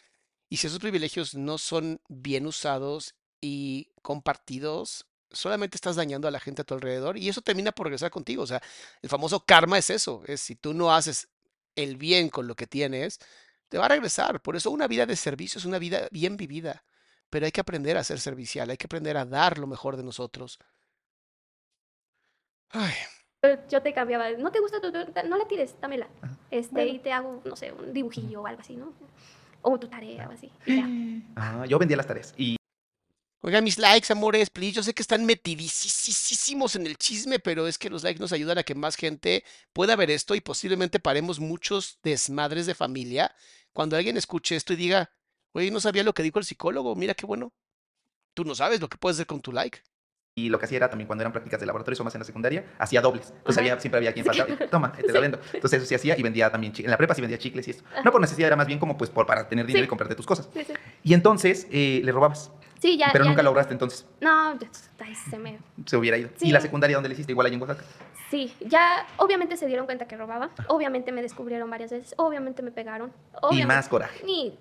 Y 0.49 0.58
si 0.58 0.68
esos 0.68 0.80
privilegios 0.80 1.36
no 1.36 1.58
son 1.58 2.02
bien 2.10 2.48
usados 2.48 3.16
y 3.40 3.90
compartidos, 4.02 5.06
solamente 5.32 5.78
estás 5.78 5.95
dañando 5.95 6.28
a 6.28 6.32
la 6.32 6.40
gente 6.40 6.62
a 6.64 6.66
tu 6.66 6.74
alrededor 6.74 7.18
y 7.18 7.30
eso 7.30 7.41
termina 7.41 7.72
por 7.72 7.86
regresar 7.88 8.12
contigo. 8.12 8.44
O 8.44 8.48
sea, 8.48 8.62
el 9.02 9.10
famoso 9.10 9.45
karma 9.45 9.78
es 9.78 9.90
eso, 9.90 10.24
es 10.26 10.41
si 10.41 10.56
tú 10.56 10.74
no 10.74 10.94
haces 10.94 11.30
el 11.76 11.98
bien 11.98 12.30
con 12.30 12.48
lo 12.48 12.56
que 12.56 12.68
tienes, 12.68 13.20
te 13.70 13.78
va 13.78 13.86
a 13.86 13.90
regresar. 13.90 14.41
Por 14.41 14.56
eso 14.56 14.72
una 14.72 14.88
vida 14.88 15.06
de 15.06 15.16
servicio 15.16 15.60
es 15.60 15.66
una 15.66 15.80
vida 15.80 16.08
bien 16.12 16.38
vivida, 16.38 16.84
pero 17.30 17.45
hay 17.45 17.52
que 17.52 17.62
aprender 17.62 17.98
a 17.98 18.04
ser 18.04 18.20
servicial, 18.20 18.70
hay 18.70 18.78
que 18.78 18.88
aprender 18.88 19.18
a 19.18 19.26
dar 19.26 19.58
lo 19.60 19.68
mejor 19.68 19.98
de 19.98 20.04
nosotros. 20.04 20.60
Ay, 22.70 22.94
Yo- 23.69 23.81
te 23.81 23.93
cambiaba, 23.93 24.31
¿no 24.31 24.51
te 24.51 24.59
gusta 24.59 24.81
tu 24.81 24.91
torta? 24.91 25.23
No 25.23 25.38
la 25.38 25.47
tires, 25.47 25.76
dámela. 25.80 26.07
Ajá. 26.22 26.38
Este, 26.49 26.73
Bueno. 26.73 26.91
y 26.93 26.99
te 26.99 27.11
hago, 27.11 27.41
no 27.45 27.55
sé, 27.55 27.72
un 27.72 27.93
dibujillo 27.93 28.41
o 28.41 28.47
algo 28.47 28.61
así, 28.61 28.76
¿no? 28.76 28.93
O 29.61 29.80
tu 29.80 29.88
tarea 29.88 30.27
o 30.27 30.31
así. 30.31 30.51
y 30.65 30.76
ya. 30.77 30.88
Ah, 31.35 31.65
yo 31.68 31.77
vendía 31.77 31.97
las 31.97 32.07
tareas. 32.07 32.34
Y 32.38 32.57
Oigan, 33.41 33.64
mis 33.64 33.77
likes, 33.77 34.11
amores, 34.11 34.49
please. 34.49 34.73
Yo 34.73 34.84
sé 34.84 34.93
que 34.93 35.03
están 35.03 35.23
metidísimos 35.26 36.76
en 36.76 36.88
el 36.88 36.97
chisme, 36.97 37.38
pero 37.39 37.68
es 37.68 37.77
que 37.77 37.89
los 37.89 38.03
likes 38.03 38.19
nos 38.19 38.34
ayudan 38.34 38.57
a 38.57 38.64
que 38.64 38.73
más 38.76 38.95
gente 38.95 39.43
pueda 39.73 39.95
ver 39.95 40.09
esto 40.09 40.34
y 40.35 40.41
posiblemente 40.41 40.99
paremos 40.99 41.39
muchos 41.39 41.99
desmadres 42.03 42.65
de 42.65 42.73
familia 42.76 43.34
cuando 43.73 43.95
alguien 43.95 44.18
escuche 44.18 44.55
esto 44.55 44.73
y 44.73 44.76
diga, 44.77 45.11
oye, 45.53 45.69
no 45.69 45.80
sabía 45.80 46.03
lo 46.03 46.14
que 46.14 46.23
dijo 46.23 46.39
el 46.39 46.45
psicólogo, 46.45 46.95
mira 46.95 47.14
qué 47.14 47.26
bueno. 47.27 47.53
Tú 48.34 48.43
no 48.43 48.55
sabes 48.55 48.81
lo 48.81 48.89
que 48.89 48.97
puedes 48.97 49.18
hacer 49.18 49.27
con 49.27 49.39
tu 49.41 49.51
like. 49.51 49.80
Y 50.38 50.49
lo 50.49 50.59
que 50.59 50.65
hacía 50.65 50.76
era 50.77 50.88
también 50.88 51.07
cuando 51.07 51.23
eran 51.23 51.31
prácticas 51.31 51.59
de 51.59 51.65
laboratorio 51.65 51.99
o 51.99 52.03
más 52.03 52.14
en 52.14 52.19
la 52.19 52.26
secundaria, 52.26 52.64
hacía 52.77 53.01
dobles. 53.01 53.34
Entonces 53.38 53.57
había, 53.57 53.80
siempre 53.80 53.97
había 53.97 54.14
quien 54.14 54.23
faltaba. 54.23 54.55
Toma, 54.69 54.91
te 54.91 55.01
la 55.07 55.14
Sí. 55.14 55.19
vendo. 55.19 55.39
Entonces 55.51 55.80
eso 55.80 55.88
sí 55.89 55.95
hacía 55.95 56.15
y 56.15 56.22
vendía 56.22 56.51
también 56.51 56.73
chicles. 56.73 56.85
En 56.85 56.91
la 56.91 56.97
prepa 56.97 57.15
sí 57.15 57.22
vendía 57.22 57.39
chicles 57.39 57.68
y 57.68 57.72
esto. 57.72 57.84
No 58.05 58.11
por 58.11 58.22
necesidad, 58.22 58.45
era 58.45 58.55
más 58.55 58.68
bien 58.68 58.77
como 58.77 58.95
pues 58.99 59.09
por, 59.09 59.26
para 59.26 59.47
tener 59.49 59.65
dinero 59.65 59.81
Sí. 59.81 59.85
y 59.85 59.89
comprarte 59.89 60.14
tus 60.14 60.27
cosas. 60.27 60.47
Sí, 60.53 60.64
sí. 60.64 60.73
Y 61.01 61.15
entonces 61.15 61.65
eh, 61.72 62.01
le 62.03 62.11
robabas. 62.11 62.51
Sí, 62.80 62.99
ya. 62.99 63.09
pero 63.11 63.23
ya 63.23 63.31
nunca 63.31 63.41
lo 63.41 63.49
lograste 63.49 63.73
entonces. 63.73 64.05
No, 64.22 64.59
ya- 64.59 64.69
ay, 64.99 65.15
se 65.15 65.39
me. 65.39 65.57
Se 65.88 65.97
hubiera 65.97 66.18
ido. 66.19 66.30
¿Y 66.41 66.51
la 66.51 66.61
secundaria 66.61 66.95
dónde 66.97 67.09
le 67.09 67.14
hiciste? 67.14 67.31
Igual 67.31 67.47
allá 67.47 67.55
en 67.55 67.61
Oaxaca. 67.64 67.84
Sí, 68.30 68.53
ya 68.59 69.07
obviamente 69.18 69.57
se 69.57 69.65
dieron 69.65 69.88
cuenta 69.88 70.05
que 70.07 70.18
robaba. 70.18 70.51
Obviamente 70.68 71.11
me 71.11 71.23
descubrieron 71.23 71.68
varias 71.72 71.89
veces. 71.89 72.14
Obviamente 72.18 72.61
me 72.61 72.69
pegaron. 72.69 73.11
Y 73.49 73.65
más 73.65 73.88
coraje. 73.89 74.23
Y. 74.27 74.53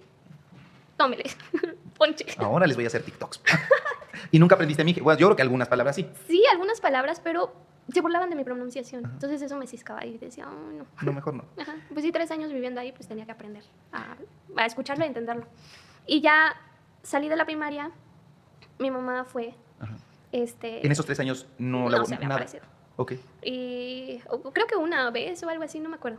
Tómele. 0.97 1.25
Ponche. 1.99 2.27
Ahora 2.39 2.67
les 2.67 2.77
voy 2.77 2.85
a 2.85 2.89
hacer 2.89 3.03
TikToks. 3.03 3.41
y 4.31 4.39
nunca 4.39 4.55
aprendiste 4.55 4.85
mi. 4.85 4.93
Bueno, 4.95 5.19
yo 5.19 5.27
creo 5.29 5.37
que 5.37 5.43
algunas 5.43 5.69
palabras 5.69 5.97
sí. 5.97 6.09
Sí, 6.27 6.43
algunas 6.53 6.81
palabras, 6.81 7.21
pero 7.23 7.53
se 7.93 8.01
burlaban 8.01 8.31
de 8.31 8.37
mi 8.37 8.45
pronunciación. 8.45 9.05
Entonces 9.05 9.41
eso 9.43 9.57
me 9.57 9.67
ciscaba 9.67 10.05
y 10.05 10.19
decía, 10.19 10.47
"Ay, 10.49 10.77
no. 10.79 10.87
No, 11.03 11.13
mejor 11.13 11.35
no. 11.35 11.45
Ajá. 11.61 11.75
Pues 11.93 12.05
sí, 12.05 12.13
tres 12.13 12.31
años 12.31 12.53
viviendo 12.53 12.81
ahí, 12.81 12.93
pues 12.93 13.07
tenía 13.09 13.25
que 13.27 13.33
aprender 13.33 13.63
a, 13.93 14.17
a 14.57 14.67
escucharlo 14.67 15.05
y 15.05 15.09
entenderlo. 15.09 15.47
Y 16.07 16.21
ya 16.21 16.55
salí 17.03 17.29
de 17.29 17.37
la 17.37 17.45
primaria, 17.45 17.91
mi 18.79 18.91
mamá 18.91 19.25
fue, 19.25 19.55
Ajá. 19.81 19.97
este, 20.33 20.85
En 20.85 20.93
esos 20.93 21.07
tres 21.07 21.21
años 21.21 21.47
no, 21.59 21.85
no 21.85 21.91
la 21.91 22.05
se 22.05 22.15
había 22.15 22.29
nada. 22.29 22.41
aparecido. 22.41 22.65
Ok. 22.97 23.13
Y 23.43 24.21
o- 24.29 24.41
creo 24.53 24.67
que 24.67 24.77
una 24.77 25.11
vez 25.11 25.43
o 25.43 25.49
algo 25.49 25.63
así, 25.65 25.79
no 25.81 25.89
me 25.89 25.97
acuerdo. 25.97 26.19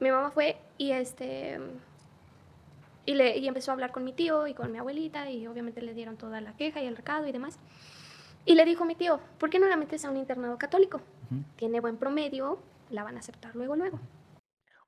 Mi 0.00 0.10
mamá 0.10 0.30
fue 0.30 0.58
y 0.78 0.90
este 0.92 1.58
y, 3.06 3.14
le, 3.14 3.38
y 3.38 3.48
empezó 3.48 3.70
a 3.70 3.74
hablar 3.74 3.92
con 3.92 4.04
mi 4.04 4.12
tío 4.12 4.46
y 4.46 4.54
con 4.54 4.70
mi 4.72 4.78
abuelita 4.78 5.30
y 5.30 5.46
obviamente 5.46 5.80
le 5.80 5.94
dieron 5.94 6.16
toda 6.16 6.40
la 6.40 6.56
queja 6.56 6.82
y 6.82 6.86
el 6.86 6.96
recado 6.96 7.26
y 7.26 7.32
demás. 7.32 7.58
Y 8.44 8.54
le 8.54 8.64
dijo 8.64 8.84
mi 8.84 8.94
tío, 8.94 9.20
¿por 9.38 9.48
qué 9.50 9.58
no 9.58 9.66
la 9.68 9.76
metes 9.76 10.04
a 10.04 10.10
un 10.10 10.16
internado 10.16 10.58
católico? 10.58 11.00
Ujú. 11.30 11.42
Tiene 11.56 11.80
buen 11.80 11.96
promedio, 11.96 12.60
la 12.90 13.02
van 13.02 13.16
a 13.16 13.20
aceptar 13.20 13.54
luego, 13.56 13.74
luego. 13.76 13.98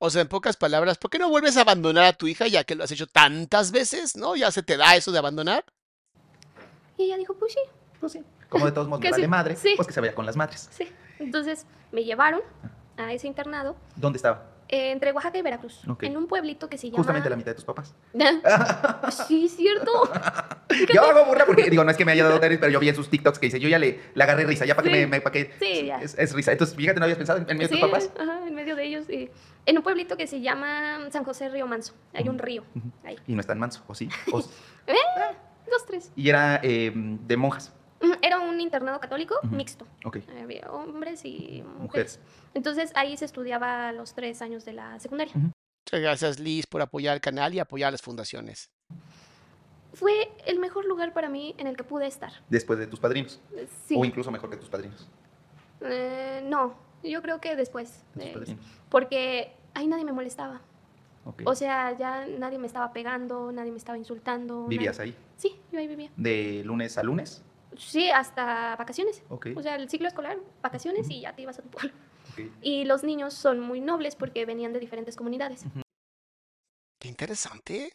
O 0.00 0.10
sea, 0.10 0.22
en 0.22 0.28
pocas 0.28 0.56
palabras, 0.56 0.96
¿por 0.98 1.10
qué 1.10 1.18
no 1.18 1.28
vuelves 1.28 1.56
a 1.56 1.62
abandonar 1.62 2.04
a 2.04 2.12
tu 2.12 2.28
hija 2.28 2.46
ya 2.46 2.62
que 2.62 2.76
lo 2.76 2.84
has 2.84 2.90
hecho 2.92 3.06
tantas 3.08 3.72
veces? 3.72 4.14
¿No? 4.16 4.36
¿Ya 4.36 4.50
se 4.52 4.62
te 4.62 4.76
da 4.76 4.94
eso 4.94 5.10
de 5.10 5.18
abandonar? 5.18 5.64
Y 6.96 7.04
ella 7.04 7.16
dijo, 7.16 7.34
pues 7.34 7.52
sí, 7.52 7.60
Pues 8.00 8.12
sí. 8.12 8.22
Como 8.48 8.66
de 8.66 8.72
todos 8.72 8.86
modos 8.88 9.00
Que 9.02 9.08
me 9.08 9.12
vale 9.12 9.24
sí, 9.24 9.28
madre, 9.28 9.56
sí. 9.56 9.72
pues 9.76 9.88
que 9.88 9.94
se 9.94 10.00
vaya 10.00 10.14
con 10.14 10.24
las 10.26 10.36
madres. 10.36 10.68
sí. 10.70 10.88
Entonces 11.18 11.66
me 11.90 12.04
llevaron 12.04 12.40
a 12.96 13.12
ese 13.12 13.26
internado 13.26 13.76
¿Dónde 13.96 14.18
estaba? 14.18 14.47
Eh, 14.68 14.90
entre 14.92 15.12
Oaxaca 15.12 15.38
y 15.38 15.42
Veracruz, 15.42 15.80
en 16.02 16.16
un 16.16 16.26
pueblito 16.26 16.68
que 16.68 16.76
se 16.78 16.88
llama... 16.88 16.98
Justamente 16.98 17.30
la 17.30 17.36
mitad 17.36 17.52
de 17.52 17.54
tus 17.56 17.64
papás. 17.64 17.94
sí, 19.26 19.48
cierto. 19.48 19.90
Yo 20.94 21.02
hago 21.02 21.24
burla 21.24 21.46
porque, 21.46 21.70
digo, 21.70 21.84
no 21.84 21.90
es 21.90 21.96
que 21.96 22.04
me 22.04 22.12
haya 22.12 22.24
dado 22.24 22.38
tenis, 22.40 22.58
pero 22.60 22.70
yo 22.70 22.78
vi 22.80 22.88
en 22.90 22.94
sus 22.94 23.08
TikToks 23.08 23.38
que 23.38 23.46
dice, 23.46 23.58
yo 23.60 23.68
ya 23.68 23.78
le, 23.78 23.98
le 24.14 24.22
agarré 24.22 24.44
risa, 24.44 24.66
ya 24.66 24.74
para 24.76 24.86
que 24.88 24.94
Sí. 24.94 25.00
me, 25.00 25.06
me- 25.06 25.20
para 25.22 25.32
que 25.32 25.52
Sí, 25.58 25.86
ya. 25.86 26.00
Es, 26.02 26.14
es 26.18 26.34
risa. 26.34 26.52
Entonces, 26.52 26.76
fíjate, 26.76 27.00
no 27.00 27.04
habías 27.04 27.16
pensado 27.18 27.38
en, 27.38 27.46
medio 27.46 27.68
de 27.68 27.68
tus 27.68 27.80
papás. 27.80 28.10
ajá, 28.18 28.46
en 28.46 28.54
medio 28.54 28.76
de 28.76 28.84
ellos. 28.84 29.06
sí. 29.06 29.30
En 29.66 29.76
un 29.78 29.82
pueblito 29.82 30.16
que 30.16 30.26
se 30.26 30.40
llama 30.40 31.08
San 31.10 31.24
José 31.24 31.48
Río 31.48 31.66
Manso. 31.66 31.94
Hay 32.14 32.28
un 32.28 32.38
río. 32.38 32.64
Ahí. 33.04 33.16
Y 33.26 33.34
no 33.34 33.40
es 33.40 33.46
tan 33.46 33.58
manso, 33.58 33.82
¿o 33.86 33.94
sí? 33.94 34.08
O- 34.32 34.40
Eh, 34.86 34.94
dos, 35.70 35.84
tres. 35.86 36.10
y 36.16 36.28
era 36.28 36.60
eh, 36.62 36.92
de 36.94 37.36
monjas. 37.36 37.72
Era 38.22 38.38
un 38.40 38.60
internado 38.60 39.00
católico 39.00 39.36
mixto. 39.50 39.86
Ok. 40.04 40.18
Había 40.40 40.70
hombres 40.70 41.24
y 41.24 41.62
mujeres. 41.62 41.80
Mujeres. 41.80 42.20
Entonces 42.54 42.92
ahí 42.94 43.16
se 43.16 43.24
estudiaba 43.24 43.92
los 43.92 44.14
tres 44.14 44.40
años 44.42 44.64
de 44.64 44.72
la 44.72 44.98
secundaria. 45.00 45.34
Muchas 45.34 46.00
gracias, 46.00 46.38
Liz, 46.38 46.66
por 46.66 46.82
apoyar 46.82 47.14
el 47.14 47.20
canal 47.20 47.54
y 47.54 47.58
apoyar 47.60 47.92
las 47.92 48.02
fundaciones. 48.02 48.70
Fue 49.94 50.30
el 50.46 50.58
mejor 50.58 50.84
lugar 50.84 51.12
para 51.12 51.28
mí 51.28 51.54
en 51.58 51.66
el 51.66 51.76
que 51.76 51.82
pude 51.82 52.06
estar. 52.06 52.32
Después 52.48 52.78
de 52.78 52.86
tus 52.86 53.00
padrinos. 53.00 53.40
Sí. 53.86 53.96
O 53.98 54.04
incluso 54.04 54.30
mejor 54.30 54.50
que 54.50 54.56
tus 54.56 54.68
padrinos. 54.68 55.08
Eh, 55.80 56.42
no, 56.44 56.74
yo 57.02 57.22
creo 57.22 57.40
que 57.40 57.56
después. 57.56 58.04
de 58.14 58.26
tus 58.26 58.30
eh, 58.30 58.32
padrinos? 58.34 58.66
porque 58.90 59.56
ahí 59.74 59.86
nadie 59.86 60.04
me 60.04 60.12
molestaba. 60.12 60.60
Ok. 61.24 61.42
O 61.46 61.54
sea, 61.54 61.96
ya 61.96 62.26
nadie 62.26 62.58
me 62.58 62.66
estaba 62.66 62.92
pegando, 62.92 63.50
nadie 63.50 63.72
me 63.72 63.78
estaba 63.78 63.98
insultando. 63.98 64.66
¿Vivías 64.66 64.98
nadie- 64.98 65.12
ahí? 65.12 65.16
Sí, 65.36 65.58
yo 65.72 65.78
ahí 65.78 65.86
vivía. 65.88 66.10
¿De 66.16 66.62
lunes 66.64 66.96
a 66.98 67.02
lunes? 67.02 67.42
Sí, 67.78 68.10
hasta 68.10 68.76
vacaciones. 68.76 69.22
O 69.28 69.62
sea, 69.62 69.76
el 69.76 69.88
ciclo 69.88 70.08
escolar, 70.08 70.38
vacaciones 70.62 71.08
y 71.10 71.20
ya 71.22 71.34
te 71.34 71.42
ibas 71.42 71.58
a 71.58 71.62
tu 71.62 71.68
pueblo. 71.70 71.92
Y 72.60 72.84
los 72.84 73.04
niños 73.04 73.34
son 73.34 73.60
muy 73.60 73.80
nobles 73.80 74.14
porque 74.16 74.44
venían 74.44 74.72
de 74.72 74.80
diferentes 74.80 75.16
comunidades. 75.16 75.64
Qué 77.00 77.08
interesante. 77.08 77.92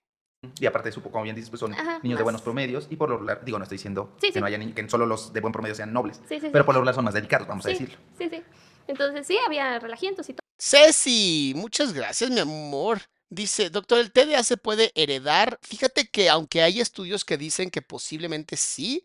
Y 0.59 0.65
aparte, 0.65 0.91
supo, 0.91 1.09
como 1.09 1.23
bien 1.23 1.35
dices, 1.35 1.49
pues 1.49 1.61
son 1.61 1.73
Ajá, 1.73 1.99
niños 2.03 2.17
de 2.17 2.23
buenos 2.23 2.41
promedios 2.41 2.87
y 2.89 2.97
por 2.97 3.09
lo 3.09 3.15
regular, 3.15 3.45
digo, 3.45 3.57
no 3.57 3.63
estoy 3.63 3.77
diciendo 3.77 4.13
Sí, 4.19 4.27
que 4.27 4.33
sí. 4.33 4.39
no 4.41 4.45
haya 4.45 4.57
niños, 4.57 4.75
que 4.75 4.89
solo 4.89 5.05
los 5.05 5.31
de 5.31 5.39
buen 5.39 5.53
promedio 5.53 5.73
sean 5.75 5.93
nobles, 5.93 6.17
Sí, 6.27 6.39
sí, 6.39 6.49
pero 6.51 6.63
sí. 6.63 6.65
por 6.65 6.75
lo 6.75 6.81
regular 6.81 6.95
son 6.95 7.05
más 7.05 7.13
delicados, 7.13 7.47
vamos 7.47 7.65
a 7.65 7.69
decirlo. 7.69 7.97
Sí, 8.17 8.27
sí. 8.29 8.43
Entonces 8.87 9.25
sí, 9.25 9.37
había 9.45 9.79
relajientos 9.79 10.27
y 10.29 10.33
todo. 10.33 10.43
Ceci, 10.59 11.53
muchas 11.55 11.93
gracias, 11.93 12.29
mi 12.29 12.39
amor. 12.39 12.99
Dice, 13.29 13.69
doctor, 13.69 13.99
¿el 13.99 14.11
TDA 14.11 14.43
se 14.43 14.57
puede 14.57 14.91
heredar? 14.95 15.57
Fíjate 15.61 16.07
que 16.09 16.29
aunque 16.29 16.61
hay 16.61 16.81
estudios 16.81 17.23
que 17.25 17.37
dicen 17.37 17.69
que 17.71 17.81
posiblemente 17.81 18.57
sí, 18.57 19.03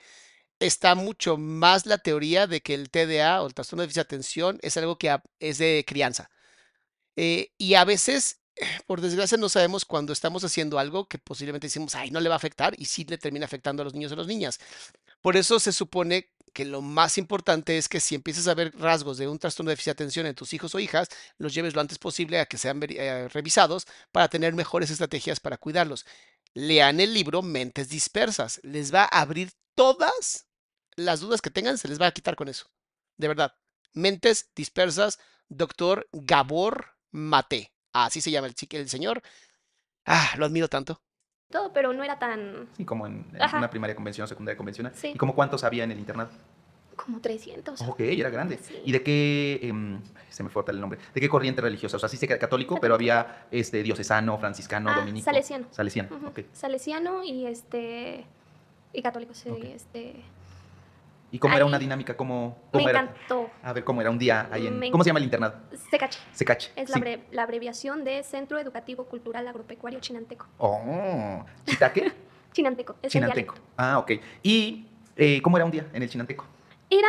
está 0.61 0.95
mucho 0.95 1.37
más 1.37 1.87
la 1.87 1.99
teoría 1.99 2.47
de 2.47 2.61
que 2.63 2.75
el 2.75 2.91
TDA 2.91 3.43
o 3.43 3.47
el 3.47 3.55
trastorno 3.55 3.83
de 3.83 3.87
déficit 3.87 3.97
de 3.97 4.03
atención 4.03 4.59
es 4.63 4.77
algo 4.77 4.99
que 4.99 5.17
es 5.41 5.59
de 5.59 5.85
crianza. 5.87 6.31
Eh, 7.17 7.53
y 7.59 7.75
a 7.75 7.85
veces, 7.85 8.41
por 8.87 9.01
desgracia, 9.01 9.39
no 9.39 9.49
sabemos 9.49 9.85
cuando 9.85 10.13
estamos 10.13 10.45
haciendo 10.45 10.79
algo 10.79 11.09
que 11.09 11.19
posiblemente 11.19 11.67
decimos, 11.69 11.95
ay, 11.95 12.11
no 12.11 12.21
le 12.21 12.29
va 12.29 12.37
a 12.37 12.39
afectar 12.39 12.75
y 12.79 12.87
sí 12.87 13.05
le 13.05 13.19
termina 13.19 13.47
afectando 13.47 13.83
a 13.83 13.85
los 13.85 13.95
niños 13.95 14.13
o 14.13 14.15
a 14.15 14.19
las 14.19 14.27
niñas. 14.27 14.61
Por 15.21 15.37
eso 15.37 15.61
se 15.61 15.73
supone 15.73 16.31
que 16.53 16.65
lo 16.65 16.81
más 16.83 17.19
importante 17.19 17.79
es 17.79 17.89
que 17.89 18.01
si 18.01 18.15
empiezas 18.15 18.49
a 18.49 18.55
ver 18.55 18.73
rasgos 18.77 19.19
de 19.19 19.29
un 19.29 19.39
trastorno 19.39 19.71
de 19.71 19.75
déficit 19.75 19.87
de 19.87 19.93
atención 19.93 20.27
en 20.27 20.35
tus 20.35 20.53
hijos 20.55 20.75
o 20.75 20.81
hijas, 20.81 21.09
los 21.39 21.55
lleves 21.55 21.75
lo 21.75 21.81
antes 21.81 21.99
posible 21.99 22.41
a 22.41 22.47
que 22.47 22.59
sean 22.59 22.81
eh, 22.89 23.29
revisados 23.29 23.87
para 24.13 24.29
tener 24.29 24.55
mejores 24.55 24.91
estrategias 24.91 25.41
para 25.41 25.59
cuidarlos. 25.59 26.07
Lean 26.55 27.01
el 27.01 27.15
libro 27.15 27.43
Mentes 27.43 27.89
Dispersas. 27.89 28.61
Les 28.65 28.93
va 28.93 29.05
a 29.05 29.21
abrir 29.21 29.53
todas 29.75 30.48
las 30.99 31.21
dudas 31.21 31.41
que 31.41 31.51
tengan, 31.51 31.79
se 31.79 31.89
les 31.89 32.01
va 32.01 32.07
a 32.07 32.13
quitar 32.13 32.37
con 32.37 32.49
eso. 32.49 32.67
De 33.17 33.29
verdad. 33.29 33.55
Mentes 33.95 34.51
Dispersas, 34.55 35.19
doctor 35.49 36.09
Gabor 36.13 36.95
Mate. 37.11 37.73
Así 37.93 38.21
se 38.21 38.31
llama 38.31 38.47
el, 38.47 38.55
chique- 38.55 38.79
el 38.79 38.89
señor. 38.89 39.23
Ah, 40.05 40.31
lo 40.37 40.45
admiro 40.47 40.69
tanto. 40.69 41.01
todo, 41.51 41.73
pero 41.73 41.93
no 41.93 42.05
era 42.05 42.19
tan 42.19 42.69
Sí, 42.77 42.85
como 42.85 43.07
en, 43.07 43.27
una 43.57 43.71
primaria 43.71 43.97
convencional, 43.97 44.29
secundaria 44.29 44.57
convencional. 44.57 44.93
Sí. 44.95 45.09
¿Y 45.15 45.17
como 45.17 45.35
cuántos 45.35 45.65
había 45.65 45.85
en 45.85 45.93
el 45.93 45.99
internado? 45.99 46.31
como 46.97 47.21
300. 47.21 47.81
Ok, 47.83 48.01
era 48.01 48.29
grande. 48.29 48.59
Sí. 48.59 48.75
¿Y 48.85 48.91
de 48.91 49.03
qué, 49.05 49.61
em, 49.63 50.03
se 50.31 50.43
me 50.43 50.49
fue 50.51 50.61
ahorita 50.61 50.73
el 50.73 50.81
nombre, 50.81 50.99
de 51.15 51.21
qué 51.21 51.29
corriente 51.29 51.61
religiosa? 51.63 51.97
O 51.97 52.01
sea, 52.01 52.09
sí 52.09 52.17
sé 52.17 52.27
que 52.27 52.33
era 52.33 52.41
católico, 52.41 52.81
pero 52.81 52.95
había 52.97 53.47
este, 53.53 53.85
diocesano, 53.85 54.37
franciscano, 54.39 54.91
Ah, 54.91 54.97
dominico. 54.99 55.25
salesiano. 55.25 55.69
Salesiano, 55.71 56.09
ok. 56.27 56.41
Salesiano 56.53 57.23
y 57.23 57.47
este 57.47 58.27
y 58.93 59.01
católico, 59.01 59.33
sí, 59.33 59.49
este 59.73 60.25
¿Y 61.31 61.39
cómo 61.39 61.55
era 61.57 61.67
una 61.67 61.79
dinámica? 61.79 62.17
¿Cómo, 62.17 62.57
me 62.67 62.71
cómo 62.73 62.89
era? 62.89 63.01
encantó. 63.01 63.51
A 63.63 63.73
ver, 63.75 63.85
¿cómo 63.85 64.01
era 64.01 64.11
un 64.11 64.19
día 64.19 64.49
ahí 64.51 64.67
en... 64.67 64.79
Me 64.79 64.91
¿Cómo 64.91 65.05
se 65.05 65.09
llama 65.11 65.19
el 65.19 65.25
internado? 65.25 65.61
Secache. 65.91 66.19
Secache. 66.33 66.73
Es 66.75 66.89
la, 66.89 66.95
sí. 66.97 67.01
bre- 67.03 67.21
la 67.33 67.43
abreviación 67.43 68.03
de 68.05 68.23
Centro 68.23 68.59
Educativo 68.59 69.05
Cultural 69.05 69.47
Agropecuario 69.47 70.01
Chinanteco. 70.01 70.47
Oh, 70.59 71.45
¿Chitaque? 71.67 72.13
Chinanteco, 72.53 72.95
es 73.03 73.05
el 73.05 73.11
Chinanteco. 73.11 73.53
dialecto. 73.55 73.73
Ah, 73.77 73.99
ok. 73.99 74.13
¿Y 74.43 74.87
eh, 75.17 75.43
cómo 75.43 75.59
era 75.59 75.67
un 75.67 75.71
día 75.71 75.87
en 75.93 76.03
el 76.03 76.09
Chinanteco? 76.09 76.47
Era 76.89 77.09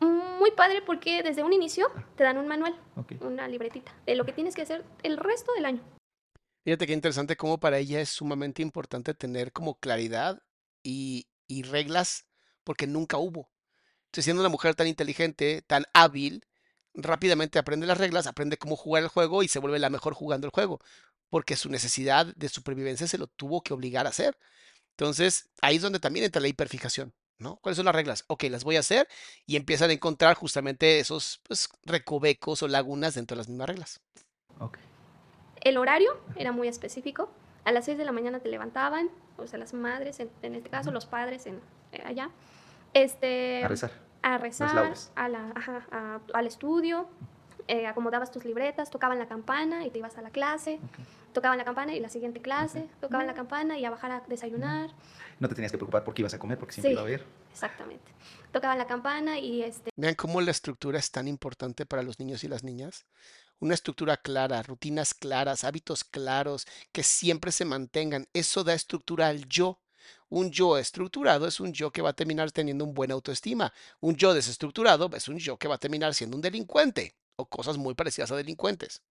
muy 0.00 0.50
padre 0.52 0.80
porque 0.80 1.22
desde 1.22 1.42
un 1.42 1.52
inicio 1.52 1.88
te 2.16 2.24
dan 2.24 2.38
un 2.38 2.48
manual, 2.48 2.74
Ok. 2.96 3.12
una 3.20 3.46
libretita, 3.48 3.92
de 4.06 4.14
lo 4.14 4.24
que 4.24 4.32
tienes 4.32 4.54
que 4.54 4.62
hacer 4.62 4.82
el 5.02 5.18
resto 5.18 5.52
del 5.52 5.66
año. 5.66 5.82
Fíjate 6.64 6.86
qué 6.86 6.92
interesante 6.94 7.36
cómo 7.36 7.58
para 7.60 7.78
ella 7.78 8.00
es 8.00 8.08
sumamente 8.08 8.62
importante 8.62 9.12
tener 9.14 9.52
como 9.52 9.74
claridad 9.74 10.40
y, 10.82 11.26
y 11.48 11.62
reglas 11.64 12.24
porque 12.64 12.86
nunca 12.86 13.18
hubo. 13.18 13.50
Entonces, 14.06 14.24
siendo 14.24 14.42
una 14.42 14.48
mujer 14.48 14.74
tan 14.74 14.86
inteligente, 14.86 15.62
tan 15.66 15.84
hábil, 15.94 16.44
rápidamente 16.94 17.58
aprende 17.58 17.86
las 17.86 17.98
reglas, 17.98 18.26
aprende 18.26 18.58
cómo 18.58 18.76
jugar 18.76 19.02
el 19.02 19.08
juego 19.08 19.42
y 19.42 19.48
se 19.48 19.58
vuelve 19.58 19.78
la 19.78 19.90
mejor 19.90 20.14
jugando 20.14 20.46
el 20.46 20.52
juego, 20.52 20.80
porque 21.28 21.56
su 21.56 21.68
necesidad 21.70 22.26
de 22.26 22.48
supervivencia 22.48 23.06
se 23.06 23.18
lo 23.18 23.28
tuvo 23.28 23.62
que 23.62 23.72
obligar 23.72 24.06
a 24.06 24.10
hacer. 24.10 24.36
Entonces, 24.90 25.48
ahí 25.62 25.76
es 25.76 25.82
donde 25.82 26.00
también 26.00 26.24
entra 26.24 26.42
la 26.42 26.48
hiperfijación, 26.48 27.14
¿no? 27.38 27.56
¿Cuáles 27.56 27.76
son 27.76 27.86
las 27.86 27.94
reglas? 27.94 28.24
Ok, 28.26 28.44
las 28.44 28.64
voy 28.64 28.76
a 28.76 28.80
hacer 28.80 29.08
y 29.46 29.56
empiezan 29.56 29.90
a 29.90 29.94
encontrar 29.94 30.36
justamente 30.36 30.98
esos 30.98 31.40
pues, 31.46 31.68
recovecos 31.84 32.62
o 32.62 32.68
lagunas 32.68 33.14
dentro 33.14 33.36
de 33.36 33.38
las 33.38 33.48
mismas 33.48 33.68
reglas. 33.68 34.00
Ok. 34.58 34.78
El 35.60 35.76
horario 35.76 36.20
era 36.36 36.52
muy 36.52 36.68
específico. 36.68 37.30
A 37.64 37.72
las 37.72 37.84
6 37.84 37.98
de 37.98 38.04
la 38.04 38.12
mañana 38.12 38.40
te 38.40 38.48
levantaban, 38.48 39.10
o 39.36 39.46
sea, 39.46 39.58
las 39.58 39.72
madres, 39.74 40.18
en, 40.20 40.30
en 40.42 40.54
este 40.54 40.70
caso 40.70 40.90
los 40.90 41.06
padres 41.06 41.46
en, 41.46 41.60
eh, 41.92 42.02
allá, 42.04 42.30
este, 42.94 43.62
A 43.64 43.68
rezar. 43.68 43.92
a 44.22 44.38
rezar, 44.38 44.94
a 45.14 45.28
la, 45.28 45.52
ajá, 45.54 45.86
a- 45.92 46.20
al 46.34 46.46
estudio, 46.46 47.08
eh, 47.68 47.86
acomodabas 47.86 48.30
tus 48.32 48.44
libretas, 48.44 48.90
tocaban 48.90 49.18
la 49.18 49.26
campana 49.28 49.84
y 49.86 49.90
te 49.90 49.98
ibas 49.98 50.16
a 50.18 50.22
la 50.22 50.30
clase, 50.30 50.80
tocaban 51.32 51.56
la 51.58 51.64
campana 51.64 51.94
y 51.94 52.00
la 52.00 52.08
siguiente 52.08 52.40
clase, 52.40 52.88
tocaban 53.00 53.26
la 53.26 53.34
campana 53.34 53.78
y 53.78 53.84
a 53.84 53.90
bajar 53.90 54.10
a 54.10 54.20
desayunar, 54.26 54.90
No 55.38 55.48
te 55.48 55.54
tenías 55.54 55.70
que 55.72 55.78
preocupar 55.78 56.02
por 56.04 56.12
qué 56.14 56.22
ibas 56.22 56.34
a 56.34 56.38
comer, 56.38 56.58
porque 56.58 56.72
siempre 56.74 56.90
Sí. 56.90 56.92
iba 56.92 57.00
a 57.00 57.04
haber. 57.04 57.24
exactamente. 57.52 58.12
Tocaban 58.52 58.76
la 58.78 58.86
campana 58.86 59.38
y 59.38 59.62
este, 59.62 59.90
Vean 59.96 60.14
cómo 60.14 60.40
la 60.40 60.50
estructura 60.50 60.98
es 60.98 61.10
tan 61.12 61.28
importante 61.28 61.86
para 61.86 62.02
los 62.02 62.18
niños 62.18 62.42
y 62.44 62.48
las 62.48 62.62
niñas. 62.64 63.06
Una 63.60 63.74
estructura 63.74 64.16
clara, 64.16 64.62
rutinas 64.62 65.14
claras, 65.14 65.64
hábitos 65.64 66.02
claros, 66.04 66.66
que 66.92 67.02
siempre 67.02 67.52
se 67.52 67.64
mantengan. 67.64 68.26
Eso 68.32 68.64
da 68.64 68.74
estructura 68.74 69.28
al 69.28 69.46
yo. 69.48 69.78
Un 70.28 70.50
yo 70.50 70.78
estructurado 70.78 71.46
es 71.46 71.60
un 71.60 71.72
yo 71.72 71.90
que 71.90 72.02
va 72.02 72.10
a 72.10 72.14
terminar 72.14 72.50
teniendo 72.52 72.84
un 72.84 72.94
buen 72.94 73.10
autoestima. 73.10 73.72
Un 74.00 74.16
yo 74.16 74.32
desestructurado 74.32 75.10
es 75.14 75.28
un 75.28 75.38
yo 75.38 75.58
que 75.58 75.68
va 75.68 75.74
a 75.74 75.78
terminar 75.78 76.14
siendo 76.14 76.36
un 76.36 76.42
delincuente 76.42 77.14
o 77.36 77.46
cosas 77.46 77.76
muy 77.78 77.94
parecidas 77.94 78.30
a 78.32 78.36
delincuentes. 78.36 79.02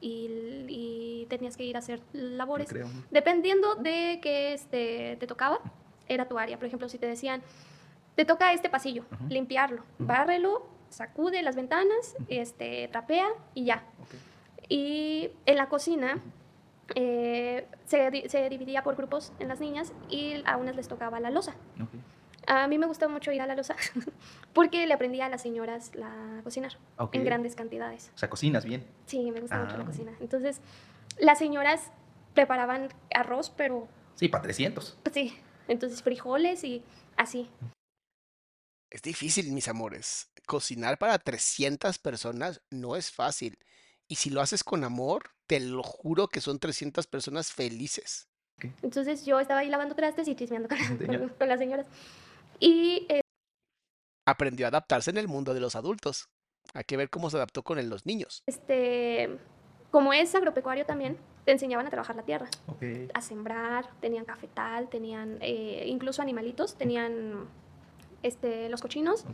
y, 0.00 0.28
y 0.68 1.26
tenías 1.30 1.56
que 1.56 1.64
ir 1.64 1.76
a 1.76 1.78
hacer 1.78 2.02
labores. 2.12 2.68
creo. 2.68 2.88
Dependiendo 3.10 3.76
de 3.76 4.20
qué 4.22 4.52
este, 4.52 5.16
te 5.18 5.26
tocaba, 5.26 5.60
era 6.08 6.28
tu 6.28 6.38
área. 6.38 6.58
Por 6.58 6.66
ejemplo, 6.66 6.88
si 6.88 6.98
te 6.98 7.06
decían, 7.06 7.42
te 8.16 8.24
toca 8.24 8.52
este 8.52 8.68
pasillo, 8.68 9.04
limpiarlo, 9.28 9.84
bárrelo, 9.98 10.66
sacude 10.92 11.42
las 11.42 11.56
ventanas, 11.56 12.14
este, 12.28 12.88
trapea 12.88 13.26
y 13.54 13.64
ya. 13.64 13.82
Y 14.68 15.30
en 15.46 15.56
la 15.56 15.68
cocina 15.68 16.20
eh, 16.94 17.66
se, 17.86 18.28
se 18.28 18.48
dividía 18.48 18.82
por 18.82 18.96
grupos 18.96 19.32
en 19.38 19.48
las 19.48 19.60
niñas 19.60 19.92
y 20.08 20.42
a 20.46 20.56
unas 20.56 20.76
les 20.76 20.88
tocaba 20.88 21.20
la 21.20 21.30
losa. 21.30 21.54
A 22.46 22.66
mí 22.66 22.76
me 22.76 22.86
gustó 22.86 23.08
mucho 23.08 23.30
ir 23.32 23.40
a 23.40 23.46
la 23.46 23.54
losa 23.54 23.76
porque 24.52 24.86
le 24.86 24.94
aprendí 24.94 25.20
a 25.20 25.28
las 25.28 25.42
señoras 25.42 25.94
la 25.94 26.40
cocinar 26.42 26.72
en 27.12 27.24
grandes 27.24 27.54
cantidades. 27.54 28.10
O 28.14 28.18
sea, 28.18 28.28
cocinas 28.28 28.64
bien. 28.64 28.84
Sí, 29.06 29.30
me 29.30 29.40
gusta 29.40 29.58
mucho 29.58 29.74
Ah. 29.76 29.78
la 29.78 29.84
cocina. 29.84 30.12
Entonces, 30.20 30.60
las 31.18 31.38
señoras 31.38 31.90
preparaban 32.34 32.88
arroz, 33.14 33.50
pero 33.50 33.86
Sí, 34.16 34.28
para 34.28 34.42
300. 34.42 34.98
pues 35.02 35.14
sí, 35.14 35.38
entonces 35.68 36.02
frijoles 36.02 36.64
y 36.64 36.82
así. 37.16 37.48
Es 38.92 39.00
difícil, 39.00 39.50
mis 39.52 39.68
amores. 39.68 40.30
Cocinar 40.46 40.98
para 40.98 41.18
300 41.18 41.98
personas 41.98 42.60
no 42.70 42.94
es 42.94 43.10
fácil. 43.10 43.58
Y 44.06 44.16
si 44.16 44.28
lo 44.28 44.42
haces 44.42 44.62
con 44.62 44.84
amor, 44.84 45.30
te 45.46 45.60
lo 45.60 45.82
juro 45.82 46.28
que 46.28 46.42
son 46.42 46.58
300 46.58 47.06
personas 47.06 47.50
felices. 47.52 48.28
Entonces 48.82 49.24
yo 49.24 49.40
estaba 49.40 49.60
ahí 49.60 49.70
lavando 49.70 49.94
trastes 49.94 50.28
y 50.28 50.34
chismeando 50.36 50.68
con, 50.68 50.76
con- 51.06 51.28
con 51.30 51.48
las 51.48 51.58
señoras. 51.58 51.86
Y 52.60 53.06
eh, 53.08 53.22
Aprendió 54.28 54.66
a 54.66 54.68
adaptarse 54.68 55.08
en 55.10 55.16
el 55.16 55.26
mundo 55.26 55.54
de 55.54 55.60
los 55.60 55.74
adultos. 55.74 56.28
Hay 56.74 56.84
que 56.84 56.98
ver 56.98 57.08
cómo 57.08 57.30
se 57.30 57.38
adaptó 57.38 57.62
con 57.62 57.78
el- 57.78 57.88
los 57.88 58.04
niños. 58.04 58.42
este, 58.46 59.38
como 59.90 60.12
es 60.12 60.34
agropecuario 60.34 60.84
también, 60.84 61.16
te 61.46 61.52
enseñaban 61.52 61.86
a 61.86 61.90
trabajar 61.90 62.14
la 62.16 62.24
tierra, 62.24 62.48
Ok. 62.66 62.82
a 63.14 63.20
sembrar, 63.22 63.88
tenían 64.00 64.26
cafetal, 64.26 64.90
tenían 64.90 65.38
eh, 65.40 65.84
incluso 65.86 66.20
animalitos, 66.20 66.76
tenían 66.76 67.48
este, 68.22 68.68
los 68.68 68.80
cochinos 68.82 69.24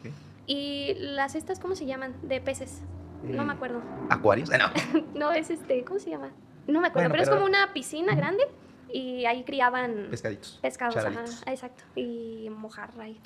y 0.47 0.95
las 0.99 1.35
estas, 1.35 1.59
¿cómo 1.61 1.75
se 1.77 1.87
llaman? 1.87 2.15
De 2.23 2.41
peces. 2.41 2.81
No 3.23 3.45
me 3.45 3.53
Eh, 3.53 3.57
acuerdo. 3.57 3.83
¿Acuarios? 4.11 4.51
Ah, 4.53 4.59
no. 4.59 5.03
No, 5.15 5.33
es 5.33 5.51
este, 5.51 5.85
¿cómo 5.85 5.99
se 5.99 6.11
llama? 6.11 6.31
No 6.67 6.81
me 6.81 6.89
acuerdo, 6.89 7.09
Bueno, 7.09 7.11
pero, 7.11 7.23
es 7.23 7.29
como 7.31 7.45
una 7.45 7.73
piscina 7.73 8.15
grande 8.15 8.45
y 8.93 9.25
ahí 9.25 9.43
criaban 9.45 10.07
Pescaditos. 10.11 10.59
pescados, 10.63 10.97
ajá, 10.97 11.25
exacto, 11.51 11.83
y 11.95 12.49
mojarra 12.51 13.09
y 13.09 13.21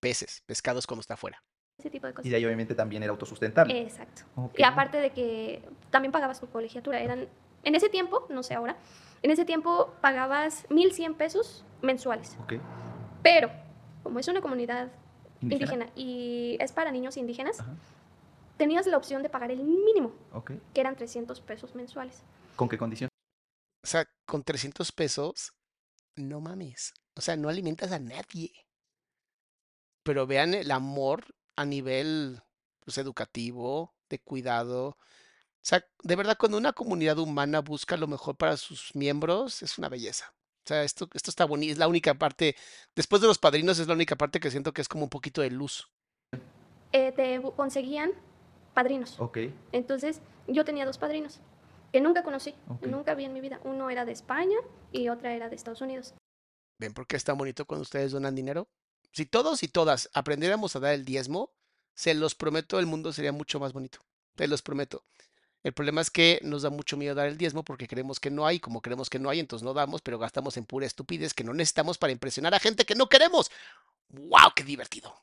Peces, 0.00 0.42
pescados 0.46 0.86
cuando 0.86 1.00
está 1.00 1.14
afuera. 1.14 1.42
ese 1.78 1.90
tipo 1.90 2.06
de 2.06 2.14
cosas. 2.14 2.26
Y 2.26 2.30
de 2.30 2.36
ahí 2.36 2.44
obviamente 2.44 2.74
también 2.74 3.02
era 3.02 3.12
autosustentable. 3.12 3.80
Exacto. 3.82 4.22
Y 4.56 4.62
aparte 4.64 4.98
de 4.98 5.10
que 5.10 5.62
también 5.90 6.10
pagabas 6.12 6.40
tu 6.40 6.48
colegiatura, 6.48 7.00
eran, 7.00 7.28
en 7.62 7.74
ese 7.74 7.88
tiempo, 7.88 8.26
no 8.30 8.42
sé 8.42 8.54
ahora, 8.54 8.76
en 9.22 9.30
ese 9.30 9.44
tiempo 9.44 9.92
pagabas 10.00 10.66
1.100 10.70 11.14
pesos 11.16 11.64
mensuales, 11.82 12.36
Ok. 12.42 12.54
pero 13.22 13.50
como 14.02 14.18
es 14.18 14.28
una 14.28 14.40
comunidad 14.40 14.90
Indígena. 15.40 15.72
indígena 15.84 15.92
y 15.96 16.56
es 16.60 16.72
para 16.72 16.90
niños 16.90 17.16
indígenas, 17.16 17.60
Ajá. 17.60 17.74
tenías 18.56 18.86
la 18.86 18.96
opción 18.96 19.22
de 19.22 19.28
pagar 19.30 19.50
el 19.50 19.62
mínimo, 19.62 20.12
Ok. 20.32 20.52
que 20.74 20.80
eran 20.80 20.96
300 20.96 21.40
pesos 21.40 21.74
mensuales. 21.74 22.22
¿Con 22.56 22.68
qué 22.68 22.76
condición? 22.78 23.08
O 23.84 23.86
sea, 23.86 24.06
con 24.26 24.42
300 24.42 24.90
pesos, 24.92 25.52
no 26.16 26.40
mames. 26.40 26.92
O 27.14 27.20
sea, 27.20 27.36
no 27.36 27.48
alimentas 27.48 27.92
a 27.92 27.98
nadie. 27.98 28.52
Pero 30.02 30.26
vean 30.26 30.54
el 30.54 30.70
amor 30.70 31.24
a 31.56 31.64
nivel 31.64 32.42
pues, 32.80 32.98
educativo, 32.98 33.94
de 34.08 34.18
cuidado. 34.20 34.88
O 34.90 34.96
sea, 35.62 35.84
de 36.02 36.16
verdad, 36.16 36.36
cuando 36.38 36.56
una 36.56 36.72
comunidad 36.72 37.18
humana 37.18 37.60
busca 37.60 37.96
lo 37.96 38.06
mejor 38.06 38.36
para 38.36 38.56
sus 38.56 38.94
miembros, 38.94 39.62
es 39.62 39.78
una 39.78 39.88
belleza. 39.88 40.32
O 40.68 40.70
sea, 40.70 40.82
esto, 40.82 41.08
esto 41.14 41.30
está 41.30 41.46
bonito. 41.46 41.72
Es 41.72 41.78
la 41.78 41.88
única 41.88 42.12
parte, 42.12 42.54
después 42.94 43.22
de 43.22 43.26
los 43.26 43.38
padrinos, 43.38 43.78
es 43.78 43.86
la 43.86 43.94
única 43.94 44.16
parte 44.16 44.38
que 44.38 44.50
siento 44.50 44.74
que 44.74 44.82
es 44.82 44.88
como 44.88 45.04
un 45.04 45.08
poquito 45.08 45.40
de 45.40 45.50
luz. 45.50 45.88
Eh, 46.92 47.10
te 47.12 47.40
conseguían 47.56 48.10
padrinos. 48.74 49.18
Ok. 49.18 49.38
Entonces, 49.72 50.20
yo 50.46 50.66
tenía 50.66 50.84
dos 50.84 50.98
padrinos 50.98 51.40
que 51.90 52.02
nunca 52.02 52.22
conocí, 52.22 52.54
nunca 52.82 53.14
vi 53.14 53.24
en 53.24 53.32
mi 53.32 53.40
vida. 53.40 53.60
Uno 53.64 53.88
era 53.88 54.04
de 54.04 54.12
España 54.12 54.58
y 54.92 55.08
otra 55.08 55.32
era 55.32 55.48
de 55.48 55.56
Estados 55.56 55.80
Unidos. 55.80 56.12
¿Ven 56.78 56.92
por 56.92 57.06
qué 57.06 57.16
es 57.16 57.24
tan 57.24 57.38
bonito 57.38 57.64
cuando 57.64 57.84
ustedes 57.84 58.12
donan 58.12 58.34
dinero? 58.34 58.68
Si 59.12 59.24
todos 59.24 59.62
y 59.62 59.68
todas 59.68 60.10
aprendiéramos 60.12 60.76
a 60.76 60.80
dar 60.80 60.92
el 60.92 61.06
diezmo, 61.06 61.50
se 61.94 62.12
los 62.12 62.34
prometo, 62.34 62.78
el 62.78 62.84
mundo 62.84 63.14
sería 63.14 63.32
mucho 63.32 63.58
más 63.58 63.72
bonito. 63.72 64.00
Te 64.36 64.46
los 64.46 64.60
prometo. 64.60 65.02
El 65.64 65.72
problema 65.72 66.00
es 66.00 66.10
que 66.10 66.38
nos 66.42 66.62
da 66.62 66.70
mucho 66.70 66.96
miedo 66.96 67.14
dar 67.14 67.26
el 67.26 67.36
diezmo 67.36 67.64
porque 67.64 67.88
creemos 67.88 68.20
que 68.20 68.30
no 68.30 68.46
hay, 68.46 68.60
como 68.60 68.80
creemos 68.80 69.10
que 69.10 69.18
no 69.18 69.28
hay, 69.28 69.40
entonces 69.40 69.64
no 69.64 69.74
damos, 69.74 70.02
pero 70.02 70.18
gastamos 70.18 70.56
en 70.56 70.64
pura 70.64 70.86
estupidez 70.86 71.34
que 71.34 71.44
no 71.44 71.52
necesitamos 71.52 71.98
para 71.98 72.12
impresionar 72.12 72.54
a 72.54 72.60
gente 72.60 72.84
que 72.84 72.94
no 72.94 73.08
queremos. 73.08 73.50
¡Wow! 74.10 74.52
¡Qué 74.54 74.62
divertido! 74.64 75.14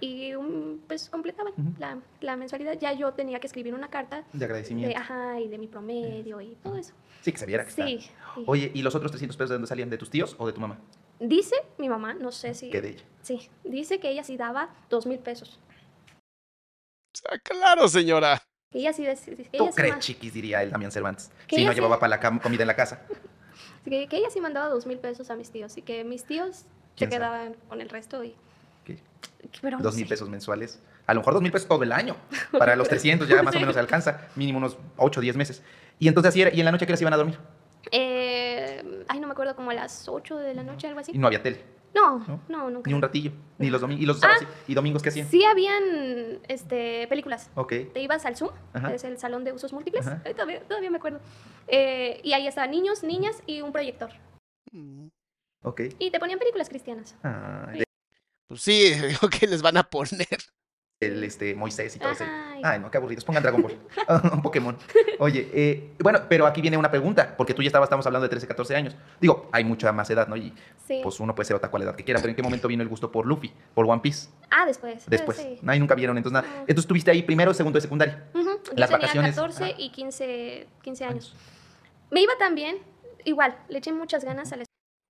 Y 0.00 0.34
um, 0.34 0.78
pues 0.88 1.08
completaban 1.10 1.52
Ujú. 1.52 1.74
la, 1.78 1.98
la 2.20 2.36
mensualidad. 2.36 2.78
Ya 2.80 2.92
yo 2.94 3.12
tenía 3.12 3.38
que 3.38 3.46
escribir 3.46 3.74
una 3.74 3.88
carta 3.90 4.24
De 4.32 4.38
de, 4.38 4.44
agradecimiento. 4.46 4.98
ajá, 4.98 5.38
y 5.40 5.48
de 5.48 5.58
mi 5.58 5.66
promedio 5.66 6.40
y 6.40 6.54
todo 6.56 6.76
eso. 6.76 6.94
Sí, 7.22 7.32
que 7.32 7.38
se 7.38 7.46
viera 7.46 7.64
que 7.64 7.70
está. 7.70 7.86
Sí. 7.86 8.10
Oye, 8.46 8.70
¿y 8.74 8.82
los 8.82 8.94
otros 8.94 9.10
300 9.12 9.36
pesos 9.36 9.50
de 9.50 9.54
dónde 9.56 9.68
salían? 9.68 9.90
¿De 9.90 9.98
tus 9.98 10.10
tíos 10.10 10.34
o 10.38 10.46
de 10.46 10.52
tu 10.52 10.60
mamá? 10.60 10.78
Dice 11.20 11.54
mi 11.78 11.88
mamá, 11.88 12.14
no 12.14 12.32
sé 12.32 12.54
si... 12.54 12.70
Que 12.70 12.80
de 12.80 12.90
ella. 12.90 13.04
Sí, 13.22 13.50
dice 13.64 13.98
que 14.00 14.10
ella 14.10 14.24
sí 14.24 14.36
daba 14.36 14.74
dos 14.88 15.04
mil 15.06 15.18
pesos. 15.18 15.58
Claro, 17.42 17.88
señora. 17.88 18.40
Ella 18.72 18.92
sí... 18.92 19.04
dec- 19.04 19.24
Que 19.50 19.58
¿Tú 19.58 19.64
ella 19.64 19.72
sí 19.72 19.76
crees, 19.80 19.98
chiquis? 20.00 20.32
Diría 20.34 20.62
el 20.62 20.70
Damián 20.70 20.90
Cervantes. 20.92 21.30
Si 21.48 21.64
no 21.64 21.70
sí- 21.72 21.76
llevaba 21.76 21.98
para 21.98 22.10
la 22.18 22.40
comida 22.40 22.62
en 22.62 22.66
la 22.68 22.76
casa. 22.76 23.02
que, 23.84 24.06
que 24.08 24.16
ella 24.16 24.28
sí 24.30 24.40
mandaba 24.40 24.68
dos 24.68 24.86
mil 24.86 24.98
pesos 24.98 25.30
a 25.30 25.36
mis 25.36 25.50
tíos 25.50 25.76
y 25.78 25.82
que 25.82 26.04
mis 26.04 26.24
tíos 26.24 26.56
se 26.58 26.64
¿Quién 26.96 27.10
sabe? 27.10 27.20
quedaban 27.20 27.56
con 27.68 27.80
el 27.80 27.88
resto 27.88 28.22
y... 28.24 28.34
¿Qué? 28.84 28.98
Pero 29.62 29.78
Dos 29.78 29.96
mil 29.96 30.06
pesos 30.06 30.28
mensuales. 30.28 30.80
A 31.06 31.14
lo 31.14 31.20
mejor 31.20 31.32
dos 31.34 31.42
mil 31.42 31.50
pesos 31.52 31.66
todo 31.68 31.82
el 31.82 31.92
año. 31.92 32.16
Para 32.58 32.76
los 32.76 32.88
300 32.88 33.26
ya 33.28 33.42
más 33.42 33.54
o 33.54 33.58
Sí. 33.58 33.60
menos 33.60 33.74
se 33.74 33.80
alcanza. 33.80 34.28
Mínimo 34.36 34.58
unos 34.58 34.76
8 34.98 35.20
o 35.20 35.22
10 35.22 35.36
meses. 35.36 35.62
Y 35.98 36.08
entonces 36.08 36.28
así 36.30 36.42
era. 36.42 36.54
¿Y 36.54 36.58
en 36.60 36.66
la 36.66 36.72
noche 36.72 36.84
que 36.86 36.92
les 36.92 37.00
iban 37.00 37.14
a 37.14 37.16
dormir? 37.16 37.38
Eh, 37.90 39.04
ay, 39.08 39.18
no 39.20 39.26
me 39.26 39.32
acuerdo, 39.32 39.56
como 39.56 39.70
a 39.70 39.74
las 39.74 40.08
8 40.08 40.36
de 40.36 40.54
la 40.54 40.62
noche, 40.62 40.86
algo 40.88 41.00
así. 41.00 41.12
Y 41.14 41.18
no 41.18 41.26
había 41.26 41.42
tele. 41.42 41.64
No, 41.94 42.18
¿No? 42.18 42.40
no, 42.48 42.70
nunca. 42.70 42.88
Ni 42.88 42.94
un 42.94 43.02
ratillo. 43.02 43.32
Ni 43.58 43.70
los 43.70 43.80
domingos. 43.80 44.02
¿Y 44.02 44.06
los 44.06 44.20
sábados 44.20 44.44
y 44.66 44.74
domingos 44.74 45.02
qué 45.02 45.08
hacían? 45.08 45.28
Sí 45.28 45.44
habían 45.44 46.38
este, 46.48 47.06
películas. 47.08 47.50
Ok. 47.54 47.72
Te 47.92 48.00
ibas 48.00 48.24
al 48.26 48.36
Zoom, 48.36 48.50
Ajá. 48.72 48.88
que 48.88 48.94
es 48.96 49.04
el 49.04 49.18
salón 49.18 49.42
de 49.44 49.52
usos 49.52 49.72
múltiples. 49.72 50.06
Ay, 50.24 50.34
Todavía, 50.34 50.60
todavía 50.62 50.90
me 50.90 50.98
acuerdo. 50.98 51.20
Eh, 51.66 52.20
y 52.22 52.32
ahí 52.34 52.46
estaban 52.46 52.70
niños, 52.70 53.02
niñas 53.02 53.42
y 53.46 53.62
un 53.62 53.72
proyector. 53.72 54.10
Ok. 55.62 55.80
Y 55.98 56.10
te 56.10 56.20
ponían 56.20 56.38
películas 56.38 56.68
cristianas. 56.68 57.16
Ay, 57.22 57.82
Pues 58.46 58.60
sí, 58.62 58.92
digo 59.08 59.28
que 59.28 59.46
les 59.46 59.62
van 59.62 59.76
a 59.76 59.82
poner. 59.82 60.38
El 61.00 61.22
este, 61.22 61.54
Moisés 61.54 61.94
y 61.94 61.98
todo 61.98 62.10
eso. 62.10 62.24
Ay. 62.64 62.80
No, 62.80 62.90
qué 62.90 62.98
aburridos. 62.98 63.24
Pongan 63.24 63.42
Dragon 63.42 63.62
Ball. 63.62 63.78
un 64.32 64.42
Pokémon. 64.42 64.76
Oye, 65.20 65.48
eh, 65.52 65.92
bueno, 66.00 66.20
pero 66.28 66.44
aquí 66.46 66.60
viene 66.60 66.76
una 66.76 66.90
pregunta, 66.90 67.36
porque 67.36 67.54
tú 67.54 67.62
ya 67.62 67.68
estabas, 67.68 67.86
estamos 67.86 68.04
hablando 68.06 68.24
de 68.24 68.30
13, 68.30 68.48
14 68.48 68.74
años. 68.76 68.96
Digo, 69.20 69.48
hay 69.52 69.62
mucha 69.64 69.92
más 69.92 70.10
edad, 70.10 70.26
¿no? 70.26 70.36
Y 70.36 70.52
Sí. 70.86 71.00
pues 71.02 71.20
uno 71.20 71.34
puede 71.34 71.46
ser 71.46 71.54
otra 71.56 71.70
cual 71.70 71.84
edad 71.84 71.94
que 71.94 72.02
quiera, 72.04 72.18
pero 72.20 72.30
¿en 72.30 72.36
qué 72.36 72.42
momento 72.42 72.66
vino 72.66 72.82
el 72.82 72.88
gusto 72.88 73.12
por 73.12 73.26
Luffy, 73.26 73.52
por 73.74 73.86
One 73.86 74.00
Piece? 74.00 74.28
ah, 74.50 74.66
después. 74.66 75.04
Después. 75.06 75.36
Sí. 75.36 75.58
Nadie 75.62 75.78
nunca 75.80 75.94
vieron, 75.94 76.16
entonces 76.16 76.32
nada. 76.42 76.48
No. 76.48 76.60
Entonces 76.62 76.78
estuviste 76.84 77.10
ahí 77.12 77.22
primero, 77.22 77.54
segundo 77.54 77.76
de 77.76 77.82
secundaria. 77.82 78.24
Ujú, 78.34 78.42
Yo 78.44 78.58
Las 78.74 78.88
tenía 78.90 78.98
vacaciones, 78.98 79.34
14 79.36 79.64
ajá. 79.64 79.74
y 79.78 79.90
15, 79.90 80.66
15 80.82 81.04
años. 81.04 81.36
Me 82.10 82.22
iba 82.22 82.32
también, 82.38 82.78
igual, 83.24 83.56
le 83.68 83.78
eché 83.78 83.92
muchas 83.92 84.24
ganas 84.24 84.52
a 84.52 84.56
la 84.56 84.64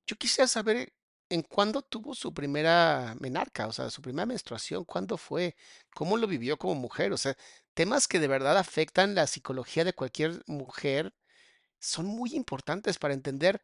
Yo 0.06 0.16
quisiera 0.16 0.48
saber 0.48 0.93
en 1.30 1.42
cuándo 1.42 1.82
tuvo 1.82 2.14
su 2.14 2.32
primera 2.34 3.14
menarca, 3.20 3.66
o 3.66 3.72
sea, 3.72 3.90
su 3.90 4.02
primera 4.02 4.26
menstruación, 4.26 4.84
cuándo 4.84 5.16
fue, 5.18 5.56
cómo 5.94 6.16
lo 6.16 6.26
vivió 6.26 6.59
como 6.59 6.74
mujer, 6.74 7.12
o 7.12 7.16
sea, 7.18 7.36
temas 7.74 8.09
que 8.09 8.20
de 8.20 8.28
verdad 8.28 8.56
afectan 8.59 9.14
la 9.14 9.26
psicología 9.26 9.84
de 9.84 9.92
cualquier 9.94 10.42
mujer 10.46 11.14
son 11.80 12.06
muy 12.06 12.34
importantes 12.34 12.98
para 12.98 13.14
entender. 13.14 13.62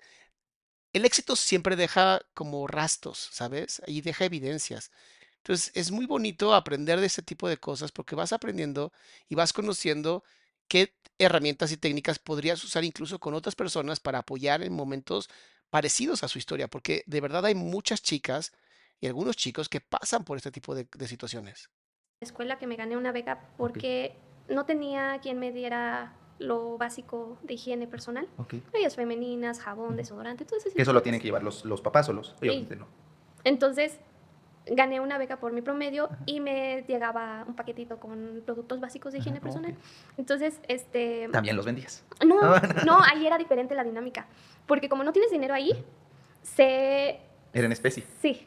El 0.92 1.04
éxito 1.04 1.36
siempre 1.36 1.76
deja 1.76 2.20
como 2.34 2.66
rastros, 2.66 3.28
¿sabes? 3.32 3.82
Y 3.86 4.00
deja 4.02 4.24
evidencias. 4.24 4.90
Entonces, 5.38 5.72
es 5.74 5.90
muy 5.90 6.06
bonito 6.06 6.54
aprender 6.54 7.00
de 7.00 7.06
ese 7.06 7.22
tipo 7.22 7.48
de 7.48 7.58
cosas 7.58 7.92
porque 7.92 8.14
vas 8.16 8.32
aprendiendo 8.32 8.92
y 9.28 9.34
vas 9.34 9.52
conociendo 9.52 10.24
qué 10.68 10.94
herramientas 11.18 11.72
y 11.72 11.76
técnicas 11.76 12.18
podrías 12.18 12.62
usar 12.64 12.84
incluso 12.84 13.18
con 13.20 13.34
otras 13.34 13.54
personas 13.56 14.00
para 14.00 14.20
apoyar 14.20 14.62
en 14.62 14.72
momentos 14.74 15.28
parecidos 15.74 16.22
a 16.22 16.28
su 16.28 16.38
historia, 16.38 16.68
porque 16.68 17.02
de 17.08 17.20
verdad 17.20 17.44
hay 17.46 17.56
muchas 17.56 18.00
chicas 18.00 18.52
y 19.00 19.08
algunos 19.08 19.34
chicos 19.34 19.68
que 19.68 19.80
pasan 19.80 20.22
por 20.22 20.36
este 20.36 20.52
tipo 20.52 20.72
de, 20.72 20.86
de 20.96 21.08
situaciones. 21.08 21.68
escuela 22.20 22.58
que 22.60 22.68
me 22.68 22.76
gané 22.76 22.96
una 22.96 23.10
beca 23.10 23.48
porque 23.56 24.16
no 24.48 24.66
tenía 24.66 25.18
quien 25.20 25.40
me 25.40 25.50
diera 25.50 26.16
lo 26.38 26.78
básico 26.78 27.40
de 27.42 27.54
higiene 27.54 27.88
personal. 27.88 28.28
Ok. 28.36 28.54
Toallas 28.70 28.94
femeninas, 28.94 29.58
jabón, 29.58 29.96
desodorante, 29.96 30.44
todo 30.44 30.60
ese 30.60 30.70
Que 30.70 30.82
eso 30.82 30.92
lo 30.92 31.02
tienen 31.02 31.20
que 31.20 31.26
llevar 31.26 31.42
los, 31.42 31.64
los 31.64 31.80
papás 31.80 32.08
o 32.08 32.12
los... 32.12 32.36
Obviamente 32.38 32.76
no. 32.76 32.86
Entonces, 33.42 33.98
gané 34.66 35.00
una 35.00 35.18
beca 35.18 35.38
por 35.38 35.52
mi 35.52 35.60
promedio 35.62 36.08
y 36.26 36.40
me 36.40 36.84
llegaba 36.88 37.44
un 37.46 37.54
paquetito 37.54 37.98
con 38.00 38.42
productos 38.46 38.80
básicos 38.80 39.12
de 39.12 39.18
higiene 39.18 39.38
Ajá, 39.38 39.44
personal. 39.44 39.76
Entonces, 40.16 40.60
este... 40.68 41.28
También 41.32 41.56
los 41.56 41.66
vendías. 41.66 42.04
No, 42.24 42.38
Ah. 42.42 42.62
no, 42.86 42.98
ahí 43.02 43.26
era 43.26 43.36
diferente 43.38 43.74
la 43.74 43.84
dinámica. 43.84 44.26
Porque 44.66 44.88
como 44.88 45.04
no 45.04 45.12
tienes 45.12 45.30
dinero 45.30 45.52
ahí, 45.54 45.84
se... 46.42 47.20
Era 47.52 47.66
en 47.66 47.72
especie. 47.72 48.04
Sí. 48.22 48.46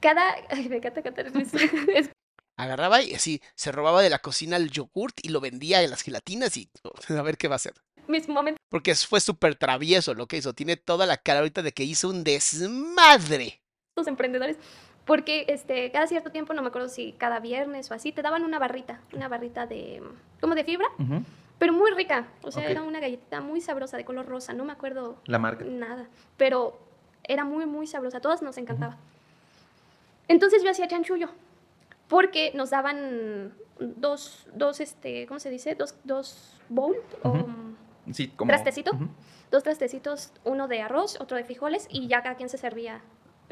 Cada... 0.00 0.34
Ay, 0.50 0.68
me 0.68 0.76
encanta 0.76 1.02
cantar. 1.02 1.26
Es- 1.94 2.10
Agarraba 2.56 3.00
y 3.02 3.14
así 3.14 3.40
se 3.54 3.70
robaba 3.70 4.02
de 4.02 4.10
la 4.10 4.18
cocina 4.18 4.56
el 4.56 4.70
yogurt 4.70 5.14
y 5.22 5.28
lo 5.28 5.40
vendía 5.40 5.80
en 5.82 5.90
las 5.90 6.02
gelatinas 6.02 6.56
y 6.56 6.68
a 7.08 7.22
ver 7.22 7.36
qué 7.36 7.46
va 7.46 7.54
a 7.54 7.56
hacer. 7.56 7.74
mis 8.08 8.28
momentos 8.28 8.58
Porque 8.68 8.96
fue 8.96 9.20
súper 9.20 9.54
travieso 9.54 10.12
lo 10.14 10.26
que 10.26 10.38
hizo. 10.38 10.54
Tiene 10.54 10.76
toda 10.76 11.06
la 11.06 11.18
cara 11.18 11.38
ahorita 11.38 11.62
de 11.62 11.70
que 11.72 11.84
hizo 11.84 12.08
un 12.08 12.24
desmadre. 12.24 13.60
emprendedores. 14.04 14.56
Porque 15.08 15.46
este, 15.48 15.90
cada 15.90 16.06
cierto 16.06 16.30
tiempo, 16.30 16.52
no 16.52 16.60
me 16.60 16.68
acuerdo 16.68 16.90
si 16.90 17.12
cada 17.12 17.40
viernes 17.40 17.90
o 17.90 17.94
así, 17.94 18.12
te 18.12 18.20
daban 18.20 18.44
una 18.44 18.58
barrita. 18.58 19.00
Una 19.14 19.26
barrita 19.26 19.66
de... 19.66 20.02
como 20.38 20.54
de 20.54 20.64
fibra, 20.64 20.86
pero 21.58 21.72
muy 21.72 21.90
rica. 21.92 22.28
O 22.42 22.52
sea, 22.52 22.68
era 22.68 22.82
una 22.82 23.00
galletita 23.00 23.40
muy 23.40 23.62
sabrosa 23.62 23.96
de 23.96 24.04
color 24.04 24.26
rosa. 24.26 24.52
No 24.52 24.66
me 24.66 24.72
acuerdo 24.72 25.16
La 25.24 25.38
marca. 25.38 25.64
nada. 25.64 26.08
Pero 26.36 26.78
era 27.24 27.44
muy, 27.44 27.64
muy 27.64 27.86
sabrosa. 27.86 28.18
A 28.18 28.20
todas 28.20 28.42
nos 28.42 28.58
encantaba. 28.58 28.98
Entonces 30.28 30.62
yo 30.62 30.70
hacía 30.70 30.86
chanchullo. 30.88 31.30
Porque 32.06 32.52
nos 32.54 32.68
daban 32.68 33.54
dos, 33.80 34.46
dos 34.52 34.80
este, 34.80 35.26
¿cómo 35.26 35.40
se 35.40 35.48
dice? 35.48 35.74
Dos, 35.74 35.94
dos 36.04 36.54
bowl 36.68 36.96
o 37.22 37.46
Sí, 38.12 38.28
como... 38.28 38.50
¿Trastecito? 38.50 38.92
Dos 39.50 39.62
trastecitos, 39.62 40.32
uno 40.44 40.68
de 40.68 40.82
arroz, 40.82 41.18
otro 41.18 41.38
de 41.38 41.44
frijoles 41.44 41.86
y 41.90 42.08
ya 42.08 42.22
cada 42.22 42.36
quien 42.36 42.50
se 42.50 42.58
servía 42.58 43.00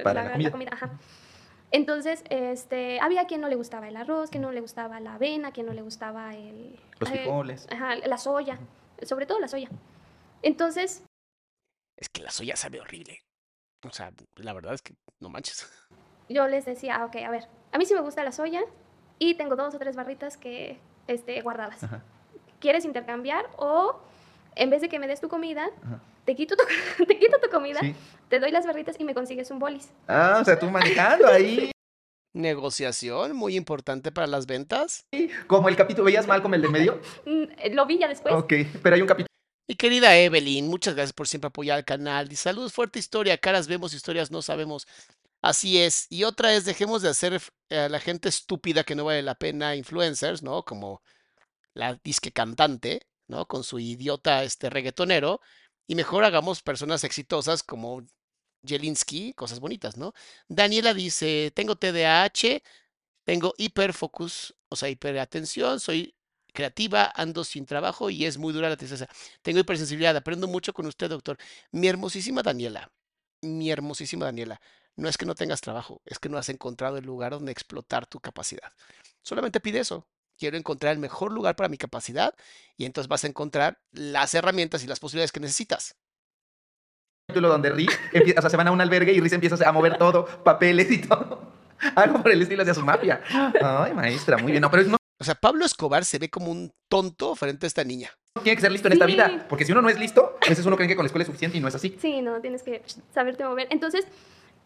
Para 0.03 0.37
la 0.37 0.51
comida. 0.51 0.71
ajá. 0.73 0.91
Entonces, 1.73 2.23
este, 2.31 3.01
había 3.01 3.27
quien 3.27 3.41
no 3.41 3.49
le 3.49 3.57
gustaba 3.57 3.89
el 3.89 3.97
arroz, 3.97 4.31
quien 4.31 4.43
no 4.43 4.53
le 4.53 4.61
gustaba 4.61 5.01
la 5.01 5.15
avena, 5.15 5.53
quien 5.53 5.67
no 5.67 5.73
le 5.73 5.83
gustaba 5.83 6.35
el... 6.35 6.79
Los 6.99 7.11
eh, 7.11 7.19
frijoles. 7.19 7.67
ajá, 7.71 7.97
la 7.97 8.19
soya, 8.19 8.59
sobre 9.03 9.27
todo 9.27 9.41
la 9.41 9.49
soya. 9.49 9.69
Entonces, 10.43 11.05
Es 11.97 12.09
que 12.09 12.23
la 12.23 12.31
soya 12.31 12.57
sabe 12.57 12.81
horrible. 12.81 13.21
O 13.85 13.91
sea, 13.91 14.13
la 14.37 14.53
verdad 14.53 14.75
es 14.75 14.83
que 14.83 14.95
no 15.21 15.29
manches. 15.29 15.69
yo 16.29 16.47
les 16.47 16.65
decía, 16.65 16.97
ah, 16.97 17.05
ok, 17.07 17.17
a 17.17 17.31
ver, 17.31 17.49
a 17.73 17.79
mí 17.79 17.85
sí 17.85 17.95
me 17.95 18.01
gusta 18.01 18.25
la 18.25 18.33
soya 18.33 18.63
y 19.19 19.35
tengo 19.35 19.57
dos 19.57 19.75
o 19.75 19.79
tres 19.79 19.97
barritas 19.97 20.37
que, 20.37 20.79
este, 21.09 21.41
guardadas. 21.43 21.83
Ajá. 21.85 22.03
¿Quieres 22.61 22.85
intercambiar 22.85 23.51
o 23.59 24.01
en 24.55 24.71
vez 24.71 24.81
de 24.81 24.89
que 24.89 24.99
me 24.99 25.07
des 25.07 25.21
tu 25.21 25.29
comida, 25.29 25.69
Ajá. 25.85 26.01
Te 26.27 26.35
quito 26.37 26.55
tu, 26.57 26.65
te 27.07 27.19
quito 27.19 27.39
tu 27.41 27.49
comida, 27.49 27.81
Sí. 27.81 27.95
te 28.29 28.39
doy 28.39 28.51
las 28.51 28.67
barritas 28.67 28.97
y 28.99 29.05
me 29.05 29.15
consigues 29.15 29.51
un 29.51 29.59
bolis? 29.59 29.89
Ah, 30.09 30.41
o 30.43 30.45
sea, 30.45 30.59
tú 30.59 30.69
manejando 30.71 31.27
ahí. 31.29 31.71
Negociación, 32.35 33.35
muy 33.35 33.57
importante 33.57 34.13
para 34.13 34.27
las 34.27 34.45
ventas. 34.47 35.07
Como 35.47 35.71
el 35.71 35.77
capítulo, 35.77 36.05
¿veías 36.05 36.27
mal 36.27 36.43
como 36.43 36.55
el 36.55 36.63
del 36.63 36.71
medio? 36.71 37.01
Mm, 37.25 37.73
Lo 37.75 37.87
vi 37.87 37.99
ya 37.99 38.09
después. 38.09 38.35
Ok, 38.35 38.53
pero 38.83 38.95
hay 38.95 39.01
un 39.01 39.09
capítulo. 39.09 39.27
Mi 39.69 39.75
querida 39.75 40.17
Evelyn, 40.17 40.69
muchas 40.69 40.95
gracias 40.95 41.13
por 41.15 41.27
siempre 41.27 41.49
apoyar 41.49 41.79
al 41.79 41.85
canal. 41.85 42.31
Y 42.31 42.37
saludos, 42.37 42.73
fuerte 42.75 42.99
historia. 42.99 43.39
Caras 43.39 43.67
vemos, 43.67 43.95
historias 43.95 44.31
no 44.31 44.43
sabemos. 44.43 44.87
Así 45.43 45.79
es. 45.81 46.07
Y 46.11 46.25
otra 46.25 46.55
es, 46.55 46.65
dejemos 46.67 47.03
de 47.03 47.09
hacer 47.09 47.41
eh, 47.71 47.79
a 47.79 47.89
la 47.89 47.99
gente 48.01 48.29
estúpida 48.29 48.85
que 48.85 48.95
no 48.95 49.05
vale 49.05 49.23
la 49.23 49.35
pena 49.35 49.75
influencers, 49.75 50.43
¿no? 50.43 50.63
Como 50.65 51.03
la 51.75 51.99
disque 52.05 52.31
cantante, 52.33 53.01
¿no? 53.29 53.47
Con 53.47 53.65
su 53.65 53.79
idiota 53.79 54.45
este 54.45 54.69
reggaetonero. 54.71 55.41
Y 55.87 55.95
mejor 55.95 56.25
hagamos 56.25 56.63
personas 56.63 57.05
exitosas 57.05 57.63
como 57.63 58.03
Jelinski, 58.65 59.33
cosas 59.35 59.61
bonitas, 59.61 59.97
¿no? 59.97 60.13
Daniela 60.49 60.95
dice, 60.95 61.53
tengo 61.55 61.77
TDAH, 61.77 62.63
tengo 63.25 63.55
hiperfocus, 63.59 64.57
o 64.69 64.77
sea, 64.77 64.89
hiperatención, 64.89 65.81
soy 65.81 66.15
creativa, 66.53 67.13
ando 67.15 67.45
sin 67.45 67.67
trabajo 67.67 68.11
y 68.11 68.25
es 68.25 68.39
muy 68.39 68.53
dura 68.53 68.69
la 68.69 68.77
tristeza. 68.77 69.09
Tengo 69.43 69.61
hipersensibilidad, 69.61 70.17
aprendo 70.17 70.49
mucho 70.49 70.73
con 70.73 70.87
usted, 70.87 71.09
doctor. 71.11 71.39
Mi 71.71 71.87
hermosísima 71.89 72.43
Daniela, 72.43 72.91
mi 73.43 73.71
hermosísima 73.71 74.27
Daniela, 74.27 74.61
no 74.97 75.09
es 75.09 75.19
que 75.19 75.27
no 75.27 75.35
tengas 75.35 75.61
trabajo, 75.61 76.01
es 76.07 76.19
que 76.19 76.29
no 76.29 76.39
has 76.39 76.49
encontrado 76.49 76.97
el 76.97 77.05
lugar 77.05 77.33
donde 77.33 77.53
explotar 77.53 78.07
tu 78.07 78.19
capacidad. 78.21 78.73
Solamente 79.23 79.61
pide 79.61 79.81
eso. 79.81 80.09
Quiero 80.39 80.57
encontrar 80.57 80.93
el 80.93 80.99
mejor 80.99 81.33
lugar 81.33 81.57
para 81.57 81.69
mi 81.69 81.79
capacidad 81.79 82.35
y 82.77 82.85
entonces 82.85 83.09
vas 83.09 83.25
a 83.25 83.29
encontrar 83.29 83.81
las 83.91 84.35
herramientas 84.35 84.85
y 84.85 84.87
las 84.87 85.01
posibilidades 85.01 85.33
que 85.33 85.41
necesitas 85.41 85.97
capítulo 87.27 87.49
donde 87.49 87.71
Rick, 87.71 87.99
empieza, 88.13 88.39
o 88.39 88.43
sea, 88.43 88.51
se 88.51 88.57
van 88.57 88.69
a 88.69 88.71
un 88.71 88.81
albergue 88.81 89.13
y 89.13 89.21
Rick 89.21 89.33
empieza 89.33 89.69
a 89.69 89.73
mover 89.73 89.99
todo, 89.99 90.27
papeles 90.45 90.91
y 90.93 90.99
todo. 90.99 91.43
Algo 91.97 92.23
por 92.23 92.31
el 92.31 92.41
estilo 92.41 92.65
de 92.65 92.73
su 92.73 92.83
mafia. 92.83 93.21
Ay, 93.61 93.93
maestra, 93.95 94.39
muy 94.39 94.53
bien. 94.53 94.63
No, 94.63 94.71
pero 94.71 94.85
no 94.85 94.97
O 95.19 95.25
sea, 95.25 95.35
Pablo 95.35 95.65
Escobar 95.65 96.05
se 96.05 96.19
ve 96.19 96.31
como 96.31 96.51
un 96.51 96.73
tonto 96.89 97.35
frente 97.35 97.67
a 97.67 97.69
esta 97.69 97.83
niña. 97.85 98.11
tiene 98.43 98.57
que 98.57 98.63
ser 98.63 98.73
listo 98.73 98.87
en 98.89 98.93
esta 98.93 99.07
vida. 99.07 99.45
Porque 99.49 99.65
si 99.65 99.73
uno 99.73 99.83
no 99.83 99.89
es 99.89 99.99
listo, 99.99 100.39
a 100.45 100.49
veces 100.49 100.65
uno 100.65 100.77
cree 100.77 100.89
que 100.89 100.95
con 100.95 101.03
la 101.05 101.09
escuela 101.09 101.23
es 101.23 101.27
suficiente 101.27 101.59
y 101.59 101.61
no 101.61 101.69
es 101.69 101.75
así. 101.75 101.97
Sí, 102.01 102.23
no, 102.23 102.41
tienes 102.41 102.63
que 102.63 102.83
saberte 103.13 103.45
mover. 103.45 103.67
Entonces, 103.71 104.07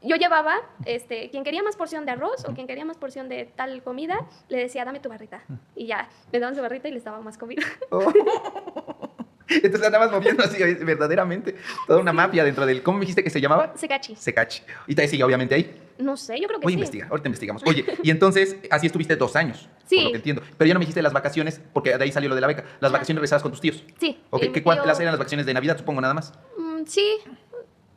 yo 0.03 0.17
llevaba, 0.17 0.57
este, 0.85 1.31
quien 1.31 1.45
quería 1.45 1.63
más 1.63 1.77
porción 1.77 2.05
de 2.07 2.13
arroz 2.13 2.45
o 2.49 2.55
quien 2.55 2.67
quería 2.67 2.85
más 2.85 2.97
porción 2.97 3.29
de 3.29 3.45
tal 3.45 3.83
comida, 3.83 4.27
le 4.49 4.59
decía, 4.59 4.85
dame 4.85 5.01
tu 5.01 5.09
barrita. 5.09 5.43
Y 5.77 5.87
ya, 5.87 6.09
me 6.33 6.39
daban 6.41 6.55
su 6.55 6.63
barrita 6.63 6.89
y 6.89 6.93
les 6.93 7.05
daba 7.05 7.21
más 7.21 7.37
comida. 7.39 7.63
Oh. 7.91 8.13
Entonces 9.49 9.83
andabas 9.85 10.13
moviendo 10.13 10.45
así, 10.45 10.63
verdaderamente. 10.63 11.57
Toda 11.89 11.99
una 12.01 12.13
mafia 12.13 12.45
dentro 12.45 12.65
del. 12.67 12.85
¿Cómo 12.85 12.99
me 12.99 13.01
dijiste 13.03 13.25
que 13.25 13.31
se 13.31 13.41
llamaba? 13.41 13.73
Secachi. 13.77 14.15
Secachi. 14.15 14.63
Y 14.87 14.95
te 14.95 15.09
sigue, 15.09 15.25
obviamente, 15.25 15.57
ahí. 15.57 15.77
No 15.99 16.17
sé, 16.17 16.41
yo 16.41 16.47
creo 16.47 16.61
que 16.61 16.65
Voy 16.65 16.73
a 16.73 16.75
sí. 16.75 16.79
investigar, 16.79 17.09
ahorita 17.11 17.29
investigamos. 17.29 17.63
Oye, 17.67 17.85
y 18.05 18.11
entonces, 18.13 18.57
así 18.71 18.87
estuviste 18.87 19.17
dos 19.17 19.35
años. 19.35 19.69
Sí. 19.87 19.97
Por 19.97 20.05
lo 20.05 20.11
que 20.13 20.17
entiendo. 20.19 20.43
Pero 20.57 20.69
ya 20.69 20.75
no 20.75 20.79
me 20.79 20.85
dijiste 20.85 21.03
las 21.03 21.13
vacaciones, 21.13 21.61
porque 21.73 21.99
de 21.99 22.05
ahí 22.05 22.13
salió 22.13 22.29
lo 22.29 22.37
de 22.37 22.41
la 22.43 22.47
beca. 22.47 22.65
Las 22.79 22.93
vacaciones 22.93 23.19
regresadas 23.19 23.43
con 23.43 23.51
tus 23.51 23.61
tíos. 23.61 23.85
Sí. 23.99 24.21
Ok, 24.31 24.45
y 24.45 24.47
mi 24.47 24.53
¿qué 24.55 24.63
cuántas 24.63 24.97
tío- 24.97 25.03
eran 25.03 25.13
las 25.15 25.19
vacaciones 25.19 25.47
de 25.47 25.53
Navidad? 25.55 25.77
Supongo 25.79 26.01
nada 26.01 26.15
más. 26.15 26.33
Mm, 26.57 26.85
sí, 26.87 27.17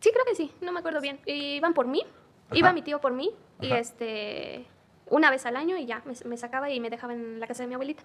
sí, 0.03 0.11
creo 0.11 0.25
que 0.25 0.35
sí, 0.35 0.51
no 0.59 0.73
me 0.73 0.79
acuerdo 0.79 0.99
bien. 0.99 1.21
Iban 1.25 1.73
por 1.73 1.87
mí, 1.87 2.03
iba 2.51 2.73
mi 2.73 2.81
tío 2.81 2.99
por 2.99 3.13
mí, 3.13 3.31
y 3.61 3.71
este, 3.71 4.65
una 5.09 5.31
vez 5.31 5.45
al 5.45 5.55
año 5.55 5.77
y 5.77 5.85
ya, 5.85 6.03
me, 6.05 6.13
me 6.25 6.37
sacaba 6.37 6.69
y 6.69 6.81
me 6.81 6.89
dejaba 6.89 7.13
en 7.13 7.39
la 7.39 7.47
casa 7.47 7.63
de 7.63 7.67
mi 7.67 7.75
abuelita. 7.75 8.03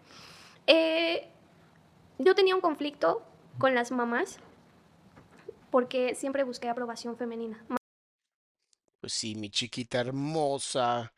Eh, 0.68 1.28
yo 2.18 2.36
tenía 2.36 2.54
un 2.54 2.60
conflicto 2.60 3.26
con 3.58 3.74
las 3.74 3.90
mamás 3.90 4.38
porque 5.70 6.14
siempre 6.14 6.44
busqué 6.44 6.68
aprobación 6.68 7.16
femenina. 7.16 7.64
Pues 9.00 9.12
sí, 9.12 9.34
mi 9.34 9.50
chiquita 9.50 10.00
hermosa. 10.00 11.12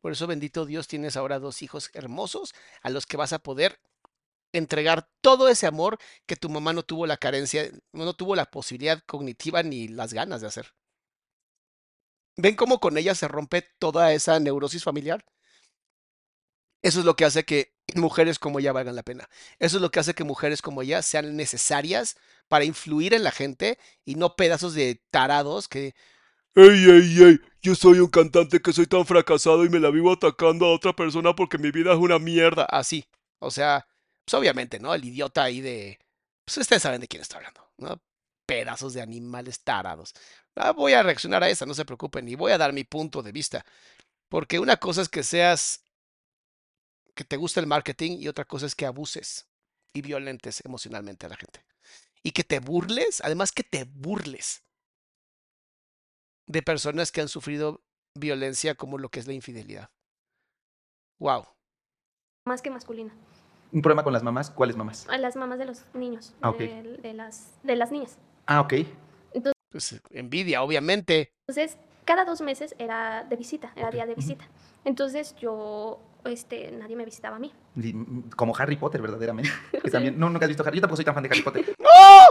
Por 0.00 0.12
eso, 0.12 0.26
bendito 0.26 0.66
Dios, 0.66 0.88
tienes 0.88 1.16
ahora 1.16 1.38
dos 1.38 1.62
hijos 1.62 1.90
hermosos 1.94 2.54
a 2.82 2.90
los 2.90 3.06
que 3.06 3.16
vas 3.16 3.32
a 3.32 3.38
poder 3.38 3.78
entregar 4.52 5.08
todo 5.20 5.48
ese 5.48 5.66
amor 5.66 5.98
que 6.26 6.36
tu 6.36 6.48
mamá 6.48 6.72
no 6.72 6.82
tuvo 6.82 7.06
la 7.06 7.16
carencia, 7.16 7.70
no 7.92 8.14
tuvo 8.14 8.36
la 8.36 8.50
posibilidad 8.50 9.02
cognitiva 9.06 9.62
ni 9.62 9.88
las 9.88 10.12
ganas 10.12 10.40
de 10.40 10.48
hacer. 10.48 10.74
¿Ven 12.36 12.54
cómo 12.54 12.80
con 12.80 12.96
ella 12.96 13.14
se 13.14 13.28
rompe 13.28 13.62
toda 13.78 14.12
esa 14.12 14.38
neurosis 14.38 14.84
familiar? 14.84 15.24
Eso 16.82 17.00
es 17.00 17.04
lo 17.04 17.16
que 17.16 17.24
hace 17.24 17.44
que 17.44 17.74
mujeres 17.96 18.38
como 18.38 18.60
ella 18.60 18.72
valgan 18.72 18.94
la 18.94 19.02
pena. 19.02 19.28
Eso 19.58 19.76
es 19.78 19.82
lo 19.82 19.90
que 19.90 20.00
hace 20.00 20.14
que 20.14 20.24
mujeres 20.24 20.62
como 20.62 20.82
ella 20.82 21.02
sean 21.02 21.36
necesarias 21.36 22.16
para 22.46 22.64
influir 22.64 23.14
en 23.14 23.24
la 23.24 23.32
gente 23.32 23.78
y 24.04 24.14
no 24.14 24.36
pedazos 24.36 24.74
de 24.74 25.02
tarados 25.10 25.66
que 25.68 25.94
¡Ey, 26.54 26.90
ey, 26.90 27.22
ey! 27.22 27.40
Yo 27.62 27.74
soy 27.76 28.00
un 28.00 28.08
cantante 28.08 28.60
que 28.60 28.72
soy 28.72 28.86
tan 28.86 29.06
fracasado 29.06 29.64
y 29.64 29.68
me 29.68 29.78
la 29.78 29.90
vivo 29.90 30.12
atacando 30.12 30.66
a 30.66 30.74
otra 30.74 30.92
persona 30.92 31.34
porque 31.36 31.56
mi 31.56 31.70
vida 31.70 31.92
es 31.92 31.98
una 31.98 32.18
mierda. 32.18 32.64
Así. 32.64 33.06
O 33.38 33.50
sea, 33.50 33.86
pues 34.28 34.38
obviamente, 34.38 34.78
¿no? 34.78 34.92
El 34.92 35.06
idiota 35.06 35.44
ahí 35.44 35.62
de. 35.62 35.98
Pues 36.44 36.58
ustedes 36.58 36.82
saben 36.82 37.00
de 37.00 37.08
quién 37.08 37.22
está 37.22 37.38
hablando, 37.38 37.66
¿no? 37.78 37.98
Pedazos 38.44 38.92
de 38.92 39.00
animales 39.00 39.60
tarados. 39.60 40.12
Ah, 40.54 40.72
voy 40.72 40.92
a 40.92 41.02
reaccionar 41.02 41.42
a 41.42 41.48
esa, 41.48 41.64
no 41.64 41.72
se 41.72 41.86
preocupen, 41.86 42.28
y 42.28 42.34
voy 42.34 42.52
a 42.52 42.58
dar 42.58 42.74
mi 42.74 42.84
punto 42.84 43.22
de 43.22 43.32
vista. 43.32 43.64
Porque 44.28 44.58
una 44.58 44.76
cosa 44.76 45.00
es 45.00 45.08
que 45.08 45.22
seas. 45.22 45.82
que 47.14 47.24
te 47.24 47.38
guste 47.38 47.60
el 47.60 47.66
marketing 47.66 48.18
y 48.20 48.28
otra 48.28 48.44
cosa 48.44 48.66
es 48.66 48.74
que 48.74 48.84
abuses 48.84 49.48
y 49.94 50.02
violentes 50.02 50.62
emocionalmente 50.62 51.24
a 51.24 51.30
la 51.30 51.36
gente. 51.36 51.64
Y 52.22 52.32
que 52.32 52.44
te 52.44 52.60
burles, 52.60 53.22
además 53.24 53.50
que 53.50 53.64
te 53.64 53.84
burles 53.84 54.62
de 56.46 56.62
personas 56.62 57.12
que 57.12 57.22
han 57.22 57.28
sufrido 57.28 57.82
violencia 58.14 58.74
como 58.74 58.98
lo 58.98 59.08
que 59.08 59.20
es 59.20 59.26
la 59.26 59.32
infidelidad. 59.32 59.90
Wow. 61.18 61.46
Más 62.44 62.60
que 62.60 62.68
masculina. 62.68 63.14
Un 63.72 63.82
problema 63.82 64.02
con 64.02 64.12
las 64.12 64.22
mamás. 64.22 64.50
¿Cuáles 64.50 64.76
mamás? 64.76 65.06
A 65.08 65.18
las 65.18 65.36
mamás 65.36 65.58
de 65.58 65.66
los 65.66 65.84
niños. 65.94 66.34
Ah, 66.40 66.52
de, 66.52 66.98
de 67.02 67.14
las, 67.14 67.58
de 67.62 67.76
las 67.76 67.90
niñas. 67.90 68.18
Ah, 68.46 68.60
ok. 68.60 68.74
Pues 69.70 70.00
envidia, 70.10 70.62
obviamente. 70.62 71.34
Entonces, 71.46 71.76
cada 72.06 72.24
dos 72.24 72.40
meses 72.40 72.74
era 72.78 73.24
de 73.24 73.36
visita, 73.36 73.72
era 73.76 73.90
día 73.90 74.06
de 74.06 74.14
visita. 74.14 74.48
Entonces, 74.84 75.36
yo, 75.36 76.00
este, 76.24 76.70
nadie 76.70 76.96
me 76.96 77.04
visitaba 77.04 77.36
a 77.36 77.38
mí. 77.38 77.52
Como 78.34 78.56
Harry 78.56 78.76
Potter, 78.76 79.02
verdaderamente. 79.02 79.50
Que 79.84 79.90
también. 79.90 80.18
No, 80.18 80.30
nunca 80.30 80.46
has 80.46 80.48
visto 80.48 80.62
Harry. 80.64 80.76
Yo 80.76 80.80
tampoco 80.80 80.96
soy 80.96 81.04
tan 81.04 81.14
fan 81.14 81.22
de 81.22 81.28
Harry 81.28 81.42
Potter. 81.42 81.74
¡Oh! 81.78 82.28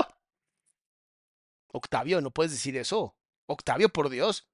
Octavio, 1.73 2.21
no 2.21 2.31
puedes 2.31 2.51
decir 2.51 2.75
eso. 2.77 3.15
Octavio, 3.45 3.89
por 3.89 4.09
Dios. 4.09 4.47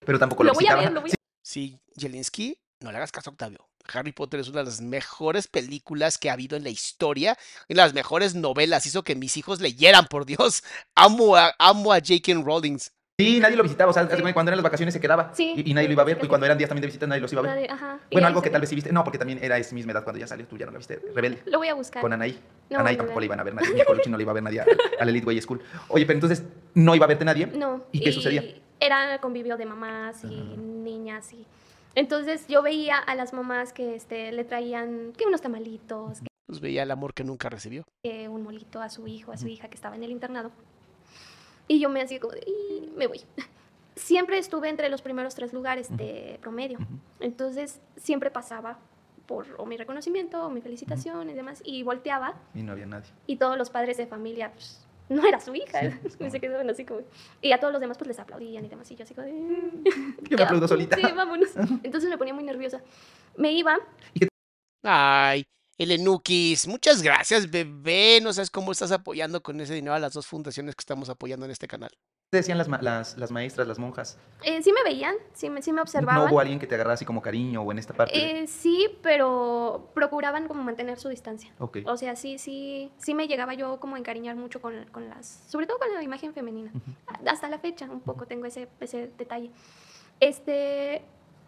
Pero 0.00 0.18
tampoco 0.18 0.42
lo, 0.42 0.48
Lo 0.48 0.54
voy 0.54 0.66
a 0.66 0.74
ver, 0.74 0.92
lo 0.92 1.00
voy 1.02 1.12
a 1.12 1.14
Sí, 1.42 1.78
Jelinski, 1.96 2.58
no 2.80 2.90
le 2.90 2.96
hagas 2.96 3.12
caso 3.12 3.30
a 3.30 3.32
Octavio. 3.32 3.68
Harry 3.92 4.12
Potter 4.12 4.40
es 4.40 4.48
una 4.48 4.60
de 4.60 4.64
las 4.66 4.80
mejores 4.80 5.46
películas 5.48 6.18
que 6.18 6.30
ha 6.30 6.34
habido 6.34 6.56
en 6.56 6.64
la 6.64 6.70
historia, 6.70 7.36
y 7.68 7.74
las 7.74 7.94
mejores 7.94 8.34
novelas. 8.34 8.86
Hizo 8.86 9.02
que 9.04 9.14
mis 9.14 9.36
hijos 9.36 9.60
leyeran, 9.60 10.06
por 10.06 10.24
Dios. 10.26 10.62
Amo 10.94 11.36
a, 11.36 11.54
amo 11.58 11.92
a 11.92 11.96
J.K. 11.96 12.34
Rowling. 12.42 12.78
Sí, 13.16 13.38
nadie 13.38 13.56
lo 13.56 13.62
visitaba. 13.62 13.90
O 13.90 13.94
sea, 13.94 14.08
Sí. 14.08 14.32
cuando 14.32 14.50
eran 14.50 14.56
las 14.56 14.64
vacaciones 14.64 14.92
se 14.92 15.00
quedaba. 15.00 15.30
Sí. 15.34 15.52
Y, 15.56 15.70
y 15.70 15.74
nadie 15.74 15.86
lo 15.86 15.92
iba 15.92 16.02
a 16.02 16.06
ver. 16.06 16.18
Sí. 16.18 16.26
Y 16.26 16.28
cuando 16.28 16.46
eran 16.46 16.58
días 16.58 16.68
también 16.68 16.80
de 16.82 16.86
visita 16.88 17.06
nadie 17.06 17.20
los 17.20 17.32
iba 17.32 17.42
a 17.42 17.44
ver. 17.44 17.52
Nadie- 17.54 17.70
ajá. 17.70 18.00
Y 18.10 18.14
Bueno, 18.16 18.26
algo 18.26 18.42
que 18.42 18.50
tal 18.50 18.60
vez 18.60 18.68
sí 18.70 18.74
viste. 18.74 18.90
No, 18.92 19.04
porque 19.04 19.18
también 19.18 19.38
era 19.40 19.56
esa 19.56 19.72
misma 19.74 19.92
edad 19.92 20.02
cuando 20.02 20.18
ya 20.18 20.26
salió. 20.26 20.46
Tú 20.48 20.58
ya 20.58 20.66
no 20.66 20.72
la 20.72 20.78
viste. 20.78 20.98
Rebelde. 21.14 21.42
Lo 21.46 21.58
voy 21.58 21.68
a 21.68 21.74
buscar. 21.74 22.02
Con 22.02 22.12
Anaí. 22.12 22.40
No, 22.70 22.80
Anaí 22.80 22.94
no, 22.94 22.98
tampoco 22.98 23.14
no. 23.16 23.20
le 23.20 23.26
iban 23.26 23.38
a 23.38 23.44
ver 23.44 23.54
nadie. 23.54 23.72
Ni 23.72 23.80
a 23.80 23.84
Colucci 23.84 24.10
no 24.10 24.16
le 24.16 24.22
iba 24.24 24.32
a 24.32 24.34
ver 24.34 24.42
nadie 24.42 24.60
al, 24.62 24.68
al 24.98 25.08
Elite 25.08 25.26
Way 25.26 25.40
School. 25.42 25.62
Oye, 25.88 26.06
pero 26.06 26.16
entonces 26.16 26.42
no 26.74 26.92
iba 26.96 27.04
a 27.04 27.08
verte 27.08 27.24
nadie. 27.24 27.46
No. 27.46 27.84
¿Y 27.92 28.00
qué 28.00 28.10
sucedía? 28.10 28.42
Era 28.80 29.20
convivio 29.20 29.56
de 29.56 29.66
mamás 29.66 30.24
y 30.24 30.56
niñas 30.56 31.32
y... 31.32 31.46
Entonces, 31.94 32.46
yo 32.48 32.62
veía 32.62 32.98
a 32.98 33.14
las 33.14 33.32
mamás 33.32 33.72
que 33.72 33.94
este, 33.94 34.32
le 34.32 34.44
traían 34.44 35.12
que 35.16 35.26
unos 35.26 35.40
tamalitos, 35.40 36.20
Pues 36.46 36.60
veía 36.60 36.82
el 36.82 36.90
amor 36.90 37.14
que 37.14 37.24
nunca 37.24 37.48
recibió. 37.48 37.84
que 38.02 38.28
un 38.28 38.42
molito 38.42 38.80
a 38.82 38.88
su 38.90 39.06
hijo, 39.06 39.32
a 39.32 39.36
su 39.36 39.46
hija 39.48 39.68
que 39.68 39.74
estaba 39.76 39.94
en 39.96 40.02
el 40.02 40.10
internado. 40.10 40.50
Y 41.68 41.80
yo 41.80 41.88
me 41.88 42.02
hacía 42.02 42.20
como 42.20 42.34
de, 42.34 42.40
"Y 42.46 42.90
me 42.96 43.06
voy. 43.06 43.20
Siempre 43.96 44.38
estuve 44.38 44.68
entre 44.68 44.88
los 44.88 45.02
primeros 45.02 45.34
tres 45.36 45.52
lugares 45.52 45.88
de 45.96 46.38
promedio. 46.42 46.78
Entonces, 47.20 47.80
siempre 47.96 48.28
pasaba 48.30 48.78
por 49.26 49.46
o 49.56 49.64
mi 49.66 49.76
reconocimiento 49.76 50.44
o 50.44 50.50
mi 50.50 50.60
felicitación 50.60 51.30
y 51.30 51.32
demás. 51.34 51.62
Y 51.64 51.82
volteaba 51.84 52.34
Y 52.54 52.62
no 52.64 52.72
había 52.72 52.86
nadie. 52.86 53.08
y 53.28 53.36
todos 53.36 53.56
los 53.56 53.70
padres 53.70 53.96
de 53.96 54.06
familia, 54.08 54.50
pues, 54.52 54.83
no 55.08 55.26
era 55.26 55.40
su 55.40 55.54
hija. 55.54 55.80
Y 56.20 56.30
se 56.30 56.40
quedaban 56.40 56.68
así 56.70 56.84
como... 56.84 57.00
Y 57.42 57.52
a 57.52 57.60
todos 57.60 57.72
los 57.72 57.80
demás, 57.80 57.98
pues, 57.98 58.08
les 58.08 58.18
aplaudían 58.18 58.64
y 58.64 58.68
demás. 58.68 58.90
Y 58.90 58.96
yo 58.96 59.04
así 59.04 59.14
como 59.14 59.26
de... 59.26 59.32
Yo 60.30 60.36
me 60.36 60.42
aplaudo 60.42 60.68
solita. 60.68 60.96
Sí, 60.96 61.02
vámonos. 61.02 61.50
Entonces 61.82 62.08
me 62.08 62.18
ponía 62.18 62.34
muy 62.34 62.44
nerviosa. 62.44 62.82
Me 63.36 63.52
iba 63.52 63.78
Ay, 64.86 65.46
Elenukis, 65.78 66.68
muchas 66.68 67.02
gracias, 67.02 67.50
bebé. 67.50 68.20
No 68.22 68.32
sabes 68.32 68.50
cómo 68.50 68.70
estás 68.70 68.92
apoyando 68.92 69.42
con 69.42 69.60
ese 69.60 69.74
dinero 69.74 69.94
a 69.94 69.98
las 69.98 70.12
dos 70.12 70.26
fundaciones 70.26 70.74
que 70.74 70.82
estamos 70.82 71.08
apoyando 71.08 71.46
en 71.46 71.52
este 71.52 71.66
canal. 71.66 71.90
¿Qué 72.34 72.38
decían 72.38 72.58
las, 72.58 72.66
las, 72.82 73.16
las 73.16 73.30
maestras, 73.30 73.68
las 73.68 73.78
monjas? 73.78 74.18
Eh, 74.42 74.60
sí 74.60 74.72
me 74.72 74.82
veían, 74.82 75.14
sí 75.34 75.48
me, 75.50 75.62
sí 75.62 75.70
me 75.70 75.76
¿No 75.76 75.82
observaban. 75.82 76.28
hubo 76.32 76.40
alguien 76.40 76.58
que 76.58 76.66
te 76.66 76.74
agarrara 76.74 76.94
así 76.94 77.04
como 77.04 77.22
cariño 77.22 77.62
o 77.62 77.70
en 77.70 77.78
esta 77.78 77.94
parte? 77.94 78.18
de- 78.18 78.40
Eh, 78.42 78.46
sí, 78.48 78.88
pero 79.02 79.88
procuraban 79.94 80.48
como 80.48 80.64
mantener 80.64 80.98
su 80.98 81.08
distancia. 81.08 81.52
Ok. 81.60 81.78
O 81.86 81.96
sea, 81.96 82.16
sí, 82.16 82.38
sí, 82.38 82.90
sí 82.98 83.14
me 83.14 83.28
llegaba 83.28 83.54
yo 83.54 83.78
como 83.78 83.94
a 83.94 84.00
encariñar 84.00 84.34
mucho 84.34 84.60
con, 84.60 84.84
con 84.86 85.08
las, 85.08 85.44
sobre 85.46 85.68
todo 85.68 85.78
con 85.78 85.94
la 85.94 86.02
imagen 86.02 86.34
femenina. 86.34 86.72
Hasta 87.24 87.48
la 87.48 87.60
fecha 87.60 87.84
un 87.88 88.00
poco 88.00 88.26
tengo 88.26 88.46
ese, 88.46 88.66
ese 88.80 89.12
detalle. 89.16 89.52
Este, 90.18 91.02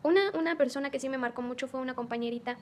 una, 0.05 0.31
una 0.39 0.57
persona 0.57 0.91
que 0.91 1.01
sí 1.01 1.09
me 1.09 1.19
marcó 1.19 1.43
mucho 1.43 1.67
fue 1.67 1.81
una 1.81 1.95
compañerita 1.97 2.59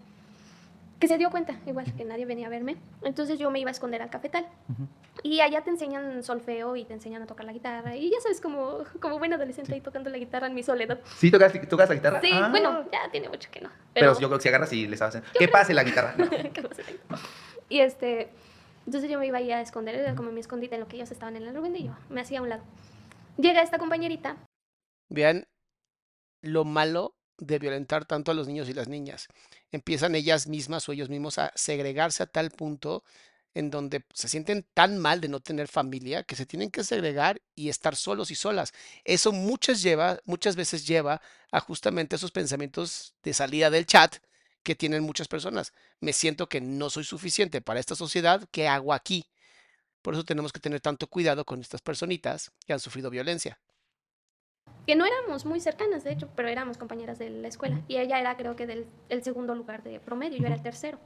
que 1.04 1.08
se 1.08 1.18
dio 1.18 1.30
cuenta, 1.30 1.54
igual 1.66 1.84
que 1.94 2.02
nadie 2.06 2.24
venía 2.24 2.46
a 2.46 2.50
verme. 2.50 2.76
Entonces 3.02 3.38
yo 3.38 3.50
me 3.50 3.60
iba 3.60 3.68
a 3.68 3.72
esconder 3.72 4.00
al 4.00 4.08
cafetal. 4.08 4.46
Y 5.22 5.40
allá 5.40 5.60
te 5.62 5.68
enseñan 5.68 6.22
solfeo 6.22 6.76
y 6.76 6.86
te 6.86 6.94
enseñan 6.94 7.20
a 7.20 7.26
tocar 7.26 7.44
la 7.44 7.52
guitarra. 7.52 7.94
Y 7.94 8.10
ya 8.10 8.18
sabes, 8.22 8.40
como, 8.40 8.78
como 9.00 9.18
buen 9.18 9.30
adolescente 9.34 9.74
ahí 9.74 9.82
tocando 9.82 10.08
la 10.08 10.16
guitarra 10.16 10.46
en 10.46 10.54
mi 10.54 10.62
soledad. 10.62 10.98
¿Sí 11.18 11.30
tocas, 11.30 11.52
tocas 11.68 11.90
la 11.90 11.94
guitarra? 11.94 12.20
Sí, 12.22 12.30
Ah. 12.32 12.48
bueno, 12.50 12.90
ya 12.90 13.10
tiene 13.10 13.28
mucho 13.28 13.50
que 13.50 13.60
no. 13.60 13.68
Pero, 13.92 14.18
yo 14.18 14.28
creo 14.28 14.38
que 14.38 14.42
si 14.44 14.48
agarras 14.48 14.72
y 14.72 14.86
le 14.88 14.96
sabes. 14.96 15.22
¿Qué 15.38 15.46
pase 15.46 15.74
la 15.74 15.84
guitarra? 15.84 16.14
No. 16.16 16.30
¿Qué 16.30 16.62
pasa 16.62 16.80
ahí? 16.88 16.98
y 17.68 17.80
este, 17.80 18.30
entonces 18.86 19.10
yo 19.10 19.18
me 19.18 19.26
iba 19.26 19.36
ahí 19.36 19.52
a 19.52 19.60
esconder, 19.60 19.94
era 19.94 20.14
como 20.14 20.32
mi 20.32 20.40
escondite 20.40 20.74
en 20.76 20.80
lo 20.80 20.88
que 20.88 20.96
ellos 20.96 21.10
estaban 21.10 21.36
en 21.36 21.44
la 21.44 21.52
rubén 21.52 21.76
y 21.76 21.84
yo 21.84 21.92
me 22.08 22.22
hacía 22.22 22.38
a 22.38 22.42
un 22.42 22.48
lado. 22.48 22.62
Llega 23.36 23.60
esta 23.60 23.76
compañerita, 23.78 24.36
Vean 25.10 25.44
lo 26.42 26.64
malo 26.64 27.14
de 27.38 27.58
violentar 27.58 28.04
tanto 28.04 28.30
a 28.30 28.34
los 28.34 28.46
niños 28.46 28.68
y 28.68 28.74
las 28.74 28.88
niñas. 28.88 29.28
Empiezan 29.70 30.14
ellas 30.14 30.46
mismas 30.46 30.88
o 30.88 30.92
ellos 30.92 31.08
mismos 31.08 31.38
a 31.38 31.52
segregarse 31.54 32.22
a 32.22 32.26
tal 32.26 32.50
punto 32.50 33.04
en 33.54 33.70
donde 33.70 34.04
se 34.12 34.28
sienten 34.28 34.66
tan 34.74 34.98
mal 34.98 35.20
de 35.20 35.28
no 35.28 35.40
tener 35.40 35.68
familia 35.68 36.24
que 36.24 36.36
se 36.36 36.44
tienen 36.44 36.70
que 36.70 36.82
segregar 36.82 37.40
y 37.54 37.68
estar 37.68 37.94
solos 37.94 38.30
y 38.30 38.34
solas. 38.34 38.72
Eso 39.04 39.32
muchas 39.32 39.82
lleva, 39.82 40.18
muchas 40.24 40.56
veces 40.56 40.86
lleva 40.86 41.22
a 41.52 41.60
justamente 41.60 42.16
esos 42.16 42.32
pensamientos 42.32 43.14
de 43.22 43.32
salida 43.32 43.70
del 43.70 43.86
chat 43.86 44.16
que 44.64 44.74
tienen 44.74 45.04
muchas 45.04 45.28
personas. 45.28 45.72
Me 46.00 46.12
siento 46.12 46.48
que 46.48 46.60
no 46.60 46.90
soy 46.90 47.04
suficiente 47.04 47.60
para 47.60 47.80
esta 47.80 47.94
sociedad, 47.94 48.48
¿qué 48.50 48.66
hago 48.66 48.92
aquí? 48.92 49.30
Por 50.02 50.14
eso 50.14 50.24
tenemos 50.24 50.52
que 50.52 50.60
tener 50.60 50.80
tanto 50.80 51.06
cuidado 51.06 51.44
con 51.44 51.60
estas 51.60 51.80
personitas 51.80 52.50
que 52.66 52.72
han 52.72 52.80
sufrido 52.80 53.08
violencia. 53.10 53.60
Que 54.86 54.96
no 54.96 55.04
éramos 55.06 55.46
muy 55.46 55.60
cercanas, 55.60 56.04
de 56.04 56.12
hecho, 56.12 56.28
pero 56.34 56.48
éramos 56.48 56.78
compañeras 56.78 57.18
de 57.18 57.30
la 57.30 57.48
escuela. 57.48 57.80
Y 57.88 57.96
ella 57.96 58.20
era, 58.20 58.36
creo 58.36 58.56
que, 58.56 58.66
del 58.66 58.86
el 59.08 59.22
segundo 59.22 59.54
lugar 59.54 59.82
de 59.82 60.00
promedio, 60.00 60.38
yo 60.38 60.46
era 60.46 60.54
el 60.54 60.62
tercero. 60.62 60.98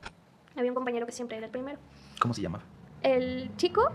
Había 0.57 0.71
un 0.71 0.75
compañero 0.75 1.07
que 1.07 1.13
siempre 1.13 1.37
era 1.37 1.47
el 1.47 1.53
primero. 1.53 1.79
¿Cómo 2.21 2.35
se 2.35 2.43
llama? 2.43 2.63
El 3.03 3.55
chico, 3.57 3.93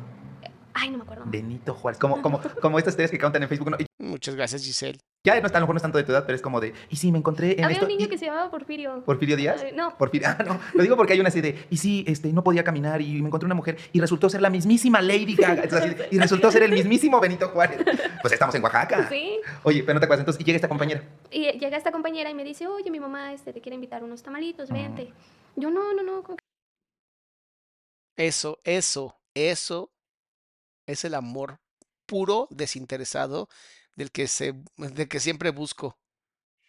ay, 0.73 0.89
no 0.89 0.97
me 0.97 1.03
acuerdo. 1.03 1.23
Benito 1.26 1.73
Juárez. 1.73 1.99
Como, 1.99 2.22
como, 2.22 2.39
como 2.61 2.77
estas 2.80 2.93
historias 2.93 3.11
que 3.11 3.19
cuentan 3.19 3.43
en 3.43 3.49
Facebook. 3.49 3.72
¿no? 3.72 3.77
Muchas 3.99 4.35
gracias, 4.35 4.64
Giselle. 4.64 4.99
Ya 5.26 5.40
no 5.40 5.45
está, 5.48 5.58
a 5.58 5.62
lo 5.62 5.68
mejor 5.68 5.76
no 5.76 5.78
es 5.78 5.82
tanto 5.84 5.98
de 5.98 6.04
tu 6.04 6.12
edad, 6.12 6.26
pero 6.26 6.36
es 6.36 6.41
como 6.41 6.60
de. 6.60 6.74
Y 6.90 6.98
sí, 6.98 7.10
me 7.10 7.18
encontré 7.18 7.54
en 7.58 7.64
Había 7.64 7.76
esto. 7.76 7.86
un 7.86 7.91
niño 7.94 8.08
y- 8.08 8.10
que 8.10 8.18
se 8.18 8.26
llamaba 8.26 8.52
Porfirio. 8.52 9.06
¿Porfirio 9.06 9.38
Díaz? 9.38 9.64
Ay, 9.64 9.72
no. 9.74 9.98
Porfirio, 9.98 10.28
ah, 10.28 10.44
no. 10.44 10.60
Lo 10.74 10.84
digo 10.84 10.98
porque 10.98 11.14
hay 11.14 11.22
una 11.22 11.30
así 11.30 11.40
de, 11.40 11.66
y 11.70 11.78
sí, 11.78 12.04
este, 12.08 12.34
no 12.34 12.44
podía 12.44 12.66
caminar 12.66 13.02
y 13.02 13.22
me 13.22 13.28
encontré 13.28 13.45
una 13.45 13.56
mujer 13.56 13.78
y 13.94 14.02
resultó 14.02 14.30
ser 14.30 14.41
la 14.41 14.50
mismísima 14.50 15.02
Lady 15.02 15.36
Gaga. 15.36 15.64
Entonces, 15.64 15.91
así 15.91 15.95
de, 15.95 16.08
y 16.12 16.20
resultó 16.20 16.52
ser 16.52 16.64
el 16.64 16.74
mismísimo 16.74 17.22
Benito 17.22 17.48
Juárez. 17.48 17.80
Pues 18.22 18.34
estamos 18.34 18.54
en 18.56 18.64
Oaxaca. 18.64 19.08
Sí. 19.08 19.40
Oye, 19.64 19.82
pero 19.84 19.94
no 19.94 20.00
te 20.02 20.06
acuerdas. 20.08 20.24
Entonces, 20.24 20.41
y 20.41 20.44
llega 20.44 20.58
esta 20.58 20.68
compañera. 20.68 21.02
Y 21.32 21.58
llega 21.58 21.78
esta 21.78 21.94
compañera 21.94 22.30
y 22.30 22.34
me 22.34 22.44
dice, 22.44 22.68
oye, 22.68 22.91
mi 22.91 23.00
mamá 23.00 23.32
este, 23.32 23.54
te 23.54 23.62
quiere 23.62 23.76
invitar 23.76 24.04
unos 24.04 24.24
tamalitos, 24.24 24.72
vente. 24.72 25.14
Yo, 25.56 25.72
no, 25.72 25.94
no, 25.94 26.04
no, 26.04 26.22
¿cómo 26.24 26.36
que 28.18 28.28
Eso, 28.28 28.60
eso, 28.66 29.16
eso 29.34 29.90
es 30.86 31.06
el 31.06 31.14
amor 31.14 31.60
puro, 32.06 32.50
desinteresado, 32.52 33.48
del 33.95 34.11
que, 34.11 34.28
se, 34.28 34.53
del 34.78 35.07
que 35.07 35.20
siempre 35.20 35.52
busco 35.52 35.98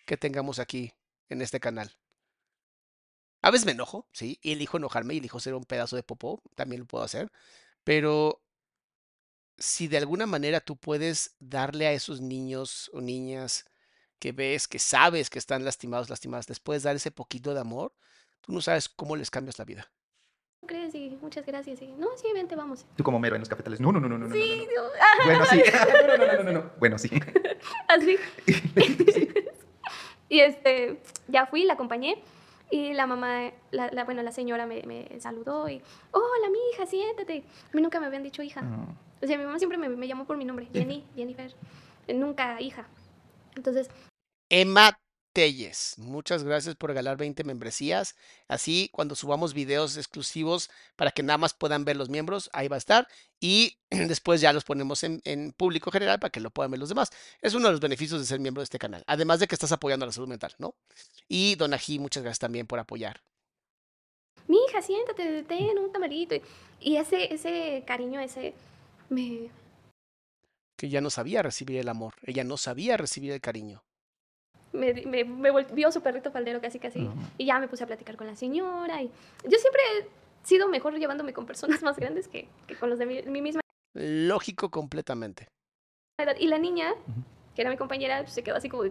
que 0.07 0.17
tengamos 0.17 0.59
aquí 0.59 0.93
en 1.29 1.43
este 1.43 1.61
canal. 1.61 1.97
A 3.43 3.51
veces 3.51 3.67
me 3.67 3.73
enojo, 3.73 4.09
sí, 4.13 4.39
y 4.43 4.53
elijo 4.53 4.79
enojarme 4.79 5.15
y 5.15 5.19
elijo 5.19 5.39
ser 5.39 5.55
un 5.55 5.65
pedazo 5.65 5.97
de 5.97 6.03
popó, 6.03 6.43
también 6.55 6.81
lo 6.81 6.87
puedo 6.87 7.05
hacer, 7.05 7.31
pero 7.85 8.43
si 9.59 9.89
de 9.89 9.99
alguna 9.99 10.27
manera 10.27 10.61
tú 10.61 10.77
puedes 10.77 11.37
darle 11.39 11.87
a 11.87 11.93
esos 11.93 12.21
niños 12.21 12.91
o 12.95 13.01
niñas 13.01 13.65
que 14.19 14.33
ves, 14.33 14.69
que 14.69 14.79
sabes 14.79 15.31
que 15.31 15.39
están 15.39 15.65
lastimados, 15.65 16.11
lastimadas, 16.11 16.49
les 16.49 16.61
puedes 16.61 16.83
dar 16.83 16.97
ese 16.97 17.11
poquito 17.11 17.55
de 17.55 17.61
amor, 17.61 17.95
tú 18.41 18.53
no 18.53 18.61
sabes 18.61 18.89
cómo 18.89 19.17
les 19.17 19.31
cambias 19.31 19.59
la 19.59 19.65
vida. 19.65 19.93
Crees? 20.67 20.95
Y 20.95 21.19
muchas 21.21 21.45
gracias. 21.47 21.81
Y, 21.83 21.87
no, 21.93 22.09
sí, 22.17 22.29
vente, 22.35 22.57
vamos. 22.57 22.87
Tú 22.97 23.05
como 23.05 23.19
mero 23.19 23.37
en 23.37 23.41
los 23.41 23.49
cafetales. 23.49 23.81
No, 23.81 23.93
no, 23.93 24.01
no, 24.01 24.09
no, 24.09 24.19
no. 24.19 24.29
no, 24.29 24.35
Sí, 24.35 24.67
no, 24.75 24.83
ah, 24.83 25.25
Bueno, 25.25 25.45
sí. 25.47 25.63
No, 26.03 26.07
no, 26.07 26.17
no, 26.17 26.33
no, 26.37 26.43
no, 26.43 26.53
no. 26.53 26.71
Bueno, 26.79 26.99
sí. 26.99 27.11
así. 27.89 28.17
y 30.29 30.41
este, 30.41 31.01
ya 31.29 31.47
fui, 31.47 31.65
la 31.65 31.75
acompañé. 31.75 32.23
Y 32.71 32.95
la 32.95 33.07
mamá, 33.07 33.53
la, 33.71 33.91
la- 33.93 34.05
bueno, 34.05 34.23
la 34.23 34.33
señora 34.33 34.67
me, 34.67 34.83
me 34.83 35.21
saludó 35.21 35.69
y, 35.69 35.83
hola, 36.11 36.51
mi 36.51 36.59
hija, 36.73 36.87
siéntate. 36.87 37.45
A 37.73 37.77
mí 37.77 37.83
nunca 37.83 38.01
me 38.01 38.07
habían 38.07 38.23
dicho 38.23 38.43
hija. 38.43 38.63
Ah. 38.65 38.87
O 39.23 39.27
sea, 39.27 39.39
mi 39.39 39.45
mamá 39.45 39.59
siempre 39.59 39.79
me, 39.79 39.89
me 39.89 40.09
llamó 40.09 40.25
por 40.27 40.37
mi 40.37 40.45
nombre, 40.45 40.69
Jenny, 40.73 41.05
Jennifer. 41.15 41.55
Nunca 42.09 42.61
hija. 42.61 42.87
Entonces, 43.55 43.89
Emma 44.51 44.99
Telles, 45.35 45.95
muchas 45.99 46.45
gracias 46.45 46.77
por 46.77 46.91
regalar 46.91 47.17
20 47.17 47.43
membresías. 47.43 48.15
Así, 48.47 48.89
cuando 48.93 49.17
subamos 49.17 49.53
videos 49.53 49.97
exclusivos 49.97 50.71
para 50.95 51.11
que 51.11 51.25
nada 51.25 51.39
más 51.39 51.55
puedan 51.55 51.85
ver 51.85 51.97
los 51.97 52.09
miembros, 52.09 52.49
ahí 52.53 52.69
va 52.69 52.77
a 52.77 52.79
estar. 52.79 53.09
Y 53.41 53.77
después 53.91 54.41
ya 54.41 54.53
los 54.53 54.63
ponemos 54.63 55.03
en, 55.03 55.21
en 55.25 55.51
público 55.51 55.91
general 55.91 56.21
para 56.21 56.31
que 56.31 56.39
lo 56.39 56.51
puedan 56.51 56.71
ver 56.71 56.79
los 56.79 56.89
demás. 56.89 57.11
Es 57.43 57.53
uno 57.55 57.67
de 57.67 57.73
los 57.73 57.81
beneficios 57.81 58.21
de 58.21 58.27
ser 58.27 58.39
miembro 58.39 58.61
de 58.61 58.65
este 58.67 58.79
canal. 58.79 59.03
Además 59.09 59.41
de 59.41 59.49
que 59.49 59.57
estás 59.57 59.73
apoyando 59.73 60.05
a 60.05 60.07
la 60.07 60.13
salud 60.13 60.29
mental, 60.29 60.55
¿no? 60.59 60.77
Y 61.29 61.57
Donají, 61.57 61.99
muchas 61.99 62.23
gracias 62.23 62.39
también 62.39 62.69
por 62.69 62.79
apoyar. 62.79 63.21
mi 64.47 64.59
hija, 64.69 64.83
siéntate, 64.83 65.43
ten 65.43 65.77
un 65.79 65.91
tamalito. 65.91 66.37
Y, 66.37 66.43
y 66.79 66.97
ese, 66.97 67.35
ese 67.35 67.83
cariño, 67.85 68.21
ese, 68.21 68.55
me, 69.09 69.51
Que 70.77 70.89
ya 70.89 71.01
no 71.01 71.11
sabía 71.11 71.43
recibir 71.43 71.79
el 71.79 71.89
amor. 71.89 72.15
Ella 72.23 72.45
no 72.45 72.57
sabía 72.57 72.97
recibir 72.97 73.33
el 73.33 73.41
cariño. 73.41 73.83
Me, 74.75 74.93
me, 75.07 75.25
me 75.25 75.51
volvió 75.51 75.91
su 75.91 76.03
perrito 76.03 76.31
faldero 76.31 76.61
casi 76.61 76.79
casi. 76.79 77.09
Y 77.39 77.47
ya 77.47 77.59
me 77.59 77.69
puse 77.69 77.85
a 77.85 77.87
platicar 77.87 78.17
con 78.17 78.27
la 78.27 78.37
señora. 78.37 79.03
Y 79.03 79.11
yo 79.45 79.59
siempre 79.59 79.81
he 79.99 80.47
sido 80.47 80.69
mejor 80.69 80.95
llevándome 80.99 81.33
con 81.33 81.47
personas 81.47 81.83
más 81.83 81.97
grandes 81.97 82.29
que, 82.29 82.49
que 82.67 82.75
con 82.77 82.91
los 82.91 82.99
de 82.99 83.07
mi, 83.07 83.23
mi 83.23 83.41
misma 83.41 83.61
Lógico 83.95 84.71
completamente. 84.71 85.47
Y 86.39 86.47
la 86.49 86.59
niña, 86.59 86.95
que 87.55 87.63
era 87.63 87.71
mi 87.71 87.77
compañera, 87.77 88.23
pues, 88.23 88.33
se 88.33 88.43
quedó 88.43 88.57
así 88.57 88.69
como, 88.69 88.85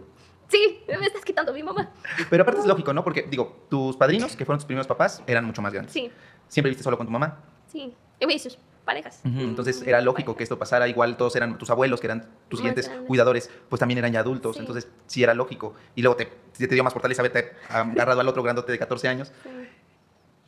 sí, 0.48 0.80
me 0.88 1.06
estás 1.06 1.24
quitando 1.24 1.52
mi 1.52 1.62
mamá. 1.62 1.92
Pero 2.30 2.42
aparte 2.42 2.60
es 2.60 2.66
lógico, 2.66 2.92
¿no? 2.92 3.04
Porque, 3.04 3.22
digo, 3.22 3.66
tus 3.68 3.96
padrinos, 3.96 4.34
que 4.36 4.44
fueron 4.44 4.58
tus 4.58 4.66
primeros 4.66 4.86
papás, 4.86 5.22
eran 5.26 5.44
mucho 5.44 5.62
más 5.62 5.72
grandes. 5.72 5.92
Sí, 5.92 6.10
Siempre 6.48 6.70
viste 6.70 6.82
solo 6.82 6.96
con 6.96 7.06
tu 7.06 7.12
mamá. 7.12 7.42
sí. 7.66 7.94
Y 8.20 8.38
sus 8.38 8.58
parejas. 8.84 9.20
Entonces 9.24 9.82
era 9.86 10.00
lógico 10.00 10.36
que 10.36 10.42
esto 10.42 10.58
pasara. 10.58 10.88
Igual 10.88 11.16
todos 11.16 11.34
eran 11.36 11.58
tus 11.58 11.70
abuelos, 11.70 12.00
que 12.00 12.06
eran 12.06 12.28
tus 12.48 12.60
siguientes 12.60 12.90
cuidadores, 13.06 13.50
pues 13.68 13.80
también 13.80 13.98
eran 13.98 14.12
ya 14.12 14.20
adultos. 14.20 14.56
Sí. 14.56 14.60
Entonces 14.60 14.88
sí 15.06 15.22
era 15.22 15.34
lógico. 15.34 15.74
Y 15.94 16.02
luego 16.02 16.16
te, 16.16 16.26
te 16.26 16.66
dio 16.68 16.84
más 16.84 16.92
fortaleza 16.92 17.22
haberte 17.22 17.52
agarrado 17.68 18.20
al 18.20 18.28
otro 18.28 18.42
grandote 18.42 18.72
de 18.72 18.78
14 18.78 19.08
años. 19.08 19.32
Sí. 19.42 19.50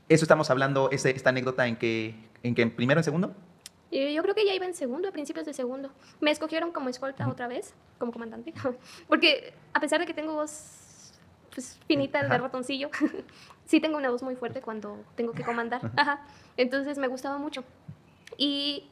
Eso 0.09 0.25
estamos 0.25 0.51
hablando, 0.51 0.91
ese, 0.93 1.11
esta 1.11 1.31
anécdota 1.31 1.67
en 1.67 1.77
que, 1.77 2.15
en 2.45 2.55
que 2.55 2.67
primero, 2.69 3.01
en 3.01 3.05
segundo. 3.05 3.35
Yo 3.91 4.23
creo 4.23 4.35
que 4.35 4.45
ya 4.45 4.53
iba 4.53 4.67
en 4.67 4.75
segundo, 4.75 5.09
a 5.09 5.13
principios 5.13 5.47
de 5.47 5.55
segundo. 5.55 5.91
Me 6.21 6.31
escogieron 6.31 6.73
como 6.73 6.89
escolta 6.89 7.29
otra 7.29 7.49
vez, 7.49 7.75
como 7.99 8.13
comandante. 8.13 8.53
Porque 9.09 9.55
a 9.73 9.81
pesar 9.81 10.01
de 10.01 10.07
que 10.07 10.15
tengo 10.15 10.35
voz 10.35 11.15
pues, 11.55 11.79
finita 11.87 12.23
de 12.23 12.39
ratoncillo, 12.39 12.91
sí 13.65 13.81
tengo 13.81 13.97
una 13.97 14.11
voz 14.11 14.23
muy 14.23 14.37
fuerte 14.37 14.61
cuando 14.61 15.03
tengo 15.17 15.33
que 15.33 15.45
comandar. 15.45 15.91
Ajá. 15.97 16.27
Entonces 16.57 16.99
me 16.99 17.09
gustaba 17.09 17.39
mucho. 17.39 17.65
Y 18.37 18.89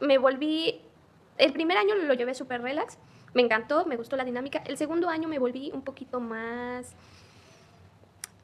me 0.00 0.18
volví. 0.18 0.80
El 1.38 1.52
primer 1.52 1.76
año 1.78 1.94
lo 1.94 2.14
llevé 2.14 2.34
súper 2.34 2.62
relax. 2.62 2.98
Me 3.34 3.42
encantó, 3.42 3.84
me 3.86 3.96
gustó 3.96 4.16
la 4.16 4.24
dinámica. 4.24 4.58
El 4.66 4.76
segundo 4.78 5.08
año 5.08 5.28
me 5.28 5.38
volví 5.38 5.70
un 5.72 5.82
poquito 5.82 6.20
más 6.20 6.94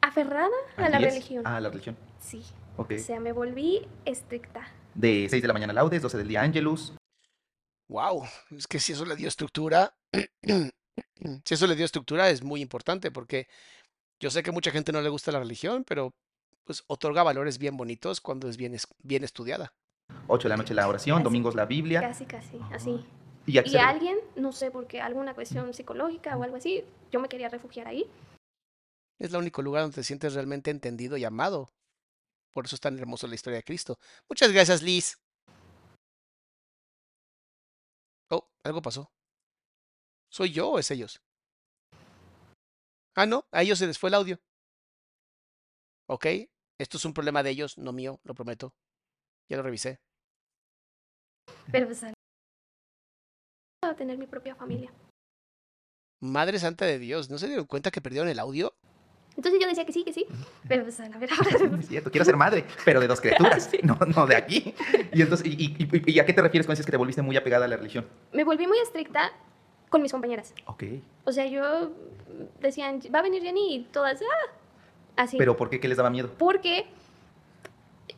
aferrada 0.01 0.49
a 0.77 0.89
la 0.89 0.99
religión. 0.99 1.43
Ah, 1.47 1.61
la 1.61 1.69
religión. 1.71 1.97
Sí. 2.19 2.43
O 2.77 2.87
sea, 2.99 3.21
me 3.21 3.33
volví 3.33 3.87
estricta. 4.05 4.67
De 4.95 5.27
6 5.29 5.43
de 5.43 5.49
la 5.49 5.55
mañana 5.55 5.73
laudes, 5.73 6.03
12 6.03 6.17
del 6.19 6.29
día 6.29 6.43
ángelus. 6.43 6.95
Wow, 7.89 8.25
es 8.57 8.67
que 8.67 8.79
si 8.81 8.93
eso 8.93 9.05
le 9.05 9.17
dio 9.17 9.29
estructura, 9.29 9.95
si 11.45 11.55
eso 11.55 11.67
le 11.67 11.75
dio 11.77 11.85
estructura 11.85 12.31
es 12.31 12.43
muy 12.43 12.61
importante 12.61 13.11
porque 13.11 13.49
yo 14.21 14.31
sé 14.31 14.43
que 14.43 14.53
mucha 14.53 14.71
gente 14.71 14.93
no 14.93 15.01
le 15.03 15.09
gusta 15.09 15.33
la 15.33 15.41
religión, 15.41 15.85
pero 15.85 16.13
pues 16.65 16.85
otorga 16.87 17.23
valores 17.23 17.59
bien 17.59 17.77
bonitos 17.77 18.21
cuando 18.21 18.49
es 18.49 18.57
bien, 18.57 18.75
es- 18.75 18.87
bien 19.03 19.25
estudiada. 19.25 19.73
8 20.31 20.49
de 20.49 20.49
la 20.51 20.57
noche 20.57 20.75
la 20.75 20.89
oración, 20.89 21.19
Casi. 21.19 21.25
domingos 21.25 21.55
la 21.55 21.67
Biblia. 21.67 22.01
Casi, 22.01 22.25
casi, 22.25 22.59
así. 22.73 23.05
Y, 23.47 23.59
alguien, 23.79 24.19
no 24.37 24.53
sé 24.53 24.71
por 24.71 24.87
qué, 24.87 25.01
alguna 25.01 25.35
cuestión 25.35 25.75
psicológica 25.75 26.37
o 26.37 26.43
algo 26.43 26.57
así, 26.57 26.85
yo 27.11 27.21
me 27.21 27.29
quería 27.29 27.49
refugiar 27.49 27.89
ahí. 27.89 28.09
Es 29.19 29.31
el 29.31 29.37
único 29.37 29.63
lugar 29.63 29.83
donde 29.83 29.97
te 29.97 30.05
sientes 30.05 30.35
realmente 30.35 30.71
entendido 30.71 31.17
y 31.17 31.25
amado. 31.25 31.69
Por 32.53 32.67
eso 32.67 32.77
es 32.77 32.81
tan 32.81 32.99
hermoso 32.99 33.27
la 33.27 33.35
historia 33.35 33.59
de 33.59 33.65
Cristo. 33.65 33.99
Muchas 34.29 34.53
gracias, 34.53 34.83
Liz. 34.83 35.19
Oh, 38.31 38.49
algo 38.63 38.83
pasó. 38.83 39.11
¿Soy 40.31 40.53
yo 40.53 40.71
o 40.71 40.79
es 40.79 40.91
ellos? 40.91 41.21
Ah, 43.17 43.27
no, 43.27 43.47
a 43.51 43.63
ellos 43.63 43.79
se 43.79 43.87
les 43.87 43.99
fue 43.99 44.09
el 44.09 44.15
audio. 44.15 44.41
Ok, 46.07 46.27
esto 46.79 46.97
es 46.97 47.05
un 47.05 47.15
problema 47.15 47.43
de 47.43 47.51
ellos, 47.51 47.79
no 47.79 47.93
mío, 47.93 48.21
lo 48.25 48.35
prometo. 48.35 48.75
Ya 49.49 49.57
lo 49.57 49.63
revisé. 49.63 50.01
Pero 51.71 51.87
pues 51.87 52.03
a 52.05 53.95
tener 53.95 54.19
mi 54.19 54.27
propia 54.27 54.55
familia. 54.55 54.91
Madre 56.23 56.59
Santa 56.59 56.85
de 56.85 56.99
Dios, 56.99 57.31
¿no 57.31 57.39
se 57.39 57.47
dieron 57.47 57.65
cuenta 57.67 57.91
que 57.91 58.01
perdieron 58.01 58.29
el 58.29 58.39
audio? 58.39 58.75
Entonces 59.37 59.59
yo 59.61 59.67
decía 59.69 59.87
que 59.87 59.93
sí, 59.93 60.05
que 60.05 60.13
sí, 60.13 60.27
pero 60.69 60.83
pues 60.83 61.01
a 61.01 61.09
la 61.09 61.17
verdad... 61.17 61.37
No 61.71 61.79
es 61.79 61.89
cierto, 61.89 62.11
quiero 62.11 62.25
ser 62.27 62.37
madre, 62.37 62.67
pero 62.85 63.01
de 63.01 63.07
dos 63.07 63.21
criaturas, 63.23 63.71
no, 63.83 63.97
no 64.15 64.27
de 64.27 64.37
aquí. 64.37 64.75
Y 65.15 65.23
entonces, 65.23 65.47
y, 65.47 65.53
y- 65.53 65.89
y- 65.91 66.13
y 66.13 66.19
a 66.19 66.27
qué 66.27 66.35
te 66.35 66.43
refieres 66.43 66.67
con 66.67 66.75
eso? 66.75 66.83
Es 66.83 66.87
que 66.87 66.91
te 66.93 66.99
volviste 66.99 67.23
muy 67.23 67.37
apegada 67.37 67.65
a 67.65 67.69
la 67.69 67.77
religión. 67.77 68.07
me 68.33 68.45
volví 68.45 68.67
muy 68.67 68.79
estricta 68.81 69.33
con 69.89 70.03
mis 70.03 70.13
compañeras. 70.13 70.53
Ok. 70.67 70.85
O 71.25 71.33
sea, 71.33 71.47
yo 71.47 71.93
decían, 72.61 73.01
va 73.15 73.21
a 73.21 73.23
venir 73.23 73.43
Jenny 73.43 73.77
y 73.77 73.85
todas, 73.85 74.21
ah, 74.21 74.53
así. 75.17 75.39
Pero 75.39 75.57
¿por 75.57 75.71
qué? 75.71 75.81
¿Qué 75.81 75.89
les 75.89 75.97
daba 75.97 76.11
miedo? 76.11 76.31
Porque 76.37 76.87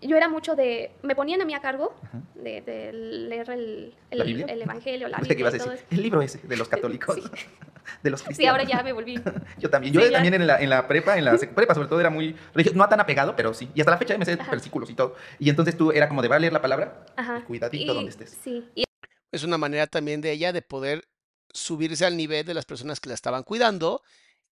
yo 0.01 0.17
era 0.17 0.29
mucho 0.29 0.55
de, 0.55 0.93
me 1.03 1.15
ponían 1.15 1.41
a 1.43 1.45
mí 1.45 1.55
a 1.55 1.61
cargo 1.61 1.95
de, 2.35 2.61
de 2.63 2.93
leer 2.93 3.51
el, 3.51 3.95
el, 4.11 4.19
¿La 4.19 4.25
Biblia? 4.25 4.47
el 4.49 4.63
Evangelio, 4.63 5.09
la 5.09 5.17
Biblia 5.19 5.35
que 5.37 5.41
ibas 5.41 5.55
a 5.55 5.57
y 5.57 5.61
todo 5.61 5.71
decir, 5.71 5.87
el 5.91 6.03
libro 6.03 6.23
ese 6.23 6.39
de 6.47 6.57
los 6.57 6.69
católicos, 6.75 7.15
Sí. 7.17 7.23
de 8.03 8.11
los 8.11 8.21
Sí, 8.21 8.27
cristianos. 8.27 8.59
ahora 8.61 8.69
ya 8.71 8.83
me 8.83 8.93
volví. 8.93 9.21
Yo 9.59 9.69
también. 9.71 9.93
Yo 9.93 10.01
Sí, 10.01 10.13
también 10.13 10.35
en 10.35 10.47
la, 10.47 10.61
en 10.61 10.71
la 10.71 10.87
prepa, 10.89 11.19
en 11.19 11.25
la 11.25 11.37
prepa 11.37 11.75
sobre 11.75 11.89
todo, 11.89 12.01
era 12.01 12.11
muy 12.11 12.37
religioso. 12.55 12.77
No 12.79 12.89
tan 12.89 13.01
apegado, 13.01 13.35
pero 13.37 13.53
sí. 13.55 13.69
Y 13.75 13.81
hasta 13.81 13.91
la 13.91 13.99
fecha 13.99 14.17
me 14.17 14.25
sé 14.25 14.33
Ajá. 14.35 14.51
versículos 14.51 14.89
y 14.91 14.95
todo. 14.95 15.17
Y 15.39 15.51
entonces 15.51 15.77
tú 15.77 15.91
era 15.93 16.09
como 16.09 16.23
de, 16.23 16.29
va 16.29 16.37
a 16.37 16.39
leer 16.39 16.53
la 16.53 16.63
palabra? 16.63 17.05
Ajá. 17.17 17.39
Y 17.41 17.43
cuidadito 17.43 17.93
Y- 17.93 17.95
donde 17.95 18.11
estés. 18.11 18.39
Sí, 18.43 18.65
y 18.75 18.85
Es 19.33 19.43
una 19.45 19.59
manera 19.59 19.87
también 19.87 20.21
de 20.21 20.31
ella 20.31 20.53
de 20.53 20.63
poder 20.63 21.05
subirse 21.53 22.05
al 22.07 22.17
nivel 22.17 22.47
de 22.47 22.55
las 22.55 22.65
personas 22.67 23.01
que 23.01 23.09
la 23.09 23.15
estaban 23.15 23.43
cuidando 23.43 24.03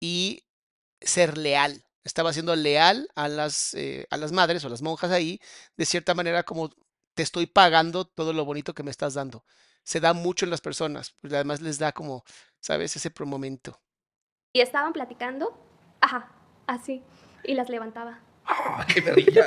y 0.01 0.43
ser 1.01 1.39
leal. 1.39 1.83
Estaba 2.05 2.33
siendo 2.33 2.57
leal 2.57 3.09
a 3.15 3.29
las, 3.29 3.75
eh, 3.75 4.07
a 4.11 4.17
las 4.17 4.33
madres 4.33 4.65
o 4.65 4.69
a 4.69 4.71
las 4.71 4.83
monjas 4.83 5.11
ahí, 5.11 5.41
de 5.77 5.87
cierta 5.87 6.15
manera 6.15 6.43
como 6.45 6.71
te 7.15 7.23
estoy 7.23 7.47
pagando 7.47 8.07
todo 8.07 8.33
lo 8.33 8.45
bonito 8.45 8.75
que 8.75 8.83
me 8.83 8.91
estás 8.91 9.15
dando. 9.15 9.45
Se 9.85 10.01
da 10.01 10.13
mucho 10.15 10.45
en 10.47 10.51
las 10.51 10.61
personas, 10.61 11.15
pues 11.21 11.33
además 11.33 11.61
les 11.61 11.79
da 11.79 11.93
como, 11.93 12.25
¿sabes? 12.61 12.97
Ese 12.97 13.11
momento. 13.25 13.81
y 14.53 14.61
estaban 14.61 14.93
platicando, 14.93 15.57
ajá, 16.01 16.33
así, 16.67 17.03
y 17.45 17.55
las 17.55 17.69
levantaba. 17.69 18.21
¡Ah, 18.45 18.87
¡Qué 18.93 19.03
perrilla! 19.03 19.47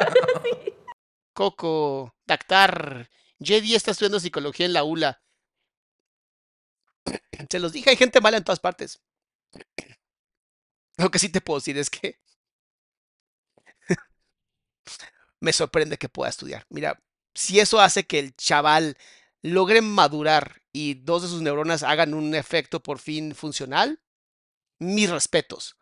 Coco, 1.33 2.15
Dactar, 2.25 3.09
Jedi 3.39 3.75
está 3.75 3.91
estudiando 3.91 4.19
psicología 4.19 4.65
en 4.65 4.73
la 4.73 4.83
ULA. 4.83 5.21
Se 7.49 7.59
los 7.59 7.71
dije, 7.73 7.89
hay 7.91 7.95
gente 7.97 8.21
mala 8.21 8.37
en 8.37 8.43
todas 8.43 8.59
partes. 8.59 9.01
Lo 10.97 11.09
que 11.11 11.19
sí 11.19 11.29
te 11.29 11.41
puedo 11.41 11.59
decir 11.59 11.77
es 11.77 11.89
que 11.89 12.19
me 15.43 15.51
sorprende 15.51 15.97
que 15.97 16.07
pueda 16.07 16.29
estudiar. 16.29 16.65
Mira, 16.69 16.97
si 17.33 17.59
eso 17.59 17.81
hace 17.81 18.05
que 18.05 18.17
el 18.17 18.33
chaval 18.33 18.95
logre 19.41 19.81
madurar 19.81 20.61
y 20.71 20.93
dos 20.93 21.21
de 21.21 21.27
sus 21.27 21.41
neuronas 21.41 21.83
hagan 21.83 22.13
un 22.13 22.33
efecto 22.33 22.79
por 22.79 22.97
fin 22.97 23.35
funcional, 23.35 23.99
mis 24.79 25.09
respetos. 25.09 25.75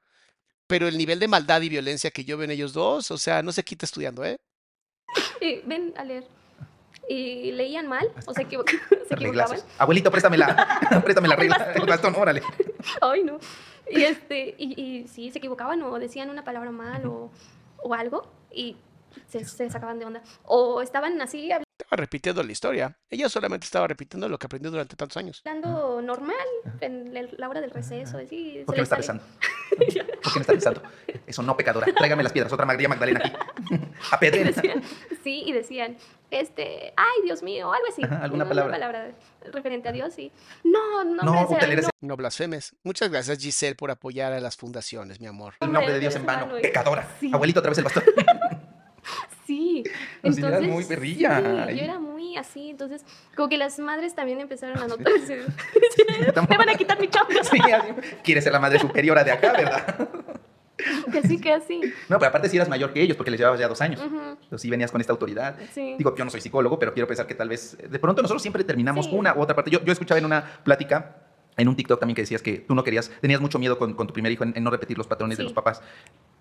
Pero 0.65 0.87
el 0.87 0.97
nivel 0.97 1.19
de 1.19 1.27
maldad 1.27 1.61
y 1.61 1.69
violencia 1.69 2.09
que 2.09 2.25
yo 2.25 2.37
veo 2.37 2.45
en 2.45 2.51
ellos 2.51 2.73
dos, 2.73 3.11
o 3.11 3.19
sea, 3.19 3.43
no 3.43 3.51
se 3.51 3.63
quita 3.63 3.85
estudiando, 3.85 4.25
¿eh? 4.25 4.39
Y 5.39 5.59
ven 5.59 5.93
a 5.95 6.05
leer. 6.05 6.25
Y 7.07 7.51
leían 7.51 7.87
mal, 7.87 8.11
o 8.25 8.33
se, 8.33 8.41
se 9.07 9.13
equivocaban. 9.13 9.59
Abuelito, 9.77 10.09
préstame 10.09 10.39
la, 10.39 11.01
préstame 11.03 11.27
la 11.27 11.35
regla, 11.35 11.71
el 11.75 11.85
bastón, 11.85 12.15
órale. 12.15 12.41
Ay, 12.99 13.23
no. 13.23 13.39
Y, 13.87 14.01
este, 14.01 14.55
y, 14.57 14.81
y 14.81 15.07
sí, 15.07 15.29
se 15.29 15.37
equivocaban 15.37 15.83
o 15.83 15.99
decían 15.99 16.31
una 16.31 16.43
palabra 16.43 16.71
mal 16.71 17.05
o, 17.05 17.29
o 17.83 17.93
algo 17.93 18.27
y 18.51 18.75
se, 19.27 19.45
se 19.45 19.69
sacaban 19.69 19.99
de 19.99 20.05
onda. 20.05 20.21
O 20.43 20.81
estaban 20.81 21.21
así 21.21 21.49
Estaba 21.51 21.97
repitiendo 21.99 22.43
la 22.43 22.51
historia. 22.51 22.97
Ella 23.09 23.27
solamente 23.27 23.65
estaba 23.65 23.87
repitiendo 23.87 24.29
lo 24.29 24.37
que 24.37 24.45
aprendió 24.45 24.69
durante 24.71 24.95
tantos 24.95 25.17
años. 25.17 25.41
hablando 25.45 26.01
normal 26.01 26.35
en 26.79 27.15
el- 27.17 27.33
la 27.37 27.49
hora 27.49 27.59
del 27.61 27.71
receso. 27.71 28.17
Así, 28.19 28.63
¿Por 28.65 28.75
qué 28.75 28.81
me 28.81 28.83
está 28.83 28.95
rezando? 28.97 29.23
¿Por 29.77 29.87
qué 29.87 30.03
me 30.35 30.41
está 30.41 30.53
rezando? 30.53 30.83
Eso 31.25 31.41
no, 31.41 31.57
pecadora. 31.57 31.87
Tráigame 31.93 32.23
las 32.23 32.31
piedras, 32.31 32.53
otra 32.53 32.65
María 32.65 32.87
Magdalena 32.87 33.21
aquí. 33.25 33.35
Apedrena. 34.11 34.51
Decían- 34.51 34.83
sí, 35.23 35.43
y 35.45 35.51
decían, 35.53 35.97
este, 36.29 36.93
ay, 36.95 37.21
Dios 37.23 37.41
mío, 37.43 37.73
algo 37.73 37.85
así. 37.89 38.03
Ajá, 38.03 38.17
alguna 38.23 38.43
Una 38.45 38.49
palabra. 38.49 38.71
palabra 38.73 39.11
referente 39.51 39.89
a 39.89 39.91
Dios 39.91 40.17
y 40.19 40.31
no, 40.63 41.03
no, 41.03 41.23
No, 41.23 41.33
no, 41.33 41.89
No 42.01 42.15
blasfemes. 42.17 42.75
Muchas 42.83 43.09
gracias, 43.09 43.39
Giselle, 43.39 43.75
por 43.75 43.89
apoyar 43.91 44.33
a 44.33 44.39
las 44.39 44.55
fundaciones, 44.55 45.19
mi 45.19 45.27
amor. 45.27 45.55
En 45.59 45.71
nombre 45.71 45.93
de 45.93 45.99
Dios 45.99 46.15
en 46.15 46.25
vano. 46.25 46.53
Pecadora. 46.61 47.07
Sí. 47.19 47.31
Abuelito, 47.33 47.59
otra 47.59 47.69
vez 47.71 47.77
el 47.79 47.83
bastón. 47.85 48.03
Sí, 49.55 49.83
eras 50.37 50.61
muy 50.63 50.83
perrilla. 50.85 51.65
sí, 51.69 51.75
yo 51.77 51.83
era 51.83 51.99
muy 51.99 52.37
así, 52.37 52.69
entonces 52.69 53.03
como 53.35 53.49
que 53.49 53.57
las 53.57 53.79
madres 53.79 54.15
también 54.15 54.39
empezaron 54.39 54.77
a 54.79 54.87
notar, 54.87 55.07
Estamos- 55.13 56.49
me 56.49 56.57
van 56.57 56.69
a 56.69 56.75
quitar 56.75 56.99
mi 56.99 57.07
chamba, 57.07 57.33
Sí. 57.43 57.57
Quieres 58.23 58.43
ser 58.43 58.53
la 58.53 58.59
madre 58.59 58.79
superiora 58.79 59.23
de 59.23 59.31
acá, 59.31 59.51
¿verdad? 59.53 60.09
que 61.41 61.53
así. 61.53 61.79
No, 62.09 62.17
pero 62.17 62.29
aparte 62.29 62.49
sí 62.49 62.57
eras 62.57 62.69
mayor 62.69 62.91
que 62.93 63.01
ellos 63.01 63.15
porque 63.17 63.31
les 63.31 63.39
llevabas 63.39 63.59
ya 63.59 63.67
dos 63.67 63.81
años. 63.81 63.99
Ujú, 64.03 64.15
Entonces 64.15 64.61
sí 64.61 64.69
venías 64.69 64.91
con 64.91 64.99
esta 65.01 65.13
autoridad. 65.13 65.55
Sí. 65.73 65.95
Digo, 65.97 66.15
yo 66.15 66.25
no 66.25 66.31
soy 66.31 66.41
psicólogo, 66.41 66.79
pero 66.79 66.93
quiero 66.93 67.07
pensar 67.07 67.27
que 67.27 67.35
tal 67.35 67.49
vez 67.49 67.77
de 67.87 67.99
pronto 67.99 68.21
nosotros 68.21 68.41
siempre 68.41 68.63
terminamos 68.63 69.05
Sí. 69.05 69.11
una 69.13 69.33
u 69.35 69.41
otra 69.41 69.55
parte. 69.55 69.69
Yo, 69.71 69.83
yo 69.83 69.91
escuchaba 69.91 70.17
en 70.19 70.25
una 70.25 70.43
plática, 70.63 71.17
en 71.57 71.67
un 71.67 71.75
TikTok 71.75 71.99
también 71.99 72.15
que 72.15 72.23
decías 72.23 72.41
que 72.41 72.57
tú 72.59 72.73
no 72.75 72.83
querías, 72.83 73.11
tenías 73.21 73.41
mucho 73.41 73.59
miedo 73.59 73.77
con, 73.77 73.93
con 73.93 74.07
tu 74.07 74.13
primer 74.13 74.31
hijo 74.31 74.43
en, 74.43 74.53
en 74.55 74.63
no 74.63 74.71
repetir 74.71 74.97
los 74.97 75.07
patrones 75.07 75.37
de 75.37 75.41
Sí. 75.43 75.45
los 75.45 75.53
papás, 75.53 75.81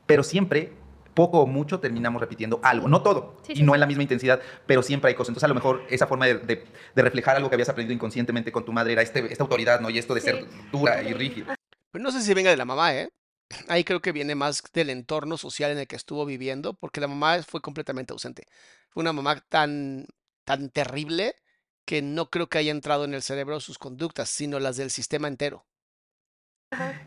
pero 0.07 0.23
siempre 0.23 0.73
poco 1.15 1.41
o 1.41 1.47
mucho 1.47 1.81
terminamos 1.81 2.21
repitiendo 2.21 2.61
algo, 2.63 2.89
no 2.89 3.03
todo, 3.03 3.37
Sí, 3.47 3.53
y 3.53 3.57
sí, 3.57 3.63
no 3.63 3.75
en 3.75 3.81
la 3.81 3.87
misma 3.87 4.03
intensidad, 4.03 4.41
pero 4.67 4.83
siempre 4.83 5.09
hay 5.09 5.15
cosas. 5.15 5.31
Entonces 5.31 5.45
a 5.45 5.49
lo 5.49 5.55
mejor 5.55 5.83
esa 5.91 6.07
forma 6.07 6.27
de, 6.27 6.39
de- 6.39 6.65
de 6.95 7.03
reflejar 7.03 7.37
algo 7.37 7.49
que 7.49 7.55
habías 7.57 7.69
aprendido 7.69 7.95
inconscientemente 7.95 8.53
con 8.53 8.65
tu 8.65 8.73
madre 8.73 8.93
era 8.93 9.03
este, 9.03 9.33
esta 9.33 9.45
autoridad, 9.45 9.81
¿no? 9.81 9.91
Y 9.91 9.99
esto 9.99 10.15
de 10.15 10.21
ser 10.21 10.45
dura 10.73 11.03
y 11.03 11.13
rígida. 11.13 11.55
Pero 11.93 12.03
no 12.03 12.11
sé 12.13 12.21
si 12.23 12.33
venga 12.35 12.51
de 12.51 12.57
la 12.57 12.65
mamá, 12.65 12.95
¿eh? 12.95 13.11
Ahí 13.69 13.83
creo 13.83 14.01
que 14.01 14.13
viene 14.13 14.35
más 14.37 14.63
del 14.73 14.91
entorno 14.91 15.37
social 15.37 15.73
en 15.73 15.79
el 15.79 15.87
que 15.89 15.97
estuvo 15.97 16.25
viviendo, 16.25 16.75
porque 16.75 17.01
la 17.01 17.09
mamá 17.09 17.43
fue 17.43 17.61
completamente 17.61 18.13
ausente. 18.13 18.45
Fue 18.91 19.01
una 19.01 19.13
mamá 19.13 19.41
tan, 19.49 20.07
tan 20.45 20.71
terrible 20.71 21.35
que 21.85 22.01
no 22.03 22.31
creo 22.31 22.49
que 22.49 22.59
haya 22.59 22.71
entrado 22.71 23.05
en 23.05 23.15
el 23.15 23.23
cerebro 23.23 23.59
sus 23.59 23.79
conductas, 23.79 24.29
sino 24.29 24.61
las 24.61 24.77
del 24.77 24.91
sistema 24.91 25.27
entero. 25.27 25.67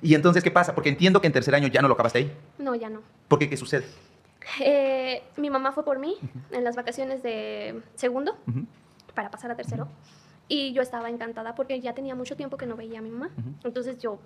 Y 0.02 0.16
entonces, 0.16 0.44
¿qué 0.44 0.52
pasa? 0.52 0.76
Porque 0.76 0.90
entiendo 0.90 1.22
que 1.22 1.28
en 1.28 1.34
tercer 1.34 1.56
año 1.56 1.68
ya 1.68 1.82
no 1.82 1.88
lo 1.88 1.94
acabaste 1.94 2.20
ahí. 2.20 2.38
No, 2.58 2.76
ya 2.76 2.90
no. 2.90 3.02
¿Por 3.28 3.40
qué? 3.40 3.50
¿Qué 3.50 3.58
sucede? 3.58 3.86
Eh, 4.60 5.24
mi 5.38 5.50
mamá 5.50 5.72
fue 5.72 5.86
por 5.86 6.00
mí 6.00 6.18
en 6.52 6.64
las 6.64 6.76
vacaciones 6.76 7.24
de 7.24 7.82
segundo 7.96 8.38
para 9.16 9.32
pasar 9.32 9.52
a 9.52 9.56
tercero 9.56 9.88
y 10.50 10.74
yo 10.74 10.82
estaba 10.82 11.10
encantada 11.10 11.56
porque 11.56 11.80
ya 11.80 11.94
tenía 11.94 12.14
mucho 12.14 12.36
tiempo 12.36 12.58
que 12.58 12.66
no 12.66 12.76
veía 12.76 13.00
a 13.00 13.02
mi 13.02 13.10
mamá. 13.10 13.30
Entonces 13.64 14.00
yo 14.00 14.20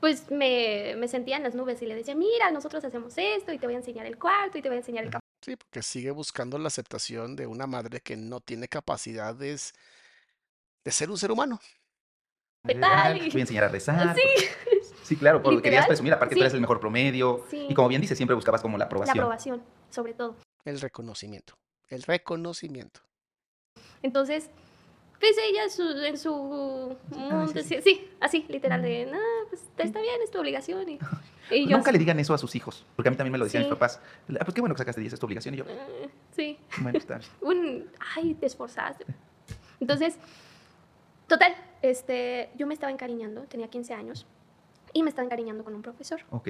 pues 0.00 0.30
me, 0.30 0.94
me 0.96 1.08
sentía 1.08 1.36
en 1.36 1.42
las 1.42 1.54
nubes 1.54 1.80
y 1.82 1.86
le 1.86 1.94
decía, 1.94 2.14
mira, 2.14 2.50
nosotros 2.50 2.84
hacemos 2.84 3.14
esto 3.16 3.52
y 3.52 3.58
te 3.58 3.66
voy 3.66 3.74
a 3.74 3.78
enseñar 3.78 4.06
el 4.06 4.18
cuarto 4.18 4.58
y 4.58 4.62
te 4.62 4.68
voy 4.68 4.76
a 4.76 4.80
enseñar 4.80 5.04
el 5.04 5.10
Sí, 5.40 5.56
porque 5.56 5.82
sigue 5.82 6.10
buscando 6.10 6.58
la 6.58 6.66
aceptación 6.66 7.36
de 7.36 7.46
una 7.46 7.66
madre 7.66 8.00
que 8.00 8.16
no 8.16 8.40
tiene 8.40 8.68
capacidades 8.68 9.72
de 10.84 10.90
ser 10.90 11.10
un 11.10 11.16
ser 11.16 11.30
humano. 11.30 11.60
Tal 12.62 13.16
y- 13.26 13.30
Voy 13.30 13.40
a 13.40 13.42
enseñar 13.42 13.64
a 13.64 13.68
rezar. 13.68 14.14
Sí. 14.14 14.22
Sí, 15.08 15.16
claro, 15.16 15.42
porque 15.42 15.62
querías 15.62 15.86
presumir, 15.86 16.12
aparte 16.12 16.34
tú 16.34 16.40
sí. 16.40 16.42
eres 16.42 16.52
el 16.52 16.60
mejor 16.60 16.80
promedio. 16.80 17.42
Sí. 17.50 17.66
Y 17.70 17.72
como 17.72 17.88
bien 17.88 18.02
dices, 18.02 18.18
siempre 18.18 18.34
buscabas 18.34 18.60
como 18.60 18.76
la 18.76 18.82
La 18.82 18.86
aprobación. 18.88 19.18
aprobación, 19.18 19.62
sobre 19.88 20.12
todo. 20.12 20.36
El 20.66 20.78
reconocimiento. 20.82 21.54
El 21.88 22.02
reconocimiento. 22.02 23.00
Entonces, 24.02 24.50
pues 25.18 25.34
ella 25.48 25.64
en 25.64 25.70
su, 25.70 25.82
en 26.04 26.18
su 26.18 26.94
mundo, 27.16 27.46
sí, 27.54 27.62
sí, 27.64 27.76
sí, 27.82 28.10
así, 28.20 28.44
literal, 28.50 28.82
de, 28.82 29.06
no, 29.06 29.18
pues 29.48 29.62
está 29.78 29.98
bien, 30.02 30.20
es 30.22 30.30
tu 30.30 30.38
obligación. 30.40 30.86
Y, 30.90 30.98
y 31.52 31.66
yo 31.66 31.78
Nunca 31.78 31.90
le 31.90 31.98
digan 31.98 32.20
eso 32.20 32.34
a 32.34 32.38
sus 32.38 32.54
hijos, 32.54 32.84
porque 32.94 33.08
a 33.08 33.10
mí 33.10 33.16
también 33.16 33.32
me 33.32 33.38
lo 33.38 33.44
decían 33.46 33.62
Sí. 33.62 33.70
mis 33.70 33.76
papás. 33.78 34.02
"Ah, 34.38 34.44
Pues 34.44 34.52
qué 34.54 34.60
bueno 34.60 34.74
que 34.74 34.80
sacaste 34.80 35.00
10, 35.00 35.14
es 35.14 35.18
tu 35.20 35.24
obligación. 35.24 35.54
Y 35.54 35.56
yo, 35.56 35.64
"Eh, 35.66 36.10
sí, 36.36 36.58
bueno, 36.82 36.98
está 36.98 37.16
bien. 37.16 37.30
un, 37.40 37.90
ay, 38.14 38.34
te 38.34 38.44
esforzaste. 38.44 39.06
Entonces, 39.80 40.18
total, 41.28 41.54
este, 41.82 42.50
yo 42.56 42.66
me 42.66 42.74
estaba 42.74 42.90
encariñando, 42.92 43.42
tenía 43.42 43.68
15 43.68 43.94
años, 43.94 44.26
y 44.92 45.02
me 45.02 45.10
estaba 45.10 45.24
encariñando 45.26 45.62
con 45.64 45.74
un 45.74 45.82
profesor. 45.82 46.20
Ok. 46.30 46.48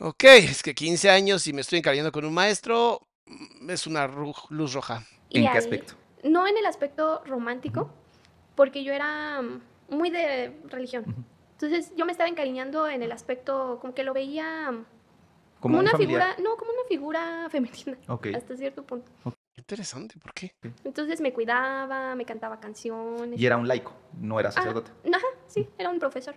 Ok, 0.00 0.24
es 0.24 0.62
que 0.62 0.74
15 0.74 1.10
años 1.10 1.46
y 1.46 1.52
me 1.52 1.60
estoy 1.60 1.78
encariñando 1.78 2.12
con 2.12 2.24
un 2.24 2.32
maestro 2.34 3.00
mm, 3.26 3.70
es 3.70 3.86
una 3.86 4.08
ru- 4.08 4.48
luz 4.50 4.72
roja. 4.72 5.04
Y 5.28 5.38
¿En 5.38 5.44
qué 5.44 5.50
ahí- 5.50 5.58
aspecto? 5.58 5.94
No 6.24 6.46
en 6.46 6.56
el 6.56 6.66
aspecto 6.66 7.22
romántico, 7.26 7.90
porque 8.54 8.84
yo 8.84 8.92
era 8.92 9.42
mm, 9.42 9.60
muy 9.90 10.10
de 10.10 10.56
religión. 10.68 11.04
Entonces 11.52 11.92
yo 11.96 12.06
me 12.06 12.12
estaba 12.12 12.28
encariñando 12.28 12.88
en 12.88 13.02
el 13.02 13.12
aspecto, 13.12 13.78
como 13.80 13.94
que 13.94 14.02
lo 14.02 14.12
veía 14.14 14.70
mm, 14.72 14.74
Como, 14.74 14.84
como, 15.60 15.74
un 15.76 15.80
una 15.82 15.90
familiar. 15.92 16.34
figura, 16.34 16.48
no, 16.50 16.56
como 16.56 16.70
una 16.72 16.84
figura 16.88 17.48
femenina, 17.50 17.98
Ok. 18.08 18.28
hasta 18.34 18.56
cierto 18.56 18.82
punto. 18.84 19.10
Interesante, 19.62 20.18
¿por 20.18 20.34
qué? 20.34 20.56
Entonces 20.82 21.20
me 21.20 21.32
cuidaba, 21.32 22.16
me 22.16 22.24
cantaba 22.24 22.58
canciones. 22.58 23.40
Y 23.40 23.46
era 23.46 23.56
un 23.56 23.68
laico, 23.68 23.94
no 24.20 24.40
era 24.40 24.48
Ah, 24.48 24.52
sacerdote. 24.52 24.90
Ajá, 25.14 25.26
sí, 25.46 25.68
era 25.78 25.88
un 25.88 26.00
profesor. 26.00 26.34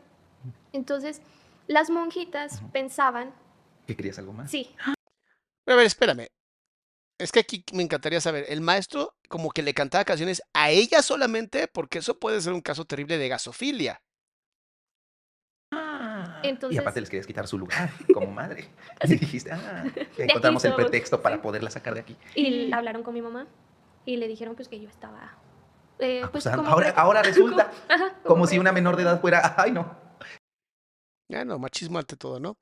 Entonces 0.73 1.21
las 1.65 1.89
monjitas 1.89 2.61
pensaban, 2.71 3.33
¿Qué 3.87 3.95
querías 3.95 4.19
algo 4.19 4.31
más? 4.31 4.51
sí, 4.51 4.75
Pero 5.63 5.73
a 5.73 5.77
ver, 5.77 5.87
espérame. 5.87 6.27
Es 7.17 7.31
que 7.31 7.39
aquí 7.39 7.65
me 7.73 7.81
encantaría 7.81 8.21
saber, 8.21 8.45
el 8.47 8.61
maestro 8.61 9.15
como 9.27 9.49
que 9.49 9.63
le 9.63 9.73
cantaba 9.73 10.05
canciones 10.05 10.43
a 10.53 10.69
ella 10.69 11.01
solamente, 11.01 11.67
porque 11.67 11.97
eso 11.99 12.19
puede 12.19 12.41
ser 12.41 12.53
un 12.53 12.61
caso 12.61 12.85
terrible 12.85 13.17
de 13.17 13.27
gasofilia. 13.29 14.03
Y 16.69 16.77
aparte 16.77 16.99
les 17.01 17.09
querías 17.09 17.27
quitar 17.27 17.47
su 17.47 17.57
lugar 17.57 17.89
como 18.13 18.27
madre. 18.27 18.69
Y 19.03 19.15
dijiste, 19.15 19.51
ah, 19.51 19.85
encontramos 20.17 20.63
el 20.65 20.75
pretexto 20.75 21.21
para 21.21 21.41
poderla 21.41 21.69
sacar 21.69 21.93
de 21.93 22.01
aquí. 22.01 22.17
y 22.35 22.71
hablaron 22.73 23.03
con 23.03 23.13
mi 23.13 23.21
mamá 23.21 23.47
y 24.05 24.17
le 24.17 24.27
dijeron 24.27 24.55
pues 24.55 24.67
que 24.67 24.79
yo 24.79 24.87
estaba... 24.89 25.37
eh, 25.99 26.21
Ah, 26.23 26.29
pues, 26.31 26.43
pues, 26.43 26.55
como 26.55 26.67
ahora, 26.69 26.89
ahora 26.91 27.23
resulta 27.23 27.71
Ajá, 27.89 28.13
como 28.23 28.45
si 28.47 28.59
una 28.59 28.71
menor 28.71 28.95
de 28.97 29.03
edad 29.03 29.19
fuera, 29.21 29.55
ay 29.57 29.71
no. 29.71 29.97
Ya 31.27 31.43
no, 31.43 31.57
machismo 31.57 31.97
ante 31.97 32.15
todo, 32.17 32.39
¿no? 32.39 32.57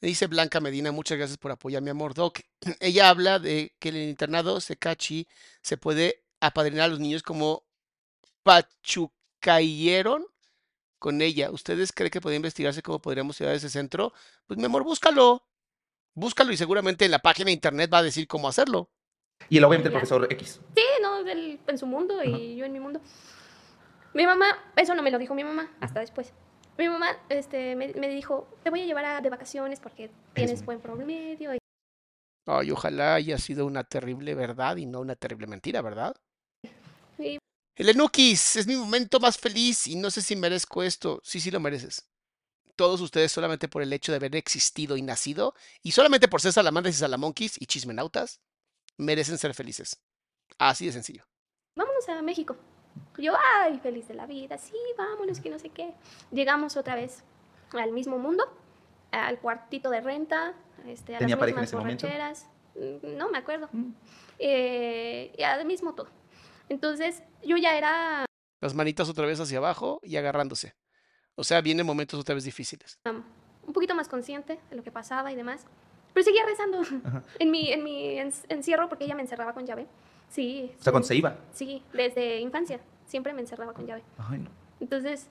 Dice 0.00 0.26
Blanca 0.26 0.60
Medina, 0.60 0.90
muchas 0.92 1.18
gracias 1.18 1.38
por 1.38 1.50
apoyar 1.52 1.82
mi 1.82 1.90
amor, 1.90 2.14
Doc. 2.14 2.40
Ella 2.80 3.08
habla 3.10 3.38
de 3.38 3.74
que 3.78 3.88
en 3.90 3.96
el 3.96 4.08
internado 4.08 4.60
Secachi 4.60 5.26
se 5.62 5.76
puede 5.76 6.24
apadrinar 6.40 6.84
a 6.84 6.88
los 6.88 7.00
niños 7.00 7.22
como 7.22 7.64
pachucayeron 8.42 10.24
con 10.98 11.22
ella. 11.22 11.50
¿Ustedes 11.50 11.92
creen 11.92 12.10
que 12.10 12.20
puede 12.20 12.36
investigarse 12.36 12.82
cómo 12.82 13.00
podríamos 13.00 13.38
llegar 13.38 13.54
a 13.54 13.56
ese 13.56 13.70
centro? 13.70 14.12
Pues 14.46 14.58
mi 14.58 14.64
amor, 14.66 14.84
búscalo. 14.84 15.44
Búscalo 16.14 16.52
y 16.52 16.56
seguramente 16.56 17.04
en 17.04 17.10
la 17.12 17.20
página 17.20 17.46
de 17.46 17.52
internet 17.52 17.90
va 17.92 17.98
a 17.98 18.02
decir 18.02 18.26
cómo 18.26 18.48
hacerlo. 18.48 18.90
Y 19.48 19.58
el 19.58 19.64
obviamente 19.64 19.88
el 19.88 19.92
profesor 19.92 20.26
X. 20.32 20.60
Sí, 20.76 20.82
no, 21.00 21.18
él 21.20 21.60
en 21.66 21.78
su 21.78 21.86
mundo 21.86 22.22
y 22.24 22.56
yo 22.56 22.64
en 22.64 22.72
mi 22.72 22.80
mundo. 22.80 23.00
Mi 24.14 24.26
mamá, 24.26 24.46
eso 24.76 24.94
no 24.94 25.02
me 25.02 25.10
lo 25.12 25.18
dijo 25.18 25.34
mi 25.34 25.44
mamá, 25.44 25.70
hasta 25.80 26.00
después. 26.00 26.32
Mi 26.76 26.88
mamá 26.88 27.08
este, 27.28 27.76
me, 27.76 27.88
me 27.94 28.08
dijo, 28.08 28.48
te 28.64 28.70
voy 28.70 28.80
a 28.80 28.86
llevar 28.86 29.04
a- 29.04 29.20
de 29.20 29.30
vacaciones 29.30 29.78
porque 29.80 30.10
tienes 30.34 30.64
buen 30.64 30.80
promedio. 30.80 31.54
y- 31.54 31.58
Ay, 32.46 32.70
ojalá 32.70 33.14
haya 33.14 33.38
sido 33.38 33.66
una 33.66 33.84
terrible 33.84 34.34
verdad 34.34 34.76
y 34.76 34.86
no 34.86 35.00
una 35.00 35.14
terrible 35.14 35.46
mentira, 35.46 35.82
¿verdad? 35.82 36.16
Sí. 37.78 37.82
Elenukis, 37.82 38.56
es 38.56 38.66
mi 38.66 38.76
momento 38.76 39.20
más 39.20 39.38
feliz 39.38 39.86
y 39.86 39.96
no 39.96 40.10
sé 40.10 40.22
si 40.22 40.36
merezco 40.36 40.82
esto. 40.82 41.20
Sí, 41.24 41.40
sí 41.40 41.50
lo 41.50 41.60
mereces. 41.60 42.08
Todos 42.76 43.00
ustedes 43.00 43.32
solamente 43.32 43.68
por 43.68 43.82
el 43.82 43.92
hecho 43.92 44.12
de 44.12 44.16
haber 44.16 44.36
existido 44.36 44.96
y 44.96 45.02
nacido 45.02 45.54
y 45.82 45.92
solamente 45.92 46.28
por 46.28 46.40
ser 46.40 46.52
salamandras 46.52 46.94
y 46.94 46.98
salamonquis 46.98 47.60
y 47.60 47.66
chismenautas, 47.66 48.40
merecen 48.96 49.38
ser 49.38 49.54
felices. 49.54 50.00
Así 50.58 50.86
de 50.86 50.92
sencillo. 50.92 51.24
Vámonos 51.74 52.08
a 52.08 52.22
México. 52.22 52.56
Yo, 53.16 53.34
ay, 53.60 53.78
feliz 53.80 54.08
de 54.08 54.14
la 54.14 54.26
vida, 54.26 54.58
sí, 54.58 54.76
vámonos, 54.96 55.40
que 55.40 55.50
no 55.50 55.58
sé 55.58 55.70
qué. 55.70 55.94
Llegamos 56.32 56.76
otra 56.76 56.94
vez 56.94 57.22
al 57.72 57.92
mismo 57.92 58.18
mundo, 58.18 58.44
al 59.10 59.38
cuartito 59.38 59.90
de 59.90 60.00
renta, 60.00 60.54
este, 60.86 61.16
a 61.16 61.18
¿Tenía 61.18 61.36
las 61.36 61.42
en 61.42 61.46
mismas 61.46 61.68
ese 61.68 61.76
borracheras. 61.76 62.46
Mm, 62.74 63.16
No 63.16 63.28
me 63.30 63.38
acuerdo. 63.38 63.68
Mm. 63.72 63.92
Eh, 64.38 65.32
y 65.36 65.42
al 65.42 65.64
mismo 65.64 65.94
todo. 65.94 66.08
Entonces, 66.68 67.22
yo 67.44 67.56
ya 67.56 67.76
era 67.76 68.24
Las 68.60 68.74
manitas 68.74 69.08
otra 69.08 69.26
vez 69.26 69.40
hacia 69.40 69.58
abajo 69.58 70.00
y 70.02 70.16
agarrándose. 70.16 70.74
O 71.36 71.44
sea, 71.44 71.60
vienen 71.60 71.86
momentos 71.86 72.18
otra 72.20 72.34
vez 72.34 72.44
difíciles. 72.44 72.98
un 73.66 73.72
poquito 73.72 73.94
más 73.94 74.08
consciente 74.08 74.58
de 74.70 74.76
lo 74.76 74.82
que 74.82 74.90
pasaba 74.90 75.30
y 75.32 75.36
demás. 75.36 75.64
Pero 76.14 76.24
seguía 76.24 76.44
rezando 76.44 76.80
en 77.38 77.50
mi, 77.50 77.70
en 77.72 77.84
mi 77.84 78.18
en- 78.18 78.32
encierro 78.48 78.88
porque 78.88 79.04
ella 79.04 79.14
me 79.14 79.22
encerraba 79.22 79.52
con 79.52 79.66
llave. 79.66 79.86
Sí. 80.30 80.64
O 80.78 80.82
sea, 80.82 80.84
sí, 80.84 80.90
cuando 80.90 81.06
se 81.08 81.14
iba. 81.16 81.36
Sí, 81.52 81.82
desde 81.92 82.38
infancia. 82.40 82.80
Siempre 83.06 83.32
me 83.32 83.40
encerraba 83.40 83.72
con 83.72 83.86
llave. 83.86 84.02
Ay, 84.18 84.38
no. 84.40 84.50
Entonces, 84.80 85.28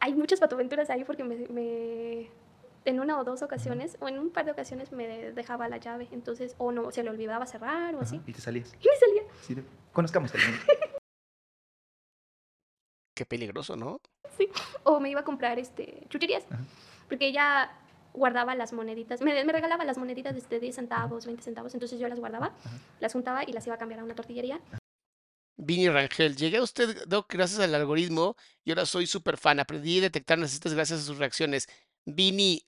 hay 0.00 0.14
muchas 0.14 0.40
patoaventuras 0.40 0.90
ahí 0.90 1.04
porque 1.04 1.24
me, 1.24 1.36
me- 1.48 2.30
en 2.86 2.98
una 3.00 3.18
o 3.20 3.24
dos 3.24 3.42
ocasiones, 3.42 3.96
o 4.00 4.08
en 4.08 4.18
un 4.18 4.30
par 4.30 4.46
de 4.46 4.52
ocasiones 4.52 4.90
me 4.92 5.06
de- 5.06 5.32
dejaba 5.32 5.68
la 5.68 5.76
llave. 5.76 6.08
Entonces, 6.12 6.54
o 6.58 6.72
no, 6.72 6.90
se 6.90 7.02
le 7.04 7.10
olvidaba 7.10 7.46
cerrar 7.46 7.94
o 7.94 7.98
Ajá, 7.98 8.06
así. 8.06 8.20
Y 8.26 8.32
te 8.32 8.40
salías. 8.40 8.74
Y 8.80 8.88
me 8.88 8.96
salía. 8.96 9.19
Sí, 9.42 9.54
de- 9.54 9.64
conozcamos 9.92 10.34
el 10.34 10.40
mundo. 10.42 10.62
Qué 13.14 13.26
peligroso, 13.26 13.76
¿no? 13.76 14.00
O 14.84 14.98
me 15.00 15.10
iba 15.10 15.20
a 15.20 15.24
comprar 15.24 15.58
este, 15.58 16.06
chucherías. 16.08 16.44
Ajá. 16.50 16.64
Porque 17.08 17.26
ella 17.26 17.70
guardaba 18.14 18.54
las 18.54 18.72
moneditas. 18.72 19.20
Me, 19.20 19.44
me 19.44 19.52
regalaba 19.52 19.84
las 19.84 19.98
moneditas 19.98 20.48
de 20.48 20.60
10 20.60 20.74
centavos, 20.74 21.26
20 21.26 21.42
centavos. 21.42 21.74
Entonces 21.74 21.98
yo 22.00 22.08
las 22.08 22.18
guardaba, 22.18 22.54
las 23.00 23.12
juntaba 23.12 23.44
y 23.44 23.52
las 23.52 23.66
iba 23.66 23.76
a 23.76 23.78
cambiar 23.78 24.00
a 24.00 24.04
una 24.04 24.14
tortillería. 24.14 24.60
Vini 25.58 25.90
Rangel, 25.90 26.36
llegué 26.36 26.56
a 26.56 26.62
usted, 26.62 27.04
Doc, 27.06 27.30
gracias 27.30 27.60
al 27.60 27.74
algoritmo 27.74 28.34
y 28.64 28.70
ahora 28.70 28.86
soy 28.86 29.06
súper 29.06 29.36
fan. 29.36 29.60
Aprendí 29.60 29.98
a 29.98 30.02
detectar 30.02 30.38
necesitas 30.38 30.72
gracias 30.72 31.00
a 31.00 31.04
sus 31.04 31.18
reacciones. 31.18 31.68
Vini, 32.06 32.66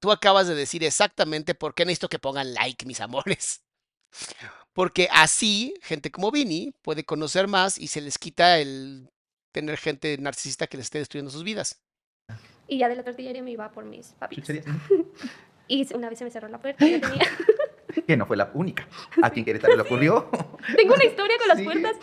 tú 0.00 0.10
acabas 0.10 0.48
de 0.48 0.56
decir 0.56 0.82
exactamente 0.82 1.54
por 1.54 1.74
qué 1.74 1.84
necesito 1.84 2.08
que 2.08 2.18
pongan 2.18 2.52
like, 2.52 2.84
mis 2.86 3.00
amores. 3.00 3.63
Porque 4.72 5.08
así, 5.12 5.74
gente 5.82 6.10
como 6.10 6.30
Vini 6.30 6.74
puede 6.82 7.04
conocer 7.04 7.46
más 7.48 7.78
y 7.78 7.86
se 7.88 8.00
les 8.00 8.18
quita 8.18 8.58
el 8.58 9.10
tener 9.52 9.76
gente 9.76 10.16
narcisista 10.18 10.66
que 10.66 10.76
les 10.76 10.86
esté 10.86 10.98
destruyendo 10.98 11.30
sus 11.30 11.44
vidas. 11.44 11.80
Y 12.66 12.78
ya 12.78 12.88
de 12.88 12.96
la 12.96 13.04
tortillería 13.04 13.42
me 13.42 13.52
iba 13.52 13.70
por 13.70 13.84
mis 13.84 14.08
papitas. 14.18 14.56
Y 15.66 15.94
una 15.94 16.10
vez 16.10 16.18
se 16.18 16.24
me 16.26 16.30
cerró 16.30 16.48
la 16.48 16.58
puerta. 16.58 16.86
Yo 16.86 17.00
tenía... 17.00 17.26
Que 18.06 18.16
no 18.18 18.26
fue 18.26 18.36
la 18.36 18.50
única. 18.52 18.86
A 19.22 19.30
quien 19.30 19.46
Querétaro 19.46 19.76
le 19.76 19.82
ocurrió. 19.88 20.28
Tengo 20.76 20.92
una 20.94 21.04
historia 21.04 21.38
con 21.38 21.48
las 21.48 21.56
Sí. 21.58 21.64
puertas. 21.64 21.96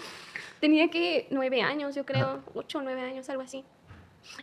Tenía 0.60 0.90
que 0.90 1.28
nueve 1.30 1.62
años, 1.62 1.94
yo 1.94 2.04
creo, 2.06 2.44
ocho 2.56 2.80
o 2.80 2.82
nueve 2.82 3.02
años, 3.02 3.30
algo 3.30 3.44
así. 3.44 3.64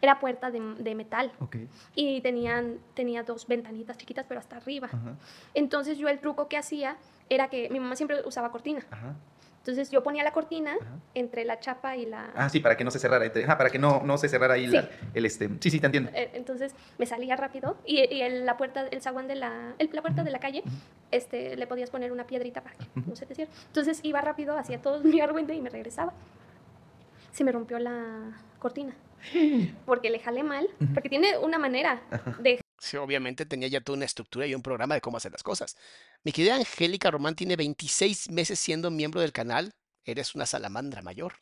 Era 0.00 0.18
puerta 0.20 0.50
de, 0.50 0.60
de 0.60 0.94
metal 0.94 1.32
Ok. 1.40 1.56
y 1.94 2.20
tenían, 2.20 2.78
tenía 2.94 3.22
dos 3.22 3.46
ventanitas 3.46 3.96
chiquitas, 3.98 4.26
pero 4.28 4.40
hasta 4.40 4.56
arriba. 4.56 4.88
Ajá. 4.92 5.16
Entonces 5.54 5.98
yo 5.98 6.08
el 6.08 6.18
truco 6.18 6.48
que 6.48 6.56
hacía 6.56 6.96
era 7.28 7.48
que 7.48 7.68
mi 7.70 7.80
mamá 7.80 7.96
siempre 7.96 8.18
usaba 8.24 8.50
cortina. 8.50 8.80
Ajá. 8.90 9.14
Entonces 9.58 9.90
yo 9.90 10.02
ponía 10.02 10.22
la 10.24 10.32
cortina 10.32 10.72
Ajá. 10.80 10.96
entre 11.14 11.44
la 11.44 11.60
chapa 11.60 11.94
y 11.96 12.06
la... 12.06 12.30
Ah, 12.34 12.48
sí, 12.48 12.58
para 12.60 12.76
que 12.76 12.84
no 12.84 12.90
se 12.90 12.98
cerrara. 12.98 13.26
entre- 13.26 13.44
Ah, 13.46 13.58
para 13.58 13.68
que 13.68 13.78
no, 13.78 14.02
no 14.02 14.16
se 14.16 14.28
cerrara 14.28 14.54
ahí 14.54 14.66
la- 14.66 14.82
Sí. 14.82 14.88
el 15.14 15.26
este. 15.26 15.50
Sí, 15.60 15.70
sí, 15.70 15.78
te 15.78 15.86
entiendo. 15.86 16.10
Eh, 16.14 16.30
Entonces 16.34 16.74
me 16.96 17.04
salía 17.04 17.36
rápido 17.36 17.76
y, 17.84 17.98
y 18.14 18.22
el- 18.22 18.46
la 18.46 18.56
puerta, 18.56 18.86
el 18.88 19.02
zaguán 19.02 19.28
de 19.28 19.34
la, 19.34 19.74
el- 19.78 19.90
la 19.92 20.00
puerta 20.00 20.24
de 20.24 20.30
la 20.30 20.38
calle, 20.38 20.62
este, 21.10 21.56
le 21.56 21.66
podías 21.66 21.90
poner 21.90 22.12
una 22.12 22.26
piedrita 22.26 22.62
para 22.62 22.76
que 22.76 22.86
no 23.06 23.14
se 23.14 23.26
te 23.26 23.34
cierre. 23.34 23.50
Entonces 23.66 24.00
iba 24.04 24.20
rápido, 24.22 24.56
hacía 24.56 24.80
todo 24.80 25.00
mi 25.04 25.20
argüente 25.20 25.54
y 25.54 25.60
me 25.60 25.68
regresaba. 25.70 26.14
Se 27.32 27.44
me 27.44 27.52
rompió 27.52 27.78
la 27.78 28.32
cortina 28.58 28.94
porque 29.86 30.10
le 30.10 30.18
jalé 30.20 30.42
mal, 30.42 30.68
porque 30.94 31.08
tiene 31.08 31.38
una 31.38 31.58
manera 31.58 32.02
de 32.40 32.60
Sí, 32.80 32.96
obviamente 32.96 33.44
tenía 33.44 33.66
ya 33.68 33.80
toda 33.80 33.96
una 33.96 34.04
estructura 34.04 34.46
y 34.46 34.54
un 34.54 34.62
programa 34.62 34.94
de 34.94 35.00
cómo 35.00 35.16
hacer 35.16 35.32
las 35.32 35.42
cosas. 35.42 35.76
Mi 36.22 36.30
querida 36.30 36.54
Angélica 36.54 37.10
Román 37.10 37.34
tiene 37.34 37.56
26 37.56 38.30
meses 38.30 38.60
siendo 38.60 38.90
miembro 38.92 39.20
del 39.20 39.32
canal. 39.32 39.72
Eres 40.04 40.34
una 40.36 40.46
salamandra 40.46 41.02
mayor. 41.02 41.34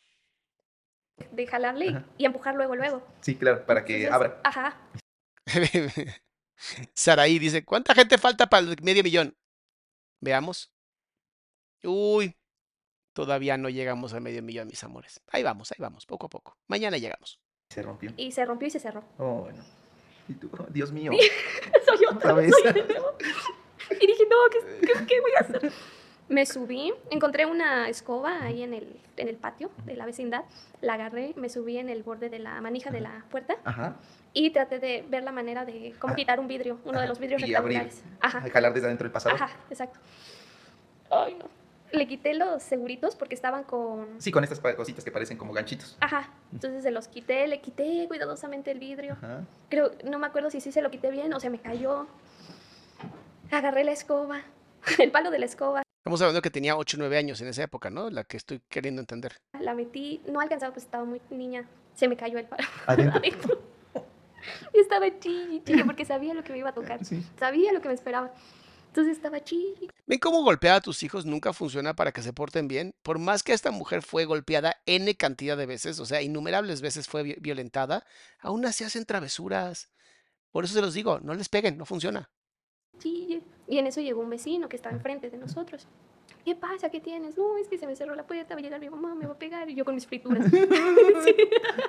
de 1.32 1.46
jalarle 1.46 1.86
y- 1.86 1.88
Ajá. 1.90 2.04
y, 2.18 2.24
empujar 2.24 2.54
luego, 2.54 2.74
luego. 2.76 3.06
Sí, 3.20 3.36
claro, 3.36 3.64
para 3.66 3.84
que 3.84 4.04
Entonces, 4.04 4.14
abra. 4.14 4.40
Ajá. 4.44 4.80
Saraí 6.94 7.38
dice, 7.38 7.64
¿cuánta 7.64 7.94
gente 7.94 8.18
falta 8.18 8.46
para 8.48 8.66
el 8.66 8.76
medio 8.82 9.02
millón? 9.02 9.36
Veamos. 10.20 10.72
Uy, 11.82 12.34
todavía 13.12 13.56
no 13.56 13.68
llegamos 13.68 14.14
al 14.14 14.22
medio 14.22 14.42
millón, 14.42 14.68
mis 14.68 14.82
amores. 14.84 15.20
Ahí 15.28 15.42
vamos, 15.42 15.70
ahí 15.72 15.78
vamos, 15.78 16.06
poco 16.06 16.26
a 16.26 16.30
poco. 16.30 16.56
Mañana 16.66 16.96
llegamos. 16.98 17.40
Se 17.68 17.82
rompió. 17.82 18.12
Y 18.16 18.32
se 18.32 18.44
rompió 18.44 18.68
y 18.68 18.70
se 18.70 18.78
cerró. 18.80 19.02
Oh, 19.18 19.42
bueno. 19.42 19.62
Y 20.28 20.34
tú, 20.34 20.50
oh, 20.58 20.66
Dios 20.70 20.92
mío. 20.92 21.12
soy 21.86 21.98
yo, 22.02 22.10
Otra 22.16 22.32
vez. 22.34 22.52
soy. 22.62 22.72
Y 24.00 24.06
dije, 24.06 24.24
no, 24.28 24.36
¿qué, 24.50 24.86
qué- 24.86 25.06
qué 25.06 25.20
voy 25.20 25.30
a 25.38 25.40
hacer? 25.40 25.72
Me 26.28 26.44
subí, 26.44 26.92
encontré 27.10 27.46
una 27.46 27.88
escoba 27.88 28.42
ahí 28.42 28.64
en 28.64 28.74
el, 28.74 29.00
en 29.16 29.28
el 29.28 29.36
patio 29.36 29.70
de 29.84 29.94
la 29.94 30.06
vecindad, 30.06 30.42
la 30.80 30.94
agarré, 30.94 31.34
me 31.36 31.48
subí 31.48 31.78
en 31.78 31.88
el 31.88 32.02
borde 32.02 32.28
de 32.30 32.40
la 32.40 32.60
manija 32.60 32.90
de 32.90 33.00
la 33.00 33.24
puerta 33.30 33.54
Ajá. 33.64 33.94
y 34.32 34.50
traté 34.50 34.80
de 34.80 35.04
ver 35.08 35.22
la 35.22 35.30
manera 35.30 35.64
de 35.64 35.94
cómo 36.00 36.14
Ah. 36.14 36.16
quitar 36.16 36.40
un 36.40 36.48
vidrio, 36.48 36.80
uno 36.84 36.94
de 36.94 37.04
Ajá. 37.04 37.06
los 37.06 37.20
vidrios 37.20 37.40
Y 37.42 37.54
abrir. 37.54 37.78
rectangulares. 37.78 38.02
Ajá, 38.20 38.38
A 38.38 38.50
jalar 38.50 38.74
desde 38.74 38.86
adentro 38.88 39.04
del 39.04 39.12
pasador. 39.12 39.40
ajá, 39.40 39.56
exacto. 39.70 40.00
Ay, 41.10 41.34
no. 41.38 41.44
Le 41.96 42.06
quité 42.06 42.34
los 42.34 42.62
seguritos 42.62 43.16
porque 43.16 43.34
estaban 43.34 43.64
con... 43.64 44.06
Sí, 44.20 44.30
con 44.30 44.44
estas 44.44 44.60
cositas 44.60 45.04
que 45.04 45.10
parecen 45.10 45.38
como 45.38 45.52
ganchitos. 45.52 45.96
Ajá, 46.00 46.30
entonces 46.52 46.82
se 46.82 46.90
los 46.90 47.08
quité, 47.08 47.46
le 47.48 47.60
quité 47.60 48.04
cuidadosamente 48.06 48.70
el 48.70 48.78
vidrio. 48.78 49.14
Ajá. 49.14 49.44
Creo, 49.70 49.92
no 50.04 50.18
me 50.18 50.26
acuerdo 50.26 50.50
si 50.50 50.60
sí 50.60 50.72
se 50.72 50.82
lo 50.82 50.90
quité 50.90 51.10
bien 51.10 51.32
o 51.32 51.40
se 51.40 51.48
me 51.50 51.58
cayó. 51.58 52.06
Agarré 53.50 53.84
la 53.84 53.92
escoba, 53.92 54.42
el 54.98 55.10
palo 55.10 55.30
de 55.30 55.38
la 55.38 55.46
escoba, 55.46 55.82
Estamos 56.06 56.20
hablando 56.22 56.40
que 56.40 56.50
tenía 56.50 56.76
8 56.76 56.96
o 56.96 57.00
9 57.00 57.18
años 57.18 57.40
en 57.40 57.48
esa 57.48 57.64
época, 57.64 57.90
¿no? 57.90 58.10
La 58.10 58.22
que 58.22 58.36
estoy 58.36 58.60
queriendo 58.68 59.00
entender. 59.00 59.38
la 59.58 59.74
metí, 59.74 60.22
no 60.30 60.38
alcanzaba, 60.38 60.72
pues 60.72 60.84
estaba 60.84 61.04
muy 61.04 61.20
niña. 61.30 61.66
Se 61.96 62.06
me 62.06 62.16
cayó 62.16 62.38
el 62.38 62.44
palo 62.44 62.62
Adentro. 62.86 63.18
adentro. 63.18 63.62
Y 64.72 64.78
estaba 64.78 65.06
chille, 65.18 65.60
chille, 65.64 65.84
porque 65.84 66.04
sabía 66.04 66.32
lo 66.32 66.44
que 66.44 66.52
me 66.52 66.58
iba 66.58 66.68
a 66.70 66.74
tocar. 66.74 67.04
Sí. 67.04 67.26
Sabía 67.36 67.72
lo 67.72 67.80
que 67.80 67.88
me 67.88 67.94
esperaba. 67.94 68.30
Entonces 68.96 69.18
estaba 69.18 69.44
chille. 69.44 69.88
¿Ven 70.06 70.18
cómo 70.18 70.42
golpear 70.42 70.76
a 70.76 70.80
tus 70.80 71.02
hijos 71.02 71.26
nunca 71.26 71.52
funciona 71.52 71.94
para 71.94 72.12
que 72.12 72.22
se 72.22 72.32
porten 72.32 72.66
bien? 72.66 72.94
Por 73.02 73.18
más 73.18 73.42
que 73.42 73.52
esta 73.52 73.70
mujer 73.70 74.00
fue 74.00 74.24
golpeada 74.24 74.76
N 74.86 75.14
cantidad 75.16 75.54
de 75.54 75.66
veces, 75.66 76.00
o 76.00 76.06
sea, 76.06 76.22
innumerables 76.22 76.80
veces 76.80 77.06
fue 77.06 77.22
vi- 77.22 77.36
violentada, 77.38 78.06
aún 78.40 78.64
así 78.64 78.84
hacen 78.84 79.04
travesuras. 79.04 79.90
Por 80.50 80.64
eso 80.64 80.72
se 80.72 80.80
los 80.80 80.94
digo, 80.94 81.20
no 81.20 81.34
les 81.34 81.50
peguen, 81.50 81.76
no 81.76 81.84
funciona. 81.84 82.30
chille. 82.98 83.42
Y 83.68 83.76
en 83.76 83.86
eso 83.86 84.00
llegó 84.00 84.22
un 84.22 84.30
vecino 84.30 84.66
que 84.70 84.76
estaba 84.76 84.96
enfrente 84.96 85.28
de 85.28 85.36
nosotros. 85.36 85.86
¿Qué 86.42 86.54
pasa? 86.56 86.88
¿Qué 86.88 87.00
tienes? 87.00 87.36
No, 87.36 87.58
es 87.58 87.68
que 87.68 87.76
se 87.76 87.86
me 87.86 87.94
cerró 87.96 88.14
la 88.14 88.26
puerta, 88.26 88.54
va 88.54 88.60
a 88.60 88.62
llegar 88.62 88.80
mi 88.80 88.88
mamá, 88.88 89.14
me 89.14 89.26
va 89.26 89.34
a 89.34 89.38
pegar. 89.38 89.68
Y 89.68 89.74
yo 89.74 89.84
con 89.84 89.94
mis 89.94 90.06
frituras. 90.06 90.46
Sí. 91.24 91.34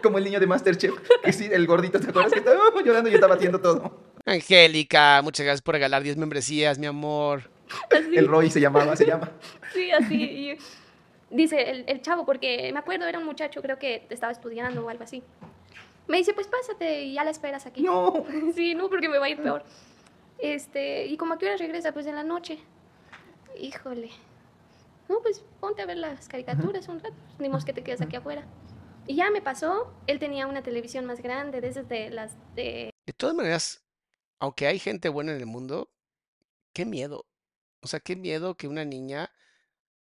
Como 0.03 0.17
el 0.17 0.25
niño 0.25 0.39
de 0.41 0.47
Masterchef, 0.47 0.93
que 1.23 1.31
sí, 1.31 1.47
el 1.49 1.65
gordito, 1.67 1.99
¿te 2.01 2.09
acuerdas? 2.09 2.33
Que 2.33 2.39
estaba 2.39 2.59
llorando 2.83 3.09
y 3.09 3.13
estaba 3.13 3.35
haciendo 3.35 3.61
todo. 3.61 4.06
Angélica, 4.27 5.21
muchas 5.23 5.45
gracias 5.45 5.61
por 5.61 5.73
regalar 5.73 6.03
10 6.03 6.17
membresías, 6.17 6.77
mi 6.77 6.85
amor. 6.85 7.49
Así. 7.89 8.17
El 8.17 8.27
Roy 8.27 8.49
se 8.49 8.59
llamaba, 8.59 8.95
se 8.95 9.05
llama. 9.05 9.31
Sí, 9.73 9.89
así. 9.91 10.15
y 10.15 10.57
dice 11.29 11.69
el, 11.69 11.85
el 11.87 12.01
chavo, 12.01 12.25
porque 12.25 12.69
me 12.73 12.79
acuerdo, 12.79 13.07
era 13.07 13.19
un 13.19 13.25
muchacho, 13.25 13.61
creo 13.61 13.79
que 13.79 14.05
estaba 14.09 14.33
estudiando 14.33 14.85
o 14.85 14.89
algo 14.89 15.03
así. 15.03 15.23
Me 16.07 16.17
dice, 16.17 16.33
pues 16.33 16.47
pásate 16.47 17.03
y 17.03 17.13
ya 17.13 17.23
la 17.23 17.31
esperas 17.31 17.65
aquí. 17.65 17.83
No. 17.83 18.25
Sí, 18.53 18.75
no, 18.75 18.89
porque 18.89 19.07
me 19.07 19.17
va 19.17 19.27
a 19.27 19.29
ir 19.29 19.41
peor. 19.41 19.63
Este, 20.39 21.05
y 21.05 21.15
como 21.17 21.33
a 21.33 21.37
qué 21.37 21.45
hora 21.47 21.57
regresa, 21.57 21.93
pues 21.93 22.05
en 22.05 22.15
la 22.15 22.23
noche. 22.23 22.59
Híjole. 23.59 24.09
No, 25.07 25.21
pues 25.21 25.43
ponte 25.61 25.81
a 25.81 25.85
ver 25.85 25.97
las 25.97 26.27
caricaturas 26.27 26.87
un 26.89 26.99
rato. 26.99 27.15
Ni 27.39 27.49
que 27.65 27.73
te 27.73 27.81
quedes 27.81 28.01
aquí 28.01 28.17
afuera. 28.17 28.45
Y 29.05 29.15
ya 29.15 29.31
me 29.31 29.41
pasó. 29.41 29.93
Él 30.05 30.19
tenía 30.19 30.47
una 30.47 30.63
televisión 30.63 31.05
más 31.05 31.21
grande, 31.21 31.61
de 31.61 31.67
esas 31.69 31.87
de 31.87 32.09
las 32.09 32.35
de. 32.55 32.89
De 33.05 33.13
todas 33.13 33.35
maneras, 33.35 33.86
aunque 34.39 34.67
hay 34.67 34.79
gente 34.79 35.09
buena 35.09 35.33
en 35.33 35.39
el 35.39 35.45
mundo, 35.45 35.91
qué 36.73 36.85
miedo. 36.85 37.25
O 37.81 37.87
sea, 37.87 37.99
qué 37.99 38.15
miedo 38.15 38.57
que 38.57 38.67
una 38.67 38.85
niña, 38.85 39.31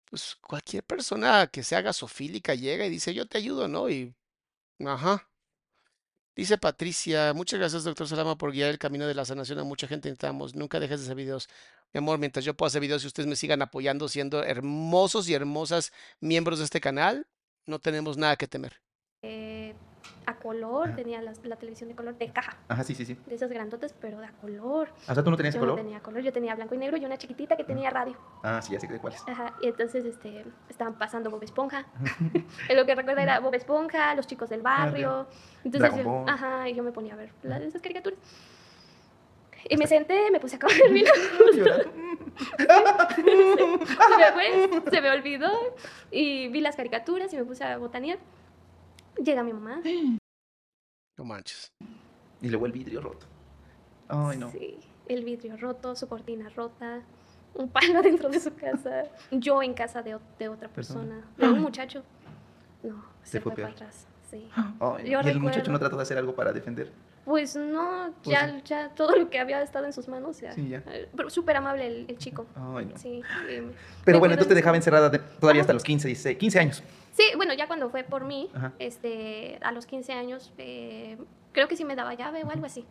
pues 0.05 0.35
cualquier 0.41 0.83
persona 0.83 1.47
que 1.47 1.63
se 1.63 1.75
haga 1.75 1.93
sofílica 1.93 2.55
llega 2.55 2.85
y 2.85 2.89
dice, 2.89 3.13
yo 3.13 3.27
te 3.27 3.37
ayudo, 3.37 3.67
¿no? 3.67 3.89
Y, 3.89 4.15
ajá. 4.85 5.29
Dice 6.35 6.57
Patricia, 6.59 7.33
muchas 7.33 7.59
gracias, 7.59 7.83
doctor 7.83 8.07
Salama, 8.07 8.37
por 8.37 8.51
guiar 8.51 8.69
el 8.69 8.77
camino 8.77 9.07
de 9.07 9.15
la 9.15 9.25
sanación 9.25 9.57
a 9.59 9.63
mucha 9.63 9.87
gente. 9.87 10.09
Necesitamos, 10.09 10.53
nunca 10.55 10.79
dejes 10.79 10.99
de 10.99 11.05
hacer 11.07 11.15
videos. 11.15 11.49
Mi 11.93 11.97
amor, 11.99 12.19
mientras 12.19 12.45
yo 12.45 12.53
pueda 12.55 12.67
hacer 12.67 12.81
videos 12.81 13.03
y 13.03 13.07
ustedes 13.07 13.27
me 13.27 13.35
sigan 13.35 13.61
apoyando, 13.63 14.07
siendo 14.07 14.43
hermosos 14.43 15.27
y 15.29 15.33
hermosas 15.33 15.91
miembros 16.19 16.59
de 16.59 16.65
este 16.65 16.79
canal, 16.79 17.27
no 17.65 17.79
tenemos 17.79 18.17
nada 18.17 18.35
que 18.35 18.47
temer. 18.47 18.81
A 20.27 20.35
color, 20.35 20.93
tenía 20.93 21.21
las- 21.21 21.43
la, 21.45 21.55
televisión 21.55 21.87
de 21.89 21.95
color 21.95 22.17
de 22.17 22.29
caja, 22.31 22.57
Ajá, 22.67 22.83
sí, 22.83 22.93
sí, 22.93 23.05
sí. 23.05 23.17
de 23.25 23.33
esas 23.35 23.49
grandotas, 23.49 23.93
pero 23.93 24.19
de 24.19 24.25
a 24.27 24.31
color. 24.33 24.89
O 25.07 25.13
sea, 25.13 25.23
tú 25.23 25.31
no 25.31 25.37
tenías 25.37 25.55
Yo 25.55 25.61
color. 25.61 25.77
no 25.77 25.81
tenía 25.83 26.01
color, 26.01 26.21
yo 26.21 26.33
tenía 26.33 26.53
blanco 26.53 26.75
y 26.75 26.77
negro 26.77 26.97
y 26.97 27.05
una 27.05 27.17
chiquitita 27.17 27.55
que 27.55 27.63
tenía 27.63 27.89
radio. 27.89 28.15
Ah, 28.43 28.61
sí, 28.61 28.73
ya 28.73 28.79
sé 28.79 28.87
de 28.87 28.99
cuál 28.99 29.13
es. 29.13 29.23
Ajá, 29.27 29.53
y 29.61 29.67
entonces 29.69 30.03
este, 30.05 30.45
estaban 30.69 30.95
pasando 30.97 31.29
Bob 31.31 31.41
Esponja. 31.43 31.85
lo 32.75 32.85
que 32.85 32.93
recuerdo 32.95 33.21
era 33.21 33.39
Bob 33.39 33.53
Esponja, 33.55 34.13
los 34.15 34.27
chicos 34.27 34.49
del 34.49 34.61
barrio. 34.61 35.27
Entonces, 35.63 35.79
Dragon 35.93 35.99
yo, 35.99 36.09
Ball. 36.11 36.29
ajá, 36.29 36.67
y 36.69 36.73
yo 36.75 36.83
me 36.83 36.91
ponía 36.91 37.13
a 37.13 37.17
ver 37.17 37.31
las, 37.43 37.61
esas 37.61 37.81
caricaturas. 37.81 38.19
Y 39.69 39.75
me 39.77 39.87
senté, 39.87 40.29
me 40.31 40.39
puse 40.39 40.57
a 40.57 40.59
comer 40.59 40.81
vino. 40.91 41.09
Se, 43.15 44.17
me 44.17 44.31
fue, 44.33 44.81
se 44.91 45.01
me 45.01 45.09
olvidó. 45.09 45.49
Y 46.11 46.47
vi 46.49 46.61
las 46.61 46.75
caricaturas 46.75 47.31
y 47.33 47.37
me 47.37 47.45
puse 47.45 47.63
a 47.63 47.77
botanear. 47.77 48.19
Llega 49.23 49.43
mi 49.43 49.53
mamá. 49.53 49.81
No 51.17 51.23
manches. 51.25 51.71
Y 52.41 52.49
luego 52.49 52.65
el 52.65 52.71
vidrio 52.71 53.01
roto. 53.01 53.25
Ay, 54.07 54.37
no. 54.37 54.51
Sí, 54.51 54.77
el 55.07 55.23
vidrio 55.23 55.57
roto, 55.57 55.95
su 55.95 56.07
cortina 56.07 56.49
rota, 56.49 57.01
un 57.55 57.69
palo 57.69 58.01
dentro 58.03 58.29
de 58.29 58.39
su 58.39 58.53
casa, 58.55 59.05
yo 59.31 59.61
en 59.63 59.73
casa 59.73 60.01
de, 60.01 60.17
de 60.39 60.49
otra 60.49 60.69
Persona. 60.69 61.15
persona, 61.15 61.27
de 61.37 61.49
un 61.49 61.61
muchacho. 61.61 62.03
No, 62.83 63.03
Se 63.23 63.31
se 63.31 63.41
fue 63.41 63.53
fue 63.53 63.63
para 63.63 63.73
atrás. 63.73 64.05
Sí. 64.29 64.47
Ay, 64.79 65.09
Yo 65.09 65.21
y 65.21 65.27
el 65.29 65.39
muchacho 65.39 65.71
no 65.71 65.79
trató 65.79 65.95
de 65.97 66.03
hacer 66.03 66.17
algo 66.17 66.35
para 66.35 66.53
defender. 66.53 66.91
Pues 67.27 67.57
no, 67.57 68.13
Pues 68.23 68.39
ya, 68.39 68.63
ya 68.63 68.89
todo 68.95 69.13
lo 69.17 69.29
que 69.29 69.37
había 69.37 69.61
estado 69.61 69.85
en 69.85 69.91
sus 69.91 70.07
manos, 70.07 70.39
ya. 70.39 70.53
Sí, 70.53 70.69
ya. 70.69 70.81
Eh, 70.87 71.09
Pero 71.13 71.29
súper 71.29 71.57
amable 71.57 71.85
el, 71.85 72.05
el 72.07 72.17
chico. 72.17 72.45
Ay, 72.55 72.85
no. 72.85 72.97
Sí. 72.97 73.21
Pero 74.05 74.19
bueno, 74.19 74.35
entonces 74.35 74.47
te 74.47 74.55
dejaba 74.55 74.77
encerrada 74.77 75.09
de- 75.09 75.19
todavía 75.19 75.59
Ajá. 75.59 75.65
hasta 75.65 75.73
los 75.73 75.83
15, 75.83 76.07
16, 76.07 76.37
15 76.37 76.57
años. 76.59 76.81
Sí, 77.11 77.23
bueno, 77.35 77.53
ya 77.53 77.67
cuando 77.67 77.89
fue 77.89 78.05
por 78.05 78.23
mí, 78.23 78.49
Ajá. 78.53 78.71
este, 78.79 79.59
a 79.61 79.73
los 79.73 79.85
15 79.85 80.13
años, 80.13 80.53
eh, 80.57 81.17
creo 81.51 81.67
que 81.67 81.75
sí 81.75 81.83
me 81.83 81.97
daba 81.97 82.13
llave 82.13 82.45
o 82.45 82.49
algo 82.49 82.65
así. 82.65 82.85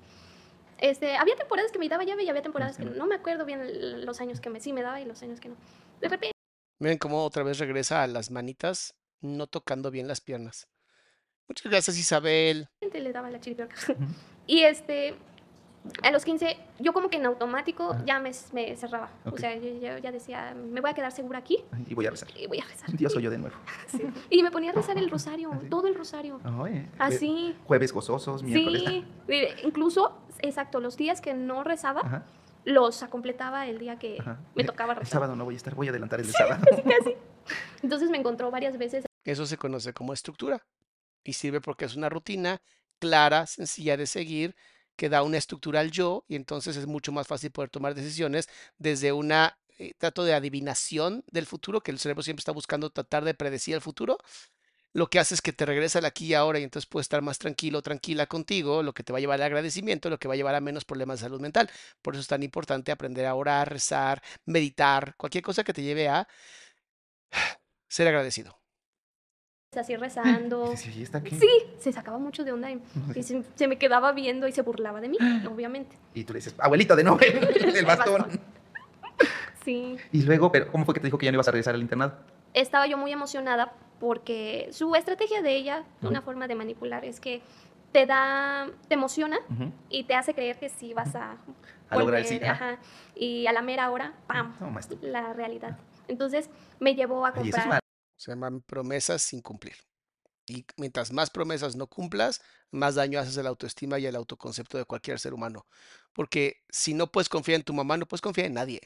Este, 0.76 1.16
había 1.16 1.34
temporadas 1.36 1.72
que 1.72 1.78
me 1.78 1.88
daba 1.88 2.04
llave 2.04 2.24
y 2.24 2.28
había 2.28 2.42
temporadas 2.42 2.76
que 2.76 2.84
no 2.84 3.06
me 3.06 3.14
acuerdo 3.14 3.46
bien 3.46 4.04
los 4.04 4.20
años 4.20 4.42
que 4.42 4.50
me 4.50 4.60
sí 4.60 4.74
me 4.74 4.82
daba 4.82 5.00
y 5.00 5.06
los 5.06 5.22
años 5.22 5.40
que 5.40 5.48
no. 5.48 5.54
De 6.02 6.08
repente 6.10 6.32
Miren 6.78 6.98
cómo 6.98 7.24
otra 7.24 7.42
vez 7.42 7.58
regresa 7.58 8.02
a 8.02 8.06
las 8.06 8.30
manitas, 8.30 8.94
no 9.22 9.46
tocando 9.46 9.90
bien 9.90 10.06
las 10.08 10.20
piernas. 10.20 10.68
Muchas 11.48 11.70
gracias, 11.70 11.98
Isabel. 11.98 12.68
le 12.93 13.12
daba 13.12 13.31
la 13.31 13.40
chiripiorca. 13.40 13.77
y 14.47 14.60
este, 14.62 15.14
a 16.02 16.10
los 16.10 16.24
15, 16.24 16.56
yo 16.81 16.93
como 16.93 17.09
que 17.09 17.16
en 17.18 17.27
automático 17.27 17.93
Ajá. 17.93 18.05
ya 18.05 18.18
me, 18.18 18.32
me 18.52 18.77
cerraba. 18.77 19.10
O 19.24 19.36
sea, 19.36 19.55
yo, 19.56 19.68
yo 19.81 19.98
ya 19.98 20.10
decía, 20.12 20.55
me 20.55 20.81
voy 20.81 20.90
a 20.90 20.94
quedar 20.94 21.12
segura 21.12 21.39
aquí 21.39 21.64
Y 21.89 21.94
voy 21.94 22.06
a 22.06 22.10
rezar. 22.10 22.28
y 22.36 22.47
voy 22.47 22.59
a 22.60 22.64
rezar. 22.64 22.90
Dios 22.93 23.12
soy 23.12 23.23
yo 23.23 23.31
de 23.31 23.39
nuevo. 23.39 23.56
Sí. 23.89 24.02
Y 24.31 24.43
me 24.43 24.51
ponía 24.51 24.70
a 24.70 24.74
rezar 24.74 24.98
el 24.98 25.09
rosario, 25.10 25.51
¿Ah, 25.52 25.59
sí? 25.62 25.68
todo 25.68 25.86
el 25.86 25.94
rosario. 25.94 26.40
Ay, 26.44 26.89
Así. 26.98 27.56
Jueves 27.64 27.93
gozosos, 27.93 28.43
miércoles. 28.43 28.82
Sí, 28.86 29.05
eh, 29.28 29.55
incluso, 29.64 30.18
exacto, 30.40 30.81
los 30.81 30.97
días 30.97 31.20
que 31.20 31.35
no 31.35 31.62
rezaba, 31.62 32.01
Ajá, 32.01 32.24
los 32.64 33.05
completaba 33.05 33.66
el 33.68 33.78
día 33.78 33.97
que 33.98 34.16
ajá. 34.18 34.40
me 34.56 34.64
tocaba 34.64 34.94
El 34.94 34.98
rezar. 35.01 35.12
sábado 35.12 35.36
no 35.36 35.44
voy 35.44 35.55
a 35.55 35.56
estar, 35.59 35.74
voy 35.77 35.86
a 35.86 35.90
adelantar 35.90 36.18
el 36.20 36.27
de 36.27 36.32
sábado. 36.32 36.64
Entonces 37.82 38.10
me 38.10 38.18
encontró 38.18 38.51
varias 38.51 38.77
veces 38.77 39.05
Eso 39.24 39.47
se 39.47 39.56
conoce 39.56 39.93
como 39.93 40.12
estructura 40.12 40.66
y 41.27 41.35
sirve 41.35 41.61
porque 41.61 41.85
es 41.85 41.97
una 41.97 42.09
rutina 42.09 42.62
clara, 42.98 43.47
sencilla 43.47 43.97
de 43.97 44.07
seguir, 44.07 44.57
que 44.97 45.09
da 45.09 45.23
una 45.23 45.39
estructura 45.39 45.81
al 45.81 45.90
yo 45.90 46.24
y 46.28 46.36
entonces 46.36 46.77
es 46.77 46.86
mucho 46.86 47.12
más 47.12 47.27
fácil 47.27 47.51
poder 47.51 47.70
tomar 47.70 47.94
decisiones 47.94 48.48
desde 48.78 49.12
una 49.12 49.59
eh, 49.78 49.93
trato 49.98 50.24
de 50.24 50.35
adivinación 50.35 51.24
del 51.31 51.47
futuro, 51.47 51.82
que 51.82 51.90
el 51.90 51.98
cerebro 51.98 52.23
siempre 52.23 52.40
está 52.40 52.53
buscando 52.53 52.90
tratar 52.90 53.24
de 53.24 53.35
predecir 53.35 53.74
el 53.74 53.82
futuro. 53.82 54.19
Lo 54.94 55.11
que 55.11 55.19
hace 55.19 55.35
es 55.35 55.43
que 55.43 55.53
te 55.53 55.66
regresa 55.66 55.98
al 55.98 56.07
aquí 56.07 56.27
y 56.28 56.35
ahora 56.35 56.59
y 56.59 56.62
entonces 56.65 56.89
puedes 56.89 57.05
estar 57.05 57.20
más 57.23 57.39
tranquilo, 57.39 57.82
tranquila 57.82 58.27
contigo, 58.27 58.82
lo 58.82 58.94
que 58.94 59.03
te 59.03 59.12
va 59.12 59.19
a 59.19 59.20
llevar 59.20 59.40
al 59.40 59.47
agradecimiento, 59.47 60.09
lo 60.11 60.19
que 60.19 60.28
va 60.28 60.35
a 60.35 60.36
llevar 60.39 60.55
a 60.55 60.61
menos 60.62 60.86
problemas 60.86 61.20
de 61.20 61.24
salud 61.27 61.40
mental. 61.40 61.70
Por 62.03 62.15
eso 62.15 62.23
es 62.23 62.28
tan 62.28 62.43
importante 62.43 62.93
aprender 62.93 63.27
a 63.27 63.35
orar, 63.35 63.70
rezar, 63.70 64.23
meditar, 64.47 65.15
cualquier 65.19 65.44
cosa 65.44 65.65
que 65.65 65.74
te 65.74 65.82
lleve 65.82 66.09
a 66.09 66.27
ser 67.89 68.09
agradecido. 68.09 68.65
Así 69.74 69.97
rezando. 69.97 70.76
Sí, 70.76 71.02
¿está 71.02 71.18
aquí? 71.18 71.34
Sí, 71.34 71.48
se 71.78 71.93
sacaba 71.93 72.18
mucho 72.18 72.44
de 72.44 72.52
onda 72.52 72.70
y, 72.70 72.80
y 73.14 73.22
se, 73.22 73.43
se 73.55 73.68
me 73.68 73.78
quedaba 73.78 74.12
viendo 74.12 74.47
y 74.47 74.52
se 74.52 74.62
burlaba 74.62 75.01
de 75.01 75.09
mí, 75.09 75.18
obviamente. 75.51 75.97
Y 76.14 76.24
tú 76.24 76.32
le 76.32 76.38
dices, 76.38 76.55
abuelito, 76.59 76.94
de 76.97 77.05
nuevo, 77.05 77.18
el, 77.20 77.84
bastón. 77.84 78.22
bastón. 78.22 78.40
Sí. 79.64 79.97
Y 80.12 80.22
luego, 80.22 80.52
pero 80.52 80.70
¿cómo 80.70 80.84
fue 80.84 80.94
que 80.94 81.01
te 81.01 81.06
dijo 81.09 81.18
que 81.18 81.26
ya 81.26 81.32
no 81.32 81.36
ibas 81.36 81.48
a 81.48 81.51
regresar 81.51 81.74
al 81.74 81.80
internado? 81.80 82.14
Estaba 82.55 82.86
yo 82.86 82.97
muy 82.97 83.12
emocionada 83.12 83.72
porque 83.98 84.68
su 84.70 84.94
estrategia 84.94 85.43
de 85.43 85.56
ella, 85.56 85.84
una 86.02 86.22
forma 86.22 86.47
de 86.47 86.55
manipular, 86.55 87.05
es 87.05 87.20
que 87.20 87.43
te 87.93 88.06
da, 88.06 88.68
te 88.88 88.94
emociona 88.94 89.38
y 89.90 90.05
te 90.05 90.14
hace 90.14 90.34
creer 90.34 90.59
que 90.59 90.68
sí 90.68 90.94
vas 90.94 91.14
a, 91.16 91.36
A 91.88 91.98
lograr 91.98 92.20
el 92.20 92.24
volver, 92.24 92.26
sí. 92.26 92.44
ajá. 92.44 92.78
y 93.14 93.47
a 93.47 93.52
la 93.52 93.62
mera 93.62 93.90
hora, 93.90 94.14
¡pam! 94.26 94.55
No. 94.60 94.72
La 95.02 95.32
realidad. 95.32 95.76
Entonces 96.09 96.48
me 96.78 96.94
llevó 96.94 97.26
a 97.26 97.32
comprar. 97.32 97.80
Se 98.16 98.32
llaman 98.32 98.62
promesas 98.62 99.22
sin 99.22 99.40
cumplir. 99.40 99.76
Y 100.48 100.64
mientras 100.76 101.12
más 101.12 101.30
promesas 101.30 101.76
no 101.76 101.86
cumplas, 101.88 102.40
más 102.70 102.94
daño 102.94 103.18
haces 103.18 103.36
a 103.38 103.43
la 103.43 103.48
autoestima 103.48 103.98
y 103.98 104.06
al 104.06 104.16
autoconcepto 104.16 104.78
de 104.78 104.84
cualquier 104.84 105.18
ser 105.18 105.34
humano. 105.34 105.66
Porque 106.12 106.62
si 106.68 106.94
no 106.94 107.10
puedes 107.10 107.28
confiar 107.28 107.56
en 107.56 107.64
tu 107.64 107.74
mamá, 107.74 107.97
no 107.97 108.06
puedes 108.06 108.20
confiar 108.20 108.47
en 108.47 108.55
nadie. 108.55 108.80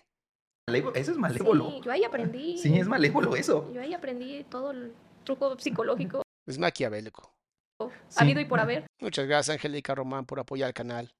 Eso 0.94 1.12
es 1.12 1.18
malévolo. 1.18 1.70
Sí, 1.70 1.80
yo 1.84 1.92
ahí 1.92 2.04
aprendí. 2.04 2.58
Sí, 2.58 2.78
es 2.78 2.86
malévolo 2.86 3.34
eso. 3.36 3.70
Yo 3.72 3.80
ahí 3.80 3.92
aprendí 3.92 4.44
todo 4.44 4.70
el 4.70 4.94
truco 5.24 5.58
psicológico 5.58 6.22
Es 6.46 6.58
maquiavélico. 6.58 7.34
Sí. 8.08 8.18
habido 8.18 8.40
y 8.40 8.44
por 8.44 8.60
haber. 8.60 8.86
Muchas 9.00 9.26
gracias, 9.26 9.54
Angélica 9.54 9.94
Román, 9.94 10.26
por 10.26 10.38
apoyar 10.38 10.68
el 10.68 10.74
canal. 10.74 11.12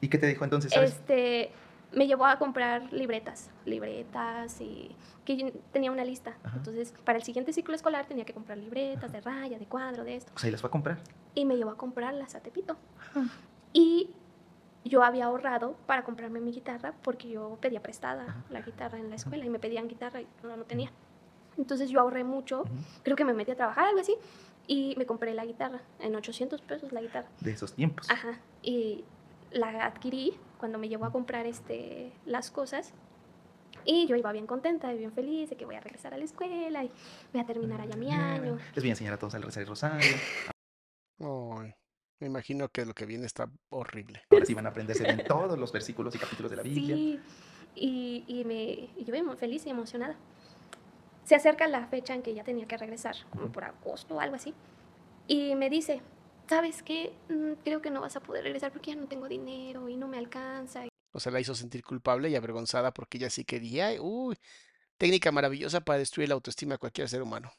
¿Y 0.00 0.08
qué 0.08 0.18
te 0.18 0.26
dijo 0.26 0.44
entonces? 0.44 0.72
¿Sabes? 0.72 0.92
Este, 0.92 1.52
me 1.92 2.06
llevó 2.06 2.26
a 2.26 2.38
comprar 2.38 2.92
libretas, 2.92 3.50
libretas 3.64 4.60
y 4.60 4.94
que 5.24 5.36
yo 5.36 5.52
tenía 5.72 5.92
una 5.92 6.04
lista. 6.04 6.36
Ajá. 6.42 6.56
Entonces, 6.56 6.94
para 7.04 7.18
el 7.18 7.24
siguiente 7.24 7.52
ciclo 7.52 7.74
escolar 7.74 8.06
tenía 8.06 8.24
que 8.24 8.32
comprar 8.32 8.58
libretas 8.58 9.12
de 9.12 9.20
raya, 9.20 9.58
de 9.58 9.66
cuadro, 9.66 10.04
de 10.04 10.16
esto. 10.16 10.32
O 10.34 10.38
sea, 10.38 10.48
¿y 10.48 10.52
las 10.52 10.60
fue 10.60 10.68
a 10.68 10.70
comprar? 10.70 10.98
Y 11.34 11.44
me 11.44 11.56
llevó 11.56 11.70
a 11.70 11.76
comprarlas 11.76 12.34
a 12.34 12.40
Tepito. 12.40 12.76
Y 13.72 14.10
yo 14.84 15.02
había 15.02 15.26
ahorrado 15.26 15.76
para 15.86 16.02
comprarme 16.02 16.40
mi 16.40 16.52
guitarra 16.52 16.94
porque 17.02 17.28
yo 17.28 17.58
pedía 17.60 17.82
prestada 17.82 18.24
Ajá. 18.24 18.44
la 18.50 18.62
guitarra 18.62 18.98
en 18.98 19.10
la 19.10 19.16
escuela 19.16 19.44
y 19.44 19.50
me 19.50 19.58
pedían 19.58 19.88
guitarra 19.88 20.20
y 20.20 20.26
no, 20.42 20.56
no 20.56 20.64
tenía. 20.64 20.90
Entonces 21.56 21.90
yo 21.90 22.00
ahorré 22.00 22.24
mucho, 22.24 22.64
creo 23.02 23.16
que 23.16 23.24
me 23.24 23.34
metí 23.34 23.50
a 23.50 23.56
trabajar, 23.56 23.84
algo 23.86 24.00
así, 24.00 24.16
y 24.66 24.94
me 24.96 25.06
compré 25.06 25.34
la 25.34 25.44
guitarra, 25.44 25.82
en 26.00 26.16
800 26.16 26.62
pesos 26.62 26.92
la 26.92 27.02
guitarra. 27.02 27.28
De 27.40 27.52
esos 27.52 27.74
tiempos. 27.74 28.10
Ajá. 28.10 28.38
Y 28.62 29.04
la 29.50 29.84
adquirí 29.84 30.32
cuando 30.62 30.78
me 30.78 30.88
llevó 30.88 31.06
a 31.06 31.10
comprar 31.10 31.44
este, 31.44 32.12
las 32.24 32.52
cosas. 32.52 32.94
Y 33.84 34.06
yo 34.06 34.14
iba 34.14 34.30
bien 34.30 34.46
contenta 34.46 34.94
y 34.94 34.98
bien 34.98 35.12
feliz 35.12 35.50
de 35.50 35.56
que 35.56 35.64
voy 35.64 35.74
a 35.74 35.80
regresar 35.80 36.14
a 36.14 36.16
la 36.16 36.22
escuela 36.22 36.84
y 36.84 36.92
voy 37.32 37.42
a 37.42 37.44
terminar 37.44 37.80
allá 37.80 37.96
mi 37.96 38.12
año. 38.12 38.58
Les 38.72 38.84
voy 38.84 38.90
a 38.90 38.92
enseñar 38.92 39.14
a 39.14 39.18
todos 39.18 39.34
a 39.34 39.38
rezar 39.38 39.64
el 39.64 39.68
rosario. 39.68 40.16
Ay, 41.18 41.74
me 42.20 42.28
imagino 42.28 42.68
que 42.68 42.86
lo 42.86 42.94
que 42.94 43.06
viene 43.06 43.26
está 43.26 43.50
horrible. 43.70 44.22
Ahora 44.30 44.46
sí 44.46 44.54
van 44.54 44.66
a 44.66 44.68
aprenderse 44.68 45.02
bien 45.02 45.24
todos 45.26 45.58
los 45.58 45.72
versículos 45.72 46.14
y 46.14 46.20
capítulos 46.20 46.52
de 46.52 46.56
la 46.58 46.62
Biblia. 46.62 46.94
Sí. 46.94 47.20
Y, 47.74 48.24
y, 48.28 48.44
me, 48.44 48.62
y 48.96 49.04
yo 49.04 49.12
bien 49.12 49.36
feliz 49.36 49.66
y 49.66 49.70
emocionada. 49.70 50.14
Se 51.24 51.34
acerca 51.34 51.66
la 51.66 51.88
fecha 51.88 52.14
en 52.14 52.22
que 52.22 52.34
ya 52.34 52.44
tenía 52.44 52.68
que 52.68 52.76
regresar, 52.76 53.16
como 53.30 53.50
por 53.50 53.64
agosto 53.64 54.14
o 54.14 54.20
algo 54.20 54.36
así. 54.36 54.54
Y 55.26 55.56
me 55.56 55.70
dice, 55.70 56.02
¿sabes 56.52 56.82
qué? 56.82 57.14
Mm, 57.30 57.52
Creo 57.64 57.80
que 57.80 57.90
no 57.90 58.02
vas 58.02 58.14
a 58.16 58.20
poder 58.20 58.44
regresar 58.44 58.72
porque 58.72 58.90
ya 58.90 58.96
no 59.00 59.06
tengo 59.06 59.26
dinero 59.26 59.88
y 59.88 59.96
no 59.96 60.06
me 60.06 60.18
alcanza. 60.18 60.84
O 61.14 61.18
sea, 61.20 61.32
la 61.32 61.40
hizo 61.40 61.54
sentir 61.54 61.82
culpable 61.82 62.28
y 62.28 62.36
avergonzada 62.36 62.92
porque 62.92 63.16
ella 63.16 63.30
sí 63.30 63.44
quería. 63.44 63.90
Uy, 64.00 64.36
técnica 64.98 65.32
maravillosa 65.32 65.80
para 65.80 65.98
destruir 65.98 66.28
la 66.28 66.34
autoestima 66.34 66.74
de 66.74 66.78
cualquier 66.78 67.08
ser 67.08 67.22
humano. 67.22 67.50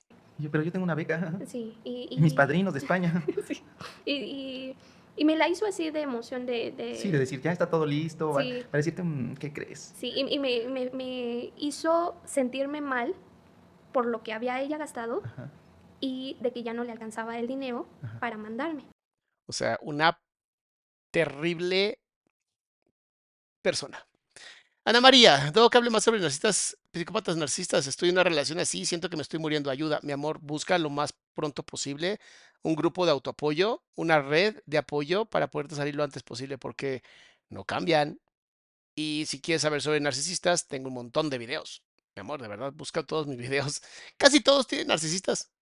Pero 0.51 0.63
yo 0.63 0.71
tengo 0.71 0.83
una 0.83 0.95
beca. 0.95 1.39
Sí, 1.47 1.75
y, 1.83 2.07
Y 2.11 2.19
mis 2.19 2.33
padrinos 2.35 2.73
de 2.73 2.79
España. 2.79 3.23
sí, 3.47 3.63
y, 4.05 4.13
y- 4.13 4.75
y 5.15 5.25
me 5.25 5.35
la 5.35 5.47
hizo 5.47 5.67
así 5.67 5.91
de 5.91 6.01
emoción 6.01 6.47
de... 6.47 6.71
de 6.71 6.95
Sí, 6.95 7.11
de 7.11 7.19
decir, 7.19 7.39
ya 7.39 7.51
está 7.51 7.69
todo 7.69 7.85
listo. 7.85 8.39
Sí. 8.39 8.63
Para 8.71 8.77
decirte, 8.77 9.03
mm, 9.03 9.35
¿qué 9.35 9.53
crees? 9.53 9.93
Sí, 9.95 10.11
y, 10.15 10.21
y 10.33 10.39
me, 10.39 10.67
me- 10.69 10.89
me 10.89 11.53
hizo 11.57 12.15
sentirme 12.25 12.81
mal 12.81 13.13
por 13.91 14.07
lo 14.07 14.23
que 14.23 14.33
había 14.33 14.59
ella 14.61 14.77
gastado 14.79 15.21
Ajá. 15.23 15.51
Y 16.03 16.35
de 16.41 16.51
que 16.51 16.63
ya 16.63 16.73
no 16.73 16.83
le 16.83 16.91
alcanzaba 16.91 17.39
el 17.39 17.47
dinero 17.47 17.87
Ajá. 18.01 18.19
para 18.19 18.37
mandarme. 18.37 18.83
O 19.45 19.53
sea, 19.53 19.79
una 19.81 20.19
terrible 21.11 22.01
persona. 23.61 24.05
Ana 24.83 24.99
María, 24.99 25.49
debo 25.53 25.69
que 25.69 25.77
hable 25.77 25.89
más 25.89 26.03
sobre 26.03 26.19
narcisistas, 26.19 26.77
psicópatas 26.93 27.37
narcisistas. 27.37 27.87
Estoy 27.87 28.09
en 28.09 28.15
una 28.15 28.25
relación 28.25 28.59
así, 28.59 28.85
siento 28.85 29.09
que 29.09 29.15
me 29.15 29.21
estoy 29.21 29.39
muriendo. 29.39 29.69
Ayuda, 29.69 30.01
mi 30.03 30.11
amor, 30.11 30.39
busca 30.41 30.77
lo 30.77 30.89
más 30.89 31.13
pronto 31.33 31.63
posible 31.63 32.19
un 32.63 32.75
grupo 32.75 33.05
de 33.05 33.11
autoapoyo, 33.11 33.81
una 33.95 34.21
red 34.21 34.61
de 34.65 34.77
apoyo 34.77 35.25
para 35.25 35.49
poderte 35.49 35.75
salir 35.75 35.95
lo 35.95 36.03
antes 36.03 36.23
posible 36.23 36.57
porque 36.57 37.01
no 37.49 37.63
cambian. 37.63 38.19
Y 38.95 39.25
si 39.27 39.41
quieres 39.41 39.61
saber 39.61 39.81
sobre 39.81 40.01
narcisistas, 40.01 40.67
tengo 40.67 40.89
un 40.89 40.95
montón 40.95 41.29
de 41.29 41.37
videos. 41.37 41.83
Mi 42.15 42.21
amor, 42.21 42.41
de 42.41 42.49
verdad, 42.49 42.73
busca 42.73 43.03
todos 43.03 43.27
mis 43.27 43.37
videos. 43.49 43.81
Casi 44.17 44.41
todos 44.41 44.67
tienen 44.67 44.87
narcisistas. 44.87 45.52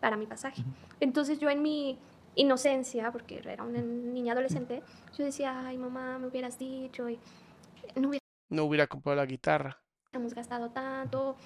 Para 0.00 0.16
mi 0.16 0.26
pasaje. 0.26 0.64
Entonces 1.00 1.38
yo 1.38 1.50
en 1.50 1.62
mi 1.62 1.98
inocencia, 2.36 3.10
porque 3.12 3.38
era 3.44 3.62
una 3.64 3.80
niña 3.82 4.32
adolescente, 4.32 4.82
yo 5.16 5.24
decía, 5.24 5.66
ay 5.66 5.78
mamá, 5.78 6.18
me 6.18 6.28
hubieras 6.28 6.58
dicho 6.58 7.08
y 7.08 7.18
no 7.96 8.10
No 8.48 8.64
hubiera 8.64 8.86
comprado 8.86 9.16
la 9.16 9.26
guitarra. 9.26 9.80
hubiéramos 10.08 10.34
gastado 10.34 10.70
tanto, 10.70 11.36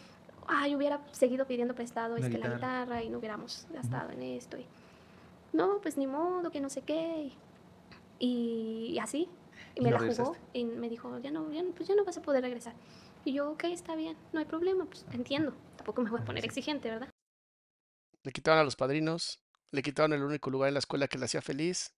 ay, 0.47 0.75
hubiera 0.75 1.01
seguido 1.13 1.47
pidiendo 1.47 1.75
prestado 1.75 2.17
La 2.17 2.27
este, 2.27 2.39
la, 2.39 2.49
guitarra. 2.49 2.55
guitarra 2.81 3.03
y 3.03 3.09
no 3.11 3.19
hubiéramos 3.19 3.67
gastado 3.71 4.11
en 4.11 4.23
esto. 4.23 4.59
Y, 4.59 4.67
no, 5.53 5.81
pues 5.81 5.97
ni 5.97 6.07
modo, 6.07 6.51
que 6.51 6.61
no 6.61 6.69
sé 6.69 6.83
qué. 6.83 7.33
Y, 8.19 8.93
y 8.95 8.99
así. 8.99 9.29
Y 9.75 9.81
¿Y 9.81 9.83
me 9.83 9.91
la 9.91 9.99
jugó 10.01 10.35
regresaste? 10.35 10.41
y 10.53 10.65
me 10.65 10.89
dijo, 10.89 11.19
ya 11.19 11.31
no, 11.31 11.51
ya, 11.53 11.63
pues 11.77 11.89
ya 11.89 11.95
no 11.95 12.05
vas 12.05 12.17
a 12.19 12.23
poder 12.23 12.43
regresar. 12.43 12.75
Y 13.25 13.33
yo, 13.35 13.51
ok, 13.53 13.65
está 13.65 13.95
bien, 13.97 14.17
no 14.33 14.41
hay 14.41 14.47
problema, 14.47 14.85
pues 14.87 15.07
entiendo. 15.13 15.55
Tampoco 15.77 16.03
me 16.03 16.11
voy 16.11 16.21
a 16.21 16.25
poner 16.25 16.43
sí. 16.43 16.47
exigente, 16.47 16.91
¿verdad? 16.91 17.09
Le 18.25 18.33
quitaron 18.33 18.61
a 18.61 18.65
los 18.65 18.75
padrinos, 18.75 19.41
le 19.71 19.83
quitaron 19.83 20.15
el 20.15 20.23
único 20.23 20.51
lugar 20.51 20.69
en 20.69 20.75
la 20.75 20.81
escuela 20.81 21.09
que 21.09 21.19
le 21.19 21.27
hacía 21.27 21.43
feliz. 21.43 21.95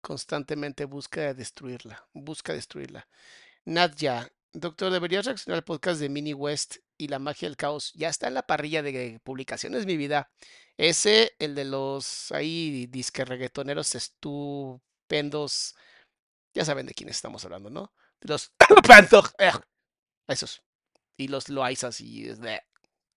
Constantemente 0.00 0.86
busca 0.86 1.34
destruirla, 1.34 2.08
busca 2.14 2.54
destruirla. 2.54 3.06
Nadia, 3.66 4.32
doctor, 4.52 4.90
deberías 4.92 5.26
reaccionar 5.26 5.58
al 5.58 5.64
podcast 5.64 6.00
de 6.00 6.08
Mini 6.08 6.32
West 6.32 6.76
y 6.96 7.08
la 7.08 7.18
magia 7.18 7.48
del 7.48 7.56
caos. 7.56 7.92
Ya 7.94 8.08
está 8.08 8.28
en 8.28 8.34
la 8.34 8.46
parrilla 8.46 8.82
de 8.82 9.20
publicaciones, 9.22 9.84
mi 9.84 9.98
vida. 9.98 10.30
Ese, 10.78 11.34
el 11.38 11.54
de 11.54 11.66
los 11.66 12.32
ahí 12.32 12.86
disque 12.86 13.24
reggaetoneros 13.24 13.94
estupendos. 13.94 15.74
Ya 16.54 16.64
saben 16.64 16.86
de 16.86 16.94
quién 16.94 17.10
estamos 17.10 17.44
hablando, 17.44 17.68
¿no? 17.68 17.92
De 18.20 18.28
los 18.28 18.52
esos. 20.28 20.62
Y 21.18 21.28
los 21.28 21.48
loaizas 21.50 22.00
y 22.00 22.30
eh, 22.30 22.62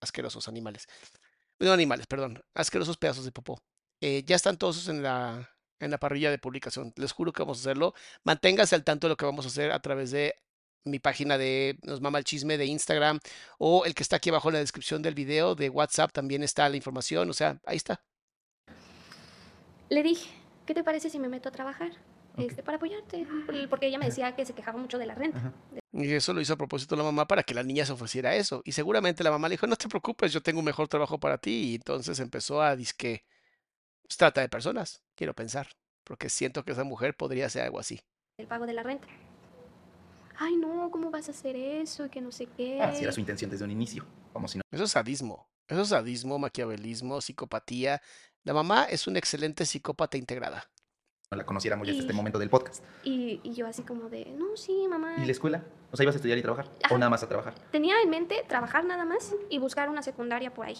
asquerosos 0.00 0.48
animales. 0.48 0.86
No 1.60 1.72
animales, 1.72 2.06
perdón. 2.06 2.42
Asquerosos 2.54 2.96
pedazos 2.96 3.24
de 3.24 3.32
popó. 3.32 3.62
Eh, 4.00 4.24
ya 4.26 4.34
están 4.34 4.56
todos 4.56 4.88
en 4.88 5.02
la, 5.02 5.50
en 5.78 5.90
la 5.90 5.98
parrilla 5.98 6.30
de 6.30 6.38
publicación. 6.38 6.92
Les 6.96 7.12
juro 7.12 7.32
que 7.32 7.42
vamos 7.42 7.58
a 7.58 7.60
hacerlo. 7.60 7.94
Manténgase 8.24 8.74
al 8.74 8.84
tanto 8.84 9.06
de 9.06 9.10
lo 9.10 9.16
que 9.16 9.26
vamos 9.26 9.44
a 9.44 9.48
hacer 9.48 9.70
a 9.70 9.80
través 9.80 10.10
de 10.10 10.34
mi 10.84 10.98
página 10.98 11.36
de 11.36 11.78
Nos 11.82 12.00
Mama 12.00 12.18
el 12.18 12.24
Chisme 12.24 12.56
de 12.56 12.64
Instagram 12.64 13.20
o 13.58 13.84
el 13.84 13.94
que 13.94 14.02
está 14.02 14.16
aquí 14.16 14.30
abajo 14.30 14.48
en 14.48 14.54
la 14.54 14.60
descripción 14.60 15.02
del 15.02 15.14
video 15.14 15.54
de 15.54 15.68
WhatsApp. 15.68 16.12
También 16.12 16.42
está 16.42 16.66
la 16.68 16.76
información. 16.76 17.28
O 17.28 17.34
sea, 17.34 17.60
ahí 17.66 17.76
está. 17.76 18.02
Le 19.90 20.02
dije, 20.02 20.30
¿qué 20.64 20.72
te 20.72 20.82
parece 20.82 21.10
si 21.10 21.18
me 21.18 21.28
meto 21.28 21.50
a 21.50 21.52
trabajar? 21.52 21.92
Este, 22.46 22.62
para 22.62 22.76
apoyarte. 22.76 23.26
Por- 23.46 23.68
Porque 23.68 23.86
ella 23.86 23.98
me 23.98 24.06
decía 24.06 24.34
que 24.36 24.44
se 24.46 24.52
quejaba 24.54 24.78
mucho 24.78 24.98
de 24.98 25.06
la 25.06 25.14
renta. 25.14 25.38
Ajá. 25.38 25.52
Y 25.92 26.12
eso 26.12 26.32
lo 26.32 26.40
hizo 26.40 26.52
a 26.52 26.56
propósito 26.56 26.94
la 26.96 27.02
mamá 27.02 27.26
para 27.26 27.42
que 27.42 27.52
la 27.54 27.62
niña 27.62 27.84
se 27.84 27.92
ofreciera 27.92 28.34
eso. 28.36 28.62
Y 28.64 28.72
seguramente 28.72 29.24
la 29.24 29.30
mamá 29.30 29.48
le 29.48 29.54
dijo, 29.54 29.66
no 29.66 29.76
te 29.76 29.88
preocupes, 29.88 30.32
yo 30.32 30.40
tengo 30.42 30.60
un 30.60 30.64
mejor 30.64 30.88
trabajo 30.88 31.18
para 31.18 31.38
ti. 31.38 31.72
Y 31.72 31.74
entonces 31.76 32.20
empezó 32.20 32.62
a 32.62 32.76
disque, 32.76 33.24
pues, 34.02 34.16
trata 34.16 34.40
de 34.40 34.48
personas, 34.48 35.02
quiero 35.14 35.34
pensar. 35.34 35.68
Porque 36.04 36.28
siento 36.28 36.64
que 36.64 36.72
esa 36.72 36.84
mujer 36.84 37.16
podría 37.16 37.46
hacer 37.46 37.62
algo 37.62 37.78
así. 37.78 38.00
El 38.38 38.46
pago 38.46 38.66
de 38.66 38.72
la 38.72 38.82
renta. 38.82 39.06
Ay, 40.36 40.56
no, 40.56 40.90
¿cómo 40.90 41.10
vas 41.10 41.28
a 41.28 41.32
hacer 41.32 41.54
eso? 41.56 42.06
Y 42.06 42.08
que 42.08 42.20
no 42.20 42.32
sé 42.32 42.46
qué. 42.46 42.80
Ah, 42.80 42.94
si 42.94 43.02
era 43.02 43.12
su 43.12 43.20
intención 43.20 43.50
desde 43.50 43.64
un 43.64 43.70
inicio. 43.70 44.06
Como 44.32 44.48
si 44.48 44.58
no. 44.58 44.62
Eso 44.70 44.84
es 44.84 44.90
sadismo. 44.92 45.48
Eso 45.68 45.82
es 45.82 45.88
sadismo, 45.88 46.38
maquiavelismo, 46.38 47.20
psicopatía. 47.20 48.00
La 48.44 48.54
mamá 48.54 48.84
es 48.84 49.06
una 49.06 49.18
excelente 49.18 49.66
psicópata 49.66 50.16
integrada. 50.16 50.70
La 51.36 51.44
conociéramos 51.44 51.86
ya 51.86 51.92
hasta 51.92 52.00
este 52.02 52.12
Y- 52.12 52.16
momento 52.16 52.40
del 52.40 52.50
podcast. 52.50 52.82
Y, 53.04 53.38
y 53.44 53.52
yo 53.54 53.68
así 53.68 53.82
como 53.84 54.08
de, 54.08 54.24
no, 54.36 54.56
sí, 54.56 54.86
mamá. 54.88 55.14
¿Y 55.18 55.24
la 55.24 55.30
escuela? 55.30 55.62
O 55.92 55.96
sea, 55.96 56.02
¿ibas 56.02 56.16
a 56.16 56.18
estudiar 56.18 56.36
y 56.38 56.42
trabajar? 56.42 56.68
Ajá. 56.82 56.92
¿O 56.92 56.98
nada 56.98 57.08
más 57.08 57.22
a 57.22 57.28
trabajar? 57.28 57.54
Tenía 57.70 57.94
en 58.02 58.10
mente 58.10 58.44
trabajar 58.48 58.84
nada 58.84 59.04
más 59.04 59.32
y 59.48 59.58
buscar 59.58 59.88
una 59.90 60.02
secundaria 60.02 60.52
por 60.52 60.66
ahí. 60.66 60.76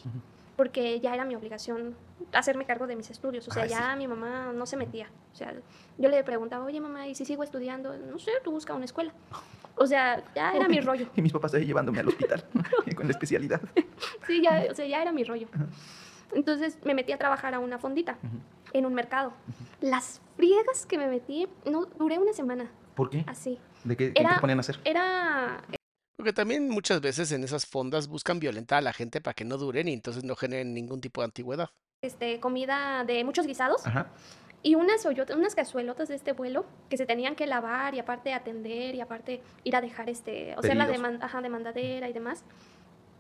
Porque 0.57 0.99
ya 0.99 1.15
era 1.15 1.25
mi 1.25 1.37
obligación 1.37 1.95
hacerme 2.33 2.67
cargo 2.67 2.89
de 2.89 2.97
mis 2.97 3.11
estudios. 3.11 3.47
O 3.47 3.53
sea, 3.53 3.63
Ay, 3.63 3.69
sí. 3.69 3.75
ya 3.77 3.95
mi 3.95 4.09
mamá 4.09 4.51
no 4.53 4.67
se 4.67 4.77
metía. 4.77 5.09
O 5.33 5.37
sea, 5.37 5.55
yo 5.99 6.09
le 6.09 6.25
preguntaba, 6.25 6.65
oye, 6.65 6.81
mamá, 6.81 7.07
¿y 7.07 7.15
si 7.15 7.25
sigo 7.25 7.45
estudiando? 7.45 7.97
No 7.97 8.19
sé, 8.19 8.33
tú 8.43 8.51
busca 8.51 8.75
una 8.75 8.87
escuela. 8.87 9.13
O 9.77 9.87
sea, 9.87 10.21
ya 10.35 10.53
era 10.53 10.67
mi 10.69 10.81
rollo. 10.81 11.07
Y 11.17 11.23
mis 11.23 11.33
papás 11.33 11.55
ahí 11.55 11.65
llevándome 11.65 12.01
al 12.01 12.09
hospital 12.09 12.45
con 12.97 13.07
la 13.07 13.13
especialidad. 13.13 13.61
Sí, 14.27 14.43
ya, 14.43 14.65
o 14.69 14.75
sea, 14.75 14.85
ya 14.85 15.01
era 15.01 15.13
mi 15.13 15.23
rollo. 15.23 15.47
Entonces 16.33 16.77
me 16.85 16.95
metí 16.95 17.13
a 17.13 17.19
trabajar 17.19 17.55
a 17.55 17.61
una 17.61 17.79
fondita 17.79 18.17
en 18.73 18.87
un 18.87 18.95
mercado. 18.95 19.33
Las 19.81 20.21
friegas 20.37 20.87
que 20.87 20.99
me 20.99 21.07
metí, 21.07 21.49
no, 21.65 21.87
duré 21.87 22.19
una 22.19 22.33
semana 22.33 22.71
¿Por 22.95 23.11
qué? 23.11 23.25
así. 23.27 23.59
¿De 23.85 23.97
qué, 23.97 24.13
qué 24.13 24.21
Era- 24.21 24.35
te 24.35 24.41
ponían 24.41 24.59
a 24.59 24.61
hacer? 24.61 24.79
Era, 24.85 25.63
Porque 26.17 26.33
también 26.33 26.69
muchas 26.69 27.01
veces 27.01 27.33
en 27.33 27.45
esas 27.45 27.65
fondas 27.67 28.07
buscan 28.09 28.41
violentar 28.41 28.79
a 28.79 28.83
la 28.83 28.93
gente 28.93 29.21
para 29.21 29.35
que 29.35 29.45
no 29.45 29.57
duren 29.57 29.89
y 29.89 29.95
entonces 29.95 30.23
no 30.25 30.37
generen 30.37 30.75
ningún 30.75 31.01
tipo 31.01 31.21
de 31.23 31.27
antigüedad. 31.27 31.71
este, 32.03 32.41
comida 32.41 33.05
de 33.05 33.25
muchos 33.25 33.47
guisados 33.47 33.87
Ajá. 33.87 34.07
y 34.63 34.75
unas, 34.75 35.05
hoyotas- 35.05 35.37
unas 35.37 35.55
cazuelotas 35.55 36.09
de 36.09 36.15
este 36.15 36.33
vuelo 36.33 36.65
que 36.89 36.97
se 36.97 37.05
tenían 37.05 37.37
que 37.37 37.47
lavar 37.47 37.95
y 37.95 37.99
aparte 37.99 38.33
atender 38.33 38.95
y 38.95 39.03
aparte 39.03 39.43
ir 39.65 39.77
a 39.77 39.83
dejar, 39.83 40.09
este, 40.09 40.55
o 40.57 40.63
sea, 40.63 40.75
la 40.75 40.87
Pedidos. 40.87 41.03
deman- 41.05 41.23
ajá, 41.23 41.43
demandadera 41.43 42.09
y 42.09 42.13
demás. 42.15 42.43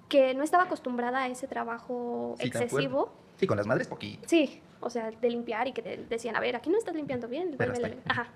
Que 0.08 0.32
no 0.34 0.42
estaba 0.42 0.64
acostumbrada 0.64 1.18
a 1.24 1.28
ese 1.28 1.46
trabajo 1.46 2.34
Sí, 2.38 2.44
de 2.44 2.48
acuerdo. 2.48 2.64
excesivo. 2.64 3.12
Sí, 3.40 3.46
con 3.46 3.56
las 3.56 3.66
madres 3.66 3.88
poquito. 3.88 4.28
Sí, 4.28 4.60
o 4.80 4.90
sea, 4.90 5.10
de 5.10 5.30
limpiar 5.30 5.66
y 5.66 5.72
que 5.72 5.80
te 5.80 5.96
decían, 5.96 6.36
a 6.36 6.40
ver, 6.40 6.56
aquí 6.56 6.68
no 6.68 6.76
estás 6.76 6.94
limpiando 6.94 7.26
bien. 7.26 7.54
Pero 7.56 7.72
vuélvele". 7.72 7.96
hasta. 8.06 8.12
Ajá. 8.12 8.30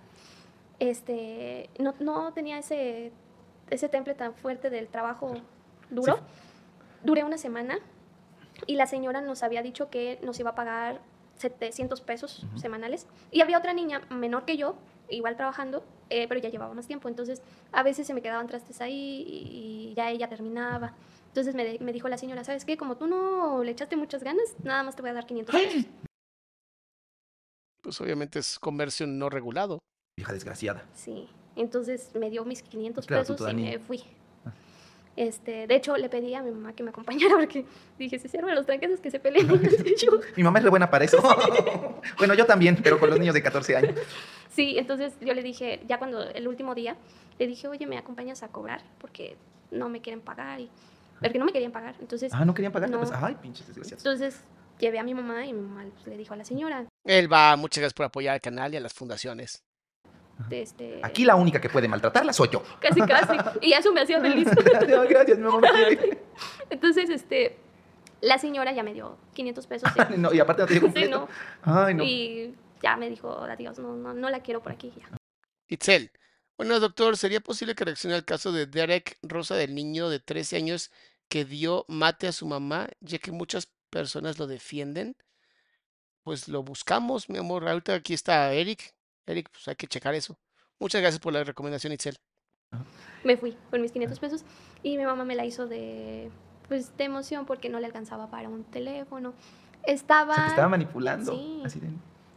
Este, 0.78 1.68
no, 1.78 1.94
no 2.00 2.32
tenía 2.32 2.58
ese, 2.58 3.12
ese 3.68 3.90
temple 3.90 4.14
tan 4.14 4.34
fuerte 4.34 4.70
del 4.70 4.88
trabajo 4.88 5.34
duro. 5.90 6.16
Sí. 6.16 6.22
Duré 7.04 7.22
una 7.22 7.36
semana 7.36 7.78
y 8.66 8.76
la 8.76 8.86
señora 8.86 9.20
nos 9.20 9.42
había 9.42 9.62
dicho 9.62 9.90
que 9.90 10.18
nos 10.22 10.40
iba 10.40 10.50
a 10.50 10.54
pagar 10.54 11.02
700 11.36 12.00
pesos 12.00 12.44
Ujú. 12.44 12.58
semanales. 12.58 13.06
Y 13.30 13.42
había 13.42 13.58
otra 13.58 13.74
niña 13.74 14.00
menor 14.08 14.46
que 14.46 14.56
yo, 14.56 14.74
igual 15.10 15.36
trabajando, 15.36 15.84
eh, 16.08 16.26
pero 16.28 16.40
ya 16.40 16.48
llevaba 16.48 16.72
más 16.72 16.86
tiempo. 16.86 17.10
Entonces, 17.10 17.42
a 17.72 17.82
veces 17.82 18.06
se 18.06 18.14
me 18.14 18.22
quedaban 18.22 18.46
trastes 18.46 18.80
ahí 18.80 19.22
y, 19.28 19.90
y 19.90 19.94
ya 19.94 20.10
ella 20.10 20.30
terminaba. 20.30 20.94
Entonces 21.34 21.56
me, 21.56 21.64
de- 21.64 21.78
me 21.80 21.92
dijo 21.92 22.08
la 22.08 22.16
señora, 22.16 22.44
¿sabes 22.44 22.64
qué? 22.64 22.76
Como 22.76 22.96
tú 22.96 23.08
no 23.08 23.64
le 23.64 23.72
echaste 23.72 23.96
muchas 23.96 24.22
ganas, 24.22 24.54
nada 24.62 24.84
más 24.84 24.94
te 24.94 25.02
voy 25.02 25.10
a 25.10 25.14
dar 25.14 25.26
500 25.26 25.52
pesos. 25.52 25.84
Pues 27.82 28.00
obviamente 28.00 28.38
es 28.38 28.56
comercio 28.60 29.08
no 29.08 29.28
regulado. 29.28 29.80
Vieja 30.16 30.32
desgraciada. 30.32 30.84
Sí, 30.94 31.28
entonces 31.56 32.12
me 32.14 32.30
dio 32.30 32.44
mis 32.44 32.62
500 32.62 33.04
Claro, 33.08 33.22
pesos 33.24 33.50
y 33.50 33.54
niña. 33.54 33.70
me 33.72 33.78
fui. 33.80 34.04
Este, 35.16 35.66
de 35.66 35.74
hecho, 35.74 35.96
le 35.96 36.08
pedí 36.08 36.34
a 36.36 36.42
mi 36.42 36.52
mamá 36.52 36.72
que 36.72 36.84
me 36.84 36.90
acompañara 36.90 37.34
porque 37.38 37.64
dije, 37.98 38.20
si 38.20 38.28
sirve 38.28 38.52
a 38.52 38.54
los 38.54 38.64
tranqueses 38.64 39.00
que 39.00 39.10
se 39.10 39.18
peleen. 39.18 39.48
Mi 40.36 40.44
mamá 40.44 40.60
es 40.60 40.64
re 40.64 40.70
buena 40.70 40.88
para 40.88 41.04
eso. 41.04 41.18
bueno, 42.16 42.34
yo 42.34 42.46
también, 42.46 42.78
pero 42.80 43.00
con 43.00 43.10
los 43.10 43.18
niños 43.18 43.34
de 43.34 43.42
14 43.42 43.74
años. 43.74 43.98
Sí, 44.52 44.76
entonces 44.78 45.14
yo 45.20 45.34
le 45.34 45.42
dije, 45.42 45.82
ya 45.88 45.98
cuando 45.98 46.22
el 46.22 46.46
último 46.46 46.76
día, 46.76 46.96
le 47.40 47.48
dije, 47.48 47.66
oye, 47.66 47.88
¿me 47.88 47.98
acompañas 47.98 48.44
a 48.44 48.48
cobrar? 48.52 48.82
Porque 49.00 49.36
no 49.72 49.88
me 49.88 50.00
quieren 50.00 50.20
pagar 50.20 50.60
y... 50.60 50.70
Porque 51.20 51.38
no 51.38 51.44
me 51.46 51.52
querían 51.52 51.72
pagar. 51.72 51.94
Entonces, 52.00 52.32
Ah, 52.34 52.44
no 52.44 52.52
querían 52.54 52.72
pagar. 52.72 52.90
No. 52.90 52.98
Pues, 52.98 53.12
ay, 53.12 53.36
pinches 53.40 53.66
desgraciados. 53.66 54.04
entonces 54.04 54.40
llevé 54.78 54.98
a 54.98 55.02
mi 55.04 55.14
mamá 55.14 55.46
y 55.46 55.52
mi 55.52 55.60
mamá 55.62 55.84
pues, 55.94 56.06
le 56.06 56.16
dijo 56.16 56.34
a 56.34 56.36
la 56.36 56.44
señora, 56.44 56.84
Él 57.04 57.32
va, 57.32 57.56
muchas 57.56 57.78
gracias 57.80 57.94
por 57.94 58.06
apoyar 58.06 58.34
al 58.34 58.40
canal 58.40 58.74
y 58.74 58.76
a 58.76 58.80
las 58.80 58.92
fundaciones. 58.92 59.62
este, 60.50 61.00
Aquí 61.02 61.24
la 61.24 61.36
única 61.36 61.60
que 61.60 61.68
puede 61.68 61.86
maltratarla 61.88 62.32
soy 62.32 62.48
yo. 62.52 62.62
casi, 62.80 63.00
casi. 63.02 63.36
Y 63.62 63.72
eso 63.72 63.92
me 63.92 64.00
hacía 64.02 64.20
feliz. 64.20 64.48
No, 64.88 65.02
gracias, 65.08 65.38
mi 65.38 65.44
mamá 65.44 65.60
me. 65.60 66.18
Entonces, 66.70 67.08
este, 67.10 67.56
La 68.20 68.38
señora 68.38 68.72
ya 68.72 68.82
me 68.82 68.92
dio 68.94 69.16
500 69.34 69.66
pesos. 69.66 69.90
ya. 69.96 70.04
no, 70.16 70.32
y 70.34 70.40
aparte 70.40 70.62
no 70.62 70.66
te 70.66 70.72
dio 70.74 70.80
Sí, 70.80 70.86
completo. 70.86 71.28
no. 71.64 71.74
Ay, 71.84 71.94
no. 71.94 72.02
Y 72.04 72.54
ya 72.82 72.96
me 72.96 73.08
dijo, 73.08 73.30
adiós, 73.44 73.78
no, 73.78 73.94
no, 73.96 74.12
no 74.12 74.28
la 74.30 74.40
quiero 74.40 74.60
por 74.62 74.72
aquí. 74.72 74.92
Ya. 74.96 75.08
Itzel. 75.68 76.10
Bueno, 76.56 76.78
doctor, 76.78 77.16
¿sería 77.16 77.40
posible 77.40 77.74
que 77.74 77.84
reaccione 77.84 78.14
al 78.14 78.24
caso 78.24 78.52
de 78.52 78.66
Derek 78.66 79.18
Rosa 79.22 79.56
del 79.56 79.74
niño 79.74 80.08
de 80.08 80.20
13 80.20 80.56
años 80.56 80.90
que 81.28 81.44
dio 81.44 81.84
mate 81.88 82.28
a 82.28 82.32
su 82.32 82.46
mamá, 82.46 82.88
ya 83.00 83.18
que 83.18 83.32
muchas 83.32 83.68
personas 83.90 84.38
lo 84.38 84.46
defienden? 84.46 85.16
Pues 86.22 86.48
lo 86.48 86.62
buscamos, 86.62 87.28
mi 87.28 87.38
amor. 87.38 87.68
Ahorita 87.68 87.94
aquí 87.94 88.14
está 88.14 88.52
Eric. 88.52 88.94
Eric, 89.26 89.50
pues 89.50 89.66
hay 89.66 89.74
que 89.74 89.88
checar 89.88 90.14
eso. 90.14 90.38
Muchas 90.78 91.00
gracias 91.00 91.20
por 91.20 91.32
la 91.32 91.42
recomendación, 91.42 91.92
Itzel. 91.92 92.16
Me 93.24 93.36
fui 93.36 93.56
con 93.70 93.80
mis 93.80 93.90
500 93.90 94.18
pesos 94.20 94.44
y 94.82 94.96
mi 94.96 95.04
mamá 95.04 95.24
me 95.24 95.34
la 95.34 95.44
hizo 95.44 95.66
de, 95.66 96.30
pues, 96.68 96.96
de 96.96 97.04
emoción 97.04 97.46
porque 97.46 97.68
no 97.68 97.80
le 97.80 97.86
alcanzaba 97.86 98.30
para 98.30 98.48
un 98.48 98.64
teléfono. 98.64 99.34
Estaba... 99.82 100.32
O 100.32 100.36
sea, 100.36 100.44
te 100.44 100.50
estaba 100.50 100.68
manipulando. 100.68 101.32
Sí. 101.32 101.62
Así 101.64 101.80
de, 101.80 101.88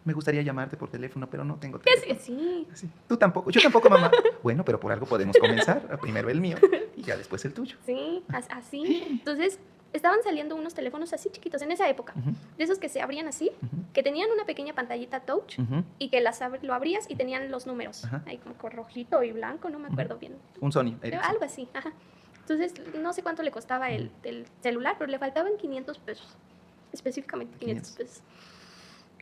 me 0.07 0.13
gustaría 0.13 0.41
llamarte 0.41 0.77
por 0.77 0.89
teléfono, 0.89 1.29
pero 1.29 1.43
no 1.43 1.57
tengo 1.57 1.79
teléfono. 1.79 2.17
sí. 2.19 2.65
Así, 2.71 2.89
Tú 3.07 3.17
tampoco, 3.17 3.51
yo 3.51 3.61
tampoco, 3.61 3.89
mamá. 3.89 4.09
bueno, 4.41 4.63
pero 4.65 4.79
por 4.79 4.91
algo 4.91 5.05
podemos 5.05 5.37
comenzar. 5.37 5.99
Primero 6.01 6.29
el 6.29 6.39
mío 6.41 6.57
y 6.95 7.03
ya 7.03 7.17
después 7.17 7.43
el 7.45 7.53
tuyo. 7.53 7.77
Sí, 7.85 8.23
as- 8.29 8.47
así. 8.49 9.03
Entonces, 9.09 9.59
estaban 9.93 10.23
saliendo 10.23 10.55
unos 10.55 10.73
teléfonos 10.73 11.11
así 11.13 11.29
chiquitos 11.29 11.61
en 11.61 11.71
esa 11.71 11.89
época, 11.89 12.13
Ujú, 12.17 12.31
de 12.57 12.63
esos 12.63 12.79
que 12.79 12.87
se 12.89 13.01
abrían 13.01 13.27
así, 13.27 13.51
ujú, 13.61 13.83
que 13.93 14.03
tenían 14.03 14.29
una 14.31 14.45
pequeña 14.45 14.73
pantallita 14.73 15.21
touch 15.21 15.59
ujú. 15.59 15.83
y 15.99 16.09
que 16.09 16.21
las 16.21 16.41
ab- 16.41 16.61
lo 16.61 16.73
abrías 16.73 17.05
y 17.09 17.15
tenían 17.15 17.49
los 17.51 17.67
números, 17.67 18.03
ahí 18.25 18.37
como 18.37 18.55
con 18.55 18.71
rojito 18.71 19.23
y 19.23 19.31
blanco, 19.33 19.69
no 19.69 19.79
me 19.79 19.87
acuerdo 19.87 20.17
bien, 20.17 20.35
Un 20.61 20.71
Sony. 20.71 20.95
Ericsson. 21.01 21.29
algo 21.31 21.43
así, 21.45 21.67
ajá. 21.73 21.93
Entonces, 22.39 22.73
no 23.01 23.11
sé 23.11 23.23
cuánto 23.23 23.43
le 23.43 23.51
costaba 23.51 23.89
el, 23.91 24.09
el 24.23 24.45
celular, 24.61 24.95
pero 24.99 25.11
le 25.11 25.19
faltaban 25.19 25.57
500 25.57 25.97
pesos, 25.99 26.35
específicamente 26.93 27.57
500 27.57 27.91
pesos. 27.91 28.21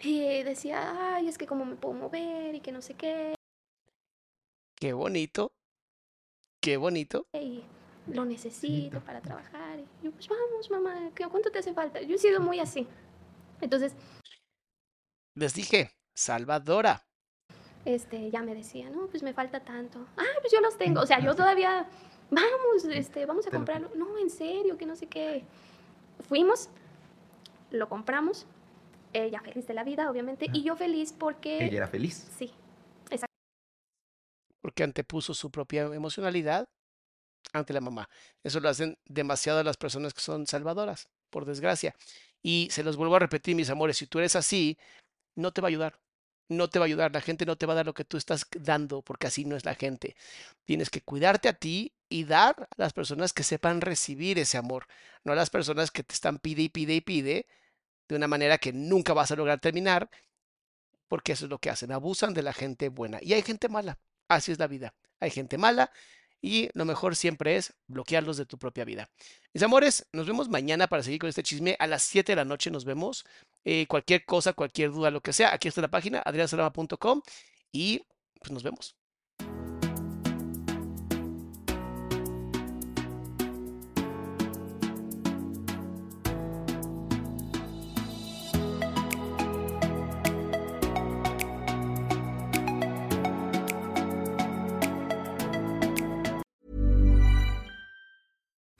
Y 0.01 0.43
decía, 0.43 1.15
ay, 1.15 1.27
es 1.27 1.37
que 1.37 1.47
cómo 1.47 1.65
me 1.65 1.75
puedo 1.75 1.93
mover 1.95 2.53
y 2.55 2.59
que 2.59 2.71
no 2.71 2.81
sé 2.81 2.93
qué, 2.95 3.33
Qué 4.77 4.91
bonito. 4.93 5.51
Qué 6.61 6.77
bonito. 6.77 7.25
y 7.33 7.63
lo 8.07 8.25
necesito 8.25 8.99
para 9.01 9.21
trabajar. 9.21 9.79
Y 9.79 10.05
yo, 10.05 10.11
pues 10.11 10.27
vamos, 10.27 10.69
mamá, 10.69 11.11
¿qué- 11.15 11.25
¿cuánto 11.27 11.49
te 11.49 11.59
hace 11.59 11.73
falta? 11.73 12.01
Yo 12.01 12.15
he 12.15 12.19
sido 12.19 12.39
muy 12.39 12.59
así. 12.59 12.87
Entonces, 13.61 13.95
Les 15.35 15.53
dije, 15.53 15.91
Salvadora. 16.13 17.07
este, 17.85 18.29
ya 18.31 18.41
me 18.41 18.53
decía, 18.53 18.89
no, 18.89 19.07
pues 19.07 19.23
me 19.23 19.33
falta 19.33 19.59
tanto. 19.63 20.05
Ah, 20.17 20.23
pues 20.41 20.51
yo 20.53 20.59
los 20.61 20.77
tengo. 20.77 21.01
O 21.01 21.05
sea, 21.07 21.19
yo 21.19 21.35
todavía, 21.35 21.87
vamos, 22.29 22.85
este, 22.91 23.25
vamos 23.25 23.47
a 23.47 23.51
comprarlo. 23.51 23.89
No, 23.95 24.17
en 24.17 24.29
serio, 24.29 24.77
que 24.77 24.85
no 24.85 24.95
sé 24.95 25.07
qué. 25.07 25.43
Fuimos, 26.27 26.69
lo 27.71 27.87
compramos. 27.89 28.45
Ella 29.15 29.39
feliz 29.41 29.65
de 29.65 29.73
la 29.73 29.83
vida, 29.83 30.09
obviamente. 30.09 30.47
Y 30.51 30.63
yo 30.63 30.75
feliz 30.75 31.13
porque... 31.13 31.65
Ella 31.65 31.77
era 31.77 31.87
feliz. 31.87 32.27
Sí, 32.37 32.51
porque 34.65 34.81
antepuso 34.81 35.35
su 35.35 35.51
propia 35.51 35.83
emocionalidad 35.83 36.67
ante 37.53 37.71
la 37.71 37.81
mamá. 37.81 38.09
Eso 38.43 38.59
lo 38.59 38.67
hacen 38.67 38.97
demasiado 39.05 39.61
las 39.63 39.77
personas 39.77 40.11
que 40.11 40.21
son 40.21 40.47
salvadoras, 40.47 41.07
por 41.29 41.45
desgracia. 41.45 41.93
Y 42.41 42.69
se 42.71 42.83
los 42.83 42.97
vuelvo 42.97 43.15
a 43.15 43.19
repetir, 43.19 43.55
mis 43.55 43.69
amores, 43.69 43.97
si 43.97 44.07
tú 44.07 44.17
eres 44.17 44.35
así, 44.35 44.79
no 45.35 45.51
te 45.51 45.61
va 45.61 45.67
a 45.67 45.69
ayudar. 45.69 45.99
No 46.49 46.67
te 46.67 46.79
va 46.79 46.85
a 46.85 46.87
ayudar. 46.87 47.13
La 47.13 47.21
gente 47.21 47.45
no 47.45 47.57
te 47.57 47.67
va 47.67 47.73
a 47.73 47.75
dar 47.75 47.85
lo 47.85 47.93
que 47.93 48.05
tú 48.05 48.17
estás 48.17 48.47
dando, 48.59 49.03
porque 49.03 49.27
así 49.27 49.45
no 49.45 49.55
es 49.55 49.65
la 49.65 49.75
gente. 49.75 50.15
Tienes 50.65 50.89
que 50.89 51.01
cuidarte 51.01 51.47
a 51.47 51.53
ti 51.53 51.93
y 52.09 52.23
dar 52.23 52.63
a 52.63 52.67
las 52.75 52.91
personas 52.91 53.33
que 53.33 53.43
sepan 53.43 53.81
recibir 53.81 54.39
ese 54.39 54.57
amor, 54.57 54.87
no 55.23 55.33
a 55.33 55.35
las 55.35 55.51
personas 55.51 55.91
que 55.91 56.01
te 56.01 56.15
están 56.15 56.39
pide 56.39 56.63
y 56.63 56.69
pide 56.69 56.95
y 56.95 57.01
pide 57.01 57.45
de 58.07 58.15
una 58.15 58.27
manera 58.27 58.57
que 58.57 58.73
nunca 58.73 59.13
vas 59.13 59.31
a 59.31 59.35
lograr 59.35 59.59
terminar, 59.59 60.09
porque 61.07 61.33
eso 61.33 61.45
es 61.45 61.49
lo 61.49 61.59
que 61.59 61.69
hacen, 61.69 61.91
abusan 61.91 62.33
de 62.33 62.43
la 62.43 62.53
gente 62.53 62.89
buena. 62.89 63.19
Y 63.21 63.33
hay 63.33 63.41
gente 63.41 63.69
mala, 63.69 63.99
así 64.27 64.51
es 64.51 64.59
la 64.59 64.67
vida. 64.67 64.93
Hay 65.19 65.31
gente 65.31 65.57
mala 65.57 65.91
y 66.41 66.69
lo 66.73 66.85
mejor 66.85 67.15
siempre 67.15 67.55
es 67.57 67.73
bloquearlos 67.87 68.37
de 68.37 68.45
tu 68.45 68.57
propia 68.57 68.85
vida. 68.85 69.09
Mis 69.53 69.63
amores, 69.63 70.07
nos 70.11 70.27
vemos 70.27 70.49
mañana 70.49 70.87
para 70.87 71.03
seguir 71.03 71.19
con 71.19 71.29
este 71.29 71.43
chisme. 71.43 71.75
A 71.79 71.87
las 71.87 72.03
7 72.03 72.31
de 72.31 72.35
la 72.35 72.45
noche 72.45 72.69
nos 72.69 72.85
vemos. 72.85 73.25
Eh, 73.63 73.87
cualquier 73.87 74.25
cosa, 74.25 74.53
cualquier 74.53 74.91
duda, 74.91 75.09
lo 75.09 75.21
que 75.21 75.33
sea, 75.33 75.53
aquí 75.53 75.67
está 75.67 75.81
la 75.81 75.89
página, 75.89 76.21
adriansalama.com 76.23 77.21
y 77.71 78.05
pues 78.39 78.51
nos 78.51 78.63
vemos. 78.63 78.95